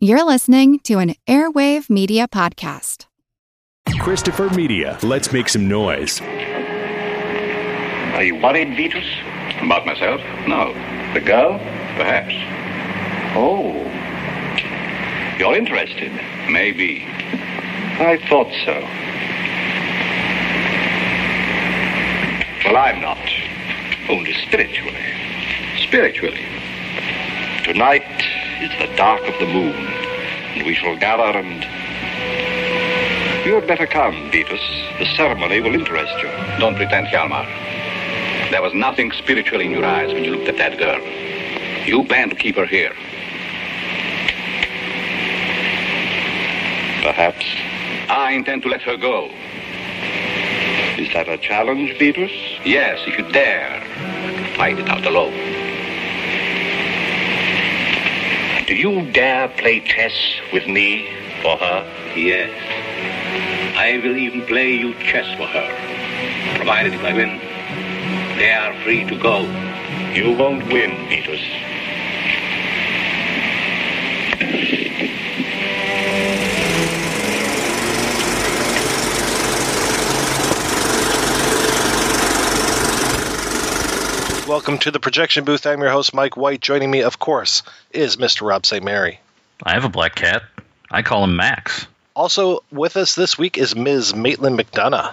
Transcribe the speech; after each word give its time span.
You're 0.00 0.22
listening 0.22 0.78
to 0.84 1.00
an 1.00 1.16
Airwave 1.26 1.90
Media 1.90 2.28
Podcast. 2.28 3.06
Christopher 3.98 4.48
Media. 4.50 4.96
Let's 5.02 5.32
make 5.32 5.48
some 5.48 5.66
noise. 5.66 6.20
Are 6.20 8.22
you 8.22 8.36
worried, 8.36 8.76
Vitus? 8.76 9.04
About 9.60 9.84
myself? 9.86 10.20
No. 10.46 10.72
The 11.14 11.20
girl? 11.20 11.58
Perhaps. 11.98 12.32
Oh. 13.36 13.72
You're 15.36 15.56
interested? 15.56 16.12
Maybe. 16.48 17.04
I 17.98 18.18
thought 18.28 18.52
so. 18.64 18.74
Well, 22.64 22.76
I'm 22.76 23.00
not. 23.00 23.18
Only 24.08 24.32
spiritually. 24.46 24.94
Spiritually. 25.82 26.46
Tonight 27.64 28.17
is 28.60 28.70
the 28.78 28.94
dark 28.96 29.22
of 29.22 29.38
the 29.38 29.46
moon, 29.46 29.74
and 30.54 30.66
we 30.66 30.74
shall 30.74 30.96
gather 30.96 31.38
and. 31.38 31.62
You 33.46 33.54
had 33.54 33.66
better 33.66 33.86
come, 33.86 34.30
Vitus. 34.30 34.60
The 34.98 35.06
ceremony 35.16 35.60
will 35.60 35.74
interest 35.74 36.12
you. 36.18 36.28
Don't 36.58 36.76
pretend, 36.76 37.06
Hjalmar. 37.06 37.46
There 38.50 38.62
was 38.62 38.74
nothing 38.74 39.12
spiritual 39.12 39.60
in 39.60 39.70
your 39.70 39.84
eyes 39.84 40.12
when 40.12 40.24
you 40.24 40.34
looked 40.34 40.48
at 40.48 40.56
that 40.58 40.78
girl. 40.78 41.00
You 41.86 42.04
plan 42.04 42.30
to 42.30 42.36
keep 42.36 42.56
her 42.56 42.66
here. 42.66 42.92
Perhaps. 47.02 47.44
I 48.10 48.32
intend 48.32 48.62
to 48.62 48.68
let 48.68 48.82
her 48.82 48.96
go. 48.96 49.30
Is 50.98 51.12
that 51.14 51.28
a 51.28 51.38
challenge, 51.38 51.98
Vitus? 51.98 52.32
Yes, 52.64 52.98
if 53.06 53.16
you 53.18 53.30
dare 53.32 53.82
fight 54.58 54.76
it 54.76 54.88
out 54.88 55.06
alone. 55.06 55.57
Do 58.68 58.74
you 58.74 59.10
dare 59.12 59.48
play 59.48 59.80
chess 59.80 60.12
with 60.52 60.66
me 60.66 61.08
for 61.40 61.56
her? 61.56 61.80
Yes. 62.14 62.50
I 63.78 63.98
will 64.04 64.14
even 64.14 64.44
play 64.44 64.74
you 64.74 64.92
chess 65.04 65.24
for 65.38 65.46
her. 65.46 66.54
Provided 66.54 66.92
if 66.92 67.02
I 67.02 67.14
win, 67.14 67.38
they 68.36 68.50
are 68.52 68.74
free 68.84 69.04
to 69.06 69.16
go. 69.16 69.40
You 70.12 70.36
won't 70.36 70.70
win, 70.70 71.08
Vitus. 71.08 71.40
Welcome 84.48 84.78
to 84.78 84.90
the 84.90 84.98
projection 84.98 85.44
booth. 85.44 85.66
I'm 85.66 85.82
your 85.82 85.90
host, 85.90 86.14
Mike 86.14 86.34
White. 86.34 86.62
Joining 86.62 86.90
me, 86.90 87.02
of 87.02 87.18
course, 87.18 87.62
is 87.90 88.16
Mr. 88.16 88.48
Rob 88.48 88.64
St. 88.64 88.82
Mary. 88.82 89.20
I 89.62 89.74
have 89.74 89.84
a 89.84 89.90
black 89.90 90.14
cat. 90.14 90.42
I 90.90 91.02
call 91.02 91.22
him 91.24 91.36
Max. 91.36 91.86
Also 92.16 92.64
with 92.72 92.96
us 92.96 93.14
this 93.14 93.36
week 93.36 93.58
is 93.58 93.76
Ms. 93.76 94.14
Maitland 94.14 94.58
McDonagh. 94.58 95.12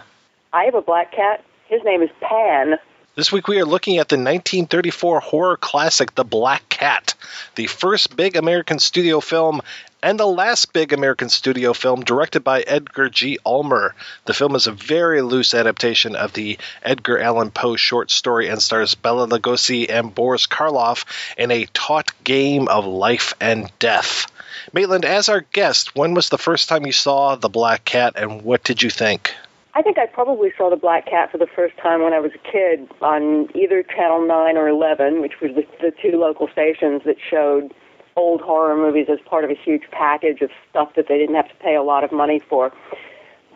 I 0.54 0.64
have 0.64 0.74
a 0.74 0.82
black 0.82 1.12
cat. 1.12 1.44
His 1.68 1.84
name 1.84 2.02
is 2.02 2.10
Pan. 2.22 2.76
This 3.16 3.30
week 3.30 3.50
we 3.50 3.60
are 3.60 3.66
looking 3.66 3.98
at 3.98 4.08
the 4.08 4.16
1934 4.16 5.20
horror 5.20 5.58
classic, 5.58 6.16
The 6.16 6.24
Black 6.24 6.70
Cat, 6.70 7.16
the 7.56 7.68
first 7.68 8.16
big 8.16 8.38
American 8.38 8.80
studio 8.80 9.20
film 9.20 9.62
and 10.06 10.20
the 10.20 10.28
last 10.28 10.72
big 10.72 10.94
American 10.94 11.30
studio 11.30 11.74
film 11.74 12.04
directed 12.04 12.44
by 12.44 12.62
Edgar 12.62 13.10
G. 13.10 13.40
Ulmer. 13.44 13.96
The 14.26 14.36
film 14.36 14.54
is 14.54 14.68
a 14.68 14.72
very 14.72 15.24
loose 15.24 15.56
adaptation 15.56 16.16
of 16.16 16.32
the 16.34 16.60
Edgar 16.84 17.18
Allan 17.18 17.50
Poe 17.50 17.76
short 17.76 18.12
story 18.12 18.48
and 18.48 18.62
stars 18.62 18.94
Bela 18.94 19.28
Lugosi 19.28 19.90
and 19.90 20.14
Boris 20.14 20.46
Karloff 20.46 21.06
in 21.40 21.50
a 21.50 21.66
taut 21.74 22.12
game 22.24 22.68
of 22.68 22.86
life 22.86 23.34
and 23.42 23.72
death. 23.80 24.28
Maitland, 24.74 25.06
as 25.06 25.28
our 25.28 25.42
guest, 25.42 25.96
when 25.96 26.14
was 26.14 26.30
the 26.30 26.38
first 26.38 26.70
time 26.70 26.86
you 26.86 26.92
saw 26.92 27.36
The 27.36 27.50
Black 27.50 27.84
Cat 27.84 28.14
and 28.16 28.44
what 28.44 28.64
did 28.64 28.84
you 28.84 28.92
think? 28.92 29.34
I 29.74 29.82
think 29.82 29.98
I 29.98 30.06
probably 30.06 30.54
saw 30.56 30.70
the 30.70 30.76
Black 30.76 31.08
Cat 31.08 31.32
for 31.32 31.40
the 31.40 31.48
first 31.48 31.78
time 31.78 32.04
when 32.04 32.14
I 32.14 32.20
was 32.20 32.32
a 32.36 32.52
kid 32.52 32.88
on 33.02 33.50
either 33.58 33.82
Channel 33.82 34.28
9 34.28 34.56
or 34.56 34.70
11, 34.70 35.22
which 35.22 35.42
were 35.42 35.48
the 35.50 35.94
two 36.00 36.20
local 36.20 36.48
stations 36.48 37.02
that 37.06 37.18
showed 37.28 37.74
old 38.16 38.42
horror 38.42 38.76
movies 38.76 39.08
as 39.10 39.20
part 39.26 39.44
of 39.44 39.50
a 39.50 39.56
huge 39.56 39.84
package 39.92 40.42
of 40.42 40.50
stuff 40.70 40.90
that 40.96 41.08
they 41.08 41.18
didn't 41.18 41.36
have 41.36 41.50
to 41.50 41.56
pay 41.56 41.76
a 41.76 41.84
lot 41.84 42.04
of 42.04 42.12
money 42.12 42.42
for. 42.50 42.72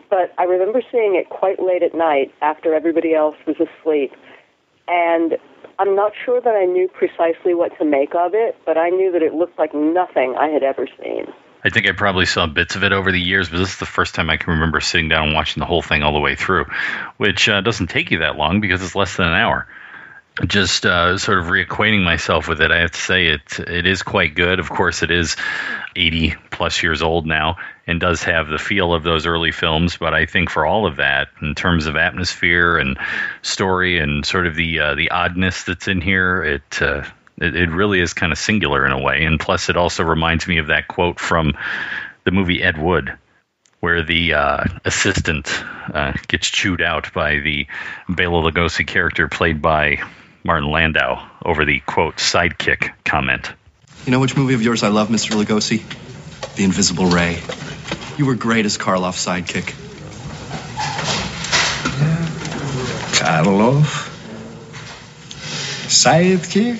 But 0.08 0.34
I 0.38 0.44
remember 0.44 0.82
seeing 0.90 1.14
it 1.14 1.28
quite 1.28 1.62
late 1.62 1.82
at 1.82 1.94
night 1.94 2.34
after 2.42 2.74
everybody 2.74 3.14
else 3.14 3.36
was 3.46 3.56
asleep. 3.56 4.12
And 4.88 5.38
I'm 5.78 5.94
not 5.94 6.12
sure 6.24 6.40
that 6.40 6.54
I 6.54 6.64
knew 6.64 6.88
precisely 6.88 7.54
what 7.54 7.76
to 7.78 7.84
make 7.84 8.14
of 8.14 8.32
it, 8.34 8.56
but 8.66 8.76
I 8.76 8.90
knew 8.90 9.12
that 9.12 9.22
it 9.22 9.34
looked 9.34 9.58
like 9.58 9.72
nothing 9.72 10.34
I 10.36 10.48
had 10.48 10.62
ever 10.62 10.86
seen. 11.02 11.26
I 11.62 11.70
think 11.70 11.86
I 11.86 11.92
probably 11.92 12.26
saw 12.26 12.46
bits 12.46 12.74
of 12.74 12.84
it 12.84 12.92
over 12.92 13.12
the 13.12 13.20
years, 13.20 13.48
but 13.48 13.58
this 13.58 13.72
is 13.72 13.78
the 13.78 13.86
first 13.86 14.14
time 14.14 14.30
I 14.30 14.36
can 14.38 14.54
remember 14.54 14.80
sitting 14.80 15.08
down 15.08 15.28
and 15.28 15.34
watching 15.34 15.60
the 15.60 15.66
whole 15.66 15.82
thing 15.82 16.02
all 16.02 16.12
the 16.12 16.20
way 16.20 16.34
through, 16.34 16.66
which 17.18 17.48
uh, 17.48 17.60
doesn't 17.60 17.88
take 17.88 18.10
you 18.10 18.18
that 18.20 18.36
long 18.36 18.60
because 18.60 18.82
it's 18.82 18.94
less 18.94 19.16
than 19.16 19.26
an 19.26 19.34
hour. 19.34 19.66
Just 20.46 20.86
uh, 20.86 21.18
sort 21.18 21.38
of 21.38 21.46
reacquainting 21.46 22.02
myself 22.02 22.48
with 22.48 22.62
it, 22.62 22.70
I 22.70 22.80
have 22.80 22.92
to 22.92 23.00
say 23.00 23.26
it 23.26 23.58
it 23.58 23.86
is 23.86 24.02
quite 24.02 24.34
good. 24.34 24.58
Of 24.58 24.70
course, 24.70 25.02
it 25.02 25.10
is 25.10 25.36
80 25.96 26.34
plus 26.50 26.82
years 26.82 27.02
old 27.02 27.26
now 27.26 27.56
and 27.86 28.00
does 28.00 28.22
have 28.22 28.48
the 28.48 28.58
feel 28.58 28.94
of 28.94 29.02
those 29.02 29.26
early 29.26 29.50
films. 29.50 29.96
But 29.96 30.14
I 30.14 30.26
think 30.26 30.48
for 30.48 30.64
all 30.64 30.86
of 30.86 30.96
that, 30.96 31.28
in 31.42 31.54
terms 31.54 31.86
of 31.86 31.96
atmosphere 31.96 32.78
and 32.78 32.96
story 33.42 33.98
and 33.98 34.24
sort 34.24 34.46
of 34.46 34.54
the 34.54 34.80
uh, 34.80 34.94
the 34.94 35.10
oddness 35.10 35.64
that's 35.64 35.88
in 35.88 36.00
here, 36.00 36.42
it 36.42 36.80
uh, 36.80 37.04
it, 37.40 37.70
really 37.70 38.00
is 38.00 38.12
kind 38.12 38.32
of 38.32 38.38
singular 38.38 38.86
in 38.86 38.92
a 38.92 39.02
way. 39.02 39.24
And 39.24 39.40
plus, 39.40 39.68
it 39.68 39.76
also 39.76 40.04
reminds 40.04 40.46
me 40.46 40.58
of 40.58 40.68
that 40.68 40.88
quote 40.88 41.18
from 41.18 41.54
the 42.24 42.30
movie 42.30 42.62
Ed 42.62 42.78
Wood, 42.78 43.16
where 43.80 44.02
the 44.02 44.34
uh, 44.34 44.64
assistant 44.84 45.64
uh, 45.92 46.12
gets 46.28 46.48
chewed 46.48 46.82
out 46.82 47.12
by 47.12 47.38
the 47.40 47.66
Bela 48.08 48.50
Lugosi 48.50 48.86
character 48.86 49.26
played 49.26 49.60
by 49.62 50.02
Martin 50.42 50.70
Landau 50.70 51.28
over 51.44 51.64
the 51.64 51.80
quote 51.80 52.16
sidekick 52.16 52.92
comment. 53.04 53.52
You 54.06 54.12
know 54.12 54.20
which 54.20 54.36
movie 54.36 54.54
of 54.54 54.62
yours 54.62 54.82
I 54.82 54.88
love, 54.88 55.08
Mr. 55.08 55.32
Lugosi? 55.32 55.82
The 56.56 56.64
Invisible 56.64 57.06
Ray. 57.06 57.38
You 58.16 58.26
were 58.26 58.34
great 58.34 58.64
as 58.64 58.78
Karloff's 58.78 59.24
sidekick. 59.24 59.74
Karloff? 63.18 64.08
Sidekick? 65.88 66.78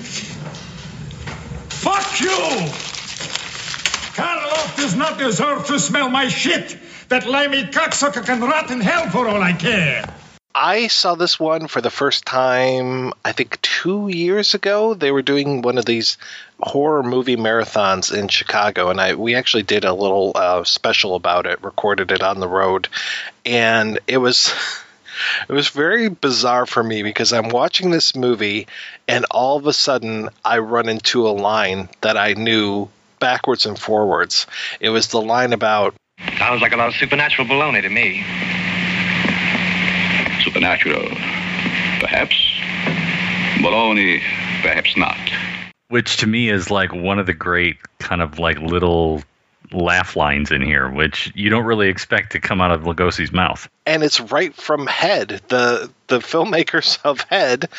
Fuck 1.69 2.19
you! 2.19 2.29
Karloff 4.15 4.77
does 4.77 4.95
not 4.95 5.19
deserve 5.19 5.67
to 5.67 5.79
smell 5.79 6.09
my 6.09 6.27
shit! 6.27 6.77
That 7.09 7.27
limey 7.27 7.63
cocksucker 7.63 8.25
can 8.25 8.41
rot 8.41 8.71
in 8.71 8.81
hell 8.81 9.09
for 9.09 9.27
all 9.27 9.41
I 9.41 9.53
care! 9.53 10.05
I 10.53 10.87
saw 10.87 11.15
this 11.15 11.39
one 11.39 11.67
for 11.67 11.81
the 11.81 11.89
first 11.89 12.25
time, 12.25 13.13
I 13.23 13.31
think 13.31 13.61
two 13.61 14.09
years 14.09 14.53
ago. 14.53 14.93
They 14.93 15.11
were 15.11 15.21
doing 15.21 15.61
one 15.61 15.77
of 15.77 15.85
these 15.85 16.17
horror 16.59 17.03
movie 17.03 17.37
marathons 17.37 18.13
in 18.15 18.27
Chicago, 18.27 18.89
and 18.89 18.99
I 18.99 19.15
we 19.15 19.35
actually 19.35 19.63
did 19.63 19.85
a 19.85 19.93
little 19.93 20.33
uh, 20.35 20.63
special 20.63 21.15
about 21.15 21.45
it, 21.45 21.63
recorded 21.63 22.11
it 22.11 22.21
on 22.21 22.39
the 22.39 22.47
road, 22.47 22.87
and 23.45 23.99
it 24.07 24.17
was. 24.17 24.53
It 25.47 25.53
was 25.53 25.69
very 25.69 26.09
bizarre 26.09 26.65
for 26.65 26.81
me 26.81 27.03
because 27.03 27.31
I'm 27.31 27.49
watching 27.49 27.91
this 27.91 28.15
movie, 28.15 28.65
and 29.07 29.25
all 29.29 29.55
of 29.55 29.67
a 29.67 29.73
sudden 29.73 30.29
I 30.43 30.57
run 30.59 30.89
into 30.89 31.27
a 31.27 31.29
line 31.29 31.89
that 31.99 32.17
I 32.17 32.33
knew 32.33 32.89
backwards 33.19 33.67
and 33.67 33.77
forwards. 33.77 34.47
It 34.79 34.89
was 34.89 35.09
the 35.09 35.21
line 35.21 35.53
about 35.53 35.93
Sounds 36.39 36.61
like 36.63 36.73
a 36.73 36.77
lot 36.77 36.87
of 36.87 36.95
supernatural 36.95 37.47
baloney 37.47 37.83
to 37.83 37.89
me. 37.89 38.23
Supernatural. 40.51 41.07
Perhaps. 42.01 42.35
Baloney. 43.63 44.19
Perhaps 44.61 44.97
not. 44.97 45.17
Which 45.87 46.17
to 46.17 46.27
me 46.27 46.49
is 46.49 46.69
like 46.69 46.93
one 46.93 47.19
of 47.19 47.25
the 47.25 47.33
great 47.33 47.77
kind 47.99 48.21
of 48.21 48.37
like 48.37 48.59
little 48.59 49.23
laugh 49.71 50.17
lines 50.17 50.51
in 50.51 50.61
here, 50.61 50.89
which 50.89 51.31
you 51.35 51.49
don't 51.49 51.63
really 51.63 51.87
expect 51.87 52.33
to 52.33 52.41
come 52.41 52.59
out 52.59 52.71
of 52.71 52.81
Lugosi's 52.81 53.31
mouth. 53.31 53.69
and 53.85 54.03
it's 54.03 54.19
right 54.19 54.53
from 54.53 54.87
Head. 54.87 55.39
The 55.47 55.89
the 56.07 56.19
filmmakers 56.19 56.99
of 57.05 57.21
Head 57.21 57.69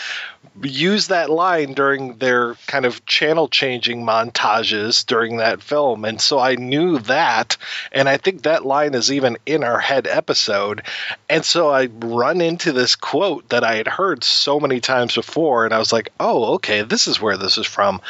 use 0.62 1.08
that 1.08 1.30
line 1.30 1.72
during 1.72 2.16
their 2.16 2.54
kind 2.66 2.84
of 2.84 3.04
channel 3.06 3.48
changing 3.48 4.04
montages 4.04 5.06
during 5.06 5.38
that 5.38 5.62
film, 5.62 6.04
and 6.04 6.20
so 6.20 6.38
I 6.38 6.56
knew 6.56 6.98
that, 7.00 7.56
and 7.90 8.08
I 8.08 8.16
think 8.16 8.42
that 8.42 8.66
line 8.66 8.94
is 8.94 9.10
even 9.10 9.38
in 9.46 9.64
our 9.64 9.78
Head 9.78 10.06
episode, 10.06 10.82
and 11.28 11.44
so 11.44 11.70
I 11.70 11.86
run 11.86 12.40
into 12.40 12.72
this 12.72 12.96
quote 12.96 13.48
that 13.48 13.64
I 13.64 13.76
had 13.76 13.88
heard 13.88 14.24
so 14.24 14.60
many 14.60 14.80
times 14.80 15.14
before, 15.14 15.64
and 15.64 15.74
I 15.74 15.78
was 15.78 15.92
like, 15.92 16.10
oh, 16.20 16.54
okay, 16.54 16.82
this 16.82 17.06
is 17.08 17.20
where 17.20 17.36
this 17.36 17.58
is 17.58 17.66
from. 17.66 18.00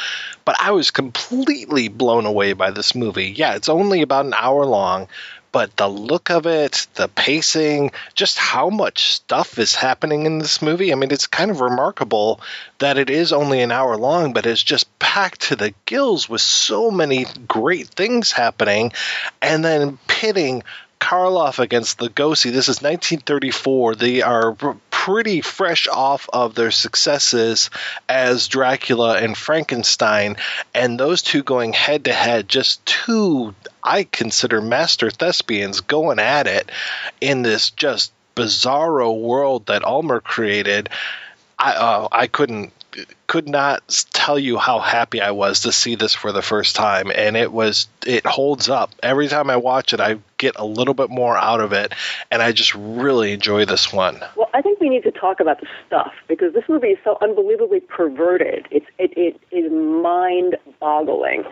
But 0.44 0.56
I 0.60 0.72
was 0.72 0.90
completely 0.90 1.88
blown 1.88 2.26
away 2.26 2.52
by 2.52 2.72
this 2.72 2.94
movie. 2.94 3.30
Yeah, 3.30 3.54
it's 3.54 3.68
only 3.68 4.02
about 4.02 4.26
an 4.26 4.34
hour 4.34 4.66
long, 4.66 5.08
but 5.52 5.76
the 5.76 5.88
look 5.88 6.30
of 6.30 6.46
it, 6.46 6.86
the 6.94 7.08
pacing, 7.08 7.92
just 8.14 8.38
how 8.38 8.70
much 8.70 9.12
stuff 9.12 9.58
is 9.58 9.74
happening 9.74 10.26
in 10.26 10.38
this 10.38 10.62
movie. 10.62 10.92
I 10.92 10.96
mean, 10.96 11.10
it's 11.10 11.26
kind 11.26 11.50
of 11.50 11.60
remarkable 11.60 12.40
that 12.78 12.98
it 12.98 13.10
is 13.10 13.32
only 13.32 13.60
an 13.60 13.70
hour 13.70 13.96
long, 13.96 14.32
but 14.32 14.46
it's 14.46 14.62
just 14.62 14.98
packed 14.98 15.42
to 15.42 15.56
the 15.56 15.74
gills 15.84 16.28
with 16.28 16.40
so 16.40 16.90
many 16.90 17.26
great 17.46 17.88
things 17.88 18.32
happening, 18.32 18.92
and 19.42 19.64
then 19.64 19.98
pitting 20.08 20.62
Karloff 21.02 21.58
against 21.58 21.98
the 21.98 22.08
Lugosi. 22.08 22.52
This 22.52 22.68
is 22.68 22.80
1934. 22.80 23.96
They 23.96 24.22
are 24.22 24.56
pretty 24.90 25.40
fresh 25.40 25.88
off 25.88 26.30
of 26.32 26.54
their 26.54 26.70
successes 26.70 27.70
as 28.08 28.46
Dracula 28.46 29.18
and 29.18 29.36
Frankenstein, 29.36 30.36
and 30.72 31.00
those 31.00 31.22
two 31.22 31.42
going 31.42 31.72
head 31.72 32.04
to 32.04 32.12
head, 32.12 32.48
just 32.48 32.86
two 32.86 33.52
I 33.82 34.04
consider 34.04 34.60
master 34.60 35.10
thespians 35.10 35.80
going 35.80 36.20
at 36.20 36.46
it 36.46 36.70
in 37.20 37.42
this 37.42 37.70
just 37.70 38.12
bizarro 38.36 39.20
world 39.20 39.66
that 39.66 39.84
Ulmer 39.84 40.20
created. 40.20 40.88
I 41.58 41.72
uh, 41.72 42.08
I 42.12 42.28
couldn't 42.28 42.72
could 43.26 43.48
not 43.48 44.04
tell 44.12 44.38
you 44.38 44.58
how 44.58 44.78
happy 44.78 45.20
I 45.20 45.30
was 45.30 45.60
to 45.60 45.72
see 45.72 45.94
this 45.94 46.14
for 46.14 46.32
the 46.32 46.42
first 46.42 46.76
time, 46.76 47.10
and 47.14 47.36
it 47.36 47.52
was 47.52 47.88
it 48.06 48.26
holds 48.26 48.68
up. 48.68 48.90
Every 49.02 49.28
time 49.28 49.50
I 49.50 49.56
watch 49.56 49.92
it, 49.92 50.00
I 50.00 50.18
get 50.38 50.56
a 50.56 50.64
little 50.64 50.94
bit 50.94 51.10
more 51.10 51.36
out 51.36 51.60
of 51.60 51.72
it, 51.72 51.92
and 52.30 52.42
I 52.42 52.52
just 52.52 52.74
really 52.74 53.32
enjoy 53.32 53.64
this 53.64 53.92
one. 53.92 54.20
Well, 54.36 54.50
I 54.54 54.62
think 54.62 54.80
we 54.80 54.88
need 54.88 55.02
to 55.04 55.10
talk 55.10 55.40
about 55.40 55.60
the 55.60 55.66
stuff 55.86 56.12
because 56.28 56.52
this 56.54 56.64
movie 56.68 56.88
is 56.88 56.98
so 57.04 57.18
unbelievably 57.22 57.80
perverted. 57.80 58.66
It's 58.70 58.86
it, 58.98 59.12
it 59.16 59.40
is 59.50 59.70
mind-boggling. 59.70 61.44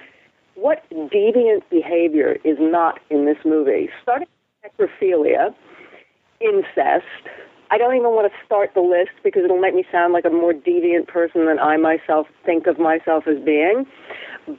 What 0.54 0.84
deviant 0.90 1.62
behavior 1.70 2.37
is 2.44 2.58
not 2.60 3.00
in 3.08 3.25
this 3.25 3.38
movie? 3.44 3.88
Starting 4.02 4.28
with 4.62 4.90
necrophilia, 4.90 5.54
incest 6.40 7.06
I 7.70 7.78
don't 7.78 7.94
even 7.94 8.11
want 8.11 8.31
to 8.31 8.38
start 8.44 8.72
the 8.75 8.81
list 8.81 9.12
because 9.22 9.44
it'll 9.44 9.61
make 9.61 9.75
me 9.75 9.84
sound 9.93 10.12
like 10.12 10.25
a 10.25 10.31
more 10.31 10.52
deviant 10.52 11.06
person 11.06 11.46
than 11.46 11.58
I 11.58 11.76
myself 11.76 12.26
think 12.44 12.67
of 12.67 12.78
myself 12.78 13.25
as 13.28 13.38
being. 13.44 13.87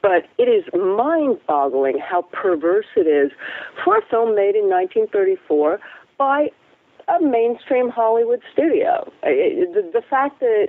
But 0.02 0.28
it 0.38 0.48
is 0.48 0.64
mind 0.74 1.40
boggling 1.46 2.00
how 2.00 2.24
perverse 2.32 2.86
it 2.96 3.08
is 3.08 3.32
for 3.84 3.98
a 3.98 4.02
film 4.10 4.36
made 4.36 4.56
in 4.56 4.70
1934 4.70 5.80
by 6.18 6.48
a 7.08 7.22
mainstream 7.22 7.90
Hollywood 7.90 8.42
studio. 8.54 9.12
It, 9.24 9.74
the, 9.74 10.00
the 10.00 10.06
fact 10.08 10.40
that 10.40 10.68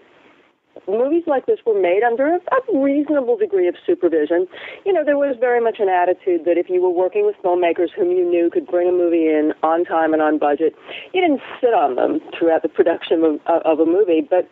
movies 0.88 1.24
like 1.26 1.46
this 1.46 1.58
were 1.66 1.80
made 1.80 2.02
under 2.02 2.26
a, 2.26 2.38
a 2.38 2.82
reasonable 2.82 3.36
degree 3.36 3.68
of 3.68 3.74
supervision. 3.86 4.46
You 4.84 4.92
know, 4.92 5.04
there 5.04 5.18
was 5.18 5.36
very 5.38 5.60
much 5.60 5.76
an 5.78 5.88
attitude 5.88 6.44
that 6.44 6.58
if 6.58 6.68
you 6.68 6.82
were 6.82 6.90
working 6.90 7.26
with 7.26 7.36
filmmakers 7.44 7.90
whom 7.94 8.10
you 8.10 8.28
knew 8.28 8.50
could 8.50 8.66
bring 8.66 8.88
a 8.88 8.92
movie 8.92 9.28
in 9.28 9.52
on 9.62 9.84
time 9.84 10.12
and 10.12 10.22
on 10.22 10.38
budget, 10.38 10.74
you 11.12 11.20
didn't 11.20 11.40
sit 11.60 11.74
on 11.74 11.96
them 11.96 12.20
throughout 12.36 12.62
the 12.62 12.68
production 12.68 13.40
of, 13.46 13.62
of 13.64 13.80
a 13.80 13.86
movie, 13.86 14.26
but 14.28 14.48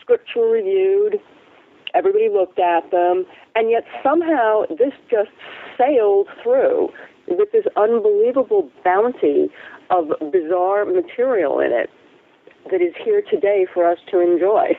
scripts 0.00 0.30
were 0.36 0.50
reviewed, 0.50 1.20
everybody 1.94 2.28
looked 2.28 2.58
at 2.58 2.90
them, 2.90 3.24
and 3.54 3.70
yet 3.70 3.84
somehow 4.02 4.64
this 4.68 4.92
just 5.10 5.30
sailed 5.78 6.28
through 6.42 6.88
with 7.28 7.50
this 7.52 7.64
unbelievable 7.76 8.70
bounty 8.84 9.48
of 9.90 10.08
bizarre 10.32 10.84
material 10.84 11.60
in 11.60 11.72
it 11.72 11.90
that 12.70 12.80
is 12.80 12.94
here 13.02 13.22
today 13.30 13.66
for 13.72 13.88
us 13.90 13.98
to 14.10 14.20
enjoy. 14.20 14.76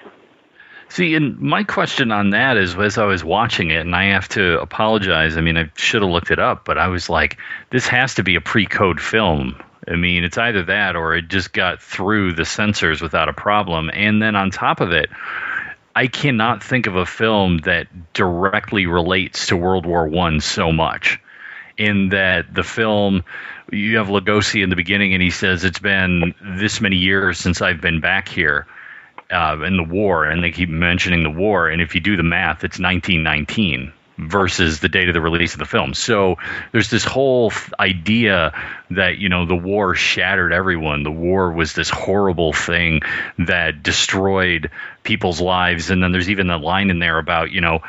See, 0.89 1.15
and 1.15 1.39
my 1.39 1.63
question 1.63 2.11
on 2.11 2.29
that 2.29 2.57
is 2.57 2.75
as 2.75 2.97
I 2.97 3.05
was 3.05 3.23
watching 3.23 3.71
it, 3.71 3.81
and 3.81 3.95
I 3.95 4.05
have 4.05 4.29
to 4.29 4.59
apologize. 4.61 5.35
I 5.35 5.41
mean, 5.41 5.57
I 5.57 5.71
should 5.75 6.01
have 6.01 6.11
looked 6.11 6.31
it 6.31 6.39
up, 6.39 6.63
but 6.65 6.77
I 6.77 6.87
was 6.87 7.09
like, 7.09 7.37
this 7.71 7.87
has 7.87 8.15
to 8.15 8.23
be 8.23 8.35
a 8.35 8.41
pre 8.41 8.65
code 8.65 9.01
film. 9.01 9.55
I 9.87 9.95
mean, 9.95 10.23
it's 10.23 10.37
either 10.37 10.63
that 10.63 10.95
or 10.95 11.15
it 11.15 11.27
just 11.27 11.53
got 11.53 11.81
through 11.81 12.33
the 12.33 12.45
censors 12.45 13.01
without 13.01 13.29
a 13.29 13.33
problem. 13.33 13.91
And 13.93 14.21
then 14.21 14.35
on 14.35 14.51
top 14.51 14.79
of 14.79 14.91
it, 14.91 15.09
I 15.95 16.07
cannot 16.07 16.63
think 16.63 16.87
of 16.87 16.95
a 16.95 17.05
film 17.05 17.59
that 17.59 17.87
directly 18.13 18.85
relates 18.85 19.47
to 19.47 19.57
World 19.57 19.85
War 19.85 20.07
One 20.07 20.39
so 20.39 20.71
much. 20.71 21.19
In 21.77 22.09
that 22.09 22.53
the 22.53 22.63
film, 22.63 23.25
you 23.69 23.97
have 23.97 24.07
Lugosi 24.07 24.63
in 24.63 24.69
the 24.69 24.77
beginning, 24.77 25.13
and 25.13 25.21
he 25.21 25.29
says, 25.29 25.65
It's 25.65 25.79
been 25.79 26.33
this 26.41 26.79
many 26.79 26.95
years 26.95 27.37
since 27.37 27.61
I've 27.61 27.81
been 27.81 27.99
back 27.99 28.29
here 28.29 28.65
uh, 29.31 29.57
in 29.65 29.77
the 29.77 29.83
war, 29.83 30.25
and 30.25 30.43
they 30.43 30.51
keep 30.51 30.69
mentioning 30.69 31.23
the 31.23 31.29
war. 31.29 31.69
And 31.69 31.81
if 31.81 31.95
you 31.95 32.01
do 32.01 32.17
the 32.17 32.23
math, 32.23 32.63
it's 32.63 32.79
1919 32.79 33.93
versus 34.17 34.79
the 34.79 34.87
date 34.87 35.09
of 35.09 35.13
the 35.13 35.21
release 35.21 35.53
of 35.53 35.59
the 35.59 35.65
film. 35.65 35.93
So 35.93 36.37
there's 36.71 36.89
this 36.89 37.03
whole 37.03 37.51
idea 37.79 38.53
that 38.91 39.17
you 39.17 39.29
know 39.29 39.45
the 39.45 39.55
war 39.55 39.95
shattered 39.95 40.53
everyone. 40.53 41.03
The 41.03 41.11
war 41.11 41.51
was 41.51 41.73
this 41.73 41.89
horrible 41.89 42.53
thing 42.53 43.01
that 43.39 43.83
destroyed 43.83 44.71
people's 45.03 45.41
lives. 45.41 45.89
And 45.89 46.01
then 46.01 46.11
there's 46.11 46.29
even 46.29 46.49
a 46.49 46.57
line 46.57 46.89
in 46.89 46.99
there 46.99 47.17
about 47.17 47.51
you 47.51 47.61
know 47.61 47.81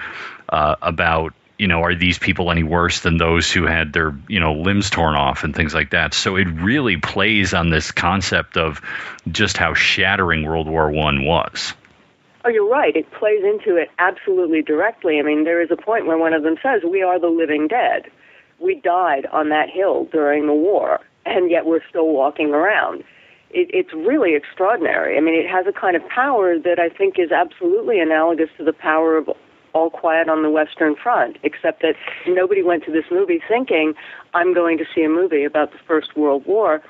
uh, 0.49 0.77
about 0.83 1.35
you 1.59 1.69
know, 1.69 1.83
are 1.83 1.95
these 1.95 2.19
people 2.19 2.51
any 2.51 2.63
worse 2.63 3.01
than 3.01 3.17
those 3.17 3.51
who 3.51 3.67
had 3.67 3.93
their, 3.93 4.15
you 4.29 4.41
know, 4.41 4.53
limbs 4.53 4.91
torn 4.91 5.15
off 5.15 5.45
and 5.45 5.55
things 5.55 5.75
like 5.75 5.91
that? 5.91 6.13
So 6.13 6.37
it 6.37 6.45
really 6.45 6.99
plays 6.99 7.55
on 7.55 7.71
this 7.71 7.93
concept 7.93 8.57
of 8.57 8.83
just 9.31 9.57
how 9.57 9.75
shattering 9.75 10.45
World 10.45 10.69
War 10.69 10.91
One 10.91 11.25
was. 11.25 11.73
Oh, 12.45 12.49
you're 12.49 12.69
right. 12.69 12.95
It 12.95 13.11
plays 13.11 13.43
into 13.43 13.77
it 13.77 13.91
absolutely 13.99 14.63
directly. 14.63 15.19
I 15.19 15.23
mean, 15.23 15.45
there 15.45 15.61
is 15.61 15.71
a 15.71 15.77
point 15.77 16.07
where 16.07 16.19
one 16.19 16.33
of 16.33 16.43
them 16.43 16.57
says, 16.63 16.83
"We 16.85 17.03
are 17.03 17.19
the 17.19 17.29
living 17.29 17.69
dead. 17.69 18.11
We 18.59 18.77
died 18.77 19.27
on 19.27 19.49
that 19.49 19.69
hill 19.71 20.09
during 20.13 20.47
the 20.47 20.55
war, 20.55 21.01
and 21.25 21.51
yet 21.51 21.67
we're 21.67 21.85
still 21.89 22.09
walking 22.09 22.53
around." 22.53 23.03
It, 23.51 23.71
it's 23.73 23.93
really 23.93 24.35
extraordinary. 24.35 25.17
I 25.17 25.21
mean, 25.21 25.35
it 25.35 25.49
has 25.49 25.67
a 25.67 25.73
kind 25.73 25.97
of 25.97 26.07
power 26.09 26.59
that 26.59 26.79
I 26.79 26.89
think 26.89 27.19
is 27.19 27.33
absolutely 27.33 27.99
analogous 27.99 28.51
to 28.59 28.65
the 28.65 28.73
power 28.73 29.17
of 29.17 29.31
all 29.77 29.91
quiet 29.91 30.27
on 30.31 30.43
the 30.43 30.49
Western 30.49 30.97
Front, 30.97 31.37
except 31.43 31.83
that 31.83 31.97
nobody 32.27 32.63
went 32.63 32.83
to 32.85 32.91
this 32.91 33.05
movie 33.11 33.43
thinking, 33.47 33.93
I'm 34.33 34.55
going 34.55 34.79
to 34.79 34.87
see 34.95 35.03
a 35.03 35.09
movie 35.11 35.45
about 35.45 35.71
the 35.73 35.79
First 35.87 36.17
World 36.17 36.47
War 36.47 36.83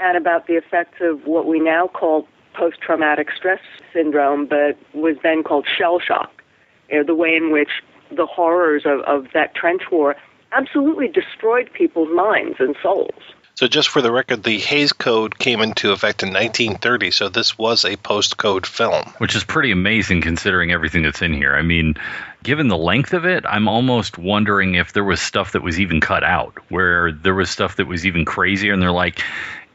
and 0.00 0.16
about 0.16 0.46
the 0.46 0.54
effects 0.54 1.02
of 1.02 1.26
what 1.26 1.44
we 1.46 1.60
now 1.60 1.86
call 1.86 2.26
post 2.54 2.80
traumatic 2.80 3.28
stress 3.36 3.60
syndrome, 3.92 4.46
but 4.46 4.78
was 4.94 5.16
then 5.22 5.42
called 5.42 5.66
shell 5.68 6.00
shock. 6.00 6.42
You 6.88 6.98
know, 6.98 7.04
the 7.04 7.14
way 7.14 7.36
in 7.36 7.52
which 7.52 7.82
the 8.10 8.26
horrors 8.26 8.84
of, 8.86 9.00
of 9.00 9.26
that 9.34 9.54
trench 9.54 9.82
war 9.92 10.16
absolutely 10.50 11.08
destroyed 11.08 11.70
people's 11.74 12.08
minds 12.14 12.56
and 12.58 12.74
souls. 12.82 13.22
So, 13.60 13.66
just 13.66 13.90
for 13.90 14.00
the 14.00 14.10
record, 14.10 14.42
the 14.42 14.58
Hays 14.58 14.94
Code 14.94 15.38
came 15.38 15.60
into 15.60 15.92
effect 15.92 16.22
in 16.22 16.30
1930, 16.30 17.10
so 17.10 17.28
this 17.28 17.58
was 17.58 17.84
a 17.84 17.96
post 17.96 18.38
code 18.38 18.66
film. 18.66 19.04
Which 19.18 19.36
is 19.36 19.44
pretty 19.44 19.70
amazing 19.70 20.22
considering 20.22 20.72
everything 20.72 21.02
that's 21.02 21.20
in 21.20 21.34
here. 21.34 21.54
I 21.54 21.60
mean, 21.60 21.96
given 22.42 22.68
the 22.68 22.76
length 22.76 23.12
of 23.12 23.24
it, 23.24 23.44
I'm 23.46 23.68
almost 23.68 24.18
wondering 24.18 24.74
if 24.74 24.92
there 24.92 25.04
was 25.04 25.20
stuff 25.20 25.52
that 25.52 25.62
was 25.62 25.80
even 25.80 26.00
cut 26.00 26.24
out, 26.24 26.54
where 26.68 27.12
there 27.12 27.34
was 27.34 27.50
stuff 27.50 27.76
that 27.76 27.86
was 27.86 28.06
even 28.06 28.24
crazier, 28.24 28.72
and 28.72 28.82
they're 28.82 28.90
like, 28.92 29.22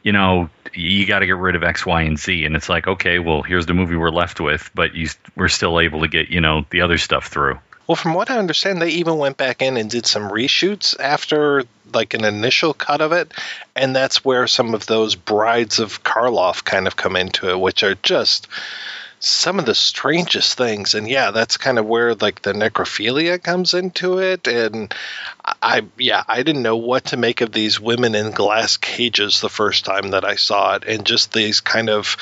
you 0.02 0.12
know, 0.12 0.48
you 0.72 1.06
got 1.06 1.20
to 1.20 1.26
get 1.26 1.36
rid 1.36 1.56
of 1.56 1.62
X, 1.62 1.84
Y, 1.86 2.02
and 2.02 2.18
Z, 2.18 2.44
and 2.44 2.54
it's 2.54 2.68
like, 2.68 2.86
okay, 2.86 3.18
well, 3.18 3.42
here's 3.42 3.66
the 3.66 3.74
movie 3.74 3.96
we're 3.96 4.10
left 4.10 4.40
with, 4.40 4.70
but 4.74 4.94
you, 4.94 5.08
we're 5.36 5.48
still 5.48 5.80
able 5.80 6.00
to 6.00 6.08
get, 6.08 6.28
you 6.28 6.40
know, 6.40 6.64
the 6.70 6.82
other 6.82 6.98
stuff 6.98 7.26
through. 7.26 7.58
Well, 7.86 7.96
from 7.96 8.14
what 8.14 8.30
I 8.30 8.38
understand, 8.38 8.82
they 8.82 8.90
even 8.90 9.18
went 9.18 9.36
back 9.36 9.62
in 9.62 9.76
and 9.76 9.88
did 9.88 10.06
some 10.06 10.28
reshoots 10.28 10.98
after 10.98 11.62
like 11.94 12.14
an 12.14 12.24
initial 12.24 12.74
cut 12.74 13.00
of 13.00 13.12
it, 13.12 13.32
and 13.76 13.94
that's 13.94 14.24
where 14.24 14.46
some 14.48 14.74
of 14.74 14.86
those 14.86 15.14
brides 15.14 15.78
of 15.78 16.02
Karloff 16.02 16.64
kind 16.64 16.86
of 16.86 16.96
come 16.96 17.14
into 17.14 17.48
it, 17.48 17.60
which 17.60 17.84
are 17.84 17.94
just 17.96 18.48
some 19.26 19.58
of 19.58 19.66
the 19.66 19.74
strangest 19.74 20.56
things. 20.56 20.94
And 20.94 21.08
yeah, 21.08 21.32
that's 21.32 21.56
kind 21.56 21.80
of 21.80 21.86
where 21.86 22.14
like 22.14 22.42
the 22.42 22.52
necrophilia 22.52 23.42
comes 23.42 23.74
into 23.74 24.18
it. 24.18 24.46
And 24.46 24.94
I, 25.44 25.82
yeah, 25.98 26.22
I 26.28 26.44
didn't 26.44 26.62
know 26.62 26.76
what 26.76 27.06
to 27.06 27.16
make 27.16 27.40
of 27.40 27.50
these 27.50 27.80
women 27.80 28.14
in 28.14 28.30
glass 28.30 28.76
cages 28.76 29.40
the 29.40 29.48
first 29.48 29.84
time 29.84 30.10
that 30.10 30.24
I 30.24 30.36
saw 30.36 30.76
it. 30.76 30.84
And 30.84 31.04
just 31.04 31.32
these 31.32 31.60
kind 31.60 31.90
of, 31.90 32.16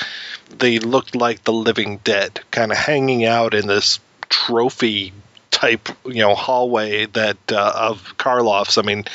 they 0.49 0.79
looked 0.79 1.15
like 1.15 1.43
the 1.43 1.53
living 1.53 1.97
dead, 2.03 2.39
kind 2.49 2.71
of 2.71 2.77
hanging 2.79 3.23
out 3.23 3.53
in 3.53 3.67
this 3.67 3.99
trophy 4.29 5.13
type 5.51 5.87
you 6.05 6.21
know 6.21 6.35
hallway 6.35 7.05
that 7.05 7.37
uh, 7.51 7.71
of 7.75 8.17
Karloff's. 8.17 8.79
I 8.79 8.81
mean, 8.81 9.05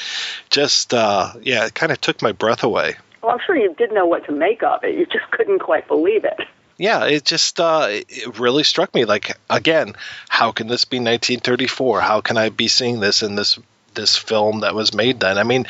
just 0.49 0.95
uh, 0.95 1.33
yeah, 1.43 1.67
it 1.67 1.75
kind 1.75 1.91
of 1.91 2.01
took 2.01 2.23
my 2.23 2.31
breath 2.31 2.63
away. 2.63 2.95
Well, 3.21 3.33
I'm 3.33 3.41
sure 3.45 3.57
you 3.57 3.75
did 3.75 3.93
know 3.93 4.07
what 4.07 4.25
to 4.27 4.33
make 4.33 4.63
of 4.63 4.85
it. 4.85 4.95
You 4.95 5.07
just 5.07 5.29
couldn't 5.33 5.59
quite 5.59 5.89
believe 5.89 6.25
it. 6.25 6.41
Yeah, 6.81 7.05
it 7.05 7.27
just 7.27 7.61
uh, 7.61 7.89
it 7.91 8.39
really 8.39 8.65
struck 8.65 8.95
me. 8.95 9.05
Like 9.05 9.37
again, 9.51 9.93
how 10.31 10.53
can 10.53 10.67
this 10.67 10.87
be 10.87 10.97
1934? 10.97 12.01
How 12.01 12.23
can 12.23 12.39
I 12.39 12.49
be 12.49 12.69
seeing 12.69 13.01
this 13.01 13.23
in 13.23 13.35
this 13.35 13.59
this 13.93 14.17
film 14.17 14.61
that 14.61 14.75
was 14.75 14.95
made 14.95 15.21
then? 15.21 15.37
I 15.37 15.43
mean, 15.43 15.67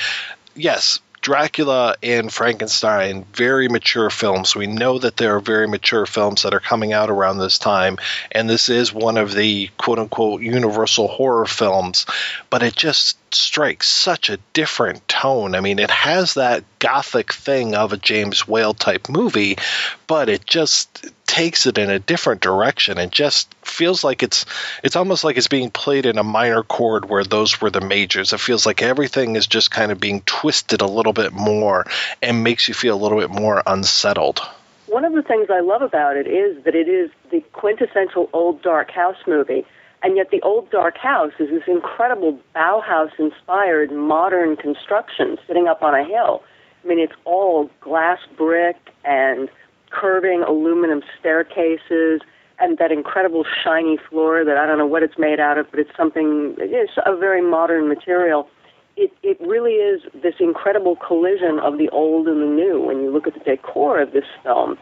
yes, 0.55 1.00
Dracula 1.21 1.97
and 2.03 2.33
Frankenstein, 2.33 3.25
very 3.33 3.69
mature 3.69 4.09
films. 4.11 4.57
We 4.57 4.67
know 4.67 4.99
that 4.99 5.17
there 5.17 5.37
are 5.37 5.41
very 5.41 5.69
mature 5.69 6.07
films 6.07 6.43
that 6.43 6.55
are 6.55 6.61
coming 6.61 6.93
out 6.93 7.11
around 7.11 7.39
this 7.39 7.59
time, 7.59 7.99
and 8.33 8.49
this 8.49 8.69
is 8.69 8.93
one 8.93 9.19
of 9.19 9.35
the 9.35 9.69
quote 9.77 9.99
unquote 9.99 10.43
universal 10.43 11.09
horror 11.09 11.47
films, 11.47 12.07
but 12.49 12.62
it 12.62 12.75
just 12.75 13.19
strikes 13.35 13.89
such 13.89 14.31
a 14.31 14.39
different 14.55 15.07
tone. 15.09 15.55
I 15.55 15.61
mean, 15.61 15.79
it 15.79 15.91
has 15.91 16.35
that 16.35 16.65
gothic 16.79 17.33
thing 17.33 17.75
of 17.75 17.93
a 17.93 17.97
James 17.97 18.49
Whale 18.49 18.75
type 18.75 19.09
movie, 19.09 19.59
but 20.07 20.29
it 20.29 20.47
just 20.47 21.07
takes 21.30 21.66
it 21.66 21.78
in 21.78 21.90
a 21.90 22.00
different 22.00 22.40
direction 22.40 22.99
and 22.99 23.12
just 23.12 23.54
feels 23.62 24.02
like 24.02 24.25
it's 24.25 24.46
it's 24.82 24.96
almost 24.96 25.22
like 25.22 25.37
it's 25.37 25.46
being 25.46 25.70
played 25.70 26.04
in 26.04 26.18
a 26.18 26.25
minor 26.25 26.64
chord 26.64 27.08
where 27.08 27.22
those 27.22 27.60
were 27.60 27.70
the 27.70 27.80
majors. 27.80 28.32
It 28.32 28.40
feels 28.40 28.66
like 28.66 28.82
everything 28.82 29.37
is 29.37 29.46
just 29.46 29.70
kind 29.70 29.92
of 29.92 30.00
being 30.00 30.22
twisted 30.22 30.80
a 30.80 30.87
little 30.87 31.12
bit 31.12 31.32
more 31.32 31.87
and 32.20 32.42
makes 32.42 32.66
you 32.66 32.75
feel 32.75 32.96
a 32.96 33.00
little 33.00 33.20
bit 33.20 33.30
more 33.30 33.62
unsettled. 33.64 34.40
One 34.87 35.04
of 35.04 35.12
the 35.12 35.22
things 35.22 35.50
I 35.50 35.60
love 35.60 35.82
about 35.82 36.16
it 36.16 36.26
is 36.26 36.64
that 36.64 36.75
it 36.75 36.88
is 36.88 37.12
the 37.30 37.42
quintessential 37.52 38.28
old 38.32 38.60
dark 38.60 38.90
house 38.90 39.18
movie 39.28 39.64
and 40.02 40.16
yet, 40.16 40.30
the 40.30 40.40
old 40.42 40.70
dark 40.70 40.96
house 40.96 41.32
is 41.38 41.50
this 41.50 41.64
incredible 41.66 42.40
Bauhaus 42.54 43.10
inspired 43.18 43.92
modern 43.92 44.56
construction 44.56 45.37
sitting 45.46 45.68
up 45.68 45.82
on 45.82 45.94
a 45.94 46.04
hill. 46.04 46.42
I 46.82 46.88
mean, 46.88 46.99
it's 46.99 47.12
all 47.26 47.70
glass 47.80 48.18
brick 48.37 48.76
and 49.04 49.50
curving 49.90 50.42
aluminum 50.47 51.02
staircases 51.18 52.20
and 52.59 52.78
that 52.78 52.92
incredible 52.92 53.44
shiny 53.64 53.99
floor 54.09 54.44
that 54.44 54.56
I 54.56 54.66
don't 54.66 54.78
know 54.78 54.87
what 54.87 55.02
it's 55.02 55.18
made 55.18 55.40
out 55.40 55.59
of, 55.59 55.66
but 55.70 55.80
it's 55.80 55.97
something, 55.97 56.54
it's 56.59 56.92
a 57.06 57.16
very 57.16 57.40
modern 57.40 57.88
material. 57.88 58.49
It, 58.97 59.11
it 59.23 59.40
really 59.40 59.73
is 59.73 60.02
this 60.23 60.35
incredible 60.40 60.97
collision 60.97 61.59
of 61.62 61.78
the 61.78 61.88
old 61.88 62.28
and 62.28 62.42
the 62.42 62.47
new 62.47 62.80
when 62.80 63.00
you 63.00 63.11
look 63.11 63.26
at 63.26 63.35
the 63.35 63.40
decor 63.40 64.00
of 64.00 64.12
this 64.12 64.25
film 64.42 64.76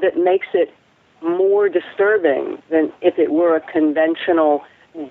that 0.00 0.16
makes 0.16 0.46
it 0.54 0.72
more 1.22 1.68
disturbing 1.68 2.62
than 2.70 2.92
if 3.00 3.18
it 3.18 3.32
were 3.32 3.56
a 3.56 3.72
conventional 3.72 4.62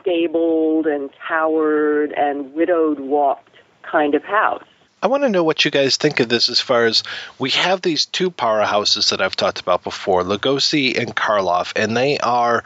gabled 0.05 0.86
and 0.86 1.10
towered 1.27 2.13
and 2.15 2.53
widowed 2.53 3.00
walked 3.00 3.57
kind 3.89 4.15
of 4.15 4.24
house. 4.24 4.63
I 5.03 5.07
want 5.07 5.24
to 5.24 5.29
know 5.29 5.43
what 5.43 5.65
you 5.65 5.69
guys 5.69 5.98
think 5.98 6.22
of 6.22 6.29
this 6.29 6.48
as 6.48 6.62
far 6.62 6.86
as 6.86 7.03
we 7.38 7.50
have 7.50 7.81
these 7.81 8.05
two 8.05 8.31
powerhouses 8.31 9.10
that 9.10 9.22
I've 9.22 9.36
talked 9.36 9.60
about 9.60 9.83
before, 9.83 10.24
Lugosi 10.24 10.98
and 10.98 11.13
Karloff, 11.13 11.74
and 11.75 11.98
they 11.98 12.19
are 12.19 12.63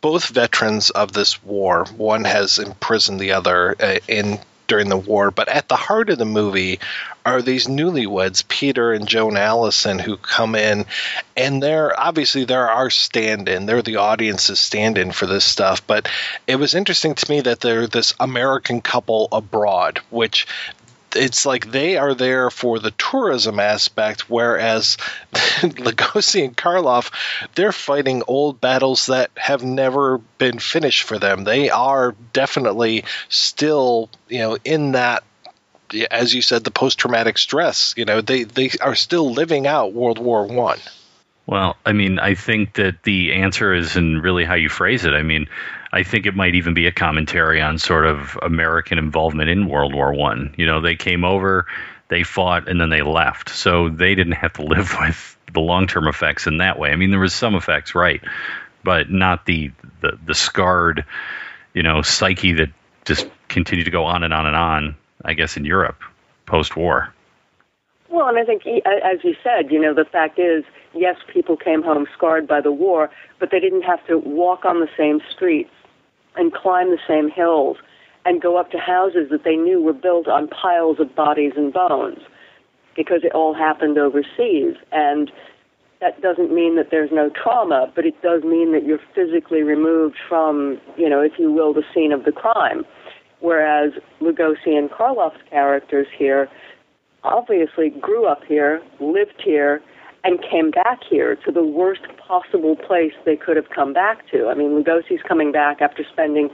both 0.00 0.28
veterans 0.28 0.90
of 0.90 1.12
this 1.12 1.42
war. 1.42 1.84
One 1.96 2.22
has 2.22 2.60
imprisoned 2.60 3.18
the 3.18 3.32
other 3.32 3.74
uh, 3.80 3.98
in 4.06 4.38
during 4.66 4.88
the 4.88 4.96
war. 4.96 5.30
But 5.30 5.48
at 5.48 5.68
the 5.68 5.76
heart 5.76 6.10
of 6.10 6.18
the 6.18 6.24
movie 6.24 6.80
are 7.24 7.42
these 7.42 7.66
newlyweds, 7.66 8.46
Peter 8.46 8.92
and 8.92 9.08
Joan 9.08 9.36
Allison, 9.36 9.98
who 9.98 10.16
come 10.16 10.54
in, 10.54 10.86
and 11.36 11.62
they're 11.62 11.98
obviously 11.98 12.44
they're 12.44 12.70
our 12.70 12.90
stand-in. 12.90 13.66
They're 13.66 13.82
the 13.82 13.96
audience's 13.96 14.60
stand-in 14.60 15.12
for 15.12 15.26
this 15.26 15.44
stuff. 15.44 15.86
But 15.86 16.08
it 16.46 16.56
was 16.56 16.74
interesting 16.74 17.14
to 17.14 17.30
me 17.30 17.40
that 17.42 17.60
they're 17.60 17.86
this 17.86 18.14
American 18.20 18.80
couple 18.80 19.28
abroad, 19.32 20.00
which 20.10 20.46
it's 21.14 21.46
like 21.46 21.70
they 21.70 21.96
are 21.96 22.14
there 22.14 22.50
for 22.50 22.78
the 22.78 22.90
tourism 22.92 23.60
aspect, 23.60 24.28
whereas 24.28 24.96
Lugosi 25.62 26.44
and 26.44 26.56
Karloff, 26.56 27.10
they're 27.54 27.72
fighting 27.72 28.22
old 28.26 28.60
battles 28.60 29.06
that 29.06 29.30
have 29.36 29.62
never 29.62 30.18
been 30.38 30.58
finished 30.58 31.04
for 31.04 31.18
them. 31.18 31.44
They 31.44 31.70
are 31.70 32.14
definitely 32.32 33.04
still, 33.28 34.10
you 34.28 34.38
know, 34.38 34.58
in 34.64 34.92
that 34.92 35.24
as 36.10 36.34
you 36.34 36.42
said, 36.42 36.64
the 36.64 36.70
post 36.70 36.98
traumatic 36.98 37.38
stress. 37.38 37.94
You 37.96 38.04
know, 38.04 38.20
they, 38.20 38.42
they 38.42 38.70
are 38.80 38.96
still 38.96 39.30
living 39.32 39.66
out 39.66 39.92
World 39.92 40.18
War 40.18 40.46
One. 40.46 40.78
Well, 41.46 41.76
I 41.86 41.92
mean, 41.92 42.18
I 42.18 42.34
think 42.34 42.74
that 42.74 43.04
the 43.04 43.34
answer 43.34 43.72
is 43.72 43.96
in 43.96 44.20
really 44.20 44.44
how 44.44 44.54
you 44.54 44.68
phrase 44.68 45.04
it. 45.04 45.14
I 45.14 45.22
mean, 45.22 45.46
I 45.92 46.02
think 46.02 46.26
it 46.26 46.34
might 46.34 46.54
even 46.54 46.74
be 46.74 46.86
a 46.86 46.92
commentary 46.92 47.60
on 47.60 47.78
sort 47.78 48.06
of 48.06 48.38
American 48.42 48.98
involvement 48.98 49.50
in 49.50 49.68
World 49.68 49.94
War 49.94 50.12
One. 50.12 50.54
You 50.56 50.66
know, 50.66 50.80
they 50.80 50.96
came 50.96 51.24
over, 51.24 51.66
they 52.08 52.22
fought, 52.22 52.68
and 52.68 52.80
then 52.80 52.90
they 52.90 53.02
left, 53.02 53.50
so 53.50 53.88
they 53.88 54.14
didn't 54.14 54.32
have 54.32 54.54
to 54.54 54.62
live 54.64 54.94
with 55.00 55.36
the 55.52 55.60
long 55.60 55.86
term 55.86 56.08
effects 56.08 56.46
in 56.46 56.58
that 56.58 56.78
way. 56.78 56.90
I 56.90 56.96
mean, 56.96 57.10
there 57.10 57.20
was 57.20 57.34
some 57.34 57.54
effects, 57.54 57.94
right, 57.94 58.20
but 58.82 59.10
not 59.10 59.46
the 59.46 59.72
the, 60.00 60.18
the 60.24 60.34
scarred, 60.34 61.04
you 61.74 61.82
know, 61.82 62.02
psyche 62.02 62.54
that 62.54 62.68
just 63.04 63.28
continued 63.48 63.84
to 63.84 63.90
go 63.90 64.04
on 64.04 64.22
and 64.22 64.34
on 64.34 64.46
and 64.46 64.56
on. 64.56 64.96
I 65.24 65.34
guess 65.34 65.56
in 65.56 65.64
Europe 65.64 66.00
post 66.46 66.76
war. 66.76 67.12
Well, 68.08 68.28
and 68.28 68.38
I 68.38 68.44
think, 68.44 68.62
as 68.66 69.24
you 69.24 69.34
said, 69.42 69.72
you 69.72 69.80
know, 69.80 69.92
the 69.92 70.04
fact 70.04 70.38
is, 70.38 70.64
yes, 70.96 71.16
people 71.32 71.56
came 71.56 71.82
home 71.82 72.06
scarred 72.16 72.46
by 72.46 72.60
the 72.60 72.72
war, 72.72 73.10
but 73.38 73.50
they 73.50 73.60
didn't 73.60 73.82
have 73.82 74.04
to 74.06 74.18
walk 74.18 74.64
on 74.64 74.80
the 74.80 74.88
same 74.96 75.20
streets 75.34 75.70
and 76.36 76.52
climb 76.52 76.90
the 76.90 76.98
same 77.06 77.30
hills 77.30 77.76
and 78.24 78.42
go 78.42 78.56
up 78.56 78.70
to 78.72 78.78
houses 78.78 79.28
that 79.30 79.44
they 79.44 79.56
knew 79.56 79.80
were 79.80 79.92
built 79.92 80.26
on 80.26 80.48
piles 80.48 80.98
of 80.98 81.14
bodies 81.14 81.52
and 81.56 81.72
bones 81.72 82.18
because 82.96 83.20
it 83.22 83.32
all 83.32 83.54
happened 83.54 83.98
overseas. 83.98 84.74
And 84.90 85.30
that 86.00 86.20
doesn't 86.20 86.52
mean 86.52 86.76
that 86.76 86.90
there's 86.90 87.10
no 87.12 87.30
trauma, 87.30 87.90
but 87.94 88.04
it 88.04 88.20
does 88.22 88.42
mean 88.42 88.72
that 88.72 88.84
you're 88.84 89.00
physically 89.14 89.62
removed 89.62 90.16
from, 90.28 90.80
you 90.96 91.08
know, 91.08 91.20
if 91.20 91.32
you 91.38 91.52
will, 91.52 91.72
the 91.72 91.84
scene 91.94 92.12
of 92.12 92.24
the 92.24 92.32
crime. 92.32 92.84
Whereas 93.40 93.92
Lugosi 94.20 94.76
and 94.76 94.90
Karloff's 94.90 95.40
characters 95.50 96.06
here 96.16 96.48
obviously 97.22 97.90
grew 97.90 98.26
up 98.26 98.40
here, 98.46 98.82
lived 99.00 99.42
here, 99.44 99.82
and 100.26 100.42
came 100.42 100.72
back 100.72 101.00
here 101.08 101.36
to 101.36 101.52
the 101.52 101.62
worst 101.62 102.02
possible 102.18 102.74
place 102.74 103.12
they 103.24 103.36
could 103.36 103.56
have 103.56 103.70
come 103.70 103.92
back 103.92 104.28
to. 104.32 104.48
I 104.48 104.54
mean, 104.54 104.70
Lugosi's 104.70 105.22
coming 105.26 105.52
back 105.52 105.80
after 105.80 106.04
spending 106.12 106.50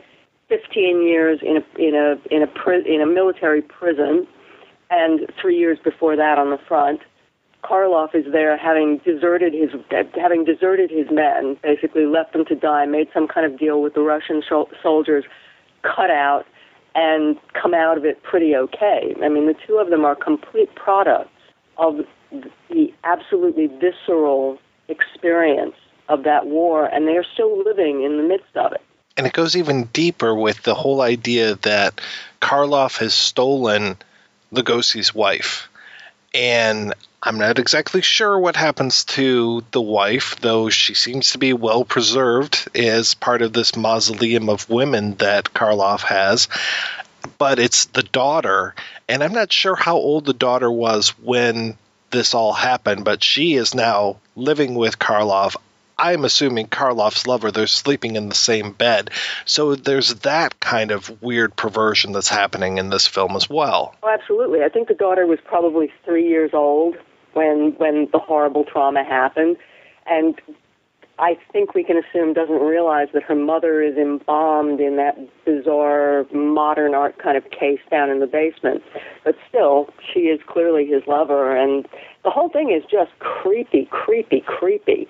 15 0.49 1.03
years 1.03 1.41
in 1.41 1.57
a 1.57 1.81
in 1.81 1.95
a 1.95 2.35
in 2.35 2.43
a 2.43 2.95
in 2.95 3.01
a 3.01 3.07
military 3.07 3.63
prison, 3.63 4.27
and 4.91 5.21
three 5.41 5.59
years 5.59 5.79
before 5.83 6.17
that 6.17 6.39
on 6.39 6.51
the 6.51 6.59
front. 6.69 7.01
Karloff 7.65 8.15
is 8.15 8.31
there 8.31 8.59
having 8.59 8.99
deserted 9.07 9.55
his 9.55 9.71
having 10.21 10.45
deserted 10.45 10.91
his 10.91 11.07
men, 11.11 11.57
basically 11.63 12.05
left 12.05 12.35
them 12.35 12.45
to 12.47 12.55
die, 12.55 12.85
made 12.85 13.09
some 13.15 13.27
kind 13.27 13.51
of 13.51 13.59
deal 13.59 13.81
with 13.81 13.95
the 13.95 14.03
Russian 14.03 14.43
soldiers, 14.83 15.25
cut 15.83 16.11
out, 16.11 16.45
and 16.95 17.39
come 17.55 17.73
out 17.73 17.97
of 17.97 18.05
it 18.05 18.23
pretty 18.23 18.55
okay. 18.55 19.15
I 19.23 19.31
mean, 19.31 19.47
the 19.47 19.55
two 19.67 19.79
of 19.79 19.89
them 19.89 20.05
are 20.05 20.17
complete 20.17 20.75
products 20.75 21.31
of 21.79 22.01
the 22.69 22.93
absolutely 23.05 23.67
visceral 23.67 24.59
experience 24.89 25.75
of 26.09 26.25
that 26.25 26.47
war, 26.47 26.87
and 26.87 27.07
they 27.07 27.17
are 27.17 27.25
still 27.35 27.63
living 27.63 28.03
in 28.03 28.17
the 28.17 28.23
midst 28.23 28.57
of 28.57 28.73
it. 28.73 28.83
And 29.17 29.27
it 29.27 29.33
goes 29.33 29.57
even 29.57 29.85
deeper 29.85 30.35
with 30.35 30.63
the 30.63 30.75
whole 30.75 31.01
idea 31.01 31.57
that 31.57 32.01
Karloff 32.41 32.99
has 32.99 33.15
stolen 33.15 33.97
Lugosi's 34.53 35.15
wife. 35.15 35.69
And 36.35 36.95
I'm 37.23 37.39
not 37.39 37.59
exactly 37.59 38.01
sure 38.03 38.39
what 38.39 38.57
happens 38.57 39.05
to 39.05 39.63
the 39.71 39.83
wife, 39.83 40.37
though 40.41 40.71
she 40.71 40.95
seems 40.95 41.33
to 41.33 41.39
be 41.39 41.53
well 41.53 41.85
preserved 41.85 42.69
as 42.75 43.15
part 43.15 43.43
of 43.43 43.53
this 43.53 43.77
mausoleum 43.77 44.49
of 44.49 44.69
women 44.69 45.15
that 45.17 45.53
Karloff 45.53 46.03
has. 46.03 46.49
But 47.39 47.59
it's 47.59 47.85
the 47.85 48.03
daughter, 48.03 48.75
and 49.09 49.23
I'm 49.23 49.35
not 49.35 49.53
sure 49.53 49.77
how 49.77 49.97
old 49.97 50.25
the 50.25 50.33
daughter 50.33 50.71
was 50.71 51.11
when 51.21 51.77
this 52.13 52.35
all 52.35 52.53
happened, 52.53 53.05
but 53.05 53.25
she 53.25 53.55
is 53.55 53.75
now 53.75 54.19
living 54.37 54.75
with 54.75 54.99
Karloff. 54.99 55.57
I'm 55.99 56.25
assuming 56.25 56.67
Karloff's 56.69 57.27
lover, 57.27 57.51
they're 57.51 57.67
sleeping 57.67 58.17
in 58.17 58.29
the 58.29 58.35
same 58.35 58.73
bed. 58.73 59.11
So 59.45 59.75
there's 59.75 60.15
that 60.21 60.59
kind 60.61 60.91
of 60.91 61.23
weird 61.23 61.55
perversion 61.57 62.13
that's 62.13 62.29
happening 62.29 62.79
in 62.79 62.91
this 62.91 63.07
film 63.07 63.37
as 63.37 63.49
well. 63.49 63.95
Oh, 64.03 64.09
absolutely. 64.09 64.63
I 64.63 64.69
think 64.69 64.89
the 64.89 64.95
daughter 64.95 65.27
was 65.27 65.39
probably 65.45 65.93
three 66.05 66.29
years 66.29 66.51
old 66.53 66.97
when 67.35 67.75
when 67.79 68.09
the 68.13 68.19
horrible 68.19 68.65
trauma 68.65 69.05
happened. 69.05 69.57
And 70.07 70.41
I 71.23 71.39
think 71.53 71.73
we 71.73 71.85
can 71.85 71.97
assume 71.97 72.33
doesn't 72.33 72.61
realize 72.61 73.07
that 73.15 73.23
her 73.23 73.37
mother 73.37 73.81
is 73.81 73.97
embalmed 73.97 74.81
in 74.81 74.97
that 74.97 75.17
bizarre 75.45 76.27
modern 76.35 76.95
art 76.97 77.17
kind 77.23 77.37
of 77.37 77.49
case 77.53 77.79
down 77.93 78.11
in 78.11 78.19
the 78.19 78.27
basement. 78.27 78.83
But 79.25 79.37
still, 79.49 79.89
she 80.13 80.23
is 80.23 80.41
clearly 80.49 80.85
his 80.85 81.05
lover, 81.07 81.57
and 81.57 81.87
the 82.25 82.31
whole 82.31 82.49
thing 82.49 82.73
is 82.73 82.83
just 82.91 83.17
creepy, 83.21 83.87
creepy, 83.89 84.43
creepy. 84.45 85.07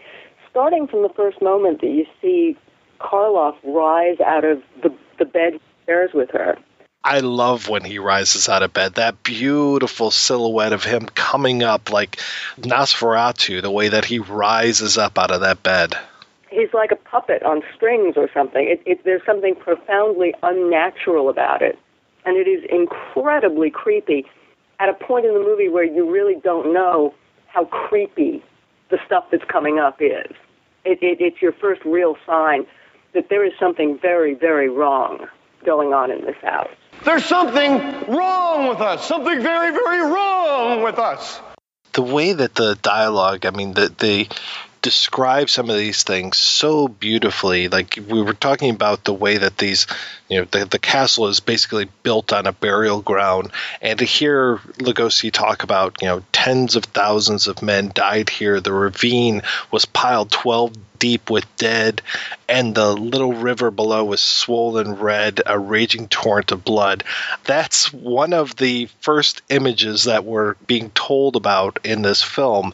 Starting 0.51 0.87
from 0.87 1.03
the 1.03 1.09
first 1.17 1.41
moment 1.41 1.81
that 1.81 1.89
you 1.89 2.05
see 2.21 2.59
Karloff 3.01 3.57
rise 3.65 4.21
out 4.21 4.45
of 4.45 4.61
the 4.83 4.95
the 5.19 5.25
bed 5.25 5.55
shares 5.87 6.11
with 6.13 6.29
her. 6.33 6.59
I 7.05 7.21
love 7.21 7.69
when 7.69 7.83
he 7.83 7.99
rises 7.99 8.49
out 8.49 8.63
of 8.63 8.73
bed. 8.73 8.95
That 8.95 9.23
beautiful 9.25 10.11
silhouette 10.13 10.73
of 10.73 10.85
him 10.85 11.07
coming 11.07 11.63
up 11.63 11.91
like 11.91 12.21
Nosferatu, 12.61 13.61
the 13.61 13.71
way 13.71 13.89
that 13.89 14.05
he 14.05 14.21
rises 14.21 14.99
up 14.99 15.19
out 15.19 15.33
of 15.33 15.41
that 15.41 15.63
bed. 15.63 15.97
He's 16.49 16.73
like 16.73 16.93
a 16.93 16.97
puppet 16.97 17.43
on 17.43 17.63
strings 17.75 18.15
or 18.17 18.29
something. 18.33 18.69
It, 18.69 18.83
it, 18.87 19.05
there's 19.05 19.25
something 19.27 19.57
profoundly 19.57 20.35
unnatural 20.43 21.29
about 21.29 21.63
it, 21.63 21.79
and 22.25 22.37
it 22.37 22.47
is 22.49 22.63
incredibly 22.71 23.71
creepy. 23.71 24.27
at 24.79 24.89
a 24.89 24.95
point 24.95 25.27
in 25.27 25.33
the 25.35 25.41
movie 25.41 25.69
where 25.69 25.85
you 25.85 26.11
really 26.11 26.37
don't 26.43 26.73
know 26.73 27.15
how 27.47 27.65
creepy 27.67 28.43
the 28.91 28.99
stuff 29.07 29.25
that's 29.31 29.45
coming 29.45 29.79
up 29.79 30.01
is. 30.01 30.33
It, 30.85 30.99
it, 31.03 31.21
it's 31.21 31.41
your 31.41 31.53
first 31.53 31.83
real 31.85 32.17
sign 32.27 32.67
that 33.15 33.29
there 33.29 33.45
is 33.45 33.53
something 33.59 33.99
very, 34.01 34.35
very 34.35 34.69
wrong 34.69 35.27
going 35.65 35.93
on 35.93 36.11
in 36.11 36.25
this 36.25 36.37
house. 36.43 36.69
There's 37.05 37.25
something 37.25 37.79
wrong 38.09 38.69
with 38.69 38.81
us. 38.81 39.07
Something 39.07 39.43
very, 39.43 39.71
very 39.73 40.01
wrong 40.01 40.83
with 40.83 40.99
us. 40.99 41.41
The 41.93 42.03
way 42.03 42.33
that 42.33 42.55
the 42.55 42.77
dialogue, 42.77 43.45
I 43.45 43.51
mean, 43.51 43.75
the, 43.75 43.93
they 43.99 44.29
describe 44.83 45.49
some 45.49 45.71
of 45.71 45.77
these 45.77 46.03
things 46.03 46.37
so 46.37 46.89
beautifully. 46.89 47.69
Like 47.69 47.99
we 48.09 48.21
were 48.21 48.35
talking 48.35 48.71
about 48.71 49.05
the 49.05 49.15
way 49.15 49.39
that 49.39 49.57
these, 49.57 49.87
you 50.29 50.41
know, 50.41 50.45
the, 50.51 50.65
the 50.65 50.79
castle 50.79 51.29
is 51.29 51.41
basically 51.41 51.89
built 52.03 52.33
on 52.33 52.47
a 52.47 52.53
burial 52.53 53.01
ground, 53.01 53.53
and 53.81 54.01
to 54.01 54.05
hear 54.05 54.57
Lugosi 54.79 55.31
talk 55.31 55.63
about, 55.63 56.03
you 56.03 56.09
know, 56.09 56.23
tens 56.33 56.77
of 56.77 56.85
thousands 56.85 57.47
of 57.47 57.63
men 57.63 57.93
died 57.95 58.29
here. 58.29 58.61
The 58.61 58.73
ravine 58.73 59.43
was 59.71 59.85
piled 59.85 60.31
twelve 60.31 60.73
deep 60.99 61.31
with 61.31 61.45
dead, 61.57 62.01
and 62.49 62.77
the 62.77 62.93
little 62.93 63.33
river 63.33 63.73
below 63.73 64.05
was 64.05 64.21
swollen 64.21 64.95
red, 64.95 65.41
a 65.47 65.59
raging 65.59 66.07
torrent 66.07 66.53
of 66.53 66.65
blood. 66.65 67.03
That's 67.45 67.93
one 67.93 68.33
of 68.33 68.55
the 68.55 68.89
first 69.01 69.43
images 69.49 70.05
that 70.05 70.25
we're 70.25 70.55
being 70.67 70.91
told 70.91 71.35
about 71.35 71.81
in 71.83 72.03
this 72.03 72.23
film 72.23 72.73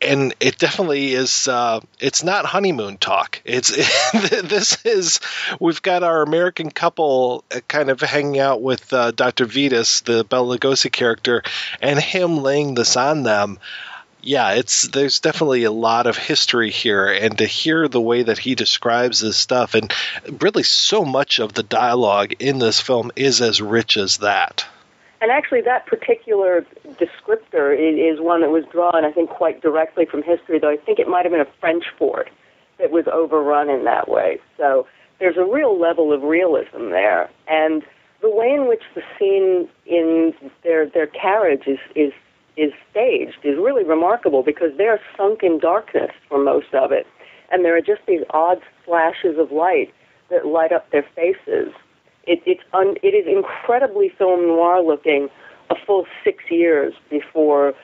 and 0.00 0.34
it 0.40 0.58
definitely 0.58 1.12
is 1.14 1.48
uh, 1.48 1.80
it's 1.98 2.22
not 2.22 2.44
honeymoon 2.46 2.98
talk. 2.98 3.40
It's 3.44 3.70
this 4.12 4.84
is 4.84 5.20
we've 5.60 5.82
got 5.82 6.02
our 6.02 6.22
american 6.22 6.70
couple 6.70 7.44
kind 7.66 7.90
of 7.90 8.00
hanging 8.00 8.38
out 8.38 8.62
with 8.62 8.92
uh, 8.92 9.10
dr 9.10 9.44
vitus 9.46 10.00
the 10.02 10.24
bela 10.24 10.58
lugosi 10.58 10.90
character 10.90 11.42
and 11.80 11.98
him 11.98 12.38
laying 12.38 12.74
this 12.74 12.96
on 12.96 13.22
them. 13.22 13.58
Yeah 14.20 14.52
it's 14.52 14.88
there's 14.88 15.20
definitely 15.20 15.64
a 15.64 15.72
lot 15.72 16.06
of 16.06 16.16
history 16.16 16.70
here 16.70 17.06
and 17.06 17.38
to 17.38 17.46
hear 17.46 17.88
the 17.88 18.00
way 18.00 18.22
that 18.22 18.38
he 18.38 18.54
describes 18.54 19.20
this 19.20 19.36
stuff 19.36 19.74
and 19.74 19.92
really 20.40 20.64
so 20.64 21.04
much 21.04 21.38
of 21.38 21.52
the 21.52 21.62
dialogue 21.62 22.34
in 22.40 22.58
this 22.58 22.80
film 22.80 23.10
is 23.16 23.40
as 23.40 23.60
rich 23.62 23.96
as 23.96 24.18
that 24.18 24.66
and 25.20 25.30
actually, 25.32 25.62
that 25.62 25.86
particular 25.86 26.64
descriptor 26.84 27.74
is 27.76 28.20
one 28.20 28.40
that 28.42 28.50
was 28.50 28.64
drawn, 28.70 29.04
I 29.04 29.10
think, 29.10 29.30
quite 29.30 29.60
directly 29.60 30.06
from 30.06 30.22
history, 30.22 30.58
though 30.60 30.70
I 30.70 30.76
think 30.76 30.98
it 30.98 31.08
might 31.08 31.24
have 31.24 31.32
been 31.32 31.40
a 31.40 31.52
French 31.60 31.84
fort 31.98 32.30
that 32.78 32.92
was 32.92 33.06
overrun 33.12 33.68
in 33.68 33.84
that 33.84 34.08
way. 34.08 34.38
So 34.56 34.86
there's 35.18 35.36
a 35.36 35.44
real 35.44 35.78
level 35.78 36.12
of 36.12 36.22
realism 36.22 36.90
there. 36.90 37.28
And 37.48 37.82
the 38.22 38.30
way 38.30 38.52
in 38.52 38.68
which 38.68 38.82
the 38.94 39.02
scene 39.18 39.68
in 39.86 40.34
their, 40.62 40.88
their 40.88 41.08
carriage 41.08 41.66
is, 41.66 41.78
is, 41.96 42.12
is 42.56 42.72
staged 42.90 43.38
is 43.42 43.56
really 43.56 43.84
remarkable 43.84 44.44
because 44.44 44.70
they're 44.76 45.00
sunk 45.16 45.42
in 45.42 45.58
darkness 45.58 46.12
for 46.28 46.42
most 46.42 46.72
of 46.74 46.92
it. 46.92 47.06
And 47.50 47.64
there 47.64 47.76
are 47.76 47.80
just 47.80 48.02
these 48.06 48.22
odd 48.30 48.60
flashes 48.84 49.36
of 49.38 49.50
light 49.50 49.92
that 50.30 50.46
light 50.46 50.70
up 50.70 50.90
their 50.90 51.06
faces 51.16 51.72
it, 52.28 52.42
it's 52.46 52.62
un, 52.72 52.96
it 53.02 53.14
is 53.14 53.26
incredibly 53.26 54.10
film 54.10 54.46
noir 54.46 54.82
looking. 54.82 55.28
A 55.70 55.74
full 55.86 56.06
six 56.24 56.44
years 56.50 56.94
before 57.10 57.74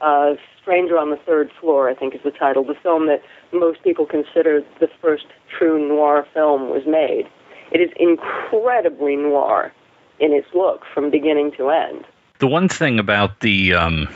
uh, 0.00 0.34
Stranger 0.62 0.98
on 0.98 1.10
the 1.10 1.18
Third 1.26 1.50
Floor, 1.60 1.90
I 1.90 1.94
think 1.94 2.14
is 2.14 2.22
the 2.24 2.30
title, 2.30 2.64
the 2.64 2.74
film 2.82 3.06
that 3.08 3.22
most 3.52 3.82
people 3.82 4.06
consider 4.06 4.62
the 4.80 4.88
first 5.02 5.26
true 5.58 5.86
noir 5.86 6.26
film 6.32 6.70
was 6.70 6.86
made. 6.86 7.28
It 7.72 7.80
is 7.80 7.90
incredibly 7.96 9.16
noir 9.16 9.72
in 10.18 10.32
its 10.32 10.46
look 10.54 10.82
from 10.94 11.10
beginning 11.10 11.52
to 11.58 11.68
end. 11.68 12.06
The 12.38 12.46
one 12.46 12.68
thing 12.68 12.98
about 12.98 13.40
the 13.40 13.74
um, 13.74 14.08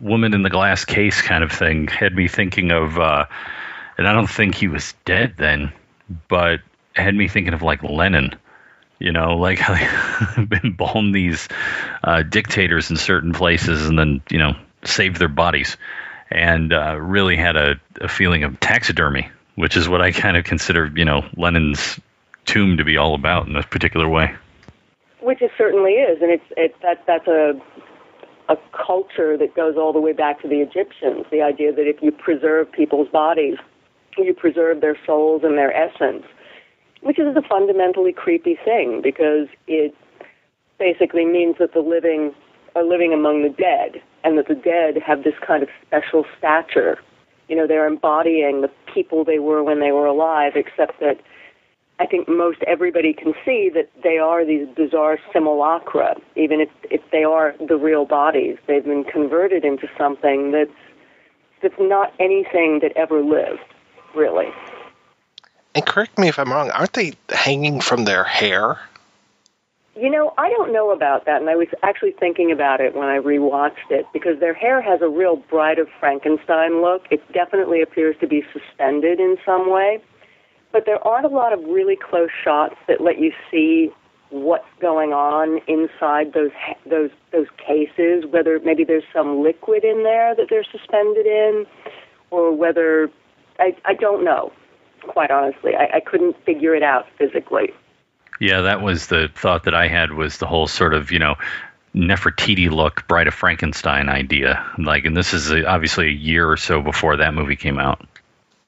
woman 0.00 0.32
in 0.32 0.42
the 0.42 0.50
glass 0.50 0.84
case 0.84 1.20
kind 1.20 1.44
of 1.44 1.52
thing 1.52 1.88
had 1.88 2.14
me 2.14 2.26
thinking 2.26 2.70
of, 2.70 2.98
uh, 2.98 3.26
and 3.98 4.08
I 4.08 4.12
don't 4.12 4.30
think 4.30 4.54
he 4.54 4.68
was 4.68 4.94
dead 5.04 5.34
then, 5.36 5.72
but 6.28 6.60
had 6.94 7.14
me 7.14 7.28
thinking 7.28 7.52
of 7.52 7.62
like 7.62 7.82
Lenin 7.82 8.34
you 8.98 9.12
know, 9.12 9.36
like 9.36 9.60
embalm 10.64 11.12
these 11.12 11.48
uh, 12.02 12.22
dictators 12.22 12.90
in 12.90 12.96
certain 12.96 13.32
places 13.32 13.86
and 13.86 13.98
then, 13.98 14.22
you 14.30 14.38
know, 14.38 14.54
save 14.84 15.18
their 15.18 15.28
bodies. 15.28 15.76
And 16.28 16.72
uh, 16.72 16.96
really 16.98 17.36
had 17.36 17.56
a, 17.56 17.80
a 18.00 18.08
feeling 18.08 18.42
of 18.42 18.58
taxidermy, 18.58 19.30
which 19.54 19.76
is 19.76 19.88
what 19.88 20.02
I 20.02 20.10
kind 20.10 20.36
of 20.36 20.44
consider, 20.44 20.90
you 20.94 21.04
know, 21.04 21.24
Lenin's 21.36 22.00
tomb 22.46 22.78
to 22.78 22.84
be 22.84 22.96
all 22.96 23.14
about 23.14 23.46
in 23.46 23.52
this 23.52 23.66
particular 23.66 24.08
way. 24.08 24.34
Which 25.20 25.40
it 25.40 25.52
certainly 25.56 25.92
is, 25.92 26.20
and 26.20 26.32
it's 26.32 26.44
it, 26.56 26.74
that 26.82 27.04
that's 27.06 27.28
a 27.28 27.60
a 28.48 28.56
culture 28.72 29.36
that 29.36 29.54
goes 29.54 29.76
all 29.76 29.92
the 29.92 30.00
way 30.00 30.12
back 30.12 30.40
to 30.42 30.48
the 30.48 30.60
Egyptians. 30.60 31.26
The 31.30 31.42
idea 31.42 31.72
that 31.72 31.88
if 31.88 32.02
you 32.02 32.12
preserve 32.12 32.70
people's 32.70 33.08
bodies, 33.08 33.56
you 34.16 34.34
preserve 34.34 34.80
their 34.80 34.96
souls 35.04 35.42
and 35.44 35.58
their 35.58 35.72
essence 35.72 36.24
which 37.06 37.20
is 37.20 37.36
a 37.36 37.42
fundamentally 37.48 38.12
creepy 38.12 38.58
thing 38.64 39.00
because 39.00 39.46
it 39.68 39.94
basically 40.76 41.24
means 41.24 41.54
that 41.60 41.72
the 41.72 41.80
living 41.80 42.34
are 42.74 42.82
living 42.82 43.12
among 43.12 43.42
the 43.42 43.48
dead 43.48 44.02
and 44.24 44.36
that 44.36 44.48
the 44.48 44.56
dead 44.56 45.00
have 45.06 45.22
this 45.22 45.34
kind 45.46 45.62
of 45.62 45.68
special 45.86 46.24
stature. 46.36 46.98
You 47.48 47.54
know, 47.54 47.66
they're 47.68 47.86
embodying 47.86 48.60
the 48.60 48.70
people 48.92 49.24
they 49.24 49.38
were 49.38 49.62
when 49.62 49.78
they 49.78 49.92
were 49.92 50.04
alive, 50.04 50.54
except 50.56 50.98
that 50.98 51.20
I 52.00 52.06
think 52.06 52.28
most 52.28 52.58
everybody 52.66 53.14
can 53.14 53.34
see 53.44 53.70
that 53.72 53.88
they 54.02 54.18
are 54.18 54.44
these 54.44 54.66
bizarre 54.76 55.18
simulacra, 55.32 56.16
even 56.34 56.60
if, 56.60 56.68
if 56.90 57.00
they 57.12 57.22
are 57.22 57.54
the 57.66 57.76
real 57.76 58.04
bodies. 58.04 58.58
They've 58.66 58.84
been 58.84 59.04
converted 59.04 59.64
into 59.64 59.86
something 59.96 60.50
that's 60.50 60.70
that's 61.62 61.80
not 61.80 62.12
anything 62.18 62.80
that 62.82 62.92
ever 62.96 63.22
lived, 63.22 63.64
really. 64.14 64.48
And 65.76 65.84
correct 65.84 66.18
me 66.18 66.28
if 66.28 66.38
I'm 66.38 66.50
wrong, 66.50 66.70
aren't 66.70 66.94
they 66.94 67.12
hanging 67.28 67.82
from 67.82 68.06
their 68.06 68.24
hair? 68.24 68.78
You 69.94 70.08
know, 70.08 70.32
I 70.38 70.48
don't 70.48 70.72
know 70.72 70.90
about 70.90 71.26
that, 71.26 71.42
and 71.42 71.50
I 71.50 71.54
was 71.54 71.68
actually 71.82 72.12
thinking 72.12 72.50
about 72.50 72.80
it 72.80 72.96
when 72.96 73.08
I 73.08 73.18
rewatched 73.18 73.90
it 73.90 74.06
because 74.14 74.40
their 74.40 74.54
hair 74.54 74.80
has 74.80 75.02
a 75.02 75.08
real 75.08 75.36
Bride 75.36 75.78
of 75.78 75.88
Frankenstein 76.00 76.80
look. 76.80 77.02
It 77.10 77.20
definitely 77.30 77.82
appears 77.82 78.16
to 78.20 78.26
be 78.26 78.42
suspended 78.54 79.20
in 79.20 79.36
some 79.44 79.70
way, 79.70 80.00
but 80.72 80.86
there 80.86 81.06
aren't 81.06 81.26
a 81.26 81.28
lot 81.28 81.52
of 81.52 81.62
really 81.64 81.96
close 81.96 82.30
shots 82.42 82.76
that 82.88 83.02
let 83.02 83.18
you 83.18 83.32
see 83.50 83.90
what's 84.30 84.64
going 84.80 85.12
on 85.12 85.60
inside 85.68 86.32
those 86.32 86.52
those 86.86 87.10
those 87.32 87.48
cases. 87.58 88.24
Whether 88.24 88.60
maybe 88.60 88.84
there's 88.84 89.04
some 89.12 89.42
liquid 89.42 89.84
in 89.84 90.04
there 90.04 90.34
that 90.36 90.46
they're 90.48 90.64
suspended 90.64 91.26
in, 91.26 91.66
or 92.30 92.50
whether 92.56 93.10
I 93.58 93.76
I 93.84 93.92
don't 93.92 94.24
know 94.24 94.52
quite 95.06 95.30
honestly. 95.30 95.74
I, 95.74 95.96
I 95.96 96.00
couldn't 96.00 96.36
figure 96.44 96.74
it 96.74 96.82
out 96.82 97.06
physically. 97.18 97.72
Yeah, 98.40 98.62
that 98.62 98.82
was 98.82 99.06
the 99.06 99.28
thought 99.34 99.64
that 99.64 99.74
I 99.74 99.88
had 99.88 100.12
was 100.12 100.38
the 100.38 100.46
whole 100.46 100.66
sort 100.66 100.94
of, 100.94 101.10
you 101.10 101.18
know, 101.18 101.36
Nefertiti 101.94 102.70
look, 102.70 103.08
Bride 103.08 103.26
of 103.26 103.34
Frankenstein 103.34 104.08
idea. 104.08 104.64
Like, 104.76 105.06
and 105.06 105.16
this 105.16 105.32
is 105.32 105.50
obviously 105.50 106.08
a 106.08 106.10
year 106.10 106.50
or 106.50 106.58
so 106.58 106.82
before 106.82 107.16
that 107.16 107.32
movie 107.32 107.56
came 107.56 107.78
out. 107.78 108.06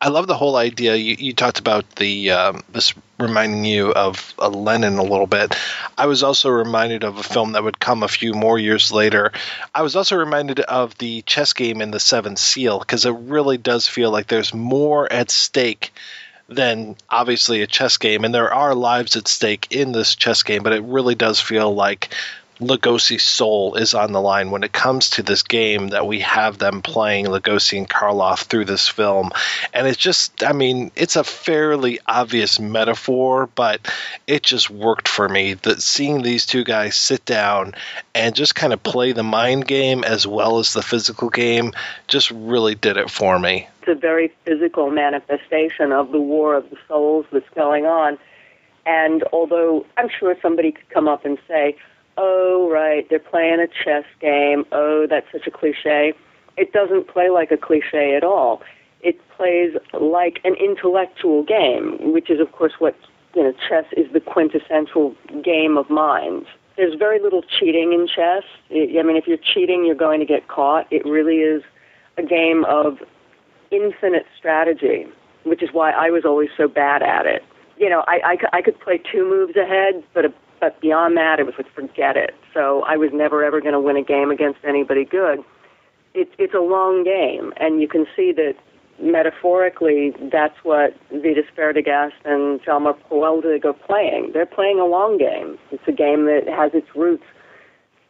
I 0.01 0.09
love 0.11 0.29
the 0.29 0.37
whole 0.37 0.55
idea. 0.57 0.94
You, 0.94 1.16
you 1.18 1.33
talked 1.33 1.59
about 1.59 1.96
the 1.96 2.31
um, 2.31 2.62
this 2.70 2.94
reminding 3.18 3.64
you 3.64 3.92
of 3.92 4.33
a 4.38 4.48
Lenin 4.48 4.96
a 4.96 5.03
little 5.03 5.27
bit. 5.27 5.57
I 5.96 6.07
was 6.07 6.22
also 6.22 6.51
reminded 6.51 7.03
of 7.03 7.18
a 7.18 7.22
film 7.24 7.53
that 7.53 7.64
would 7.64 7.81
come 7.81 8.05
a 8.05 8.09
few 8.09 8.33
more 8.33 8.61
years 8.61 8.92
later. 8.92 9.33
I 9.74 9.83
was 9.83 9.96
also 9.96 10.14
reminded 10.14 10.61
of 10.61 10.96
the 10.98 11.22
chess 11.22 11.53
game 11.53 11.81
in 11.81 11.90
the 11.90 11.98
Seventh 11.98 12.38
Seal 12.38 12.79
because 12.79 13.07
it 13.07 13.11
really 13.11 13.59
does 13.59 13.88
feel 13.88 14.12
like 14.12 14.29
there's 14.29 14.55
more 14.55 15.12
at 15.12 15.33
stake 15.33 15.92
than 16.48 16.96
obviously 17.08 17.62
a 17.62 17.66
chess 17.66 17.98
game, 17.98 18.24
and 18.24 18.34
there 18.34 18.52
are 18.52 18.74
lives 18.74 19.16
at 19.16 19.28
stake 19.28 19.68
in 19.70 19.92
this 19.92 20.14
chess 20.14 20.42
game. 20.42 20.62
But 20.62 20.72
it 20.72 20.82
really 20.82 21.14
does 21.14 21.40
feel 21.40 21.74
like 21.74 22.08
Lugosi's 22.61 23.22
soul 23.22 23.76
is 23.76 23.94
on 23.94 24.12
the 24.12 24.20
line 24.20 24.50
when 24.50 24.64
it 24.64 24.72
comes 24.72 25.11
to 25.11 25.22
this 25.22 25.42
game 25.42 25.88
that 25.88 26.06
we 26.06 26.20
have 26.20 26.58
them 26.58 26.82
playing 26.82 27.26
Lugosi 27.26 27.78
and 27.78 27.88
Karloff 27.88 28.44
through 28.44 28.64
this 28.64 28.88
film. 28.88 29.30
And 29.72 29.87
it's 29.87 29.98
just, 29.98 30.42
I 30.42 30.52
mean, 30.52 30.90
it's 30.96 31.16
a 31.16 31.22
fairly 31.22 32.00
obvious 32.06 32.58
metaphor, 32.58 33.48
but 33.54 33.80
it 34.26 34.42
just 34.42 34.70
worked 34.70 35.06
for 35.06 35.28
me 35.28 35.54
that 35.54 35.82
seeing 35.82 36.22
these 36.22 36.46
two 36.46 36.64
guys 36.64 36.96
sit 36.96 37.24
down 37.24 37.74
and 38.14 38.34
just 38.34 38.56
kind 38.56 38.72
of 38.72 38.82
play 38.82 39.12
the 39.12 39.22
mind 39.22 39.66
game 39.66 40.02
as 40.02 40.26
well 40.26 40.58
as 40.58 40.72
the 40.72 40.82
physical 40.82 41.30
game 41.30 41.72
just 42.08 42.30
really 42.32 42.74
did 42.74 42.96
it 42.96 43.11
for 43.11 43.38
me. 43.38 43.68
A 43.88 43.94
very 43.94 44.33
physical 44.44 44.90
manifestation 44.90 45.92
of 45.92 46.12
the 46.12 46.20
war 46.20 46.55
of 46.55 46.68
the 46.70 46.77
souls 46.87 47.27
that's 47.33 47.48
going 47.55 47.87
on. 47.87 48.18
And 48.87 49.24
although 49.33 49.87
I'm 49.96 50.09
sure 50.09 50.37
somebody 50.42 50.72
could 50.72 50.88
come 50.90 51.09
up 51.09 51.24
and 51.24 51.38
say, 51.48 51.77
oh, 52.16 52.68
right, 52.70 53.09
they're 53.09 53.18
playing 53.18 53.61
a 53.61 53.66
chess 53.66 54.05
game. 54.20 54.64
Oh, 54.72 55.07
that's 55.09 55.27
such 55.33 55.46
a 55.46 55.51
cliche. 55.51 56.12
It 56.57 56.72
doesn't 56.72 57.09
play 57.09 57.31
like 57.31 57.51
a 57.51 57.57
cliche 57.57 58.14
at 58.16 58.24
all. 58.24 58.62
It 59.01 59.20
plays 59.37 59.74
like 59.98 60.40
an 60.44 60.55
intellectual 60.55 61.42
game, 61.44 62.12
which 62.12 62.31
is, 62.31 62.40
of 62.40 62.53
course, 62.53 62.74
what 62.79 62.96
you 63.35 63.42
know. 63.42 63.55
Chess 63.68 63.85
is 63.96 64.12
the 64.12 64.20
quintessential 64.20 65.14
game 65.42 65.79
of 65.79 65.88
minds, 65.88 66.46
there's 66.79 66.94
very 66.94 67.20
little 67.20 67.42
cheating 67.42 67.92
in 67.92 68.07
chess. 68.07 68.44
I 68.70 69.03
mean, 69.03 69.16
if 69.16 69.27
you're 69.27 69.37
cheating, 69.37 69.85
you're 69.85 69.96
going 69.96 70.20
to 70.20 70.27
get 70.27 70.46
caught. 70.46 70.87
It 70.92 71.05
really 71.05 71.38
is 71.38 71.62
a 72.16 72.22
game 72.22 72.64
of 72.64 73.01
infinite 73.70 74.26
strategy, 74.37 75.07
which 75.44 75.62
is 75.62 75.70
why 75.72 75.90
I 75.90 76.11
was 76.11 76.24
always 76.24 76.50
so 76.57 76.68
bad 76.68 77.02
at 77.02 77.26
it. 77.26 77.42
You 77.76 77.88
know, 77.88 78.04
I, 78.09 78.37
I, 78.52 78.59
I 78.59 78.62
could 78.62 78.78
play 78.81 79.00
two 79.12 79.28
moves 79.28 79.57
ahead, 79.57 80.02
but 80.14 80.24
but 80.61 80.81
beyond 80.81 81.16
that, 81.16 81.38
it 81.38 81.46
was 81.46 81.54
like 81.57 81.72
forget 81.72 82.16
it. 82.16 82.35
So 82.52 82.83
I 82.83 82.96
was 82.96 83.11
never 83.12 83.44
ever 83.44 83.61
going 83.61 83.74
to 83.74 83.81
win 83.81 83.96
a 83.96 84.02
game 84.02 84.31
against 84.31 84.59
anybody 84.66 85.04
good. 85.04 85.44
It's 86.14 86.33
it's 86.38 86.54
a 86.54 86.61
long 86.61 87.04
game, 87.04 87.52
and 87.59 87.81
you 87.81 87.88
can 87.88 88.07
see 88.16 88.33
that 88.33 88.54
metaphorically, 89.00 90.12
that's 90.33 90.57
what 90.62 90.94
Vitus 91.11 91.46
Werdegast 91.57 92.18
and 92.24 92.61
Hjalmar 92.61 92.96
Poelzig 93.11 93.64
are 93.64 93.72
playing. 93.72 94.31
They're 94.33 94.46
playing 94.46 94.81
a 94.81 94.87
long 94.87 95.18
game. 95.18 95.59
It's 95.70 95.87
a 95.87 95.92
game 95.92 96.24
that 96.26 96.48
has 96.48 96.72
its 96.74 96.88
roots 96.94 97.24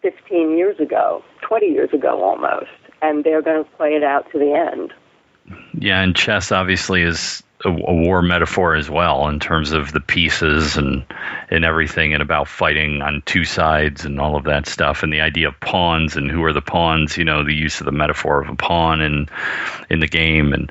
15 0.03 0.57
years 0.57 0.79
ago, 0.81 1.23
20 1.43 1.67
years 1.67 1.91
ago 1.93 2.23
almost, 2.23 2.71
and 3.03 3.25
they're 3.25 3.43
going 3.43 3.65
to 3.65 3.71
play 3.73 3.91
it 3.91 4.05
out 4.05 4.31
to 4.33 4.39
the 4.39 4.55
end. 4.55 4.93
Yeah, 5.79 6.01
and 6.01 6.15
chess 6.15 6.53
obviously 6.53 7.03
is 7.03 7.43
a, 7.65 7.71
a, 7.71 7.95
war 7.95 8.23
metaphor 8.23 8.75
as 8.75 8.89
well 8.89 9.29
in 9.29 9.41
terms 9.41 9.73
of 9.73 9.93
the 9.93 10.01
pieces 10.01 10.77
and 10.77 11.05
and 11.51 11.65
everything 11.65 12.15
and 12.15 12.23
about 12.23 12.49
fighting 12.49 13.03
on 13.03 13.23
two 13.27 13.45
sides 13.45 14.05
and 14.05 14.21
all 14.21 14.37
of 14.37 14.45
that 14.45 14.67
stuff. 14.67 15.03
And 15.03 15.13
the 15.13 15.21
idea 15.21 15.49
of 15.49 15.59
pawns 15.61 16.17
and 16.17 16.31
who 16.31 16.45
are 16.45 16.53
the 16.53 16.61
pawns 16.61 17.17
you 17.17 17.25
know 17.25 17.45
the 17.45 17.55
use 17.55 17.81
of 17.81 17.87
the 17.87 17.93
metaphor 17.93 18.41
of 18.43 18.49
a 18.49 18.57
pawn 18.57 19.01
in 19.01 19.29
in 19.91 20.01
the 20.01 20.09
game. 20.09 20.53
And 20.53 20.71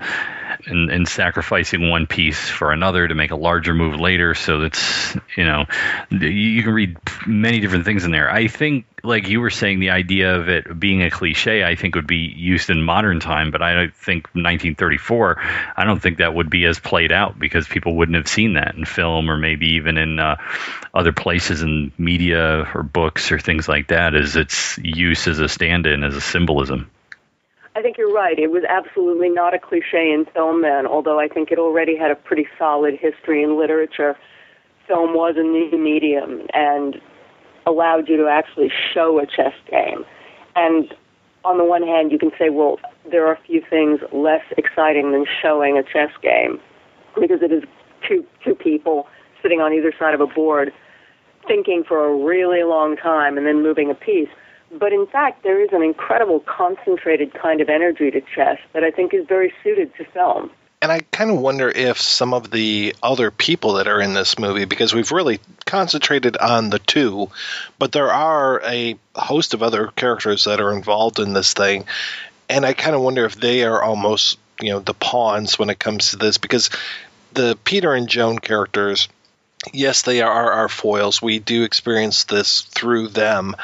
and, 0.68 0.90
and 0.90 1.08
sacrificing 1.08 1.90
one 1.90 2.08
piece 2.08 2.50
for 2.50 2.72
another 2.72 3.08
to 3.08 3.16
make 3.16 3.32
a 3.32 3.36
larger 3.36 3.74
move 3.74 4.00
later. 4.00 4.36
So 4.36 4.60
that's 4.60 5.16
you 5.36 5.46
know 5.46 5.66
you 6.12 6.64
can 6.64 6.74
read 6.74 6.98
many 7.26 7.60
different 7.60 7.86
things 7.86 8.06
in 8.06 8.12
there. 8.12 8.32
I 8.32 8.48
think 8.48 8.86
like 9.04 9.28
you 9.30 9.40
were 9.42 9.50
saying, 9.50 9.80
the 9.80 9.92
idea 9.92 10.36
of 10.36 10.50
it 10.50 10.80
being 10.80 11.02
a 11.02 11.10
cliche, 11.10 11.64
I 11.64 11.76
think 11.76 11.96
would 11.96 12.08
be 12.08 12.34
used 12.36 12.70
in 12.70 12.82
modern 12.84 13.20
time, 13.20 13.52
but 13.52 13.62
I 13.62 13.74
don't 13.74 13.96
think 13.96 14.26
1934, 14.34 15.38
I 15.78 15.84
don't 15.86 16.02
think 16.02 16.18
that 16.18 16.34
would 16.34 16.50
be 16.50 16.66
as 16.66 16.80
played 16.80 17.12
out 17.12 17.40
because 17.40 17.68
people 17.68 17.96
wouldn't 17.96 18.18
have 18.18 18.28
seen 18.28 18.56
that 18.56 18.76
in 18.76 18.86
film 18.86 19.30
or 19.30 19.38
maybe 19.38 19.74
even 19.74 19.98
in 19.98 20.20
uh, 20.20 20.36
other 20.94 21.14
places 21.14 21.62
in 21.62 21.92
media 21.98 22.70
or 22.74 22.84
books 22.84 23.32
or 23.32 23.40
things 23.40 23.68
like 23.68 23.88
that 23.88 24.16
as 24.16 24.36
its 24.36 24.78
use 24.80 25.28
as 25.28 25.40
a 25.40 25.48
stand-in, 25.48 26.04
as 26.04 26.16
a 26.16 26.22
symbolism. 26.22 26.90
I 27.78 27.82
think 27.84 27.96
you're 27.96 28.12
right. 28.12 28.40
It 28.40 28.50
was 28.50 28.64
absolutely 28.68 29.30
not 29.30 29.54
a 29.54 29.60
cliche 29.60 30.12
in 30.12 30.26
film 30.34 30.64
then, 30.64 30.88
although 30.88 31.20
I 31.20 31.28
think 31.28 31.52
it 31.52 31.60
already 31.60 31.96
had 31.96 32.10
a 32.10 32.16
pretty 32.16 32.48
solid 32.58 32.96
history 33.00 33.44
in 33.44 33.56
literature. 33.56 34.18
Film 34.88 35.14
was 35.14 35.36
a 35.38 35.44
new 35.44 35.78
medium 35.78 36.48
and 36.56 37.00
allowed 37.68 38.10
you 38.10 38.18
to 38.18 38.28
actually 38.28 38.72
show 38.96 39.20
a 39.20 39.28
chess 39.28 39.54
game. 39.70 40.06
And 40.56 40.92
on 41.46 41.60
the 41.60 41.66
one 41.66 41.84
hand, 41.84 42.12
you 42.12 42.18
can 42.18 42.32
say, 42.40 42.50
well, 42.50 42.80
there 43.12 43.28
are 43.28 43.34
a 43.34 43.40
few 43.46 43.62
things 43.70 44.00
less 44.12 44.44
exciting 44.58 45.12
than 45.12 45.26
showing 45.40 45.78
a 45.78 45.84
chess 45.84 46.10
game 46.20 46.60
because 47.14 47.44
it 47.44 47.52
is 47.52 47.62
two 48.08 48.26
two 48.44 48.56
people 48.56 49.06
sitting 49.44 49.62
on 49.62 49.72
either 49.72 49.94
side 50.00 50.16
of 50.16 50.22
a 50.22 50.26
board 50.26 50.74
thinking 51.48 51.84
for 51.88 52.08
a 52.08 52.26
really 52.26 52.64
long 52.64 52.98
time 52.98 53.38
and 53.38 53.46
then 53.46 53.62
moving 53.62 53.92
a 53.92 53.96
piece. 53.96 54.30
But 54.72 54.94
in 54.94 55.08
fact, 55.08 55.44
there 55.44 55.62
is 55.64 55.70
an 55.72 55.82
incredible 55.82 56.40
concentrated 56.42 57.34
kind 57.34 57.62
of 57.62 57.70
energy 57.70 58.12
to 58.12 58.22
chess 58.22 58.60
that 58.74 58.84
I 58.84 58.92
think 58.92 59.14
is 59.14 59.26
very 59.26 59.54
suited 59.64 59.96
to 59.96 60.06
film. 60.06 60.52
And 60.82 60.92
I 60.92 61.00
kind 61.00 61.32
of 61.32 61.40
wonder 61.40 61.70
if 61.70 62.00
some 62.00 62.36
of 62.36 62.52
the 62.52 62.96
other 63.02 63.32
people 63.32 63.74
that 63.74 63.88
are 63.88 64.00
in 64.00 64.14
this 64.14 64.38
movie, 64.38 64.66
because 64.66 64.94
we've 64.94 65.12
really 65.12 65.40
concentrated 65.66 66.38
on 66.38 66.70
the 66.70 66.78
two, 66.78 67.32
but 67.80 67.92
there 67.92 68.12
are 68.12 68.62
a 68.64 68.96
host 69.16 69.56
of 69.56 69.64
other 69.64 69.88
characters 69.88 70.44
that 70.44 70.62
are 70.62 70.74
involved 70.74 71.20
in 71.20 71.34
this 71.34 71.54
thing. 71.54 71.86
And 72.48 72.64
I 72.64 72.74
kind 72.74 72.96
of 72.96 73.02
wonder 73.02 73.26
if 73.26 73.36
they 73.36 73.64
are 73.64 73.82
almost, 73.82 74.38
you 74.62 74.70
know, 74.70 74.80
the 74.80 74.94
pawns 74.94 75.58
when 75.58 75.72
it 75.72 75.80
comes 75.80 76.12
to 76.12 76.18
this, 76.18 76.38
because 76.38 76.70
the 77.34 77.58
Peter 77.64 77.94
and 77.94 78.08
Joan 78.08 78.38
characters 78.38 79.10
yes, 79.74 80.04
they 80.04 80.22
are 80.22 80.52
our 80.52 80.70
foils. 80.70 81.22
We 81.22 81.40
do 81.40 81.64
experience 81.64 82.26
this 82.26 82.62
through 82.62 83.10
them. 83.10 83.56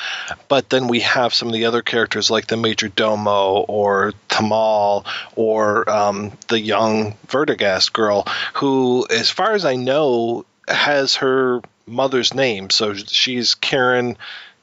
But 0.48 0.70
then 0.70 0.88
we 0.88 1.02
have 1.02 1.34
some 1.34 1.48
of 1.48 1.54
the 1.54 1.66
other 1.66 1.82
characters 1.82 2.30
like 2.30 2.48
the 2.48 2.58
Major 2.58 2.88
Domo 2.88 3.62
or 3.62 4.14
Thamal 4.30 5.06
or 5.36 5.90
um, 5.90 6.32
the 6.48 6.60
young 6.60 7.14
Werdegast 7.28 7.94
girl, 7.94 8.26
who, 8.56 9.08
as 9.10 9.30
far 9.30 9.54
as 9.54 9.66
I 9.66 9.76
know, 9.76 10.46
has 10.68 11.16
her 11.16 11.62
mother's 11.86 12.34
name. 12.34 12.70
So 12.70 12.94
she's 12.94 13.56
Karen 13.56 14.18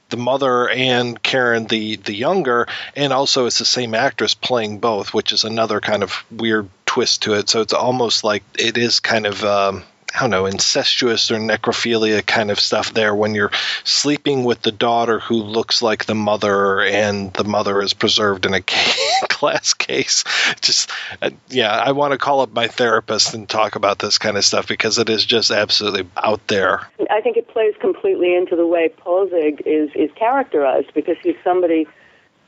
the 0.08 0.16
mother 0.16 0.68
and 0.68 1.22
Karen 1.22 1.66
the 1.66 1.96
the 1.96 2.14
younger, 2.14 2.66
and 2.96 3.12
also 3.12 3.46
it's 3.46 3.58
the 3.58 3.64
same 3.64 3.94
actress 3.94 4.34
playing 4.34 4.78
both, 4.78 5.14
which 5.14 5.30
is 5.32 5.44
another 5.44 5.80
kind 5.80 6.02
of 6.02 6.24
weird 6.32 6.68
twist 6.84 7.22
to 7.22 7.34
it. 7.34 7.48
So 7.48 7.60
it's 7.60 7.72
almost 7.72 8.24
like 8.24 8.42
it 8.58 8.76
is 8.76 8.98
kind 8.98 9.26
of 9.26 9.44
um, 9.44 9.84
I 10.14 10.20
don't 10.20 10.30
know, 10.30 10.46
incestuous 10.46 11.30
or 11.30 11.36
necrophilia 11.36 12.26
kind 12.26 12.50
of 12.50 12.58
stuff 12.58 12.92
there 12.92 13.14
when 13.14 13.34
you're 13.34 13.52
sleeping 13.84 14.44
with 14.44 14.60
the 14.62 14.72
daughter 14.72 15.20
who 15.20 15.36
looks 15.36 15.82
like 15.82 16.04
the 16.04 16.14
mother 16.14 16.82
and 16.82 17.32
the 17.32 17.44
mother 17.44 17.80
is 17.80 17.94
preserved 17.94 18.44
in 18.44 18.54
a 18.54 18.60
glass 19.28 19.74
case. 19.74 20.24
Just, 20.60 20.90
uh, 21.22 21.30
yeah, 21.48 21.76
I 21.76 21.92
want 21.92 22.12
to 22.12 22.18
call 22.18 22.40
up 22.40 22.52
my 22.52 22.66
therapist 22.66 23.34
and 23.34 23.48
talk 23.48 23.76
about 23.76 23.98
this 23.98 24.18
kind 24.18 24.36
of 24.36 24.44
stuff 24.44 24.66
because 24.66 24.98
it 24.98 25.08
is 25.08 25.24
just 25.24 25.50
absolutely 25.50 26.08
out 26.16 26.46
there. 26.48 26.88
I 27.08 27.20
think 27.20 27.36
it 27.36 27.48
plays 27.48 27.74
completely 27.80 28.34
into 28.34 28.56
the 28.56 28.66
way 28.66 28.88
Poelzig 28.88 29.62
is, 29.64 29.90
is 29.94 30.10
characterized 30.16 30.92
because 30.92 31.16
he's 31.22 31.36
somebody 31.44 31.86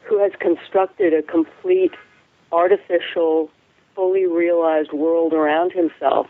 who 0.02 0.18
has 0.18 0.32
constructed 0.40 1.14
a 1.14 1.22
complete 1.22 1.94
artificial, 2.50 3.50
fully 3.94 4.26
realized 4.26 4.92
world 4.92 5.32
around 5.32 5.72
himself 5.72 6.26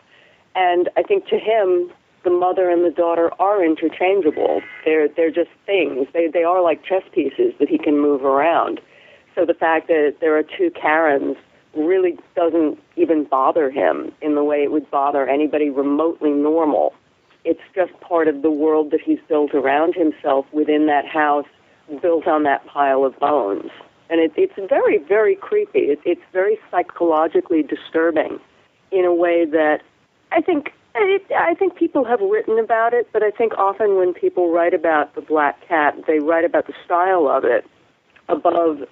and 0.55 0.89
I 0.97 1.03
think 1.03 1.27
to 1.29 1.39
him, 1.39 1.91
the 2.25 2.31
mother 2.31 2.71
and 2.71 2.85
the 2.85 2.91
daughter 2.91 3.31
are 3.41 3.65
interchangeable. 3.65 4.63
They're 4.85 5.09
they're 5.09 5.31
just 5.31 5.51
things. 5.67 6.07
They 6.13 6.29
they 6.29 6.45
are 6.45 6.63
like 6.63 6.85
chess 6.85 7.03
pieces 7.13 7.53
that 7.59 7.69
he 7.69 7.79
can 7.79 7.99
move 7.99 8.25
around. 8.25 8.81
So 9.35 9.45
the 9.45 9.55
fact 9.55 9.89
that 9.89 10.17
there 10.21 10.37
are 10.37 10.43
two 10.43 10.71
Karens 10.71 11.37
really 11.75 12.19
doesn't 12.37 12.79
even 12.97 13.25
bother 13.25 13.71
him 13.71 14.13
in 14.21 14.35
the 14.35 14.45
way 14.45 14.59
it 14.59 14.71
would 14.71 14.91
bother 14.91 15.27
anybody 15.27 15.71
remotely 15.71 16.31
normal. 16.31 16.93
It's 17.45 17.61
just 17.75 17.99
part 18.01 18.29
of 18.29 18.43
the 18.43 18.51
world 18.51 18.91
that 18.91 19.01
he's 19.01 19.19
built 19.29 19.55
around 19.55 19.95
himself 19.95 20.47
within 20.53 20.87
that 20.87 21.07
house, 21.07 21.47
built 22.01 22.29
on 22.29 22.43
that 22.45 22.65
pile 22.67 23.05
of 23.05 23.19
bones. 23.19 23.71
And 24.11 24.21
it, 24.21 24.33
it's 24.37 24.53
very, 24.69 24.99
very 24.99 25.35
creepy. 25.35 25.91
It, 25.91 25.99
it's 26.05 26.21
very 26.33 26.59
psychologically 26.71 27.63
disturbing 27.63 28.39
in 28.91 29.07
a 29.07 29.15
way 29.15 29.47
that 29.47 29.81
I 30.35 30.41
think 30.41 30.73
I 30.95 31.55
think 31.59 31.77
people 31.77 32.05
have 32.05 32.21
written 32.21 32.59
about 32.59 32.93
it, 32.93 33.09
but 33.13 33.23
I 33.23 33.31
think 33.31 33.55
often 33.57 33.97
when 33.97 34.13
people 34.13 34.51
write 34.51 34.75
about 34.75 35.15
the 35.15 35.21
Black 35.23 35.67
Cat, 35.67 35.97
they 36.07 36.19
write 36.19 36.45
about 36.45 36.67
the 36.67 36.75
style 36.85 37.29
of 37.29 37.45
it 37.45 37.67
above 38.29 38.87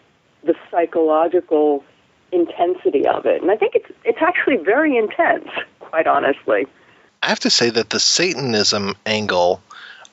the 0.44 0.54
psychological 0.70 1.84
intensity 2.32 3.06
of 3.06 3.26
it. 3.26 3.42
And 3.42 3.50
I 3.50 3.56
think 3.56 3.74
it's 3.74 3.90
it's 4.04 4.22
actually 4.22 4.56
very 4.56 4.96
intense, 4.96 5.48
quite 5.78 6.06
honestly. 6.06 6.66
I 7.22 7.28
have 7.28 7.40
to 7.40 7.50
say 7.50 7.70
that 7.70 7.90
the 7.90 8.00
Satanism 8.00 8.94
angle 9.04 9.62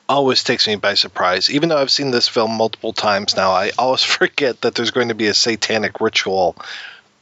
always 0.08 0.42
takes 0.44 0.66
me 0.66 0.76
by 0.76 0.94
surprise. 0.94 1.50
Even 1.50 1.68
though 1.68 1.78
I've 1.78 1.90
seen 1.90 2.10
this 2.10 2.28
film 2.28 2.52
multiple 2.52 2.92
times 2.92 3.36
now, 3.36 3.50
I 3.52 3.70
always 3.78 4.02
forget 4.18 4.60
that 4.62 4.74
there's 4.74 4.90
going 4.90 5.08
to 5.08 5.14
be 5.14 5.26
a 5.26 5.34
satanic 5.34 6.00
ritual 6.00 6.56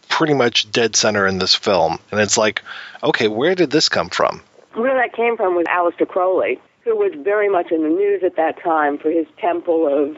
pretty 0.09 0.35
much 0.35 0.71
dead 0.71 0.97
center 0.97 1.27
in 1.27 1.39
this 1.39 1.55
film. 1.55 1.99
And 2.11 2.21
it's 2.21 2.39
like, 2.39 2.63
okay, 3.03 3.29
where 3.29 3.55
did 3.55 3.71
this 3.71 3.89
come 3.89 4.09
from? 4.09 4.43
Where 4.75 4.95
that 4.95 5.15
came 5.15 5.37
from 5.37 5.55
was 5.55 5.67
Aleister 5.67 6.07
Crowley, 6.07 6.61
who 6.83 6.97
was 6.97 7.13
very 7.17 7.49
much 7.49 7.71
in 7.71 7.83
the 7.83 7.89
news 7.89 8.23
at 8.23 8.37
that 8.37 8.63
time 8.63 8.99
for 8.99 9.11
his 9.11 9.27
temple 9.39 9.87
of, 9.87 10.17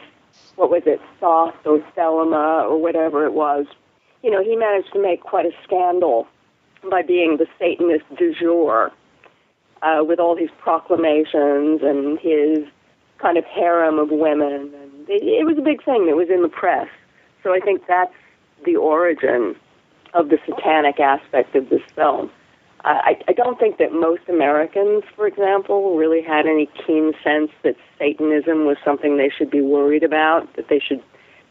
what 0.57 0.70
was 0.70 0.83
it, 0.87 1.01
Thoth 1.20 1.55
or 1.64 1.79
Thelema 1.96 2.64
or 2.64 2.79
whatever 2.81 3.24
it 3.24 3.33
was. 3.33 3.66
You 4.22 4.31
know, 4.31 4.42
he 4.42 4.57
managed 4.57 4.92
to 4.92 5.03
make 5.03 5.22
quite 5.22 5.46
a 5.46 5.53
scandal 5.64 6.27
by 6.90 7.03
being 7.03 7.37
the 7.37 7.46
Satanist 7.59 8.05
du 8.16 8.35
jour 8.35 8.92
uh, 9.83 10.03
with 10.05 10.18
all 10.18 10.37
his 10.37 10.51
proclamations 10.59 11.83
and 11.83 12.18
his 12.18 12.66
kind 13.18 13.38
of 13.38 13.44
harem 13.44 13.98
of 13.98 14.11
women. 14.11 14.72
And 14.74 15.09
it, 15.09 15.22
it 15.22 15.46
was 15.46 15.57
a 15.59 15.62
big 15.62 15.85
thing 15.85 16.07
that 16.07 16.16
was 16.16 16.29
in 16.31 16.42
the 16.42 16.48
press. 16.48 16.88
So 17.42 17.55
I 17.55 17.61
think 17.61 17.87
that's 17.87 18.14
the 18.64 18.77
origin 18.77 19.55
of 20.14 20.29
the 20.29 20.38
satanic 20.47 21.01
aspect 21.01 21.55
of 21.55 21.68
this 21.68 21.83
film. 21.94 22.31
I, 22.85 23.16
I 23.27 23.33
don't 23.33 23.59
think 23.59 23.79
that 23.79 23.92
most 23.92 24.23
Americans, 24.29 25.03
for 25.16 25.27
example, 25.27 25.97
really 25.97 26.23
had 26.23 26.47
any 26.47 26.68
keen 26.87 27.12
sense 27.25 27.51
that 27.64 27.75
Satanism 27.99 28.66
was 28.66 28.77
something 28.85 29.16
they 29.16 29.31
should 29.37 29.51
be 29.51 29.61
worried 29.61 30.05
about, 30.05 30.55
that 30.57 30.68
they 30.68 30.79
should 30.79 31.03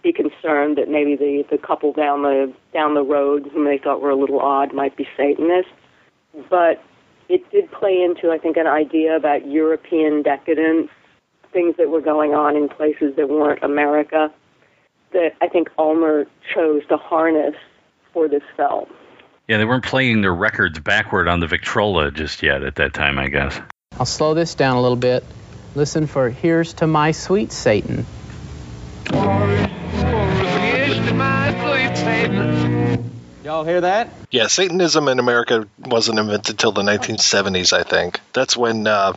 be 0.04 0.14
concerned 0.14 0.78
that 0.78 0.90
maybe 0.90 1.16
the, 1.16 1.44
the 1.52 1.58
couple 1.58 1.92
down 1.92 2.22
the 2.22 2.54
down 2.74 2.94
the 2.94 3.04
road 3.04 3.50
whom 3.54 3.66
they 3.66 3.78
thought 3.78 4.02
were 4.02 4.10
a 4.10 4.16
little 4.16 4.40
odd 4.40 4.74
might 4.74 4.96
be 4.96 5.08
Satanists. 5.18 5.72
But 6.50 6.82
it 7.28 7.50
did 7.52 7.70
play 7.72 8.02
into, 8.02 8.32
I 8.32 8.38
think, 8.38 8.56
an 8.56 8.68
idea 8.68 9.16
about 9.16 9.46
European 9.48 10.24
decadence 10.24 10.90
things 11.52 11.76
that 11.78 11.90
were 11.90 12.02
going 12.02 12.34
on 12.34 12.56
in 12.56 12.70
places 12.70 13.16
that 13.16 13.30
weren't 13.30 13.64
America 13.64 14.32
that 15.14 15.32
I 15.42 15.48
think 15.48 15.70
Ulmer 15.78 16.26
chose 16.54 16.86
to 16.90 16.98
harness 16.98 17.56
for 18.18 18.28
this 18.28 18.42
film. 18.56 18.88
Yeah, 19.48 19.60
they 19.60 19.66
weren't 19.66 19.86
playing 19.86 20.22
their 20.22 20.34
records 20.34 20.80
backward 20.80 21.28
on 21.28 21.40
the 21.40 21.46
Victrola 21.46 22.10
just 22.10 22.42
yet 22.42 22.64
at 22.64 22.78
that 22.78 22.96
time, 22.96 23.20
I 23.20 23.28
guess. 23.28 23.62
I'll 24.00 24.08
slow 24.08 24.34
this 24.34 24.56
down 24.56 24.76
a 24.76 24.82
little 24.82 24.98
bit. 24.98 25.24
Listen 25.76 26.08
for 26.08 26.32
Here's 26.32 26.74
to 26.74 26.88
My 26.88 27.12
Sweet 27.12 27.52
Satan. 27.52 28.08
Y'all 33.44 33.64
hear 33.64 33.82
that? 33.82 34.10
Yeah, 34.32 34.48
Satanism 34.48 35.08
in 35.10 35.20
America 35.20 35.68
wasn't 35.78 36.18
invented 36.18 36.58
till 36.58 36.72
the 36.72 36.82
1970s, 36.82 37.72
I 37.72 37.84
think. 37.84 38.20
That's 38.34 38.58
when 38.58 38.88
uh, 38.88 39.14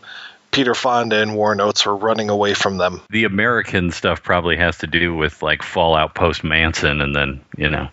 Peter 0.50 0.74
Fonda 0.74 1.22
and 1.22 1.34
Warren 1.34 1.62
Oates 1.62 1.86
were 1.86 1.96
running 1.96 2.28
away 2.28 2.52
from 2.52 2.76
them. 2.76 3.00
The 3.08 3.24
American 3.24 3.92
stuff 3.92 4.22
probably 4.22 4.58
has 4.58 4.76
to 4.78 4.86
do 4.86 5.14
with 5.14 5.42
like 5.42 5.62
Fallout 5.62 6.14
post 6.14 6.44
Manson 6.44 7.00
and 7.00 7.16
then, 7.16 7.40
you 7.56 7.70
know, 7.70 7.88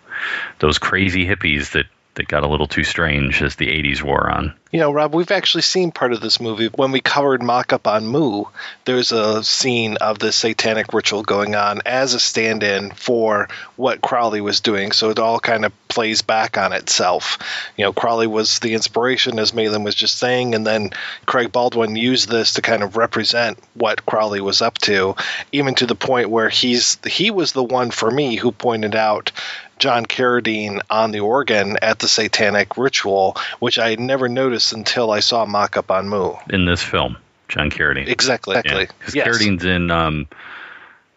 those 0.60 0.78
crazy 0.78 1.26
hippies 1.26 1.72
that 1.72 1.86
that 2.18 2.28
got 2.28 2.44
a 2.44 2.48
little 2.48 2.68
too 2.68 2.84
strange 2.84 3.42
as 3.42 3.56
the 3.56 3.68
80s 3.68 4.02
wore 4.02 4.30
on. 4.30 4.54
You 4.72 4.80
know, 4.82 4.92
Rob, 4.92 5.16
we've 5.16 5.32
actually 5.32 5.62
seen 5.62 5.92
part 5.92 6.12
of 6.12 6.20
this 6.20 6.42
movie 6.42 6.68
when 6.68 6.92
we 6.92 7.00
covered 7.00 7.42
mock 7.42 7.72
up 7.72 7.88
on 7.88 8.08
Mu. 8.08 8.44
There's 8.86 9.12
a 9.12 9.44
scene 9.44 9.98
of 9.98 10.20
the 10.20 10.32
satanic 10.32 10.94
ritual 10.94 11.24
going 11.24 11.56
on 11.56 11.82
as 11.86 12.16
a 12.16 12.20
stand 12.20 12.64
in 12.64 12.92
for 12.92 13.48
what 13.76 14.02
Crowley 14.02 14.42
was 14.42 14.60
doing. 14.60 14.92
So 14.92 15.10
it 15.10 15.20
all 15.20 15.40
kind 15.40 15.64
of 15.64 15.72
plays 15.88 16.22
back 16.22 16.58
on 16.58 16.74
itself. 16.74 17.38
You 17.78 17.86
know, 17.86 17.94
Crowley 17.94 18.28
was 18.28 18.60
the 18.60 18.74
inspiration, 18.74 19.40
as 19.40 19.54
Maitland 19.54 19.86
was 19.86 19.96
just 19.96 20.18
saying, 20.18 20.54
and 20.54 20.68
then 20.68 20.90
Craig 21.26 21.52
Baldwin 21.52 21.96
used 21.96 22.30
this 22.30 22.54
to 22.54 22.62
kind 22.62 22.84
of 22.84 22.98
represent 22.98 23.60
what 23.74 24.06
Crowley 24.06 24.42
was 24.42 24.62
up 24.62 24.78
to, 24.80 25.16
even 25.52 25.76
to 25.76 25.86
the 25.86 25.96
point 25.96 26.30
where 26.30 26.50
he's 26.50 26.98
he 27.06 27.32
was 27.32 27.54
the 27.54 27.64
one 27.64 27.92
for 27.92 28.10
me 28.12 28.36
who 28.36 28.52
pointed 28.52 28.96
out 28.96 29.32
John 29.80 30.06
Carradine 30.06 30.82
on 30.90 31.12
the 31.12 31.20
organ 31.20 31.78
at 31.82 32.00
the 32.00 32.08
satanic 32.08 32.78
ritual, 32.78 33.38
which 33.60 33.80
I 33.80 33.90
had 33.90 34.00
never 34.00 34.28
noticed 34.30 34.74
until 34.74 35.12
I 35.12 35.20
saw 35.20 35.46
mock 35.46 35.78
up 35.78 35.92
on 35.92 36.10
Mu. 36.10 36.34
In 36.50 36.66
this 36.66 36.82
film, 36.82 37.18
John 37.48 37.70
Carradine. 37.70 38.08
Exactly. 38.08 38.58
Exactly. 38.58 38.88
Because 39.00 39.16
Yes. 39.16 39.28
Carradine's 39.28 39.66
in, 39.66 39.92
um, 39.92 40.28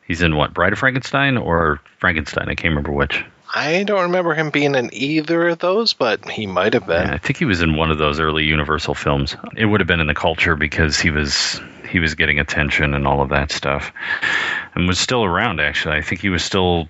he's 0.06 0.22
in 0.22 0.36
what, 0.36 0.54
Bride 0.54 0.72
of 0.72 0.78
Frankenstein 0.78 1.36
or 1.36 1.80
Frankenstein? 1.98 2.48
I 2.48 2.54
can't 2.54 2.70
remember 2.70 2.92
which. 2.92 3.24
I 3.52 3.82
don't 3.82 4.02
remember 4.02 4.34
him 4.34 4.50
being 4.50 4.76
in 4.76 4.90
either 4.92 5.48
of 5.48 5.58
those, 5.58 5.92
but 5.92 6.28
he 6.30 6.46
might 6.46 6.74
have 6.74 6.86
been. 6.86 7.08
Yeah, 7.08 7.14
I 7.14 7.18
think 7.18 7.36
he 7.36 7.44
was 7.44 7.62
in 7.62 7.76
one 7.76 7.90
of 7.90 7.98
those 7.98 8.20
early 8.20 8.44
Universal 8.44 8.94
films. 8.94 9.36
It 9.56 9.66
would 9.66 9.80
have 9.80 9.88
been 9.88 10.00
in 10.00 10.06
the 10.06 10.14
culture 10.14 10.54
because 10.54 11.00
he 11.00 11.10
was 11.10 11.60
he 11.90 11.98
was 11.98 12.14
getting 12.14 12.38
attention 12.38 12.94
and 12.94 13.08
all 13.08 13.20
of 13.22 13.30
that 13.30 13.50
stuff, 13.50 13.92
and 14.76 14.86
was 14.86 15.00
still 15.00 15.24
around. 15.24 15.58
Actually, 15.60 15.96
I 15.96 16.02
think 16.02 16.20
he 16.20 16.28
was 16.28 16.44
still 16.44 16.88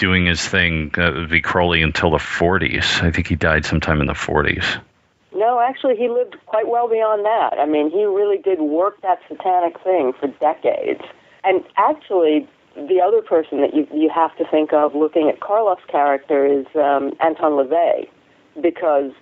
doing 0.00 0.26
his 0.26 0.44
thing. 0.44 0.90
Would 0.96 1.30
be 1.30 1.40
Crowley 1.40 1.82
until 1.82 2.10
the 2.10 2.16
40s. 2.16 3.02
I 3.02 3.12
think 3.12 3.28
he 3.28 3.36
died 3.36 3.64
sometime 3.64 4.00
in 4.00 4.06
the 4.06 4.14
40s. 4.14 4.80
No, 5.32 5.60
actually, 5.60 5.94
he 5.96 6.08
lived 6.08 6.36
quite 6.46 6.66
well 6.66 6.88
beyond 6.88 7.24
that. 7.24 7.60
I 7.60 7.66
mean, 7.66 7.90
he 7.90 8.04
really 8.04 8.38
did 8.38 8.60
work 8.60 9.00
that 9.02 9.20
satanic 9.28 9.78
thing 9.84 10.12
for 10.18 10.26
decades. 10.40 11.02
And 11.44 11.62
actually, 11.76 12.48
the 12.74 13.00
other 13.00 13.22
person 13.22 13.60
that 13.60 13.74
you 13.74 13.86
you 13.92 14.10
have 14.12 14.36
to 14.38 14.44
think 14.50 14.72
of 14.72 14.94
looking 14.94 15.28
at 15.28 15.40
Karloff's 15.40 15.84
character 15.88 16.44
is 16.44 16.66
um, 16.74 17.12
Anton 17.20 17.52
LaVey, 17.52 18.08
because 18.60 19.12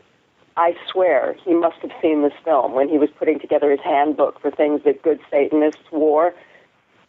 I 0.56 0.74
swear 0.90 1.36
he 1.44 1.54
must 1.54 1.78
have 1.82 1.92
seen 2.00 2.22
this 2.22 2.32
film 2.44 2.72
when 2.72 2.88
he 2.88 2.98
was 2.98 3.10
putting 3.18 3.38
together 3.38 3.70
his 3.70 3.80
handbook 3.80 4.40
for 4.40 4.50
things 4.50 4.82
that 4.84 5.02
good 5.02 5.20
Satanists 5.30 5.92
wore. 5.92 6.34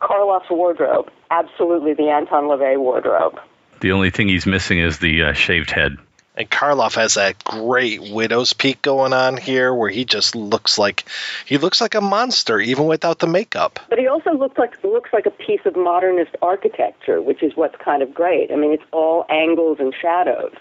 Karloff's 0.02 0.50
wardrobe, 0.50 1.10
absolutely 1.32 1.94
the 1.94 2.10
Anton 2.10 2.46
LaVey 2.46 2.78
wardrobe. 2.78 3.40
The 3.82 3.92
only 3.92 4.10
thing 4.10 4.28
he's 4.28 4.46
missing 4.46 4.80
is 4.80 5.00
the 5.00 5.24
uh, 5.24 5.34
shaved 5.34 5.72
head. 5.72 5.98
And 6.36 6.50
Karloff 6.50 6.96
has 6.96 7.16
that 7.16 7.44
great 7.44 8.02
widow's 8.02 8.54
peak 8.54 8.82
going 8.82 9.12
on 9.12 9.36
here 9.36 9.74
where 9.74 9.90
he 9.90 10.06
just 10.06 10.38
looks 10.38 10.78
like 10.78 11.04
he 11.46 11.58
looks 11.58 11.82
like 11.82 11.96
a 11.96 12.02
monster 12.02 12.62
even 12.62 12.86
without 12.86 13.20
the 13.20 13.28
makeup. 13.28 13.78
But 13.90 14.00
he 14.00 14.08
also 14.08 14.32
looks 14.32 14.58
like 14.58 14.82
looks 14.86 15.10
like 15.12 15.26
a 15.26 15.32
piece 15.32 15.60
of 15.66 15.76
modernist 15.76 16.38
architecture, 16.42 17.22
which 17.22 17.44
is 17.44 17.58
what's 17.58 17.76
kind 17.84 18.02
of 18.02 18.14
great. 18.14 18.52
I 18.54 18.56
mean, 18.56 18.72
it's 18.72 18.84
all 18.92 19.26
angles 19.30 19.80
and 19.82 19.94
shadows, 19.94 20.54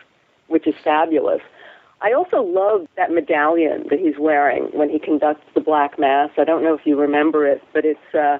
which 0.48 0.66
is 0.66 0.74
fabulous. 0.82 1.42
I 2.00 2.12
also 2.12 2.42
love 2.42 2.88
that 2.96 3.12
medallion 3.12 3.86
that 3.90 4.00
he's 4.00 4.18
wearing 4.18 4.64
when 4.72 4.88
he 4.88 4.98
conducts 4.98 5.44
the 5.54 5.60
Black 5.60 5.96
Mass. 5.96 6.30
I 6.38 6.44
don't 6.44 6.64
know 6.64 6.74
if 6.74 6.86
you 6.86 6.98
remember 6.98 7.46
it, 7.46 7.62
but 7.72 7.84
it's 7.84 8.14
uh, 8.14 8.38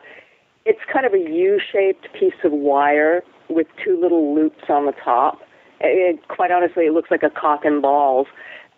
it's 0.64 0.81
kind 0.93 1.07
of 1.07 1.14
a 1.14 1.19
U-shaped 1.19 2.12
piece 2.14 2.35
of 2.43 2.51
wire 2.51 3.23
with 3.49 3.67
two 3.85 4.01
little 4.01 4.35
loops 4.35 4.65
on 4.69 4.87
the 4.87 4.93
top. 4.93 5.41
It, 5.81 6.27
quite 6.29 6.51
honestly, 6.51 6.87
it 6.87 6.93
looks 6.93 7.11
like 7.11 7.23
a 7.23 7.31
cock 7.31 7.65
and 7.65 7.81
balls. 7.81 8.27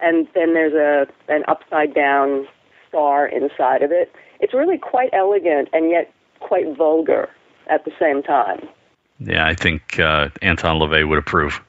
And 0.00 0.26
then 0.34 0.54
there's 0.54 0.72
a 0.74 1.06
an 1.32 1.44
upside 1.48 1.94
down 1.94 2.46
star 2.88 3.26
inside 3.26 3.82
of 3.82 3.92
it. 3.92 4.12
It's 4.40 4.54
really 4.54 4.78
quite 4.78 5.10
elegant 5.12 5.68
and 5.72 5.90
yet 5.90 6.12
quite 6.40 6.76
vulgar 6.76 7.28
at 7.68 7.84
the 7.84 7.92
same 7.98 8.22
time. 8.22 8.68
Yeah, 9.18 9.46
I 9.46 9.54
think 9.54 9.98
uh, 9.98 10.30
Anton 10.40 10.80
LaVey 10.80 11.06
would 11.06 11.18
approve. 11.18 11.60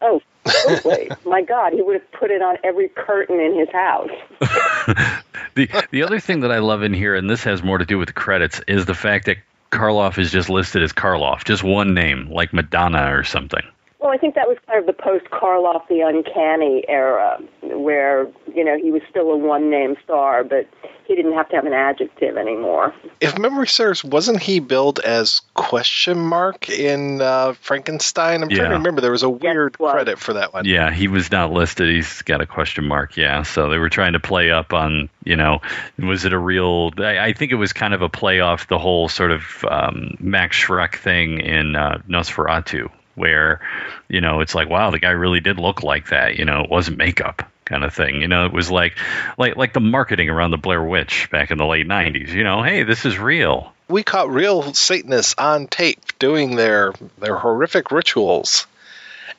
Oh, 0.00 0.20
absolutely. 0.46 1.10
My 1.24 1.42
God, 1.42 1.72
he 1.72 1.82
would 1.82 1.94
have 2.00 2.12
put 2.12 2.30
it 2.30 2.40
on 2.40 2.56
every 2.62 2.88
curtain 2.88 3.40
in 3.40 3.58
his 3.58 3.68
house. 3.70 4.10
the 5.54 5.68
the 5.90 6.02
other 6.04 6.20
thing 6.20 6.40
that 6.40 6.52
I 6.52 6.58
love 6.58 6.82
in 6.82 6.94
here, 6.94 7.16
and 7.16 7.28
this 7.28 7.44
has 7.44 7.62
more 7.62 7.78
to 7.78 7.84
do 7.84 7.98
with 7.98 8.08
the 8.08 8.14
credits, 8.14 8.60
is 8.68 8.86
the 8.86 8.94
fact 8.94 9.26
that 9.26 9.38
Karloff 9.74 10.18
is 10.18 10.30
just 10.30 10.48
listed 10.48 10.82
as 10.82 10.92
Karloff, 10.92 11.44
just 11.44 11.64
one 11.64 11.94
name, 11.94 12.30
like 12.30 12.52
Madonna 12.52 13.12
or 13.12 13.24
something. 13.24 13.62
Well, 14.04 14.12
I 14.12 14.18
think 14.18 14.34
that 14.34 14.46
was 14.46 14.58
kind 14.66 14.78
of 14.78 14.84
the 14.84 14.92
post 14.92 15.24
Karloff, 15.30 15.88
the 15.88 16.02
uncanny 16.02 16.84
era, 16.86 17.40
where 17.62 18.28
you 18.54 18.62
know 18.62 18.76
he 18.76 18.90
was 18.90 19.00
still 19.08 19.30
a 19.30 19.36
one 19.38 19.70
name 19.70 19.96
star, 20.04 20.44
but 20.44 20.68
he 21.06 21.16
didn't 21.16 21.32
have 21.32 21.48
to 21.48 21.56
have 21.56 21.64
an 21.64 21.72
adjective 21.72 22.36
anymore. 22.36 22.94
If 23.22 23.38
memory 23.38 23.66
serves, 23.66 24.04
wasn't 24.04 24.42
he 24.42 24.60
billed 24.60 24.98
as 24.98 25.40
question 25.54 26.18
mark 26.18 26.68
in 26.68 27.22
uh, 27.22 27.54
Frankenstein? 27.54 28.42
I'm 28.42 28.50
trying 28.50 28.68
to 28.68 28.76
remember. 28.76 29.00
There 29.00 29.10
was 29.10 29.22
a 29.22 29.30
weird 29.30 29.78
credit 29.78 30.18
for 30.18 30.34
that 30.34 30.52
one. 30.52 30.66
Yeah, 30.66 30.92
he 30.92 31.08
was 31.08 31.32
not 31.32 31.50
listed. 31.50 31.88
He's 31.88 32.20
got 32.20 32.42
a 32.42 32.46
question 32.46 32.84
mark. 32.84 33.16
Yeah, 33.16 33.42
so 33.42 33.70
they 33.70 33.78
were 33.78 33.88
trying 33.88 34.12
to 34.12 34.20
play 34.20 34.50
up 34.50 34.74
on, 34.74 35.08
you 35.24 35.36
know, 35.36 35.62
was 35.98 36.26
it 36.26 36.34
a 36.34 36.38
real? 36.38 36.90
I, 36.98 37.20
I 37.20 37.32
think 37.32 37.52
it 37.52 37.56
was 37.56 37.72
kind 37.72 37.94
of 37.94 38.02
a 38.02 38.10
play 38.10 38.40
off 38.40 38.68
the 38.68 38.78
whole 38.78 39.08
sort 39.08 39.30
of 39.30 39.64
um, 39.66 40.18
Max 40.20 40.58
Schreck 40.58 40.96
thing 40.96 41.40
in 41.40 41.74
uh, 41.74 42.02
Nosferatu, 42.06 42.90
where, 43.14 43.60
you 44.08 44.20
know, 44.20 44.40
it's 44.40 44.54
like, 44.54 44.68
wow, 44.68 44.90
the 44.90 44.98
guy 44.98 45.10
really 45.10 45.40
did 45.40 45.58
look 45.58 45.82
like 45.82 46.08
that. 46.10 46.36
You 46.36 46.44
know, 46.44 46.62
it 46.62 46.70
wasn't 46.70 46.98
makeup 46.98 47.50
kind 47.64 47.84
of 47.84 47.94
thing. 47.94 48.20
You 48.20 48.28
know, 48.28 48.46
it 48.46 48.52
was 48.52 48.70
like, 48.70 48.96
like, 49.38 49.56
like 49.56 49.72
the 49.72 49.80
marketing 49.80 50.28
around 50.28 50.50
the 50.50 50.58
Blair 50.58 50.82
Witch 50.82 51.28
back 51.30 51.50
in 51.50 51.58
the 51.58 51.66
late 51.66 51.86
'90s. 51.86 52.28
You 52.28 52.44
know, 52.44 52.62
hey, 52.62 52.82
this 52.82 53.04
is 53.04 53.18
real. 53.18 53.72
We 53.88 54.02
caught 54.02 54.30
real 54.30 54.74
Satanists 54.74 55.34
on 55.38 55.66
tape 55.66 56.18
doing 56.18 56.56
their 56.56 56.92
their 57.18 57.36
horrific 57.36 57.90
rituals. 57.90 58.66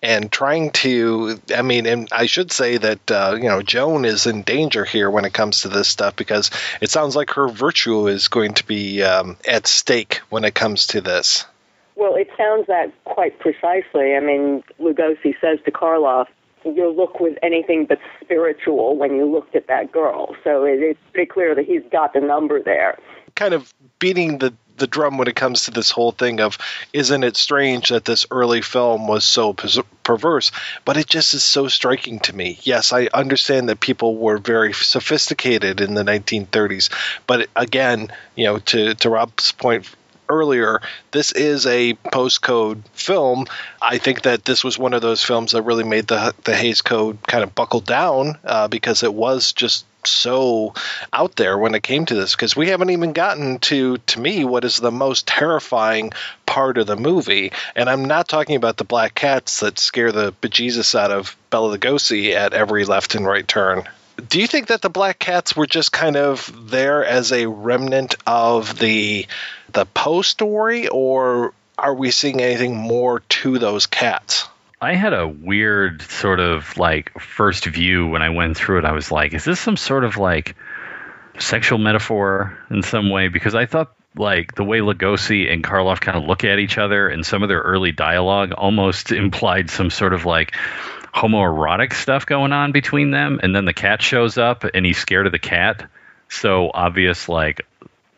And 0.04 0.32
trying 0.32 0.70
to, 0.72 1.40
I 1.56 1.64
mean, 1.64 1.88
and 1.88 2.08
I 2.12 2.28
should 2.28 2.52
say 2.52 2.78
that, 2.78 3.10
uh, 3.10 3.38
you 3.42 3.50
know, 3.50 3.64
Joan 3.64 4.06
is 4.06 4.28
in 4.28 4.44
danger 4.44 4.86
here 4.86 5.10
when 5.10 5.26
it 5.26 5.34
comes 5.34 5.62
to 5.62 5.70
this 5.70 5.88
stuff 5.88 6.16
because 6.16 6.52
it 6.80 6.92
sounds 6.92 7.16
like 7.16 7.32
her 7.32 7.48
virtue 7.48 8.06
is 8.08 8.28
going 8.28 8.54
to 8.56 8.66
be 8.68 9.02
um, 9.02 9.36
at 9.48 9.66
stake 9.66 10.22
when 10.30 10.44
it 10.44 10.54
comes 10.54 10.88
to 10.88 11.02
this. 11.02 11.46
Well, 11.96 12.16
it 12.16 12.30
sounds 12.38 12.68
that 12.68 12.92
quite 13.06 13.40
precisely. 13.40 14.16
I 14.16 14.20
mean, 14.20 14.64
Lugosi 14.80 15.34
says 15.40 15.60
to 15.66 15.72
Karloff, 15.72 16.28
"Your 16.64 16.90
look 16.90 17.20
was 17.20 17.34
anything 17.42 17.86
but 17.86 18.00
spiritual 18.22 18.98
when 18.98 19.16
you 19.16 19.26
looked 19.32 19.56
at 19.56 19.68
that 19.68 19.92
girl." 19.92 20.36
So 20.44 20.64
it, 20.66 20.80
it's 20.82 21.00
pretty 21.14 21.28
clear 21.32 21.56
that 21.56 21.66
he's 21.66 21.84
got 21.92 22.14
the 22.14 22.20
number 22.22 22.62
there. 22.62 22.98
kind 23.36 23.54
of 23.54 23.74
beating 24.00 24.38
the 24.40 24.54
the 24.78 24.88
drum 24.88 25.18
when 25.18 25.28
it 25.30 25.36
comes 25.38 25.66
to 25.66 25.72
this 25.72 25.90
whole 25.90 26.12
thing 26.12 26.42
of 26.42 26.58
isn't 26.92 27.24
it 27.24 27.38
strange 27.38 27.90
that 27.90 28.04
this 28.04 28.26
early 28.30 28.62
film 28.62 29.08
was 29.08 29.24
so 29.24 29.54
perverse 30.04 30.52
but 30.84 30.98
it 30.98 31.08
just 31.08 31.34
is 31.34 31.44
so 31.44 31.68
striking 31.70 32.20
to 32.20 32.36
me 32.36 32.60
yes 32.64 32.92
i 32.92 33.08
understand 33.14 33.70
that 33.70 33.80
people 33.80 34.18
were 34.18 34.38
very 34.38 34.74
sophisticated 34.74 35.80
in 35.80 35.94
the 35.94 36.04
1930s 36.04 36.90
but 37.26 37.48
again 37.56 38.12
you 38.36 38.46
know 38.46 38.60
to 38.60 38.96
to 38.96 39.10
rob's 39.10 39.54
point 39.54 39.90
earlier 40.30 40.82
this 41.12 41.32
is 41.32 41.66
a 41.66 41.94
postcode 41.94 42.86
film. 42.94 43.46
I 43.82 43.98
think 43.98 44.24
that 44.24 44.46
this 44.46 44.64
was 44.64 44.78
one 44.78 44.94
of 44.94 45.02
those 45.02 45.24
films 45.24 45.54
that 45.54 45.62
really 45.64 45.84
made 45.84 46.08
the 46.08 46.34
the 46.44 46.56
hays 46.56 46.82
code 46.82 47.20
kind 47.26 47.44
of 47.44 47.56
buckle 47.56 47.82
down 47.82 48.38
uh, 48.44 48.68
because 48.68 49.04
it 49.04 49.14
was 49.14 49.54
just 49.54 49.86
so 50.08 50.74
out 51.12 51.36
there 51.36 51.58
when 51.58 51.74
it 51.74 51.84
came 51.84 52.06
to 52.06 52.16
this 52.16 52.36
because 52.36 52.56
we 52.56 52.70
haven't 52.70 52.92
even 52.92 53.14
gotten 53.14 53.60
to 53.60 53.98
to 53.98 54.20
me 54.20 54.44
what 54.44 54.64
is 54.64 54.78
the 54.78 54.92
most 54.92 55.28
terrifying 55.28 56.12
part 56.46 56.78
of 56.78 56.88
the 56.88 56.96
movie. 56.96 57.52
And 57.76 57.90
i'm 57.90 58.06
not 58.06 58.28
talking 58.28 58.56
about 58.56 58.78
the 58.78 58.84
black 58.84 59.16
cats 59.16 59.62
that 59.62 59.80
scare 59.80 60.12
the 60.12 60.34
bejesus 60.34 60.96
out 60.96 61.12
of 61.12 61.36
bela 61.50 61.78
lugosi 61.78 62.34
at 62.34 62.54
every 62.54 62.86
left 62.86 63.16
and 63.16 63.26
right 63.26 63.48
turn. 63.48 63.88
Do 64.30 64.40
you 64.40 64.48
think 64.48 64.68
that 64.68 64.82
the 64.82 64.90
black 64.90 65.20
cats 65.20 65.56
were 65.56 65.66
just 65.66 65.92
kind 65.92 66.16
of 66.16 66.70
there 66.70 67.04
as 67.04 67.34
a 67.34 67.48
remnant 67.48 68.16
of 68.26 68.80
the 68.80 69.28
the 69.76 69.86
Poe 69.86 70.24
story, 70.24 70.88
or 70.88 71.54
are 71.78 71.94
we 71.94 72.10
seeing 72.10 72.42
anything 72.42 72.76
more 72.76 73.20
to 73.20 73.60
those 73.60 73.86
cats? 73.86 74.48
I 74.82 74.96
had 74.96 75.14
a 75.14 75.28
weird 75.28 76.02
sort 76.02 76.40
of 76.40 76.78
like 76.78 77.20
first 77.20 77.66
view 77.66 78.08
when 78.08 78.22
I 78.22 78.30
went 78.30 78.58
through 78.58 78.80
it. 78.80 78.86
I 78.86 78.94
was 78.94 79.12
like, 79.12 79.34
is 79.34 79.44
this 79.44 79.60
some 79.60 79.78
sort 79.78 80.04
of 80.04 80.18
like 80.18 80.56
sexual 81.40 81.78
metaphor 81.78 82.58
in 82.70 82.84
some 82.84 83.10
way? 83.10 83.28
Because 83.28 83.54
I 83.54 83.66
thought 83.66 83.94
like 84.16 84.56
the 84.56 84.64
way 84.64 84.80
Lugosi 84.80 85.52
and 85.52 85.64
Karloff 85.64 86.00
kind 86.00 86.18
of 86.18 86.24
look 86.24 86.46
at 86.46 86.60
each 86.60 86.78
other 86.78 87.10
and 87.10 87.26
some 87.26 87.44
of 87.44 87.50
their 87.50 87.62
early 87.62 87.92
dialogue 87.92 88.54
almost 88.54 89.12
implied 89.12 89.70
some 89.70 89.90
sort 89.90 90.14
of 90.14 90.26
like 90.26 90.54
homoerotic 91.14 91.94
stuff 91.94 92.26
going 92.26 92.54
on 92.54 92.72
between 92.72 93.12
them. 93.12 93.40
And 93.44 93.54
then 93.54 93.66
the 93.66 93.74
cat 93.74 94.02
shows 94.02 94.38
up 94.38 94.64
and 94.64 94.86
he's 94.86 94.98
scared 94.98 95.26
of 95.26 95.34
the 95.34 95.40
cat. 95.40 95.90
So 96.30 96.72
obvious, 96.74 97.30
like 97.30 97.66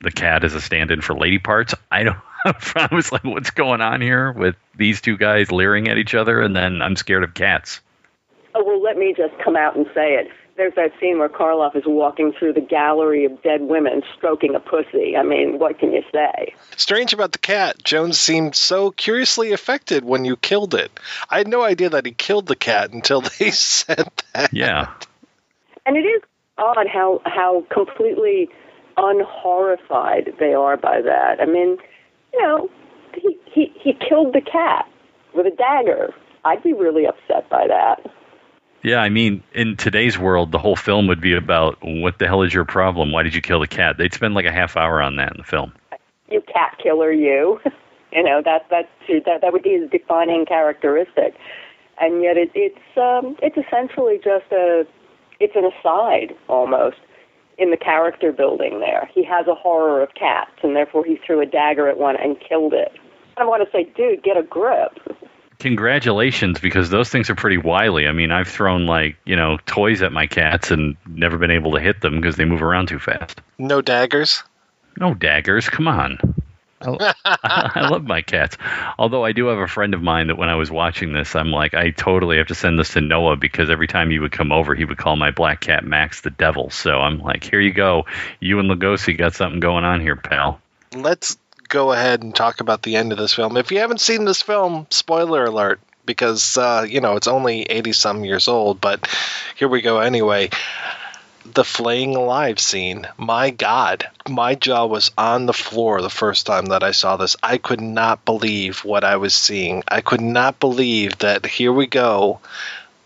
the 0.01 0.11
cat 0.11 0.43
is 0.43 0.53
a 0.53 0.61
stand-in 0.61 1.01
for 1.01 1.15
lady 1.15 1.39
parts. 1.39 1.73
I 1.91 2.03
don't. 2.03 2.17
I 2.45 2.89
was 2.91 3.11
like, 3.11 3.23
what's 3.23 3.49
going 3.49 3.81
on 3.81 4.01
here 4.01 4.31
with 4.31 4.55
these 4.75 5.01
two 5.01 5.17
guys 5.17 5.51
leering 5.51 5.87
at 5.87 5.97
each 5.97 6.15
other? 6.15 6.41
And 6.41 6.55
then 6.55 6.81
I'm 6.81 6.95
scared 6.95 7.23
of 7.23 7.33
cats. 7.33 7.81
Oh 8.55 8.63
well, 8.63 8.81
let 8.81 8.97
me 8.97 9.13
just 9.15 9.37
come 9.43 9.55
out 9.55 9.75
and 9.75 9.85
say 9.93 10.15
it. 10.15 10.29
There's 10.55 10.73
that 10.73 10.91
scene 10.99 11.19
where 11.19 11.29
Karloff 11.29 11.75
is 11.75 11.83
walking 11.85 12.33
through 12.33 12.53
the 12.53 12.61
gallery 12.61 13.25
of 13.25 13.43
dead 13.43 13.61
women 13.61 14.01
stroking 14.17 14.55
a 14.55 14.59
pussy. 14.59 15.15
I 15.15 15.21
mean, 15.21 15.59
what 15.59 15.77
can 15.77 15.93
you 15.93 16.01
say? 16.11 16.55
Strange 16.75 17.13
about 17.13 17.31
the 17.31 17.37
cat, 17.37 17.83
Jones 17.83 18.19
seemed 18.19 18.55
so 18.55 18.89
curiously 18.89 19.51
affected 19.51 20.03
when 20.03 20.25
you 20.25 20.35
killed 20.35 20.73
it. 20.73 20.91
I 21.29 21.37
had 21.37 21.47
no 21.47 21.61
idea 21.61 21.91
that 21.91 22.07
he 22.07 22.11
killed 22.11 22.47
the 22.47 22.55
cat 22.55 22.91
until 22.91 23.21
they 23.39 23.51
said 23.51 24.09
that. 24.33 24.51
Yeah. 24.51 24.91
And 25.85 25.95
it 25.95 26.01
is 26.01 26.23
odd 26.57 26.87
how 26.87 27.21
how 27.25 27.63
completely 27.69 28.49
unhorrified 28.97 30.33
they 30.39 30.53
are 30.53 30.77
by 30.77 31.01
that. 31.01 31.39
I 31.39 31.45
mean, 31.45 31.77
you 32.33 32.41
know, 32.41 32.69
he 33.13 33.37
he 33.45 33.71
he 33.81 33.93
killed 33.93 34.33
the 34.33 34.41
cat 34.41 34.85
with 35.33 35.45
a 35.45 35.55
dagger. 35.55 36.13
I'd 36.45 36.63
be 36.63 36.73
really 36.73 37.05
upset 37.05 37.49
by 37.49 37.67
that. 37.67 38.05
Yeah, 38.83 38.99
I 38.99 39.09
mean, 39.09 39.43
in 39.53 39.75
today's 39.75 40.17
world, 40.17 40.51
the 40.51 40.59
whole 40.59 40.75
film 40.75 41.07
would 41.07 41.19
be 41.19 41.33
about 41.33 41.77
what 41.81 42.19
the 42.19 42.27
hell 42.27 42.43
is 42.43 42.53
your 42.53 42.63
problem? 42.63 43.11
Why 43.11 43.23
did 43.23 43.33
you 43.33 43.41
kill 43.41 43.59
the 43.59 43.67
cat? 43.67 43.97
They'd 43.97 44.13
spend 44.13 44.33
like 44.33 44.45
a 44.45 44.51
half 44.51 44.77
hour 44.77 45.01
on 45.01 45.15
that 45.17 45.31
in 45.31 45.37
the 45.37 45.43
film. 45.43 45.73
You 46.29 46.41
cat 46.41 46.77
killer, 46.81 47.11
you. 47.11 47.59
you 48.11 48.23
know 48.23 48.41
that 48.43 48.67
that's 48.69 48.87
that 49.25 49.41
that 49.41 49.53
would 49.53 49.63
be 49.63 49.79
his 49.79 49.89
defining 49.89 50.45
characteristic, 50.45 51.35
and 51.99 52.21
yet 52.21 52.37
it, 52.37 52.51
it's 52.53 52.97
um, 52.97 53.35
it's 53.41 53.57
essentially 53.57 54.17
just 54.23 54.51
a 54.51 54.85
it's 55.39 55.55
an 55.55 55.65
aside 55.65 56.35
almost 56.47 56.97
in 57.57 57.71
the 57.71 57.77
character 57.77 58.31
building 58.31 58.79
there. 58.79 59.09
He 59.13 59.23
has 59.23 59.47
a 59.47 59.55
horror 59.55 60.01
of 60.01 60.13
cats, 60.13 60.51
and 60.63 60.75
therefore 60.75 61.03
he 61.05 61.19
threw 61.25 61.41
a 61.41 61.45
dagger 61.45 61.87
at 61.87 61.97
one 61.97 62.15
and 62.15 62.37
killed 62.39 62.73
it. 62.73 62.91
I 63.37 63.45
want 63.45 63.63
to 63.63 63.71
say, 63.71 63.83
dude, 63.95 64.23
get 64.23 64.37
a 64.37 64.43
grip. 64.43 64.99
Congratulations, 65.59 66.59
because 66.59 66.89
those 66.89 67.09
things 67.09 67.29
are 67.29 67.35
pretty 67.35 67.57
wily. 67.57 68.07
I 68.07 68.11
mean, 68.11 68.31
I've 68.31 68.47
thrown 68.47 68.85
like 68.85 69.17
you 69.25 69.35
know 69.35 69.57
toys 69.65 70.03
at 70.03 70.11
my 70.11 70.27
cats 70.27 70.69
and 70.69 70.95
never 71.07 71.37
been 71.37 71.51
able 71.51 71.71
to 71.73 71.79
hit 71.79 72.01
them 72.01 72.15
because 72.21 72.35
they 72.35 72.45
move 72.45 72.61
around 72.61 72.87
too 72.89 72.99
fast. 72.99 73.41
No 73.57 73.81
daggers. 73.81 74.43
No 74.99 75.13
daggers. 75.13 75.67
Come 75.69 75.87
on. 75.87 76.19
I, 76.81 77.13
I 77.25 77.89
love 77.89 78.05
my 78.05 78.21
cats. 78.21 78.57
Although 78.97 79.25
I 79.25 79.31
do 79.31 79.47
have 79.47 79.57
a 79.57 79.67
friend 79.67 79.93
of 79.93 80.01
mine 80.01 80.27
that 80.27 80.37
when 80.37 80.49
I 80.49 80.55
was 80.55 80.69
watching 80.69 81.13
this, 81.13 81.35
I'm 81.35 81.51
like, 81.51 81.73
I 81.73 81.91
totally 81.91 82.37
have 82.37 82.47
to 82.47 82.55
send 82.55 82.77
this 82.77 82.93
to 82.93 83.01
Noah 83.01 83.35
because 83.35 83.69
every 83.69 83.87
time 83.87 84.09
he 84.09 84.19
would 84.19 84.31
come 84.31 84.51
over, 84.51 84.75
he 84.75 84.85
would 84.85 84.97
call 84.97 85.15
my 85.15 85.31
black 85.31 85.61
cat 85.61 85.83
Max 85.83 86.21
the 86.21 86.29
devil. 86.29 86.69
So 86.69 86.99
I'm 86.99 87.19
like, 87.19 87.43
here 87.43 87.61
you 87.61 87.73
go. 87.73 88.05
You 88.39 88.59
and 88.59 88.69
Lugosi 88.69 89.17
got 89.17 89.33
something 89.33 89.59
going 89.59 89.83
on 89.83 90.01
here, 90.01 90.15
pal. 90.15 90.61
Let's 90.93 91.37
go 91.67 91.91
ahead 91.91 92.23
and 92.23 92.33
talk 92.35 92.61
about 92.61 92.81
the 92.83 92.95
end 92.95 93.11
of 93.11 93.17
this 93.17 93.33
film. 93.33 93.57
If 93.57 93.71
you 93.71 93.79
haven't 93.79 94.01
seen 94.01 94.25
this 94.25 94.41
film, 94.41 94.87
spoiler 94.89 95.45
alert, 95.45 95.79
because 96.05 96.57
uh, 96.57 96.85
you 96.87 97.01
know 97.01 97.17
it's 97.17 97.27
only 97.27 97.63
eighty 97.63 97.91
some 97.91 98.23
years 98.23 98.47
old, 98.47 98.81
but 98.81 99.07
here 99.55 99.67
we 99.67 99.81
go 99.81 99.99
anyway. 99.99 100.49
The 101.53 101.63
flaying 101.63 102.15
alive 102.15 102.59
scene. 102.59 103.07
My 103.17 103.49
God, 103.49 104.07
my 104.27 104.55
jaw 104.55 104.85
was 104.85 105.11
on 105.17 105.45
the 105.45 105.53
floor 105.53 106.01
the 106.01 106.09
first 106.09 106.45
time 106.45 106.67
that 106.67 106.83
I 106.83 106.91
saw 106.91 107.17
this. 107.17 107.35
I 107.41 107.57
could 107.57 107.81
not 107.81 108.25
believe 108.25 108.79
what 108.79 109.03
I 109.03 109.17
was 109.17 109.33
seeing. 109.33 109.83
I 109.87 110.01
could 110.01 110.21
not 110.21 110.59
believe 110.59 111.17
that 111.19 111.45
here 111.45 111.71
we 111.71 111.87
go, 111.87 112.39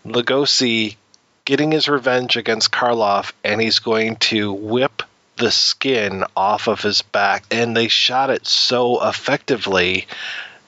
Lugosi 0.04 0.96
getting 1.44 1.72
his 1.72 1.88
revenge 1.88 2.36
against 2.36 2.72
Karloff, 2.72 3.32
and 3.44 3.60
he's 3.60 3.78
going 3.78 4.16
to 4.16 4.52
whip 4.52 5.02
the 5.36 5.50
skin 5.50 6.24
off 6.36 6.68
of 6.68 6.82
his 6.82 7.02
back. 7.02 7.44
And 7.50 7.76
they 7.76 7.88
shot 7.88 8.30
it 8.30 8.46
so 8.46 9.06
effectively 9.06 10.06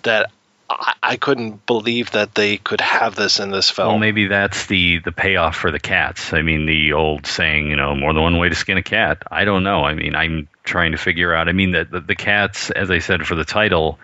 that 0.02 0.30
I, 0.78 0.94
I 1.02 1.16
couldn't 1.16 1.66
believe 1.66 2.10
that 2.12 2.34
they 2.34 2.58
could 2.58 2.80
have 2.80 3.14
this 3.14 3.40
in 3.40 3.50
this 3.50 3.70
film. 3.70 3.88
Well, 3.88 3.98
maybe 3.98 4.26
that's 4.26 4.66
the 4.66 4.98
the 4.98 5.12
payoff 5.12 5.56
for 5.56 5.70
the 5.70 5.80
cats. 5.80 6.32
I 6.32 6.42
mean, 6.42 6.66
the 6.66 6.92
old 6.92 7.26
saying, 7.26 7.68
you 7.68 7.76
know, 7.76 7.94
more 7.94 8.12
than 8.12 8.22
one 8.22 8.38
way 8.38 8.48
to 8.48 8.54
skin 8.54 8.76
a 8.76 8.82
cat. 8.82 9.22
I 9.30 9.44
don't 9.44 9.62
know. 9.62 9.84
I 9.84 9.94
mean, 9.94 10.14
I'm 10.14 10.48
trying 10.64 10.92
to 10.92 10.98
figure 10.98 11.34
out. 11.34 11.48
I 11.48 11.52
mean, 11.52 11.72
the 11.72 11.84
the, 11.84 12.00
the 12.00 12.14
cats, 12.14 12.70
as 12.70 12.90
I 12.90 12.98
said 12.98 13.26
for 13.26 13.34
the 13.34 13.44
title, 13.44 13.98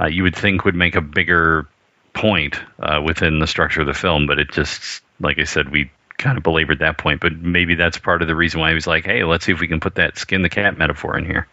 uh, 0.00 0.06
you 0.06 0.22
would 0.22 0.36
think 0.36 0.64
would 0.64 0.74
make 0.74 0.96
a 0.96 1.00
bigger 1.00 1.68
point 2.12 2.58
uh, 2.80 3.00
within 3.04 3.38
the 3.38 3.46
structure 3.46 3.82
of 3.82 3.86
the 3.86 3.94
film, 3.94 4.26
but 4.26 4.38
it 4.38 4.50
just, 4.50 5.02
like 5.20 5.38
I 5.38 5.44
said, 5.44 5.70
we 5.70 5.90
kind 6.16 6.38
of 6.38 6.42
belabored 6.42 6.78
that 6.78 6.96
point. 6.96 7.20
But 7.20 7.34
maybe 7.34 7.74
that's 7.74 7.98
part 7.98 8.22
of 8.22 8.28
the 8.28 8.34
reason 8.34 8.60
why 8.60 8.70
he 8.70 8.74
was 8.74 8.86
like, 8.86 9.04
hey, 9.04 9.22
let's 9.24 9.44
see 9.44 9.52
if 9.52 9.60
we 9.60 9.68
can 9.68 9.80
put 9.80 9.96
that 9.96 10.18
skin 10.18 10.42
the 10.42 10.48
cat 10.48 10.78
metaphor 10.78 11.18
in 11.18 11.26
here. 11.26 11.46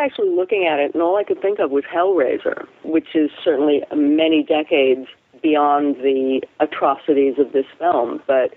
Actually 0.00 0.30
looking 0.30 0.64
at 0.64 0.78
it, 0.78 0.94
and 0.94 1.02
all 1.02 1.16
I 1.16 1.24
could 1.24 1.42
think 1.42 1.58
of 1.58 1.72
was 1.72 1.82
Hellraiser, 1.92 2.66
which 2.84 3.14
is 3.14 3.30
certainly 3.44 3.82
many 3.94 4.44
decades 4.44 5.08
beyond 5.42 5.96
the 5.96 6.40
atrocities 6.60 7.34
of 7.38 7.52
this 7.52 7.66
film. 7.78 8.22
But 8.26 8.54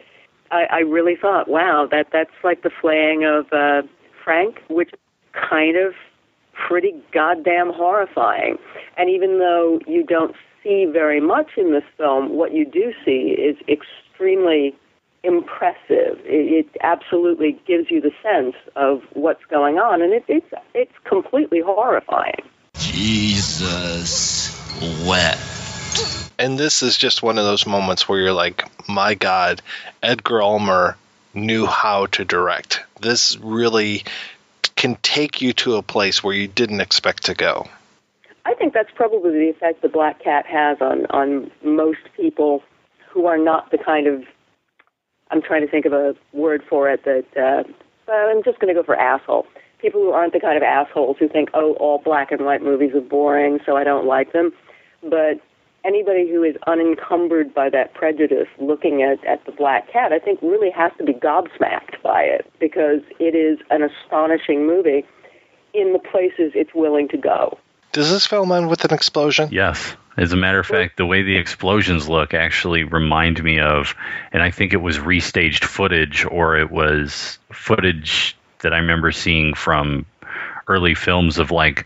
I, 0.52 0.66
I 0.70 0.80
really 0.80 1.16
thought, 1.20 1.48
wow, 1.48 1.88
that 1.90 2.08
that's 2.14 2.30
like 2.44 2.62
the 2.62 2.70
flaying 2.82 3.24
of 3.26 3.52
uh, 3.52 3.88
Frank, 4.24 4.60
which 4.70 4.90
is 4.90 5.00
kind 5.34 5.78
of 5.78 5.94
pretty 6.54 6.94
goddamn 7.12 7.72
horrifying. 7.74 8.58
And 8.98 9.10
even 9.10 9.40
though 9.40 9.80
you 9.88 10.04
don't 10.04 10.36
see 10.64 10.86
very 10.86 11.20
much 11.20 11.52
in 11.58 11.72
this 11.72 11.84
film, 11.98 12.36
what 12.36 12.54
you 12.54 12.66
do 12.66 12.94
see 13.04 13.36
is 13.38 13.56
extremely 13.68 14.76
impressive. 15.24 16.20
It, 16.26 16.66
it 16.66 16.78
absolutely 16.82 17.60
gives 17.66 17.92
you 17.92 18.02
the 18.02 18.12
sense 18.24 18.56
of 18.76 19.04
what's 19.14 19.46
going 19.46 19.78
on, 19.78 20.02
and 20.02 20.14
it, 20.14 20.24
it's 20.28 20.54
it's 20.74 20.98
completely 21.04 21.60
horrifying. 21.60 22.42
Jesus 22.76 24.58
wept. 25.06 25.40
And 26.40 26.58
this 26.58 26.82
is 26.82 26.98
just 26.98 27.22
one 27.22 27.38
of 27.38 27.46
those 27.46 27.68
moments 27.68 28.10
where 28.10 28.20
you're 28.20 28.34
like, 28.34 28.64
my 28.90 29.14
God, 29.14 29.62
Edgar 30.02 30.42
Ulmer 30.42 30.98
knew 31.34 31.66
how 31.66 32.08
to 32.08 32.26
direct. 32.26 32.82
This 33.00 33.38
really 33.38 34.04
can 34.76 34.96
take 35.04 35.42
you 35.42 35.54
to 35.54 35.76
a 35.76 35.84
place 35.84 36.24
where 36.24 36.34
you 36.34 36.48
didn't 36.48 36.82
expect 36.82 37.26
to 37.26 37.36
go. 37.36 37.68
I 38.46 38.56
think 38.56 38.74
that's 38.74 38.90
probably 38.96 39.32
the 39.32 39.50
effect 39.50 39.82
the 39.82 39.90
Black 39.90 40.24
Cat 40.24 40.46
has 40.48 40.82
on 40.82 41.06
on 41.08 41.52
most 41.64 42.00
people 42.18 42.64
who 43.10 43.28
are 43.28 43.38
not 43.38 43.70
the 43.70 43.78
kind 43.78 44.08
of 44.08 44.24
I'm 45.32 45.42
trying 45.42 45.62
to 45.62 45.72
think 45.72 45.86
of 45.86 45.94
a 45.94 46.14
word 46.34 46.62
for 46.70 46.90
it 46.90 47.04
that 47.06 47.26
uh, 47.38 48.12
I'm 48.12 48.44
just 48.44 48.60
going 48.60 48.74
to 48.74 48.80
go 48.80 48.86
for 48.86 48.96
asshole. 48.96 49.48
People 49.80 50.02
who 50.02 50.12
aren't 50.12 50.34
the 50.34 50.40
kind 50.40 50.58
of 50.58 50.64
assholes 50.64 51.18
who 51.20 51.28
think, 51.28 51.50
oh, 51.54 51.74
all 51.74 52.00
black 52.04 52.32
and 52.32 52.46
white 52.46 52.62
movies 52.62 52.94
are 52.94 53.02
boring, 53.02 53.60
so 53.66 53.78
I 53.78 53.84
don't 53.84 54.06
like 54.06 54.34
them. 54.34 54.52
But 55.02 55.42
anybody 55.84 56.30
who 56.30 56.44
is 56.44 56.56
unencumbered 56.68 57.54
by 57.54 57.70
that 57.70 57.94
prejudice 57.94 58.48
looking 58.60 59.02
at, 59.02 59.26
at 59.26 59.44
the 59.46 59.52
Black 59.52 59.92
Cat, 59.92 60.12
I 60.12 60.20
think 60.20 60.40
really 60.42 60.70
has 60.72 60.92
to 60.98 61.04
be 61.04 61.14
gobsmacked 61.14 62.02
by 62.04 62.24
it 62.24 62.52
because 62.60 63.02
it 63.20 63.36
is 63.36 63.60
an 63.72 63.82
astonishing 63.82 64.68
movie 64.68 65.06
in 65.74 65.94
the 65.94 66.00
places 66.00 66.52
it's 66.54 66.76
willing 66.76 67.08
to 67.10 67.18
go. 67.18 67.58
Does 67.92 68.10
this 68.10 68.26
film 68.26 68.52
end 68.52 68.70
with 68.70 68.86
an 68.86 68.94
explosion? 68.94 69.50
Yes. 69.52 69.96
As 70.18 70.34
a 70.34 70.38
matter 70.38 70.60
of 70.60 70.66
fact, 70.66 70.98
the 70.98 71.06
way 71.06 71.24
the 71.24 71.38
explosions 71.38 72.10
look 72.10 72.34
actually 72.34 72.84
remind 72.84 73.42
me 73.44 73.60
of, 73.60 73.96
and 74.32 74.44
I 74.44 74.52
think 74.52 74.74
it 74.74 74.82
was 74.82 74.98
restaged 74.98 75.64
footage 75.64 76.26
or 76.26 76.58
it 76.58 76.70
was 76.70 77.40
footage 77.52 78.36
that 78.60 78.74
I 78.74 78.78
remember 78.78 79.12
seeing 79.12 79.54
from 79.54 80.06
early 80.68 80.96
films 80.96 81.40
of 81.40 81.52
like 81.52 81.86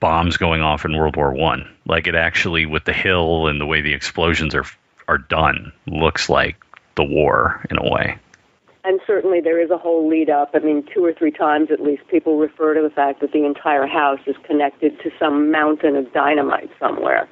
bombs 0.00 0.36
going 0.36 0.62
off 0.62 0.84
in 0.84 0.96
World 0.96 1.16
War 1.16 1.32
One. 1.32 1.68
Like 1.86 2.06
it 2.06 2.14
actually, 2.14 2.66
with 2.66 2.84
the 2.84 2.92
hill 2.92 3.46
and 3.46 3.60
the 3.60 3.66
way 3.66 3.82
the 3.82 3.94
explosions 3.94 4.54
are 4.54 4.64
are 5.06 5.18
done, 5.18 5.72
looks 5.86 6.30
like 6.30 6.56
the 6.94 7.04
war 7.04 7.64
in 7.70 7.76
a 7.76 7.90
way. 7.90 8.18
And 8.84 9.00
certainly 9.06 9.40
there 9.40 9.60
is 9.60 9.70
a 9.70 9.78
whole 9.78 10.06
lead 10.08 10.28
up. 10.28 10.50
I 10.52 10.58
mean, 10.58 10.86
two 10.92 11.02
or 11.04 11.12
three 11.14 11.30
times 11.30 11.70
at 11.70 11.80
least, 11.80 12.06
people 12.08 12.38
refer 12.38 12.74
to 12.74 12.82
the 12.82 12.90
fact 12.90 13.20
that 13.20 13.32
the 13.32 13.44
entire 13.44 13.86
house 13.86 14.20
is 14.26 14.36
connected 14.44 15.00
to 15.00 15.10
some 15.18 15.50
mountain 15.50 15.96
of 15.96 16.12
dynamite 16.12 16.70
somewhere. 16.78 17.26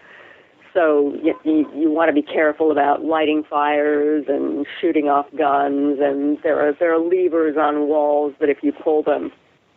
So 0.73 1.15
you, 1.23 1.39
you, 1.45 1.71
you 1.75 1.91
want 1.91 2.09
to 2.09 2.15
be 2.15 2.23
careful 2.23 2.73
about 2.73 3.05
lighting 3.05 3.45
fires 3.45 4.25
and 4.29 4.67
shooting 4.81 5.11
off 5.11 5.27
guns. 5.37 5.99
And 6.01 6.39
there 6.43 6.67
are 6.67 6.73
there 6.73 6.95
are 6.95 6.99
levers 6.99 7.59
on 7.59 7.87
walls 7.89 8.33
that 8.41 8.49
if 8.49 8.63
you 8.63 8.73
pull 8.73 9.03
them, 9.03 9.31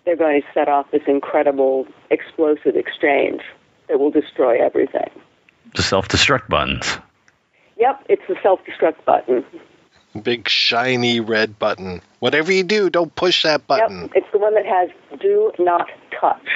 they're 0.06 0.16
going 0.16 0.42
to 0.42 0.48
set 0.54 0.70
off 0.70 0.90
this 0.92 1.02
incredible 1.08 1.86
explosive 2.10 2.78
exchange 2.78 3.42
that 3.90 4.00
will 4.00 4.12
destroy 4.12 4.64
everything. 4.64 5.10
The 5.76 5.84
self 5.84 6.08
destruct 6.08 6.48
buttons. 6.48 6.98
Yep, 7.78 8.06
it's 8.08 8.22
the 8.30 8.38
self 8.42 8.62
destruct 8.64 9.04
button. 9.04 9.44
Big 10.22 10.48
shiny 10.48 11.20
red 11.20 11.60
button. 11.60 12.02
Whatever 12.20 12.52
you 12.52 12.64
do, 12.64 12.90
don't 12.90 13.14
push 13.16 13.44
that 13.44 13.68
button. 13.68 14.04
Yep, 14.04 14.12
it's 14.16 14.32
the 14.32 14.38
one 14.38 14.54
that 14.56 14.66
has 14.66 14.90
"Do 15.20 15.52
not 15.60 15.90
touch" 16.20 16.48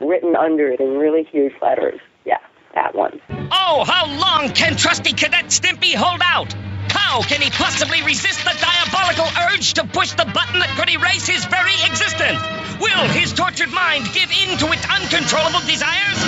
written 0.00 0.34
under 0.34 0.70
it 0.70 0.80
in 0.80 0.96
really 0.96 1.24
huge 1.24 1.52
letters. 1.60 2.00
Yeah, 2.24 2.38
that 2.74 2.94
one. 2.94 3.20
Oh, 3.52 3.84
how 3.84 4.06
long 4.06 4.52
can 4.52 4.76
trusty 4.76 5.12
Cadet 5.12 5.46
Stimpy 5.46 5.94
hold 5.94 6.22
out? 6.24 6.54
How 6.90 7.22
can 7.22 7.42
he 7.42 7.50
possibly 7.50 8.02
resist 8.02 8.42
the 8.44 8.56
diabolical 8.58 9.28
urge 9.52 9.74
to 9.74 9.84
push 9.84 10.12
the 10.12 10.24
button 10.24 10.60
that 10.60 10.70
could 10.76 10.88
erase 10.88 11.26
his 11.26 11.44
very 11.44 11.74
existence? 11.84 12.40
Will 12.80 13.08
his 13.08 13.34
tortured 13.34 13.70
mind 13.70 14.06
give 14.14 14.30
in 14.30 14.56
to 14.58 14.72
its 14.72 14.88
uncontrollable 14.88 15.60
desires? 15.66 16.18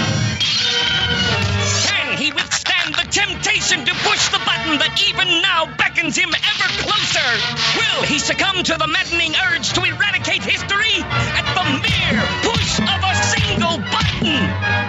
Can 1.89 2.19
he 2.19 2.33
withstand 2.33 2.60
the 2.93 3.07
temptation 3.11 3.85
to 3.85 3.95
push 4.07 4.29
the 4.31 4.41
button 4.43 4.79
that 4.79 4.95
even 5.07 5.43
now 5.43 5.67
beckons 5.77 6.17
him 6.17 6.31
ever 6.33 6.69
closer? 6.83 7.31
Will 7.79 8.03
he 8.07 8.19
succumb 8.19 8.63
to 8.63 8.75
the 8.79 8.87
maddening 8.87 9.35
urge 9.51 9.73
to 9.75 9.85
eradicate 9.85 10.43
history 10.43 11.03
at 11.07 11.47
the 11.55 11.67
mere 11.83 12.23
push 12.43 12.81
of 12.83 13.01
a 13.01 13.15
single 13.31 13.79
button? 13.91 14.39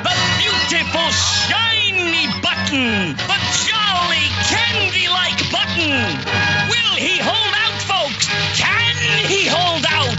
The 0.01 0.15
beautiful, 0.41 1.07
shiny 1.13 2.25
button! 2.41 3.13
The 3.17 3.39
jolly, 3.67 4.25
candy-like 4.49 5.41
button! 5.53 6.15
Will 6.71 6.95
he 6.97 7.21
hold 7.21 7.53
out, 7.53 7.77
folks? 7.85 8.25
Can 8.57 8.95
he 9.29 9.45
hold 9.45 9.85
out? 9.89 10.17